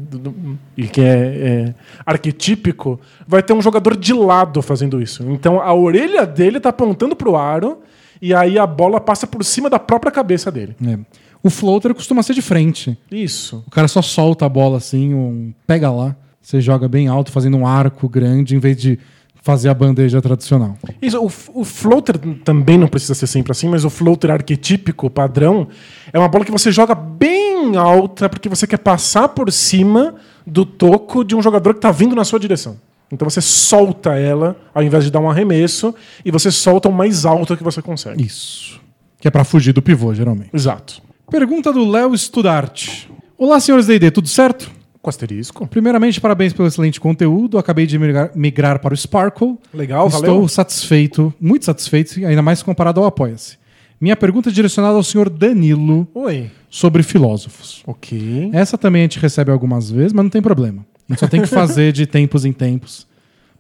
e 0.77 0.87
que 0.87 1.01
é, 1.01 1.05
é 1.07 1.75
arquetípico, 2.05 3.01
vai 3.27 3.43
ter 3.43 3.53
um 3.53 3.61
jogador 3.61 3.97
de 3.97 4.13
lado 4.13 4.63
fazendo 4.63 5.03
isso. 5.03 5.25
Então 5.31 5.61
a 5.61 5.75
orelha 5.75 6.25
dele 6.25 6.59
está 6.59 6.69
apontando 6.69 7.17
para 7.17 7.29
o 7.29 7.37
aro 7.37 7.79
e 8.23 8.33
aí 8.33 8.59
a 8.59 8.67
bola 8.67 9.01
passa 9.01 9.27
por 9.27 9.45
cima 9.45 9.69
da 9.69 9.79
própria 9.79 10.13
cabeça 10.13 10.53
dele. 10.53 10.77
É. 10.87 10.99
O 11.43 11.51
floater 11.51 11.95
costuma 11.95 12.23
ser 12.23 12.35
de 12.35 12.43
frente. 12.43 12.97
Isso. 13.11 13.63
O 13.67 13.71
cara 13.71 13.89
só 13.89 14.03
solta 14.03 14.47
a 14.47 14.49
bola 14.49 14.77
assim, 14.77 15.13
um 15.13 15.53
pega 15.67 15.91
lá, 15.91 16.15
você 16.41 16.61
joga 16.61 16.89
bem 16.89 17.09
alto, 17.09 17.33
fazendo 17.33 17.57
um 17.57 17.67
arco 17.67 18.09
grande, 18.09 18.55
em 18.55 18.61
vez 18.61 18.77
de 18.77 18.99
fazer 19.47 19.69
a 19.69 19.75
bandeja 19.75 20.21
tradicional. 20.21 20.77
Isso, 21.01 21.17
o, 21.21 21.61
o 21.61 21.65
floater 21.65 22.19
também 22.43 22.77
não 22.77 22.89
precisa 22.89 23.15
ser 23.15 23.29
sempre 23.29 23.53
assim, 23.53 23.69
mas 23.69 23.85
o 23.85 23.91
floater 23.91 24.33
arquetípico, 24.33 25.09
padrão, 25.09 25.69
é 26.13 26.19
uma 26.19 26.27
bola 26.27 26.45
que 26.45 26.51
você 26.51 26.73
joga 26.73 26.97
bem 26.97 27.77
alta 27.77 28.29
porque 28.29 28.49
você 28.49 28.67
quer 28.67 28.79
passar 28.79 29.29
por 29.29 29.53
cima 29.53 30.17
do 30.45 30.67
toco 30.67 31.23
de 31.23 31.37
um 31.37 31.41
jogador 31.41 31.75
que 31.75 31.79
está 31.79 31.93
vindo 31.93 32.17
na 32.17 32.25
sua 32.25 32.41
direção. 32.41 32.77
Então 33.13 33.31
você 33.31 33.41
solta 33.41 34.19
ela 34.19 34.57
ao 34.75 34.83
invés 34.83 35.05
de 35.05 35.13
dar 35.13 35.21
um 35.21 35.31
arremesso 35.31 35.95
e 36.25 36.33
você 36.33 36.51
solta 36.51 36.89
o 36.89 36.93
mais 36.93 37.25
alto 37.25 37.57
que 37.57 37.63
você 37.63 37.81
consegue. 37.81 38.27
Isso. 38.27 38.81
Que 39.21 39.29
é 39.29 39.31
pra 39.31 39.45
fugir 39.45 39.73
do 39.73 39.81
pivô, 39.81 40.13
geralmente. 40.13 40.51
Exato. 40.53 41.01
Pergunta 41.31 41.73
do 41.73 41.89
Léo 41.89 42.19
Studart. 42.19 43.07
Olá, 43.39 43.61
senhores 43.61 43.87
D&D, 43.87 44.11
tudo 44.11 44.27
certo? 44.27 44.69
Com 45.07 45.11
asterisco. 45.11 45.69
Primeiramente, 45.69 46.21
parabéns 46.21 46.53
pelo 46.53 46.67
excelente 46.67 47.01
conteúdo. 47.01 47.59
Acabei 47.59 47.87
de 47.87 47.97
migrar, 47.97 48.33
migrar 48.35 48.81
para 48.81 48.93
o 48.93 48.97
Sparkle. 48.97 49.57
Legal, 49.73 50.09
Estou 50.09 50.21
valeu. 50.21 50.49
satisfeito, 50.49 51.33
muito 51.41 51.65
satisfeito, 51.65 52.27
ainda 52.27 52.43
mais 52.43 52.61
comparado 52.61 52.99
ao 52.99 53.07
Apoia-se. 53.07 53.57
Minha 54.01 54.17
pergunta 54.17 54.49
é 54.49 54.53
direcionada 54.53 54.97
ao 54.97 55.05
senhor 55.05 55.31
Danilo 55.31 56.09
Oi. 56.13 56.51
sobre 56.69 57.05
filósofos. 57.05 57.85
Ok. 57.87 58.51
Essa 58.53 58.77
também 58.77 59.03
a 59.03 59.05
gente 59.05 59.21
recebe 59.21 59.53
algumas 59.53 59.89
vezes, 59.89 60.13
mas 60.13 60.25
não 60.25 60.31
tem 60.31 60.43
problema. 60.43 60.85
A 61.09 61.13
gente 61.13 61.21
só 61.21 61.29
tem 61.29 61.41
que 61.41 61.47
fazer 61.47 61.93
de 61.93 62.05
tempos 62.05 62.45
em 62.45 62.53
tempos 62.53 63.07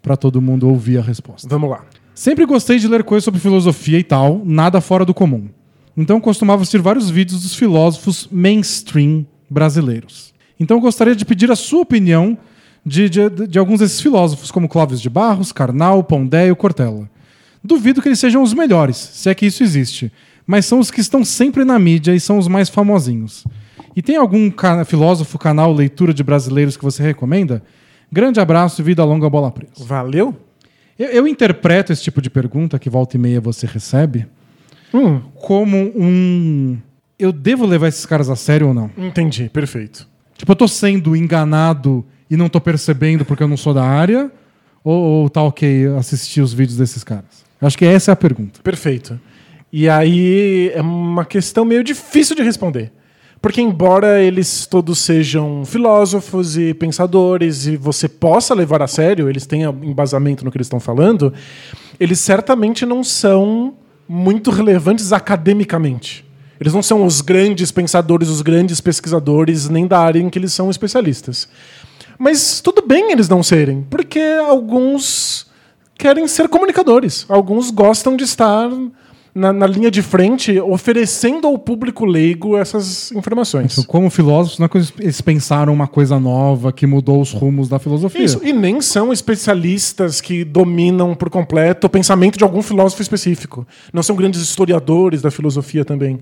para 0.02 0.16
todo 0.16 0.42
mundo 0.42 0.68
ouvir 0.68 0.98
a 0.98 1.02
resposta. 1.02 1.46
Vamos 1.48 1.70
lá. 1.70 1.84
Sempre 2.12 2.44
gostei 2.44 2.80
de 2.80 2.88
ler 2.88 3.04
coisas 3.04 3.24
sobre 3.24 3.38
filosofia 3.38 4.00
e 4.00 4.04
tal, 4.04 4.42
nada 4.44 4.80
fora 4.80 5.04
do 5.04 5.14
comum. 5.14 5.48
Então 5.96 6.20
costumava 6.20 6.62
assistir 6.62 6.82
vários 6.82 7.08
vídeos 7.08 7.42
dos 7.42 7.54
filósofos 7.54 8.28
mainstream 8.32 9.24
brasileiros. 9.48 10.34
Então 10.58 10.80
gostaria 10.80 11.14
de 11.14 11.24
pedir 11.24 11.50
a 11.50 11.56
sua 11.56 11.80
opinião 11.82 12.36
de, 12.84 13.08
de, 13.08 13.28
de 13.48 13.58
alguns 13.58 13.80
desses 13.80 14.00
filósofos, 14.00 14.50
como 14.50 14.68
Clóvis 14.68 15.00
de 15.00 15.10
Barros, 15.10 15.52
Karnal, 15.52 16.02
Pondé 16.04 16.46
e 16.48 16.50
o 16.52 16.56
Cortella. 16.56 17.08
Duvido 17.62 18.00
que 18.00 18.08
eles 18.08 18.18
sejam 18.20 18.42
os 18.42 18.54
melhores, 18.54 18.96
se 18.96 19.28
é 19.28 19.34
que 19.34 19.44
isso 19.46 19.62
existe, 19.62 20.12
mas 20.46 20.64
são 20.66 20.78
os 20.78 20.90
que 20.90 21.00
estão 21.00 21.24
sempre 21.24 21.64
na 21.64 21.78
mídia 21.78 22.14
e 22.14 22.20
são 22.20 22.38
os 22.38 22.46
mais 22.46 22.68
famosinhos. 22.68 23.44
E 23.94 24.00
tem 24.00 24.16
algum 24.16 24.50
ca- 24.50 24.84
filósofo, 24.84 25.38
canal, 25.38 25.72
leitura 25.72 26.14
de 26.14 26.22
brasileiros 26.22 26.76
que 26.76 26.84
você 26.84 27.02
recomenda? 27.02 27.62
Grande 28.12 28.38
abraço 28.38 28.80
e 28.80 28.84
vida 28.84 29.02
longa 29.04 29.28
bola 29.28 29.50
presa. 29.50 29.84
Valeu? 29.84 30.34
Eu, 30.98 31.08
eu 31.08 31.26
interpreto 31.28 31.92
esse 31.92 32.02
tipo 32.04 32.22
de 32.22 32.30
pergunta 32.30 32.78
que 32.78 32.88
volta 32.88 33.16
e 33.16 33.20
meia 33.20 33.40
você 33.40 33.66
recebe 33.66 34.26
Hum, 34.94 35.20
como 35.34 35.76
um. 35.96 36.78
Eu 37.18 37.32
devo 37.32 37.66
levar 37.66 37.88
esses 37.88 38.06
caras 38.06 38.30
a 38.30 38.36
sério 38.36 38.68
ou 38.68 38.74
não? 38.74 38.88
entendi. 38.96 39.50
Perfeito. 39.52 40.06
Tipo, 40.36 40.52
eu 40.52 40.56
tô 40.56 40.68
sendo 40.68 41.16
enganado 41.16 42.04
e 42.30 42.36
não 42.36 42.48
tô 42.48 42.60
percebendo 42.60 43.24
porque 43.24 43.42
eu 43.42 43.48
não 43.48 43.56
sou 43.56 43.72
da 43.72 43.84
área? 43.84 44.30
Ou, 44.84 44.94
ou 44.94 45.30
tá 45.30 45.42
ok 45.42 45.86
assistir 45.98 46.40
os 46.40 46.52
vídeos 46.52 46.78
desses 46.78 47.02
caras? 47.02 47.44
Eu 47.60 47.66
acho 47.66 47.78
que 47.78 47.84
essa 47.84 48.10
é 48.10 48.14
a 48.14 48.16
pergunta. 48.16 48.60
Perfeito. 48.62 49.18
E 49.72 49.88
aí 49.88 50.70
é 50.74 50.80
uma 50.80 51.24
questão 51.24 51.64
meio 51.64 51.82
difícil 51.82 52.36
de 52.36 52.42
responder. 52.42 52.92
Porque, 53.40 53.60
embora 53.60 54.20
eles 54.20 54.66
todos 54.66 54.98
sejam 54.98 55.64
filósofos 55.64 56.56
e 56.56 56.74
pensadores 56.74 57.66
e 57.66 57.76
você 57.76 58.08
possa 58.08 58.54
levar 58.54 58.82
a 58.82 58.86
sério, 58.86 59.28
eles 59.28 59.46
tenham 59.46 59.78
embasamento 59.82 60.44
no 60.44 60.50
que 60.50 60.56
eles 60.56 60.66
estão 60.66 60.80
falando, 60.80 61.32
eles 62.00 62.18
certamente 62.18 62.84
não 62.84 63.04
são 63.04 63.74
muito 64.08 64.50
relevantes 64.50 65.12
academicamente. 65.12 66.25
Eles 66.60 66.72
não 66.72 66.82
são 66.82 67.04
os 67.04 67.20
grandes 67.20 67.70
pensadores, 67.70 68.28
os 68.28 68.42
grandes 68.42 68.80
pesquisadores, 68.80 69.68
nem 69.68 69.86
da 69.86 69.98
área 69.98 70.20
em 70.20 70.30
que 70.30 70.38
eles 70.38 70.52
são 70.52 70.70
especialistas. 70.70 71.48
Mas 72.18 72.60
tudo 72.60 72.86
bem 72.86 73.12
eles 73.12 73.28
não 73.28 73.42
serem, 73.42 73.86
porque 73.90 74.20
alguns 74.48 75.46
querem 75.98 76.26
ser 76.26 76.48
comunicadores. 76.48 77.26
Alguns 77.28 77.70
gostam 77.70 78.16
de 78.16 78.24
estar 78.24 78.70
na, 79.36 79.52
na 79.52 79.66
linha 79.66 79.90
de 79.90 80.00
frente, 80.00 80.58
oferecendo 80.58 81.46
ao 81.46 81.58
público 81.58 82.06
leigo 82.06 82.56
essas 82.56 83.12
informações. 83.12 83.72
Então, 83.72 83.84
como 83.84 84.08
filósofos, 84.08 84.58
não 84.58 84.64
é 84.64 84.68
que 84.70 84.78
eles 84.98 85.20
pensaram 85.20 85.74
uma 85.74 85.86
coisa 85.86 86.18
nova 86.18 86.72
que 86.72 86.86
mudou 86.86 87.20
os 87.20 87.32
rumos 87.32 87.68
da 87.68 87.78
filosofia. 87.78 88.24
Isso, 88.24 88.40
e 88.42 88.50
nem 88.50 88.80
são 88.80 89.12
especialistas 89.12 90.22
que 90.22 90.42
dominam 90.42 91.14
por 91.14 91.28
completo 91.28 91.86
o 91.86 91.90
pensamento 91.90 92.38
de 92.38 92.44
algum 92.44 92.62
filósofo 92.62 93.02
específico. 93.02 93.66
Não 93.92 94.02
são 94.02 94.16
grandes 94.16 94.40
historiadores 94.40 95.20
da 95.20 95.30
filosofia 95.30 95.84
também. 95.84 96.18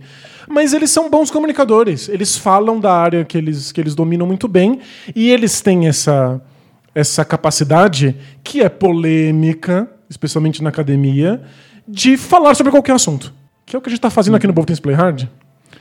Mas 0.49 0.73
eles 0.73 0.91
são 0.91 1.09
bons 1.09 1.31
comunicadores. 1.31 2.09
Eles 2.09 2.37
falam 2.37 2.81
da 2.81 2.93
área 2.93 3.25
que 3.25 3.39
eles, 3.39 3.71
que 3.71 3.81
eles 3.81 3.95
dominam 3.95 4.27
muito 4.27 4.49
bem 4.49 4.81
e 5.15 5.31
eles 5.31 5.61
têm 5.61 5.87
essa, 5.87 6.43
essa 6.93 7.25
capacidade 7.25 8.17
que 8.43 8.61
é 8.61 8.69
polêmica, 8.69 9.89
especialmente 10.11 10.61
na 10.61 10.71
academia, 10.71 11.41
de 11.87 12.17
falar 12.17 12.55
sobre 12.55 12.71
qualquer 12.71 12.95
assunto. 12.95 13.33
Que 13.67 13.77
é 13.77 13.79
o 13.79 13.83
que 13.83 13.89
a 13.89 13.91
gente 13.91 13.99
está 13.99 14.11
fazendo 14.11 14.35
aqui 14.37 14.47
no 14.47 14.53
Boltons 14.53 14.81
Play 14.81 14.95
Hard. 14.95 15.27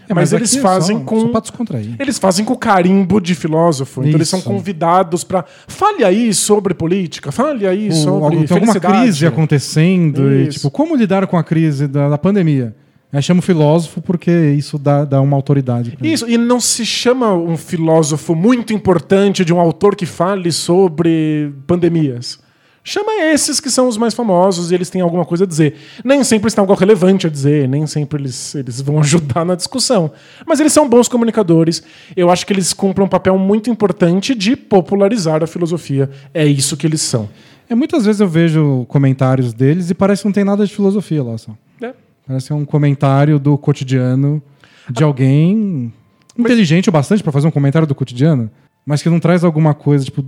É, 0.10 0.14
mas, 0.14 0.34
aqui 0.34 0.42
eles 0.42 0.56
é 0.56 0.60
fazem 0.62 0.98
só, 1.00 1.04
com. 1.06 1.20
Só 1.22 1.28
pra 1.30 1.40
descontrair. 1.40 1.96
Eles 2.00 2.20
fazem 2.20 2.44
com 2.44 2.56
carimbo 2.56 3.22
de 3.22 3.34
filósofo. 3.36 4.02
Então 4.02 4.18
eles 4.18 4.28
são 4.28 4.40
Isso. 4.40 4.48
convidados 4.50 5.24
para 5.24 5.46
fale 5.68 6.04
aí 6.04 6.34
sobre 6.34 6.74
política, 6.74 7.32
fale 7.32 7.66
aí 7.66 7.90
O- 7.90 7.94
sobre 7.94 8.46
tem 8.46 8.58
alguma 8.58 8.80
crise 8.80 9.26
acontecendo 9.26 10.32
e, 10.34 10.44
Isso. 10.48 10.58
tipo, 10.60 10.72
como 10.72 10.96
lidar 10.96 11.26
com 11.28 11.38
a 11.38 11.44
crise 11.44 11.88
da, 11.88 12.10
da 12.10 12.18
pandemia? 12.18 12.76
Chama 13.22 13.42
o 13.42 13.44
filósofo 13.44 14.02
porque 14.02 14.32
isso 14.58 14.80
dá, 14.80 15.06
dá 15.06 15.22
uma 15.22 15.38
autoridade. 15.38 15.96
Isso, 16.02 16.28
e 16.28 16.36
não 16.36 16.60
se 16.60 16.84
chama 16.84 17.32
um 17.32 17.56
filósofo 17.56 18.34
muito 18.34 18.74
importante 18.74 19.46
de 19.46 19.54
um 19.54 19.60
autor 19.60 19.96
que 19.96 20.08
fale 20.08 20.52
sobre 20.52 21.54
pandemias. 21.68 22.40
Chama 22.84 23.14
esses 23.14 23.60
que 23.60 23.70
são 23.70 23.88
os 23.88 23.98
mais 23.98 24.14
famosos 24.14 24.70
e 24.70 24.76
eles 24.76 24.90
têm 24.90 25.02
alguma 25.02 25.24
coisa 25.24 25.46
a 25.46 25.48
dizer. 25.48 25.76
Nem 26.04 26.24
sempre 26.24 26.46
eles 26.46 26.54
têm 26.54 26.62
algo 26.62 26.74
relevante 26.74 27.26
a 27.26 27.30
dizer, 27.30 27.68
nem 27.68 27.88
sempre 27.88 28.22
eles, 28.22 28.54
eles 28.56 28.82
vão 28.82 29.00
ajudar 29.02 29.46
na 29.46 29.56
discussão. 29.56 30.12
Mas 30.46 30.60
eles 30.60 30.74
são 30.74 30.90
bons 30.90 31.08
comunicadores. 31.08 31.82
Eu 32.16 32.30
acho 32.30 32.46
que 32.46 32.52
eles 32.52 32.74
cumprem 32.74 33.06
um 33.06 33.10
papel 33.10 33.38
muito 33.38 33.70
importante 33.70 34.36
de 34.36 34.56
popularizar 34.56 35.42
a 35.42 35.48
filosofia. 35.48 36.10
É 36.34 36.46
isso 36.46 36.76
que 36.76 36.86
eles 36.86 37.02
são. 37.02 37.30
É, 37.70 37.76
muitas 37.76 38.06
vezes 38.06 38.20
eu 38.20 38.28
vejo 38.28 38.86
comentários 38.90 39.54
deles 39.54 39.90
e 39.90 39.94
parece 39.94 40.22
que 40.22 40.28
não 40.28 40.34
tem 40.34 40.44
nada 40.44 40.66
de 40.66 40.74
filosofia 40.74 41.24
lá 41.24 41.38
só. 41.38 41.52
É. 41.82 41.94
Parece 42.28 42.54
um 42.54 42.66
comentário 42.66 43.40
do 43.40 43.58
cotidiano 43.58 44.42
de 44.90 45.04
alguém 45.04 45.94
inteligente 46.38 46.90
o 46.90 46.92
bastante 46.92 47.24
pra 47.24 47.32
fazer 47.32 47.48
um 47.48 47.52
comentário 47.52 47.88
do 47.88 47.96
cotidiano, 47.96 48.50
mas 48.86 49.02
que 49.02 49.10
não 49.10 49.20
traz 49.20 49.44
alguma 49.44 49.74
coisa, 49.74 50.06
tipo. 50.06 50.26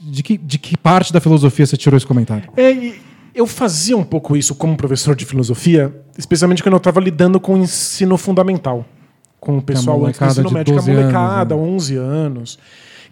De, 0.00 0.22
que, 0.22 0.36
de 0.36 0.58
que 0.58 0.76
parte 0.76 1.12
da 1.12 1.20
filosofia 1.20 1.66
você 1.66 1.76
tirou 1.76 1.96
esse 1.96 2.06
comentário? 2.06 2.50
É, 2.56 2.94
eu 3.34 3.46
fazia 3.46 3.96
um 3.96 4.04
pouco 4.04 4.36
isso 4.36 4.54
como 4.54 4.76
professor 4.76 5.16
de 5.16 5.24
filosofia, 5.24 5.94
especialmente 6.18 6.62
quando 6.62 6.74
eu 6.74 6.78
estava 6.78 7.00
lidando 7.00 7.40
com 7.40 7.54
o 7.54 7.58
ensino 7.58 8.16
fundamental. 8.16 8.84
Com 9.40 9.58
o 9.58 9.62
pessoal 9.62 10.04
antes 10.04 10.20
do 10.20 10.24
molecada 10.24 10.40
ensino 10.40 10.50
médio, 10.52 10.74
com 10.74 10.78
a 10.78 10.82
12 10.82 10.90
anos, 10.90 11.02
molecada, 11.02 11.56
né? 11.56 11.62
11 11.62 11.96
anos. 11.96 12.58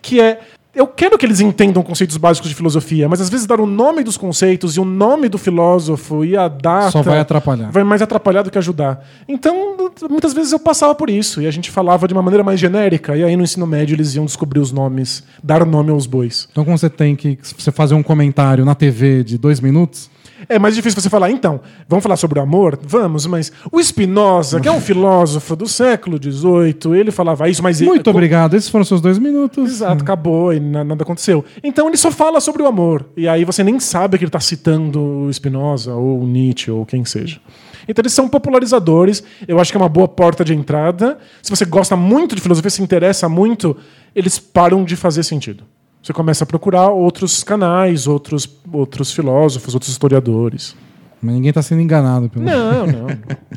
Que 0.02 0.20
é. 0.20 0.40
Eu 0.72 0.86
quero 0.86 1.18
que 1.18 1.26
eles 1.26 1.40
entendam 1.40 1.82
conceitos 1.82 2.16
básicos 2.16 2.48
de 2.48 2.54
filosofia, 2.54 3.08
mas 3.08 3.20
às 3.20 3.28
vezes 3.28 3.44
dar 3.44 3.60
o 3.60 3.66
nome 3.66 4.04
dos 4.04 4.16
conceitos 4.16 4.76
e 4.76 4.80
o 4.80 4.84
nome 4.84 5.28
do 5.28 5.36
filósofo 5.36 6.24
e 6.24 6.36
a 6.36 6.46
data. 6.46 6.92
Só 6.92 7.02
vai 7.02 7.18
atrapalhar. 7.18 7.72
Vai 7.72 7.82
mais 7.82 8.00
atrapalhar 8.00 8.42
do 8.42 8.50
que 8.52 8.58
ajudar. 8.58 9.04
Então, 9.28 9.76
muitas 10.08 10.32
vezes 10.32 10.52
eu 10.52 10.60
passava 10.60 10.94
por 10.94 11.10
isso 11.10 11.42
e 11.42 11.46
a 11.46 11.50
gente 11.50 11.70
falava 11.70 12.06
de 12.06 12.14
uma 12.14 12.22
maneira 12.22 12.44
mais 12.44 12.60
genérica, 12.60 13.16
e 13.16 13.24
aí 13.24 13.36
no 13.36 13.42
ensino 13.42 13.66
médio 13.66 13.94
eles 13.94 14.14
iam 14.14 14.24
descobrir 14.24 14.60
os 14.60 14.70
nomes, 14.70 15.24
dar 15.42 15.66
nome 15.66 15.90
aos 15.90 16.06
bois. 16.06 16.48
Então, 16.52 16.64
quando 16.64 16.78
você 16.78 16.88
tem 16.88 17.16
que 17.16 17.36
você 17.42 17.72
fazer 17.72 17.94
um 17.94 18.02
comentário 18.02 18.64
na 18.64 18.74
TV 18.76 19.24
de 19.24 19.36
dois 19.36 19.58
minutos, 19.60 20.08
É 20.48 20.58
mais 20.58 20.74
difícil 20.74 21.00
você 21.00 21.08
falar, 21.10 21.30
então, 21.30 21.60
vamos 21.88 22.02
falar 22.02 22.16
sobre 22.16 22.38
o 22.38 22.42
amor? 22.42 22.78
Vamos, 22.82 23.26
mas 23.26 23.52
o 23.70 23.80
Spinoza, 23.82 24.60
que 24.60 24.68
é 24.68 24.72
um 24.72 24.80
filósofo 24.80 25.54
do 25.56 25.66
século 25.68 26.18
XVIII, 26.22 26.98
ele 26.98 27.10
falava 27.10 27.48
isso, 27.48 27.62
mas... 27.62 27.80
muito 27.80 28.08
ele, 28.08 28.16
obrigado. 28.16 28.54
Esses 28.56 28.68
foram 28.68 28.84
seus 28.84 29.00
dois 29.00 29.18
minutos. 29.18 29.70
Exato, 29.70 30.02
acabou 30.02 30.52
e 30.52 30.60
na- 30.60 30.84
nada 30.84 31.02
aconteceu. 31.02 31.44
Então 31.62 31.86
ele 31.88 31.96
só 31.96 32.10
fala 32.10 32.40
sobre 32.40 32.62
o 32.62 32.66
amor. 32.66 33.06
E 33.16 33.28
aí 33.28 33.44
você 33.44 33.62
nem 33.62 33.78
sabe 33.80 34.18
que 34.18 34.24
ele 34.24 34.28
está 34.28 34.40
citando 34.40 35.00
o 35.00 35.32
Spinoza 35.32 35.94
ou 35.94 36.20
o 36.20 36.26
Nietzsche 36.26 36.70
ou 36.70 36.84
quem 36.86 37.04
seja. 37.04 37.40
Então 37.88 38.02
eles 38.02 38.12
são 38.12 38.28
popularizadores. 38.28 39.22
Eu 39.48 39.58
acho 39.58 39.72
que 39.72 39.76
é 39.76 39.80
uma 39.80 39.88
boa 39.88 40.06
porta 40.06 40.44
de 40.44 40.54
entrada. 40.54 41.18
Se 41.42 41.50
você 41.50 41.64
gosta 41.64 41.96
muito 41.96 42.34
de 42.36 42.40
filosofia, 42.42 42.70
se 42.70 42.82
interessa 42.82 43.28
muito, 43.28 43.76
eles 44.14 44.38
param 44.38 44.84
de 44.84 44.96
fazer 44.96 45.22
sentido. 45.22 45.64
Você 46.02 46.12
começa 46.12 46.44
a 46.44 46.46
procurar 46.46 46.88
outros 46.88 47.42
canais, 47.44 48.06
outros, 48.06 48.48
outros 48.72 49.12
filósofos, 49.12 49.74
outros 49.74 49.90
historiadores. 49.92 50.74
Mas 51.20 51.34
ninguém 51.34 51.52
tá 51.52 51.60
sendo 51.62 51.82
enganado 51.82 52.28
pelo. 52.30 52.44
Não, 52.44 52.86
não. 52.88 53.06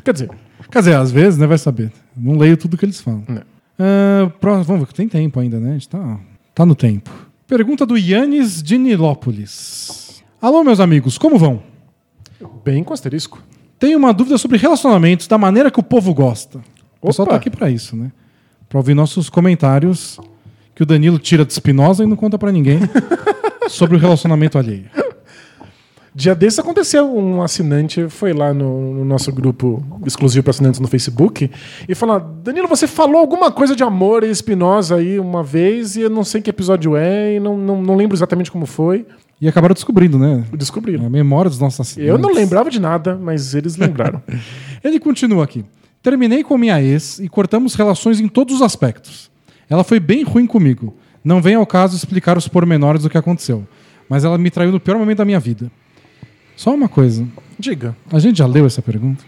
Quer 0.04 0.12
dizer, 0.12 0.30
Quer 0.70 0.78
dizer, 0.80 0.96
às 0.96 1.10
vezes, 1.10 1.38
né, 1.38 1.46
vai 1.46 1.56
saber. 1.58 1.90
Não 2.16 2.36
leio 2.36 2.56
tudo 2.56 2.76
que 2.76 2.84
eles 2.84 3.00
falam. 3.00 3.24
Não. 3.28 3.42
Ah, 3.78 4.30
pró- 4.40 4.62
vamos 4.62 4.82
ver, 4.82 4.86
que 4.88 4.94
tem 4.94 5.08
tempo 5.08 5.40
ainda, 5.40 5.58
né? 5.58 5.70
A 5.70 5.72
gente 5.74 5.88
tá, 5.88 6.18
tá 6.54 6.66
no 6.66 6.74
tempo. 6.74 7.10
Pergunta 7.46 7.84
do 7.86 7.96
Yannis 7.96 8.62
de 8.62 8.76
Nilópolis. 8.78 10.22
Alô, 10.40 10.62
meus 10.64 10.80
amigos, 10.80 11.16
como 11.18 11.38
vão? 11.38 11.62
bem 12.64 12.84
com 12.84 12.92
asterisco. 12.92 13.42
Tenho 13.78 13.98
uma 13.98 14.12
dúvida 14.12 14.36
sobre 14.38 14.58
relacionamentos 14.58 15.26
da 15.26 15.38
maneira 15.38 15.70
que 15.70 15.80
o 15.80 15.82
povo 15.82 16.12
gosta. 16.14 16.58
O 17.00 17.06
pessoal 17.06 17.26
tá 17.28 17.36
aqui 17.36 17.48
pra 17.50 17.70
isso, 17.70 17.96
né? 17.96 18.12
Pra 18.68 18.78
ouvir 18.78 18.94
nossos 18.94 19.28
comentários 19.30 20.18
que 20.74 20.82
o 20.82 20.86
Danilo 20.86 21.18
tira 21.18 21.44
de 21.44 21.52
Espinosa 21.52 22.02
e 22.02 22.06
não 22.06 22.16
conta 22.16 22.38
pra 22.38 22.50
ninguém 22.50 22.80
sobre 23.68 23.96
o 23.96 24.00
relacionamento 24.00 24.58
alheio. 24.58 24.86
Dia 26.16 26.32
desses 26.32 26.60
aconteceu, 26.60 27.12
um 27.12 27.42
assinante 27.42 28.08
foi 28.08 28.32
lá 28.32 28.54
no, 28.54 28.94
no 28.94 29.04
nosso 29.04 29.32
grupo 29.32 29.84
exclusivo 30.06 30.44
para 30.44 30.52
assinantes 30.52 30.78
no 30.78 30.86
Facebook 30.86 31.50
e 31.88 31.94
falou: 31.94 32.20
Danilo, 32.20 32.68
você 32.68 32.86
falou 32.86 33.20
alguma 33.20 33.50
coisa 33.50 33.74
de 33.74 33.82
amor 33.82 34.22
e 34.22 34.30
Espinosa 34.30 34.94
aí 34.94 35.18
uma 35.18 35.42
vez 35.42 35.96
e 35.96 36.02
eu 36.02 36.10
não 36.10 36.22
sei 36.22 36.40
que 36.40 36.48
episódio 36.48 36.96
é 36.96 37.34
e 37.34 37.40
não, 37.40 37.58
não, 37.58 37.82
não 37.82 37.96
lembro 37.96 38.16
exatamente 38.16 38.48
como 38.48 38.64
foi. 38.64 39.04
E 39.40 39.48
acabaram 39.48 39.74
descobrindo, 39.74 40.16
né? 40.16 40.44
É 40.52 40.56
Descobriram. 40.56 41.04
a 41.04 41.10
memória 41.10 41.50
dos 41.50 41.58
nossos 41.58 41.80
assinantes. 41.80 42.08
Eu 42.08 42.16
não 42.16 42.32
lembrava 42.32 42.70
de 42.70 42.80
nada, 42.80 43.18
mas 43.20 43.52
eles 43.52 43.76
lembraram. 43.76 44.22
Ele 44.84 45.00
continua 45.00 45.42
aqui. 45.42 45.64
Terminei 46.00 46.44
com 46.44 46.56
minha 46.56 46.80
ex 46.80 47.18
e 47.18 47.28
cortamos 47.28 47.74
relações 47.74 48.20
em 48.20 48.28
todos 48.28 48.56
os 48.56 48.62
aspectos. 48.62 49.33
Ela 49.68 49.84
foi 49.84 49.98
bem 50.00 50.22
ruim 50.24 50.46
comigo. 50.46 50.94
Não 51.24 51.40
vem 51.40 51.54
ao 51.54 51.66
caso 51.66 51.96
explicar 51.96 52.36
os 52.36 52.46
pormenores 52.48 53.02
do 53.02 53.10
que 53.10 53.16
aconteceu. 53.18 53.66
Mas 54.08 54.24
ela 54.24 54.36
me 54.36 54.50
traiu 54.50 54.70
no 54.70 54.78
pior 54.80 54.98
momento 54.98 55.18
da 55.18 55.24
minha 55.24 55.40
vida. 55.40 55.70
Só 56.56 56.74
uma 56.74 56.88
coisa. 56.88 57.26
Diga, 57.58 57.96
A 58.12 58.18
gente 58.18 58.38
já 58.38 58.46
leu 58.46 58.66
essa 58.66 58.82
pergunta? 58.82 59.24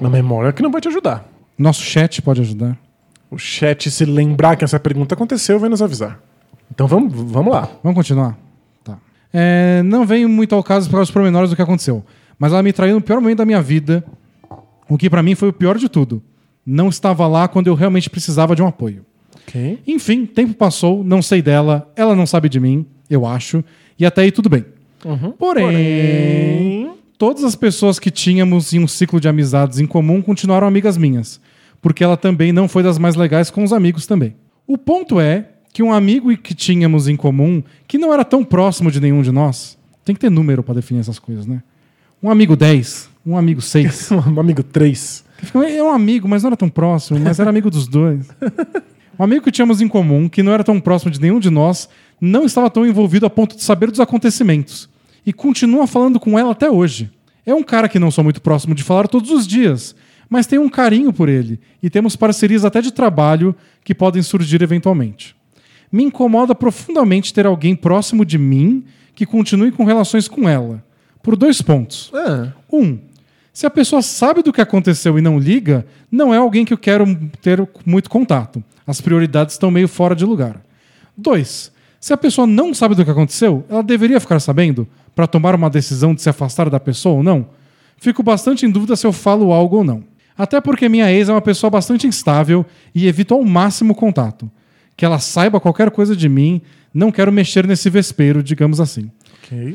na 0.00 0.08
memória 0.10 0.52
que 0.52 0.62
não 0.62 0.70
vai 0.70 0.80
te 0.80 0.88
ajudar. 0.88 1.28
Nosso 1.58 1.82
chat 1.82 2.20
pode 2.22 2.40
ajudar. 2.40 2.76
O 3.30 3.38
chat, 3.38 3.90
se 3.90 4.04
lembrar 4.04 4.56
que 4.56 4.64
essa 4.64 4.80
pergunta 4.80 5.14
aconteceu, 5.14 5.58
vai 5.58 5.68
nos 5.68 5.80
avisar. 5.82 6.20
Então 6.70 6.86
vamos, 6.88 7.12
vamos 7.30 7.52
lá. 7.52 7.68
Vamos 7.82 7.96
continuar? 7.96 8.36
Tá. 8.82 8.98
É, 9.32 9.82
não 9.84 10.04
vem 10.06 10.26
muito 10.26 10.54
ao 10.54 10.62
caso 10.62 10.86
explicar 10.86 11.02
os 11.02 11.10
pormenores 11.10 11.50
do 11.50 11.56
que 11.56 11.62
aconteceu. 11.62 12.04
Mas 12.38 12.52
ela 12.52 12.62
me 12.62 12.72
traiu 12.72 12.94
no 12.96 13.00
pior 13.00 13.20
momento 13.20 13.38
da 13.38 13.44
minha 13.44 13.60
vida. 13.62 14.04
O 14.88 14.96
que 14.98 15.08
pra 15.10 15.22
mim 15.22 15.34
foi 15.34 15.48
o 15.50 15.52
pior 15.52 15.76
de 15.78 15.88
tudo. 15.88 16.22
Não 16.64 16.88
estava 16.88 17.26
lá 17.26 17.46
quando 17.46 17.66
eu 17.68 17.74
realmente 17.74 18.08
precisava 18.10 18.56
de 18.56 18.62
um 18.62 18.66
apoio. 18.66 19.04
Ok. 19.50 19.80
Enfim, 19.86 20.24
tempo 20.26 20.54
passou, 20.54 21.02
não 21.02 21.20
sei 21.20 21.42
dela, 21.42 21.90
ela 21.96 22.14
não 22.14 22.24
sabe 22.24 22.48
de 22.48 22.60
mim, 22.60 22.86
eu 23.08 23.26
acho, 23.26 23.64
e 23.98 24.06
até 24.06 24.22
aí 24.22 24.30
tudo 24.30 24.48
bem. 24.48 24.64
Porém, 25.38 25.64
Porém. 25.64 26.90
todas 27.18 27.42
as 27.42 27.56
pessoas 27.56 27.98
que 27.98 28.10
tínhamos 28.10 28.72
em 28.72 28.78
um 28.78 28.86
ciclo 28.86 29.18
de 29.20 29.28
amizades 29.28 29.78
em 29.80 29.86
comum 29.86 30.22
continuaram 30.22 30.66
amigas 30.66 30.96
minhas, 30.96 31.40
porque 31.82 32.04
ela 32.04 32.16
também 32.16 32.52
não 32.52 32.68
foi 32.68 32.82
das 32.82 32.98
mais 32.98 33.16
legais 33.16 33.50
com 33.50 33.64
os 33.64 33.72
amigos 33.72 34.06
também. 34.06 34.34
O 34.66 34.78
ponto 34.78 35.18
é 35.18 35.48
que 35.72 35.82
um 35.82 35.92
amigo 35.92 36.36
que 36.36 36.54
tínhamos 36.54 37.08
em 37.08 37.16
comum, 37.16 37.62
que 37.88 37.98
não 37.98 38.12
era 38.12 38.24
tão 38.24 38.44
próximo 38.44 38.90
de 38.90 39.00
nenhum 39.00 39.22
de 39.22 39.32
nós, 39.32 39.76
tem 40.04 40.14
que 40.14 40.20
ter 40.20 40.30
número 40.30 40.62
pra 40.62 40.74
definir 40.74 41.00
essas 41.00 41.18
coisas, 41.18 41.46
né? 41.46 41.62
Um 42.22 42.30
amigo 42.30 42.54
10, 42.54 43.08
um 43.26 43.36
amigo 43.36 43.60
6. 43.60 44.10
Um 44.36 44.40
amigo 44.40 44.62
3. 44.62 45.24
É 45.54 45.82
um 45.82 45.90
amigo, 45.90 46.28
mas 46.28 46.42
não 46.42 46.48
era 46.48 46.56
tão 46.56 46.68
próximo, 46.68 47.18
mas 47.18 47.40
era 47.40 47.48
amigo 47.48 47.70
dos 47.70 47.86
dois. 47.88 48.28
Um 49.20 49.24
amigo 49.24 49.44
que 49.44 49.52
tínhamos 49.52 49.82
em 49.82 49.86
comum, 49.86 50.30
que 50.30 50.42
não 50.42 50.50
era 50.50 50.64
tão 50.64 50.80
próximo 50.80 51.10
de 51.10 51.20
nenhum 51.20 51.38
de 51.38 51.50
nós, 51.50 51.90
não 52.18 52.46
estava 52.46 52.70
tão 52.70 52.86
envolvido 52.86 53.26
a 53.26 53.30
ponto 53.30 53.54
de 53.54 53.62
saber 53.62 53.90
dos 53.90 54.00
acontecimentos. 54.00 54.88
E 55.26 55.30
continua 55.30 55.86
falando 55.86 56.18
com 56.18 56.38
ela 56.38 56.52
até 56.52 56.70
hoje. 56.70 57.10
É 57.44 57.52
um 57.52 57.62
cara 57.62 57.86
que 57.86 57.98
não 57.98 58.10
sou 58.10 58.24
muito 58.24 58.40
próximo 58.40 58.74
de 58.74 58.82
falar 58.82 59.08
todos 59.08 59.30
os 59.30 59.46
dias, 59.46 59.94
mas 60.26 60.46
tenho 60.46 60.62
um 60.62 60.70
carinho 60.70 61.12
por 61.12 61.28
ele 61.28 61.60
e 61.82 61.90
temos 61.90 62.16
parcerias 62.16 62.64
até 62.64 62.80
de 62.80 62.90
trabalho 62.90 63.54
que 63.84 63.94
podem 63.94 64.22
surgir 64.22 64.62
eventualmente. 64.62 65.36
Me 65.92 66.02
incomoda 66.02 66.54
profundamente 66.54 67.34
ter 67.34 67.44
alguém 67.44 67.76
próximo 67.76 68.24
de 68.24 68.38
mim 68.38 68.84
que 69.14 69.26
continue 69.26 69.70
com 69.70 69.84
relações 69.84 70.28
com 70.28 70.48
ela. 70.48 70.82
Por 71.22 71.36
dois 71.36 71.60
pontos. 71.60 72.10
Ah, 72.14 72.54
Um, 72.72 72.98
se 73.52 73.66
a 73.66 73.70
pessoa 73.70 74.00
sabe 74.00 74.42
do 74.42 74.52
que 74.52 74.60
aconteceu 74.60 75.18
e 75.18 75.22
não 75.22 75.38
liga, 75.38 75.84
não 76.10 76.32
é 76.32 76.36
alguém 76.36 76.64
que 76.64 76.72
eu 76.72 76.78
quero 76.78 77.04
ter 77.42 77.66
muito 77.84 78.08
contato. 78.08 78.62
As 78.86 79.00
prioridades 79.00 79.54
estão 79.54 79.70
meio 79.70 79.88
fora 79.88 80.14
de 80.14 80.24
lugar. 80.24 80.60
Dois, 81.16 81.72
se 82.00 82.12
a 82.12 82.16
pessoa 82.16 82.46
não 82.46 82.72
sabe 82.72 82.94
do 82.94 83.04
que 83.04 83.10
aconteceu, 83.10 83.64
ela 83.68 83.82
deveria 83.82 84.20
ficar 84.20 84.40
sabendo 84.40 84.88
para 85.14 85.26
tomar 85.26 85.54
uma 85.54 85.68
decisão 85.68 86.14
de 86.14 86.22
se 86.22 86.30
afastar 86.30 86.70
da 86.70 86.80
pessoa 86.80 87.16
ou 87.16 87.22
não? 87.22 87.48
Fico 87.98 88.22
bastante 88.22 88.64
em 88.64 88.70
dúvida 88.70 88.96
se 88.96 89.06
eu 89.06 89.12
falo 89.12 89.52
algo 89.52 89.78
ou 89.78 89.84
não. 89.84 90.02
Até 90.38 90.60
porque 90.60 90.88
minha 90.88 91.12
ex 91.12 91.28
é 91.28 91.32
uma 91.32 91.42
pessoa 91.42 91.68
bastante 91.68 92.06
instável 92.06 92.64
e 92.94 93.06
evito 93.06 93.34
ao 93.34 93.44
máximo 93.44 93.94
contato. 93.94 94.50
Que 94.96 95.04
ela 95.04 95.18
saiba 95.18 95.60
qualquer 95.60 95.90
coisa 95.90 96.16
de 96.16 96.28
mim, 96.28 96.62
não 96.94 97.12
quero 97.12 97.30
mexer 97.30 97.66
nesse 97.66 97.90
vespeiro, 97.90 98.42
digamos 98.42 98.80
assim. 98.80 99.10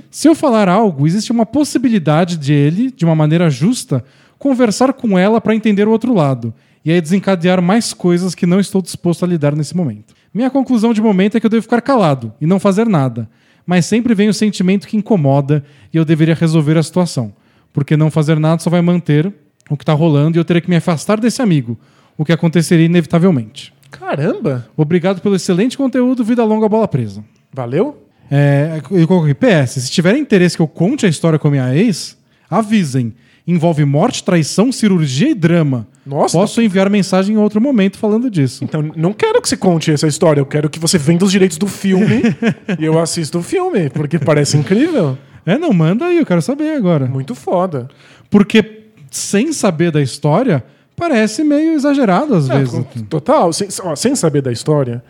Se 0.09 0.27
eu 0.27 0.35
falar 0.35 0.69
algo, 0.69 1.05
existe 1.05 1.31
uma 1.31 1.45
possibilidade 1.45 2.37
de 2.37 2.53
ele, 2.53 2.91
de 2.91 3.05
uma 3.05 3.15
maneira 3.15 3.49
justa, 3.49 4.03
conversar 4.37 4.93
com 4.93 5.17
ela 5.17 5.41
para 5.41 5.55
entender 5.55 5.87
o 5.87 5.91
outro 5.91 6.13
lado 6.13 6.53
e 6.83 6.91
aí 6.91 7.01
desencadear 7.01 7.61
mais 7.61 7.93
coisas 7.93 8.35
que 8.35 8.45
não 8.45 8.59
estou 8.59 8.81
disposto 8.81 9.25
a 9.25 9.27
lidar 9.27 9.55
nesse 9.55 9.75
momento. 9.75 10.13
Minha 10.33 10.49
conclusão 10.49 10.93
de 10.93 11.01
momento 11.01 11.35
é 11.35 11.39
que 11.39 11.45
eu 11.45 11.49
devo 11.49 11.63
ficar 11.63 11.81
calado 11.81 12.31
e 12.39 12.45
não 12.45 12.59
fazer 12.59 12.87
nada, 12.87 13.27
mas 13.65 13.85
sempre 13.85 14.13
vem 14.13 14.29
o 14.29 14.33
sentimento 14.33 14.87
que 14.87 14.97
incomoda 14.97 15.63
e 15.91 15.97
eu 15.97 16.05
deveria 16.05 16.35
resolver 16.35 16.77
a 16.77 16.83
situação, 16.83 17.33
porque 17.73 17.97
não 17.97 18.11
fazer 18.11 18.37
nada 18.39 18.61
só 18.61 18.69
vai 18.69 18.81
manter 18.81 19.33
o 19.69 19.75
que 19.75 19.83
está 19.83 19.93
rolando 19.93 20.37
e 20.37 20.39
eu 20.39 20.45
teria 20.45 20.61
que 20.61 20.69
me 20.69 20.75
afastar 20.75 21.19
desse 21.19 21.41
amigo, 21.41 21.77
o 22.17 22.23
que 22.23 22.31
aconteceria 22.31 22.85
inevitavelmente. 22.85 23.73
Caramba! 23.89 24.67
Obrigado 24.77 25.21
pelo 25.21 25.35
excelente 25.35 25.77
conteúdo, 25.77 26.23
vida 26.23 26.43
longa 26.43 26.69
bola 26.69 26.87
presa. 26.87 27.23
Valeu? 27.51 28.04
É, 28.29 28.81
eu 28.91 29.07
coloquei 29.07 29.33
PS. 29.33 29.71
Se 29.83 29.91
tiverem 29.91 30.21
interesse 30.21 30.55
que 30.55 30.61
eu 30.61 30.67
conte 30.67 31.05
a 31.05 31.09
história 31.09 31.37
com 31.39 31.47
a 31.47 31.51
minha 31.51 31.75
ex, 31.75 32.17
avisem. 32.49 33.13
Envolve 33.47 33.85
morte, 33.85 34.23
traição, 34.23 34.71
cirurgia 34.71 35.29
e 35.29 35.35
drama. 35.35 35.87
Nossa. 36.03 36.35
Posso 36.35 36.61
enviar 36.63 36.89
mensagem 36.89 37.35
em 37.35 37.37
outro 37.37 37.61
momento 37.61 37.97
falando 37.97 38.29
disso. 38.29 38.63
Então, 38.63 38.81
não 38.95 39.13
quero 39.13 39.39
que 39.39 39.47
você 39.47 39.55
conte 39.55 39.91
essa 39.91 40.07
história, 40.07 40.39
eu 40.41 40.45
quero 40.47 40.67
que 40.69 40.79
você 40.79 40.97
venda 40.97 41.23
os 41.25 41.31
direitos 41.31 41.57
do 41.57 41.67
filme 41.67 42.23
e 42.79 42.83
eu 42.85 42.99
assisto 42.99 43.37
o 43.39 43.43
filme, 43.43 43.89
porque 43.91 44.17
parece 44.17 44.57
incrível. 44.57 45.15
É, 45.45 45.59
não, 45.59 45.71
manda 45.71 46.05
aí, 46.05 46.17
eu 46.17 46.25
quero 46.25 46.41
saber 46.41 46.71
agora. 46.75 47.05
Muito 47.05 47.35
foda. 47.35 47.87
Porque 48.31 48.85
sem 49.11 49.53
saber 49.53 49.91
da 49.91 50.01
história, 50.01 50.63
parece 50.95 51.43
meio 51.43 51.73
exagerado 51.73 52.33
às 52.33 52.49
É, 52.49 52.57
vezes. 52.57 52.73
com- 52.73 53.03
total, 53.03 53.53
sem, 53.53 53.67
ó, 53.83 53.95
sem 53.95 54.15
saber 54.15 54.41
da 54.41 54.51
história. 54.51 55.03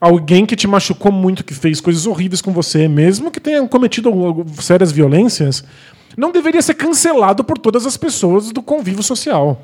Alguém 0.00 0.46
que 0.46 0.56
te 0.56 0.66
machucou 0.66 1.12
muito, 1.12 1.44
que 1.44 1.52
fez 1.52 1.80
coisas 1.80 2.06
horríveis 2.06 2.40
com 2.40 2.52
você, 2.52 2.88
mesmo 2.88 3.30
que 3.30 3.38
tenha 3.38 3.66
cometido 3.68 4.10
sérias 4.58 4.90
violências, 4.90 5.62
não 6.16 6.32
deveria 6.32 6.62
ser 6.62 6.74
cancelado 6.74 7.44
por 7.44 7.58
todas 7.58 7.84
as 7.84 7.96
pessoas 7.96 8.50
do 8.50 8.62
convívio 8.62 9.02
social. 9.02 9.62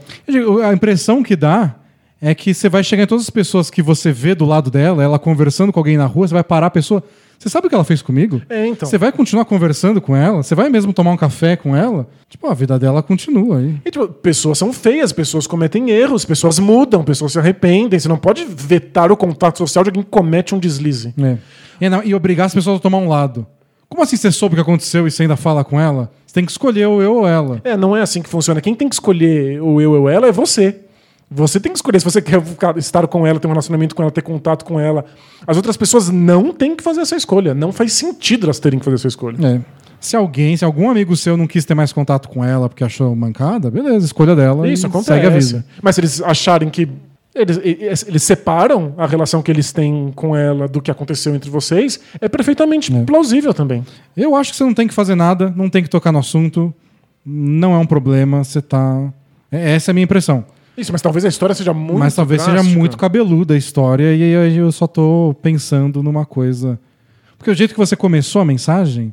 A 0.68 0.72
impressão 0.72 1.22
que 1.22 1.34
dá 1.34 1.74
é 2.20 2.34
que 2.34 2.52
você 2.52 2.68
vai 2.68 2.84
chegar 2.84 3.04
em 3.04 3.06
todas 3.06 3.24
as 3.24 3.30
pessoas 3.30 3.70
que 3.70 3.82
você 3.82 4.12
vê 4.12 4.34
do 4.34 4.44
lado 4.44 4.70
dela, 4.70 5.02
ela 5.02 5.18
conversando 5.18 5.72
com 5.72 5.80
alguém 5.80 5.96
na 5.96 6.06
rua, 6.06 6.28
você 6.28 6.34
vai 6.34 6.44
parar 6.44 6.66
a 6.66 6.70
pessoa. 6.70 7.02
Você 7.38 7.48
sabe 7.48 7.66
o 7.66 7.68
que 7.68 7.74
ela 7.74 7.84
fez 7.84 8.02
comigo? 8.02 8.40
É, 8.48 8.66
então. 8.66 8.88
Você 8.88 8.96
vai 8.98 9.12
continuar 9.12 9.44
conversando 9.44 10.00
com 10.00 10.16
ela? 10.16 10.42
Você 10.42 10.54
vai 10.54 10.68
mesmo 10.68 10.92
tomar 10.92 11.10
um 11.12 11.16
café 11.16 11.54
com 11.56 11.76
ela? 11.76 12.08
Tipo, 12.28 12.46
a 12.48 12.54
vida 12.54 12.78
dela 12.78 13.02
continua 13.02 13.58
aí. 13.58 13.76
E, 13.84 13.90
tipo, 13.90 14.08
pessoas 14.08 14.58
são 14.58 14.72
feias, 14.72 15.12
pessoas 15.12 15.46
cometem 15.46 15.90
erros, 15.90 16.24
pessoas 16.24 16.58
mudam, 16.58 17.04
pessoas 17.04 17.32
se 17.32 17.38
arrependem. 17.38 17.98
Você 18.00 18.08
não 18.08 18.16
pode 18.18 18.44
vetar 18.44 19.12
o 19.12 19.16
contato 19.16 19.58
social 19.58 19.84
de 19.84 19.90
alguém 19.90 20.02
que 20.02 20.08
comete 20.10 20.54
um 20.54 20.58
deslize. 20.58 21.14
É. 21.22 21.36
E, 21.80 21.88
não- 21.88 22.02
e 22.02 22.14
obrigar 22.14 22.46
as 22.46 22.54
pessoas 22.54 22.78
a 22.78 22.80
tomar 22.80 22.98
um 22.98 23.08
lado. 23.08 23.46
Como 23.88 24.02
assim 24.02 24.16
você 24.16 24.32
soube 24.32 24.54
o 24.54 24.56
que 24.56 24.62
aconteceu 24.62 25.06
e 25.06 25.10
você 25.10 25.22
ainda 25.22 25.36
fala 25.36 25.62
com 25.62 25.78
ela? 25.78 26.10
Você 26.26 26.34
tem 26.34 26.44
que 26.44 26.50
escolher 26.50 26.86
o 26.88 27.00
eu 27.00 27.14
ou 27.16 27.28
ela. 27.28 27.60
É, 27.62 27.76
não 27.76 27.96
é 27.96 28.00
assim 28.02 28.20
que 28.20 28.28
funciona. 28.28 28.60
Quem 28.60 28.74
tem 28.74 28.88
que 28.88 28.94
escolher 28.96 29.62
o 29.62 29.80
eu 29.80 29.92
ou 29.92 30.08
ela 30.08 30.26
é 30.26 30.32
você. 30.32 30.74
Você 31.31 31.59
tem 31.59 31.73
que 31.73 31.78
escolher 31.78 31.98
se 31.98 32.05
você 32.05 32.23
quer 32.23 32.40
ficar- 32.40 32.77
estar 32.78 33.07
com 33.09 33.27
ela, 33.27 33.40
ter 33.40 33.48
um 33.48 33.51
relacionamento 33.51 33.94
com 33.97 34.03
ela, 34.03 34.11
ter 34.12 34.23
contato 34.23 34.65
com 34.65 34.78
ela. 34.78 35.05
As 35.47 35.57
outras 35.57 35.77
pessoas 35.77 36.09
não 36.09 36.53
têm 36.53 36.77
que 36.77 36.85
fazer 36.85 37.01
essa 37.01 37.16
escolha. 37.16 37.53
Não 37.53 37.73
faz 37.73 37.93
sentido 37.94 38.44
elas 38.47 38.61
terem 38.61 38.78
que 38.78 38.85
fazer 38.85 38.94
essa 38.94 39.09
escolha. 39.09 39.36
É. 39.44 39.61
Se 39.98 40.15
alguém, 40.15 40.57
se 40.57 40.65
algum 40.65 40.89
amigo 40.89 41.16
seu 41.16 41.36
não 41.36 41.47
quis 41.48 41.65
ter 41.65 41.74
mais 41.74 41.93
contato 41.93 42.28
com 42.28 42.44
ela 42.44 42.69
porque 42.69 42.85
achou 42.85 43.15
mancada, 43.16 43.70
beleza, 43.70 44.07
escolha 44.07 44.36
dela 44.36 44.69
Isso 44.69 44.86
acontece. 44.86 45.09
segue 45.15 45.27
a 45.27 45.31
vida. 45.31 45.66
Mas 45.82 45.94
se 45.97 46.01
eles 46.01 46.23
acharem 46.23 46.70
que 46.70 46.89
eles, 47.35 47.61
eles, 48.07 48.23
separam 48.23 48.94
a 48.97 49.07
relação 49.07 49.43
que 49.43 49.51
eles 49.51 49.73
têm 49.73 50.12
com 50.15 50.35
ela 50.36 50.69
do 50.69 50.81
que 50.81 50.90
aconteceu 50.90 51.35
entre 51.35 51.51
vocês, 51.51 51.98
é 52.20 52.28
perfeitamente 52.28 52.90
plausível 53.05 53.53
também. 53.53 53.85
Eu 54.16 54.35
acho 54.36 54.53
que 54.53 54.57
você 54.57 54.65
não 54.65 54.73
tem 54.73 54.86
que 54.86 54.94
fazer 54.94 55.15
nada, 55.16 55.53
não 55.57 55.69
tem 55.69 55.82
que 55.82 55.90
tocar 55.90 56.12
no 56.12 56.19
assunto, 56.20 56.73
não 57.24 57.74
é 57.74 57.78
um 57.78 57.85
problema, 57.86 58.43
você 58.44 58.62
tá. 58.62 59.12
É- 59.51 59.73
Essa 59.73 59.90
é 59.90 59.93
a 59.93 59.94
minha 59.94 60.05
impressão. 60.05 60.44
Isso, 60.77 60.93
mas 60.93 61.01
talvez 61.03 61.24
a 61.24 61.28
história 61.28 61.55
seja 61.55 61.73
muito 61.73 61.98
Mas 61.98 62.15
talvez 62.15 62.43
seja 62.43 62.53
drástica. 62.55 62.78
muito 62.78 62.97
cabeluda 62.97 63.55
a 63.55 63.57
história 63.57 64.15
e 64.15 64.36
aí 64.36 64.57
eu 64.57 64.70
só 64.70 64.86
tô 64.86 65.35
pensando 65.40 66.03
numa 66.03 66.27
coisa. 66.27 66.78
Porque 67.39 67.51
o 67.51 67.55
jeito 67.55 67.73
que 67.73 67.78
você 67.78 67.97
começou 67.97 68.43
a 68.43 68.44
mensagem, 68.44 69.12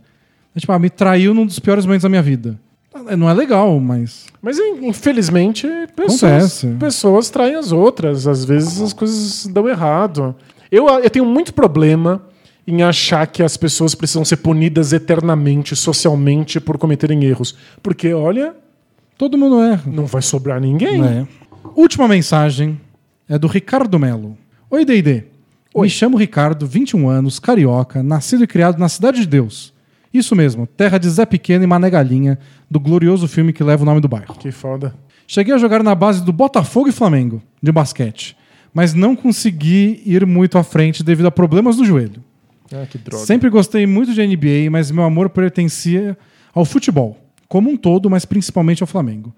é 0.56 0.60
tipo, 0.60 0.72
ah, 0.72 0.80
me 0.80 0.90
traiu 0.90 1.34
num 1.34 1.45
dos 1.45 1.60
piores 1.60 1.85
momentos 1.85 2.03
da 2.03 2.10
minha 2.10 2.22
vida. 2.22 2.60
Não 3.18 3.30
é 3.30 3.34
legal, 3.34 3.80
mas. 3.80 4.27
Mas 4.41 4.57
in- 4.60 4.88
infelizmente, 4.88 5.68
pessoas, 5.95 6.23
Acontece. 6.23 6.68
pessoas 6.80 7.30
traem 7.30 7.56
as 7.56 7.72
outras. 7.72 8.27
Às 8.27 8.45
vezes 8.45 8.80
as 8.81 8.94
coisas 8.94 9.45
dão 9.48 9.68
errado. 9.68 10.35
Eu, 10.72 10.88
eu 10.88 11.10
tenho 11.10 11.26
muito 11.26 11.53
problema 11.53 12.22
em 12.68 12.81
achar 12.84 13.26
que 13.27 13.41
as 13.44 13.57
pessoas 13.57 13.94
precisam 13.95 14.23
ser 14.23 14.38
punidas 14.38 14.94
eternamente, 14.94 15.76
socialmente, 15.76 16.60
por 16.60 16.77
cometerem 16.77 17.23
erros. 17.26 17.56
Porque, 17.81 18.14
olha, 18.14 18.56
Todo 19.18 19.38
mundo 19.38 19.60
erra. 19.61 19.84
não 19.88 20.06
vai 20.06 20.22
sobrar 20.22 20.61
ninguém. 20.61 21.03
É. 21.03 21.27
Última 21.75 22.07
mensagem 22.07 22.79
é 23.27 23.37
do 23.37 23.47
Ricardo 23.47 23.97
Melo. 23.97 24.37
Oi, 24.69 24.85
D&D. 24.85 25.23
Me 25.75 25.89
chamo 25.89 26.17
Ricardo, 26.17 26.67
21 26.67 27.09
anos, 27.09 27.39
carioca, 27.39 28.03
nascido 28.03 28.43
e 28.43 28.47
criado 28.47 28.77
na 28.77 28.87
Cidade 28.87 29.21
de 29.21 29.27
Deus. 29.27 29.73
Isso 30.13 30.35
mesmo, 30.35 30.67
terra 30.67 30.99
de 30.99 31.09
Zé 31.09 31.25
Pequeno 31.25 31.63
e 31.63 31.67
Mané 31.67 31.89
Galinha, 31.89 32.37
do 32.69 32.79
glorioso 32.79 33.27
filme 33.27 33.51
que 33.51 33.63
leva 33.63 33.81
o 33.81 33.85
nome 33.85 33.99
do 33.99 34.07
bairro. 34.07 34.35
Que 34.35 34.51
foda. 34.51 34.93
Cheguei 35.25 35.51
a 35.51 35.57
jogar 35.57 35.81
na 35.81 35.95
base 35.95 36.23
do 36.23 36.31
Botafogo 36.31 36.89
e 36.89 36.91
Flamengo, 36.91 37.41
de 37.59 37.71
basquete, 37.71 38.37
mas 38.71 38.93
não 38.93 39.15
consegui 39.15 40.03
ir 40.05 40.27
muito 40.27 40.59
à 40.59 40.63
frente 40.63 41.03
devido 41.03 41.25
a 41.25 41.31
problemas 41.31 41.77
no 41.77 41.85
joelho. 41.85 42.23
Ah, 42.71 42.85
que 42.85 42.99
droga. 42.99 43.25
Sempre 43.25 43.49
gostei 43.49 43.87
muito 43.87 44.13
de 44.13 44.25
NBA, 44.25 44.69
mas 44.69 44.91
meu 44.91 45.03
amor 45.03 45.29
pertencia 45.29 46.15
ao 46.53 46.65
futebol, 46.65 47.17
como 47.47 47.71
um 47.71 47.77
todo, 47.77 48.11
mas 48.11 48.25
principalmente 48.25 48.83
ao 48.83 48.87
Flamengo. 48.87 49.33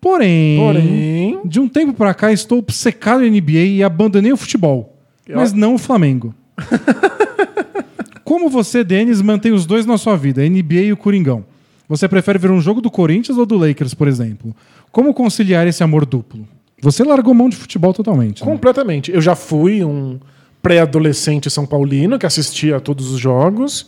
Porém, 0.00 0.58
Porém- 0.58 1.40
de 1.44 1.58
um 1.60 1.68
tempo 1.68 1.92
pra 1.92 2.14
cá 2.14 2.32
estou 2.32 2.58
obcecado 2.58 3.24
em 3.24 3.30
NBA 3.30 3.58
e 3.64 3.82
abandonei 3.82 4.32
o 4.32 4.36
futebol, 4.36 4.96
mas 5.28 5.52
não 5.52 5.74
o 5.74 5.78
Flamengo. 5.78 6.34
Como 8.24 8.48
você, 8.48 8.82
Denis, 8.82 9.22
mantém 9.22 9.52
os 9.52 9.66
dois 9.66 9.86
na 9.86 9.96
sua 9.96 10.16
vida, 10.16 10.42
NBA 10.48 10.82
e 10.82 10.92
o 10.92 10.96
Coringão? 10.96 11.44
Você 11.88 12.08
prefere 12.08 12.38
ver 12.38 12.50
um 12.50 12.60
jogo 12.60 12.80
do 12.80 12.90
Corinthians 12.90 13.38
ou 13.38 13.46
do 13.46 13.56
Lakers, 13.56 13.94
por 13.94 14.08
exemplo? 14.08 14.54
Como 14.90 15.14
conciliar 15.14 15.66
esse 15.66 15.82
amor 15.84 16.04
duplo? 16.04 16.46
Você 16.82 17.04
largou 17.04 17.32
mão 17.32 17.48
de 17.48 17.56
futebol 17.56 17.94
totalmente. 17.94 18.44
né? 18.44 18.50
Completamente. 18.50 19.12
Eu 19.12 19.20
já 19.20 19.34
fui 19.36 19.84
um 19.84 20.18
pré-adolescente 20.60 21.48
são 21.48 21.64
paulino 21.64 22.18
que 22.18 22.26
assistia 22.26 22.76
a 22.76 22.80
todos 22.80 23.12
os 23.12 23.20
jogos 23.20 23.86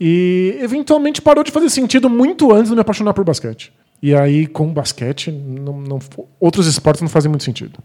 e 0.00 0.56
eventualmente 0.62 1.20
parou 1.20 1.44
de 1.44 1.52
fazer 1.52 1.68
sentido 1.68 2.08
muito 2.08 2.50
antes 2.52 2.70
de 2.70 2.74
me 2.74 2.80
apaixonar 2.80 3.12
por 3.12 3.24
basquete. 3.24 3.70
E 4.06 4.14
aí, 4.14 4.46
com 4.46 4.66
basquete, 4.70 5.30
não, 5.32 5.80
não- 5.80 5.98
outros 6.38 6.66
esportes 6.66 7.00
não 7.00 7.08
fazem 7.08 7.30
muito 7.30 7.42
sentido. 7.42 7.78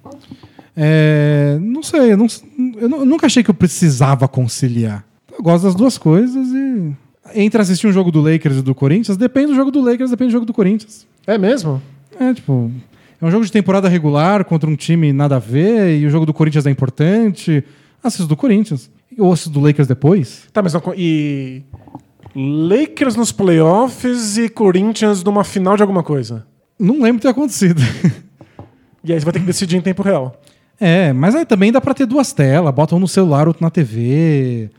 É, 0.75 1.57
não 1.61 1.81
sei, 1.81 2.11
eu, 2.11 2.17
não- 2.17 2.27
eu 2.77 2.89
nu- 2.89 2.97
eu 2.97 3.05
nunca 3.05 3.25
achei 3.25 3.41
que 3.41 3.49
eu 3.49 3.53
precisava 3.53 4.27
conciliar. 4.27 5.05
Eu 5.31 5.41
gosto 5.41 5.63
das 5.63 5.75
duas 5.75 5.97
coisas 5.97 6.47
e. 6.49 6.93
Entre 7.35 7.61
assistir 7.61 7.87
um 7.87 7.91
jogo 7.93 8.11
do 8.11 8.19
Lakers 8.21 8.57
e 8.57 8.61
do 8.61 8.75
Corinthians, 8.75 9.15
depende 9.15 9.47
do 9.47 9.55
jogo 9.55 9.71
do 9.71 9.79
Lakers, 9.81 10.09
depende 10.09 10.29
do 10.31 10.33
jogo 10.33 10.45
do 10.45 10.53
Corinthians. 10.53 11.07
É 11.25 11.37
mesmo? 11.37 11.81
É, 12.19 12.33
tipo. 12.33 12.69
É 13.21 13.25
um 13.25 13.31
jogo 13.31 13.45
de 13.45 13.51
temporada 13.51 13.87
regular 13.87 14.43
contra 14.43 14.69
um 14.69 14.75
time 14.75 15.13
nada 15.13 15.37
a 15.37 15.39
ver, 15.39 15.99
e 16.01 16.05
o 16.05 16.09
jogo 16.09 16.25
do 16.25 16.33
Corinthians 16.33 16.65
é 16.65 16.69
importante. 16.69 17.63
Assisto 18.03 18.27
do 18.27 18.35
Corinthians. 18.35 18.89
Ou 19.17 19.31
assisto 19.31 19.51
do 19.51 19.61
Lakers 19.61 19.87
depois. 19.87 20.43
Tá, 20.51 20.61
mas 20.61 20.73
não, 20.73 20.81
e 20.97 21.61
Lakers 22.35 23.15
nos 23.15 23.31
playoffs 23.31 24.37
e 24.37 24.49
Corinthians 24.49 25.23
numa 25.23 25.43
final 25.43 25.75
de 25.75 25.81
alguma 25.81 26.03
coisa. 26.03 26.45
Não 26.79 27.01
lembro 27.01 27.21
ter 27.21 27.29
acontecido. 27.29 27.81
E 29.01 29.13
aí 29.13 29.19
você 29.19 29.23
vai 29.23 29.31
ter 29.31 29.39
que 29.39 29.45
decidir 29.45 29.77
em 29.77 29.81
tempo 29.81 30.03
real. 30.03 30.41
é, 30.77 31.13
mas 31.13 31.33
aí 31.33 31.45
também 31.45 31.71
dá 31.71 31.79
pra 31.79 31.93
ter 31.93 32.05
duas 32.05 32.33
telas, 32.33 32.73
bota 32.75 32.93
um 32.93 32.99
no 32.99 33.07
celular, 33.07 33.47
outro 33.47 33.63
na 33.63 33.69
TV. 33.69 34.69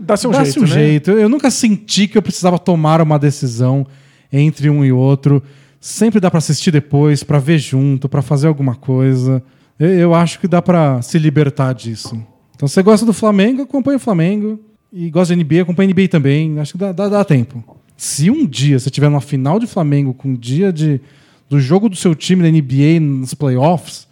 Dá-se 0.00 0.26
um 0.26 0.32
Dá-se 0.32 0.50
jeito, 0.50 0.58
um 0.58 0.62
né? 0.62 0.66
jeito. 0.68 1.10
Eu 1.12 1.28
nunca 1.28 1.48
senti 1.48 2.08
que 2.08 2.18
eu 2.18 2.22
precisava 2.22 2.58
tomar 2.58 3.00
uma 3.00 3.20
decisão 3.20 3.86
entre 4.32 4.68
um 4.68 4.84
e 4.84 4.90
outro. 4.90 5.40
Sempre 5.80 6.18
dá 6.18 6.28
pra 6.28 6.38
assistir 6.38 6.72
depois, 6.72 7.22
pra 7.22 7.38
ver 7.38 7.58
junto, 7.58 8.08
pra 8.08 8.20
fazer 8.20 8.48
alguma 8.48 8.74
coisa. 8.74 9.40
Eu, 9.78 9.88
eu 9.90 10.14
acho 10.14 10.40
que 10.40 10.48
dá 10.48 10.60
pra 10.60 11.00
se 11.00 11.16
libertar 11.16 11.72
disso. 11.72 12.20
Então, 12.56 12.66
se 12.66 12.74
você 12.74 12.82
gosta 12.82 13.06
do 13.06 13.12
Flamengo, 13.12 13.62
acompanha 13.62 13.96
o 13.96 14.00
Flamengo. 14.00 14.58
E 14.92 15.10
gosta 15.10 15.34
de 15.36 15.42
NBA, 15.44 15.62
acompanha 15.62 15.92
NBA 15.92 16.08
também. 16.08 16.58
Acho 16.58 16.72
que 16.72 16.78
dá, 16.78 16.92
dá, 16.92 17.08
dá 17.08 17.24
tempo. 17.24 17.62
Se 17.96 18.30
um 18.30 18.46
dia 18.46 18.78
você 18.78 18.90
tiver 18.90 19.08
numa 19.08 19.20
final 19.20 19.58
de 19.58 19.66
Flamengo 19.66 20.14
com 20.14 20.28
um 20.30 20.34
dia 20.34 20.72
de, 20.72 21.00
do 21.48 21.60
jogo 21.60 21.88
do 21.88 21.96
seu 21.96 22.14
time 22.14 22.42
da 22.42 22.50
NBA 22.50 23.00
nos 23.00 23.34
playoffs, 23.34 24.06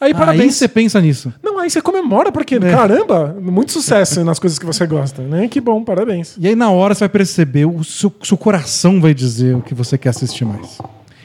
Aí, 0.00 0.08
aí 0.08 0.14
parabéns. 0.14 0.56
você 0.56 0.68
pensa 0.68 1.00
nisso. 1.00 1.32
Não, 1.42 1.58
aí 1.58 1.70
você 1.70 1.80
comemora, 1.80 2.30
porque, 2.30 2.56
É. 2.56 2.58
caramba, 2.58 3.34
muito 3.40 3.72
sucesso 3.72 4.22
nas 4.22 4.38
coisas 4.38 4.58
que 4.58 4.66
você 4.66 4.86
gosta, 4.86 5.22
né? 5.22 5.48
Que 5.48 5.60
bom, 5.60 5.82
parabéns. 5.82 6.36
E 6.38 6.46
aí, 6.46 6.54
na 6.54 6.70
hora, 6.70 6.94
você 6.94 7.00
vai 7.00 7.08
perceber, 7.08 7.64
o 7.64 7.82
seu, 7.82 8.12
seu 8.22 8.36
coração 8.36 9.00
vai 9.00 9.14
dizer 9.14 9.56
o 9.56 9.62
que 9.62 9.72
você 9.72 9.96
quer 9.96 10.10
assistir 10.10 10.44
mais. 10.44 10.78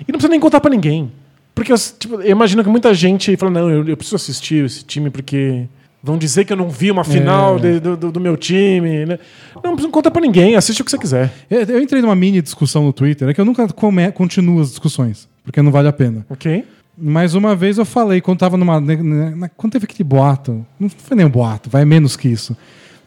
E 0.07 0.11
não 0.11 0.13
precisa 0.13 0.29
nem 0.29 0.39
contar 0.39 0.61
pra 0.61 0.69
ninguém. 0.71 1.11
Porque 1.53 1.73
eu, 1.73 1.77
tipo, 1.77 2.21
eu 2.21 2.31
imagino 2.31 2.63
que 2.63 2.69
muita 2.69 2.93
gente 2.93 3.35
fala, 3.35 3.51
não, 3.51 3.69
eu, 3.69 3.85
eu 3.85 3.97
preciso 3.97 4.15
assistir 4.15 4.63
esse 4.65 4.83
time 4.85 5.09
porque 5.09 5.67
vão 6.03 6.17
dizer 6.17 6.45
que 6.45 6.53
eu 6.53 6.57
não 6.57 6.69
vi 6.69 6.89
uma 6.91 7.03
final 7.03 7.57
É. 7.57 7.59
de- 7.59 7.79
do, 7.79 8.11
do- 8.11 8.19
meu 8.19 8.35
time. 8.37 9.05
Né? 9.05 9.19
Não, 9.63 9.75
não 9.75 9.91
contar 9.91 10.11
pra 10.11 10.21
ninguém, 10.21 10.55
assiste 10.55 10.81
o 10.81 10.85
que 10.85 10.91
você 10.91 10.97
quiser. 10.97 11.31
Eu, 11.49 11.61
eu 11.63 11.81
entrei 11.81 12.01
numa 12.01 12.15
mini 12.15 12.41
discussão 12.41 12.83
no 12.85 12.93
Twitter, 12.93 13.27
é 13.29 13.33
que 13.33 13.41
eu 13.41 13.45
nunca 13.45 13.67
come, 13.69 14.09
continuo 14.11 14.61
as 14.61 14.69
discussões, 14.69 15.27
porque 15.43 15.61
não 15.61 15.71
vale 15.71 15.87
a 15.87 15.93
pena. 15.93 16.25
Ok? 16.29 16.63
Mas 17.01 17.33
uma 17.33 17.55
vez 17.55 17.77
eu 17.77 17.85
falei, 17.85 18.19
quando 18.21 18.39
tava 18.39 18.57
numa. 18.57 18.79
na- 18.81 19.49
quando 19.49 19.71
teve 19.73 19.85
aquele 19.85 20.03
boato, 20.03 20.65
não 20.79 20.89
foi 20.89 21.15
nem 21.15 21.25
um 21.25 21.29
boato, 21.29 21.69
vai 21.69 21.85
menos 21.85 22.17
que 22.17 22.27
isso. 22.27 22.55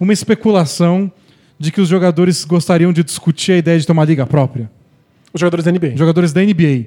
Uma 0.01 0.13
especulação 0.15 1.11
de 1.59 1.71
que 1.71 1.81
os 1.81 1.89
jogadores 1.89 2.45
gostariam 2.45 2.93
de 2.93 3.05
discutir 3.05 3.53
a 3.53 3.57
ideia 3.59 3.79
de 3.79 3.87
ter 3.87 3.93
uma 3.93 4.05
liga 4.05 4.27
própria. 4.27 4.71
Os 5.33 5.41
jogadores 5.41 5.65
da 5.65 5.71
NBA. 5.73 5.97
Jogadores 5.97 6.33
da 6.33 6.43
NBA. 6.43 6.87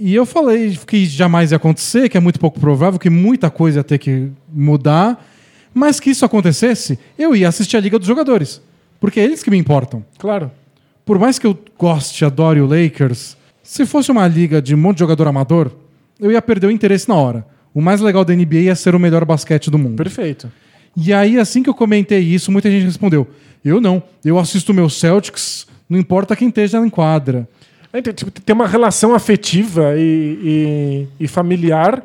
E 0.00 0.14
eu 0.14 0.24
falei 0.24 0.78
que 0.86 1.04
jamais 1.06 1.50
ia 1.50 1.56
acontecer, 1.56 2.08
que 2.08 2.16
é 2.16 2.20
muito 2.20 2.38
pouco 2.38 2.60
provável, 2.60 3.00
que 3.00 3.10
muita 3.10 3.50
coisa 3.50 3.80
ia 3.80 3.84
ter 3.84 3.98
que 3.98 4.28
mudar. 4.52 5.26
Mas 5.74 5.98
que 5.98 6.10
isso 6.10 6.24
acontecesse, 6.24 6.98
eu 7.18 7.34
ia 7.34 7.48
assistir 7.48 7.76
a 7.76 7.80
Liga 7.80 7.98
dos 7.98 8.06
Jogadores. 8.06 8.62
Porque 9.00 9.18
é 9.18 9.24
eles 9.24 9.42
que 9.42 9.50
me 9.50 9.58
importam. 9.58 10.04
Claro. 10.16 10.50
Por 11.04 11.18
mais 11.18 11.38
que 11.38 11.46
eu 11.46 11.58
goste, 11.76 12.24
adore 12.24 12.60
o 12.60 12.66
Lakers, 12.66 13.36
se 13.62 13.84
fosse 13.84 14.10
uma 14.10 14.26
liga 14.28 14.62
de 14.62 14.74
um 14.74 14.78
monte 14.78 14.96
de 14.96 15.00
jogador 15.00 15.26
amador, 15.26 15.72
eu 16.20 16.30
ia 16.30 16.40
perder 16.40 16.68
o 16.68 16.70
interesse 16.70 17.08
na 17.08 17.16
hora. 17.16 17.46
O 17.74 17.80
mais 17.80 18.00
legal 18.00 18.24
da 18.24 18.34
NBA 18.34 18.60
ia 18.60 18.76
ser 18.76 18.94
o 18.94 18.98
melhor 19.00 19.24
basquete 19.24 19.70
do 19.70 19.78
mundo. 19.78 19.96
Perfeito. 19.96 20.50
E 20.96 21.12
aí, 21.12 21.38
assim 21.38 21.62
que 21.62 21.68
eu 21.68 21.74
comentei 21.74 22.20
isso, 22.20 22.50
muita 22.50 22.70
gente 22.70 22.84
respondeu: 22.84 23.26
Eu 23.64 23.80
não, 23.80 24.02
eu 24.24 24.38
assisto 24.38 24.74
meu 24.74 24.88
Celtics, 24.88 25.66
não 25.88 25.98
importa 25.98 26.36
quem 26.36 26.48
esteja 26.48 26.78
em 26.78 26.90
quadra. 26.90 27.48
É, 27.92 28.02
tem, 28.02 28.12
tipo, 28.12 28.30
tem 28.30 28.54
uma 28.54 28.66
relação 28.66 29.14
afetiva 29.14 29.94
e, 29.96 31.08
e- 31.20 31.24
e 31.24 31.28
familiar 31.28 32.02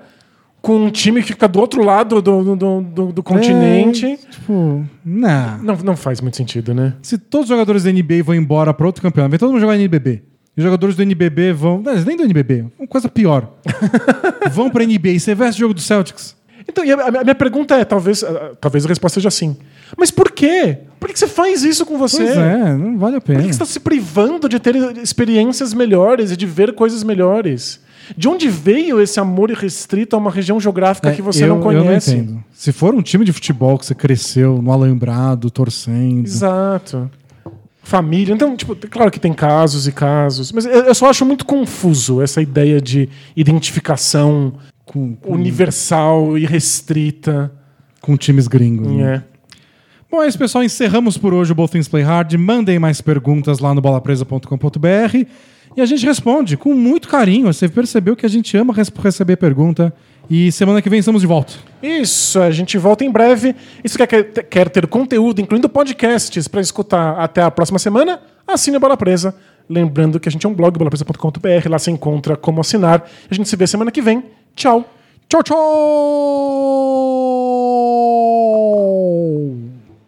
com 0.61 0.77
um 0.77 0.89
time 0.89 1.21
que 1.21 1.27
fica 1.29 1.45
do 1.47 1.59
outro 1.59 1.83
lado 1.83 2.21
do, 2.21 2.55
do, 2.55 2.81
do- 2.81 3.11
do 3.11 3.23
continente. 3.23 4.05
É, 4.05 4.15
tipo, 4.15 4.85
não. 5.03 5.57
Não, 5.61 5.75
não 5.83 5.95
faz 5.97 6.21
muito 6.21 6.37
sentido, 6.37 6.73
né? 6.73 6.93
Se 7.01 7.17
todos 7.17 7.45
os 7.45 7.49
jogadores 7.49 7.83
da 7.83 7.91
NBA 7.91 8.23
vão 8.23 8.33
embora 8.35 8.73
para 8.73 8.85
outro 8.85 9.01
campeonato, 9.01 9.31
vem 9.31 9.39
todo 9.39 9.51
mundo 9.51 9.59
jogar 9.61 9.75
NBB. 9.75 10.23
E 10.55 10.59
os 10.59 10.63
jogadores 10.63 10.95
do 10.95 11.01
NBB 11.01 11.51
vão. 11.51 11.81
Não, 11.81 11.93
nem 11.95 12.15
do 12.15 12.23
NBB, 12.23 12.65
uma 12.79 12.87
coisa 12.87 13.09
pior. 13.09 13.51
vão 14.51 14.69
pra 14.69 14.85
NBA 14.85 15.09
e 15.09 15.19
você 15.19 15.35
vê 15.35 15.45
esse 15.47 15.57
jogo 15.59 15.73
do 15.73 15.81
Celtics. 15.81 16.35
Então, 16.67 16.83
a, 16.83 17.23
minha 17.23 17.35
pergunta 17.35 17.75
é, 17.75 17.83
talvez, 17.83 18.23
talvez 18.61 18.85
a 18.85 18.87
resposta 18.87 19.15
seja 19.19 19.29
sim. 19.31 19.57
Mas 19.97 20.11
por 20.11 20.31
quê? 20.31 20.77
Por 20.99 21.09
que 21.09 21.19
você 21.19 21.27
faz 21.27 21.63
isso 21.63 21.85
com 21.85 21.97
você? 21.97 22.23
Pois 22.23 22.37
é, 22.37 22.73
não 22.77 22.97
vale 22.97 23.17
a 23.17 23.21
Por 23.21 23.27
pena. 23.27 23.41
que 23.41 23.47
que 23.49 23.53
você 23.53 23.63
está 23.63 23.65
se 23.73 23.79
privando 23.79 24.47
de 24.47 24.57
ter 24.59 24.75
experiências 24.97 25.73
melhores 25.73 26.31
e 26.31 26.37
de 26.37 26.45
ver 26.45 26.73
coisas 26.73 27.03
melhores? 27.03 27.81
De 28.17 28.27
onde 28.27 28.49
veio 28.49 28.99
esse 29.01 29.19
amor 29.19 29.49
irrestrito 29.51 30.15
a 30.15 30.19
uma 30.19 30.31
região 30.31 30.59
geográfica 30.59 31.09
É, 31.09 31.13
que 31.13 31.21
você 31.21 31.43
eu, 31.45 31.49
não 31.49 31.61
conhece? 31.61 32.11
Eu 32.11 32.17
não 32.17 32.23
entendo. 32.23 32.43
Se 32.53 32.71
for 32.71 32.93
um 32.95 33.01
time 33.01 33.23
de 33.25 33.31
futebol 33.33 33.77
que 33.77 33.85
você 33.85 33.95
cresceu 33.95 34.61
no 34.61 34.71
alambrado, 34.71 35.49
torcendo. 35.51 36.25
Exato. 36.25 37.09
Família. 37.81 38.33
Então, 38.33 38.55
tipo, 38.55 38.73
claro 38.89 39.11
que 39.11 39.19
tem 39.19 39.33
casos 39.33 39.87
e 39.87 39.91
casos, 39.91 40.51
mas 40.53 40.65
eu 40.65 40.95
só 40.95 41.09
acho 41.09 41.25
muito 41.25 41.45
confuso 41.45 42.21
essa 42.21 42.41
ideia 42.41 42.79
de 42.79 43.09
identificação 43.35 44.53
Com, 44.85 45.15
com, 45.15 45.33
universal 45.33 46.37
e 46.37 46.45
restrita. 46.45 47.51
com 48.01 48.15
times 48.17 48.47
gringos. 48.47 48.87
né? 48.91 49.23
Bom, 50.13 50.21
é 50.21 50.27
isso, 50.27 50.37
pessoal. 50.37 50.63
Encerramos 50.63 51.17
por 51.17 51.33
hoje 51.33 51.51
o 51.53 51.55
Both 51.55 51.71
Things 51.71 51.87
Play 51.87 52.03
Hard. 52.03 52.31
Mandem 52.35 52.77
mais 52.77 53.01
perguntas 53.01 53.57
lá 53.57 53.73
no 53.73 53.81
bolapresa.com.br 53.81 54.47
e 55.75 55.81
a 55.81 55.85
gente 55.87 56.05
responde 56.05 56.55
com 56.55 56.71
muito 56.75 57.07
carinho. 57.07 57.51
Você 57.51 57.67
percebeu 57.67 58.15
que 58.15 58.23
a 58.23 58.29
gente 58.29 58.55
ama 58.55 58.75
receber 58.75 59.37
pergunta. 59.37 59.91
E 60.29 60.51
semana 60.51 60.83
que 60.83 60.89
vem 60.89 60.99
estamos 60.99 61.21
de 61.21 61.27
volta. 61.27 61.53
Isso, 61.81 62.39
a 62.39 62.51
gente 62.51 62.77
volta 62.77 63.03
em 63.03 63.09
breve. 63.09 63.55
E 63.83 63.89
se 63.89 63.97
quer, 63.97 64.05
quer- 64.05 64.69
ter 64.69 64.85
conteúdo, 64.85 65.41
incluindo 65.41 65.67
podcasts, 65.67 66.47
para 66.47 66.61
escutar 66.61 67.17
até 67.17 67.41
a 67.41 67.49
próxima 67.49 67.79
semana, 67.79 68.19
assine 68.47 68.77
a 68.77 68.79
Bola 68.79 68.95
Presa. 68.95 69.33
Lembrando 69.67 70.19
que 70.19 70.29
a 70.29 70.31
gente 70.31 70.45
é 70.45 70.49
um 70.49 70.53
blog, 70.53 70.77
bolapresa.com.br, 70.77 71.67
lá 71.67 71.79
você 71.79 71.89
encontra 71.89 72.37
como 72.37 72.61
assinar. 72.61 73.03
A 73.31 73.33
gente 73.33 73.49
se 73.49 73.55
vê 73.55 73.65
semana 73.65 73.89
que 73.89 73.99
vem. 73.99 74.23
Tchau. 74.55 74.87
Tchau, 75.27 75.41
tchau! 75.41 75.57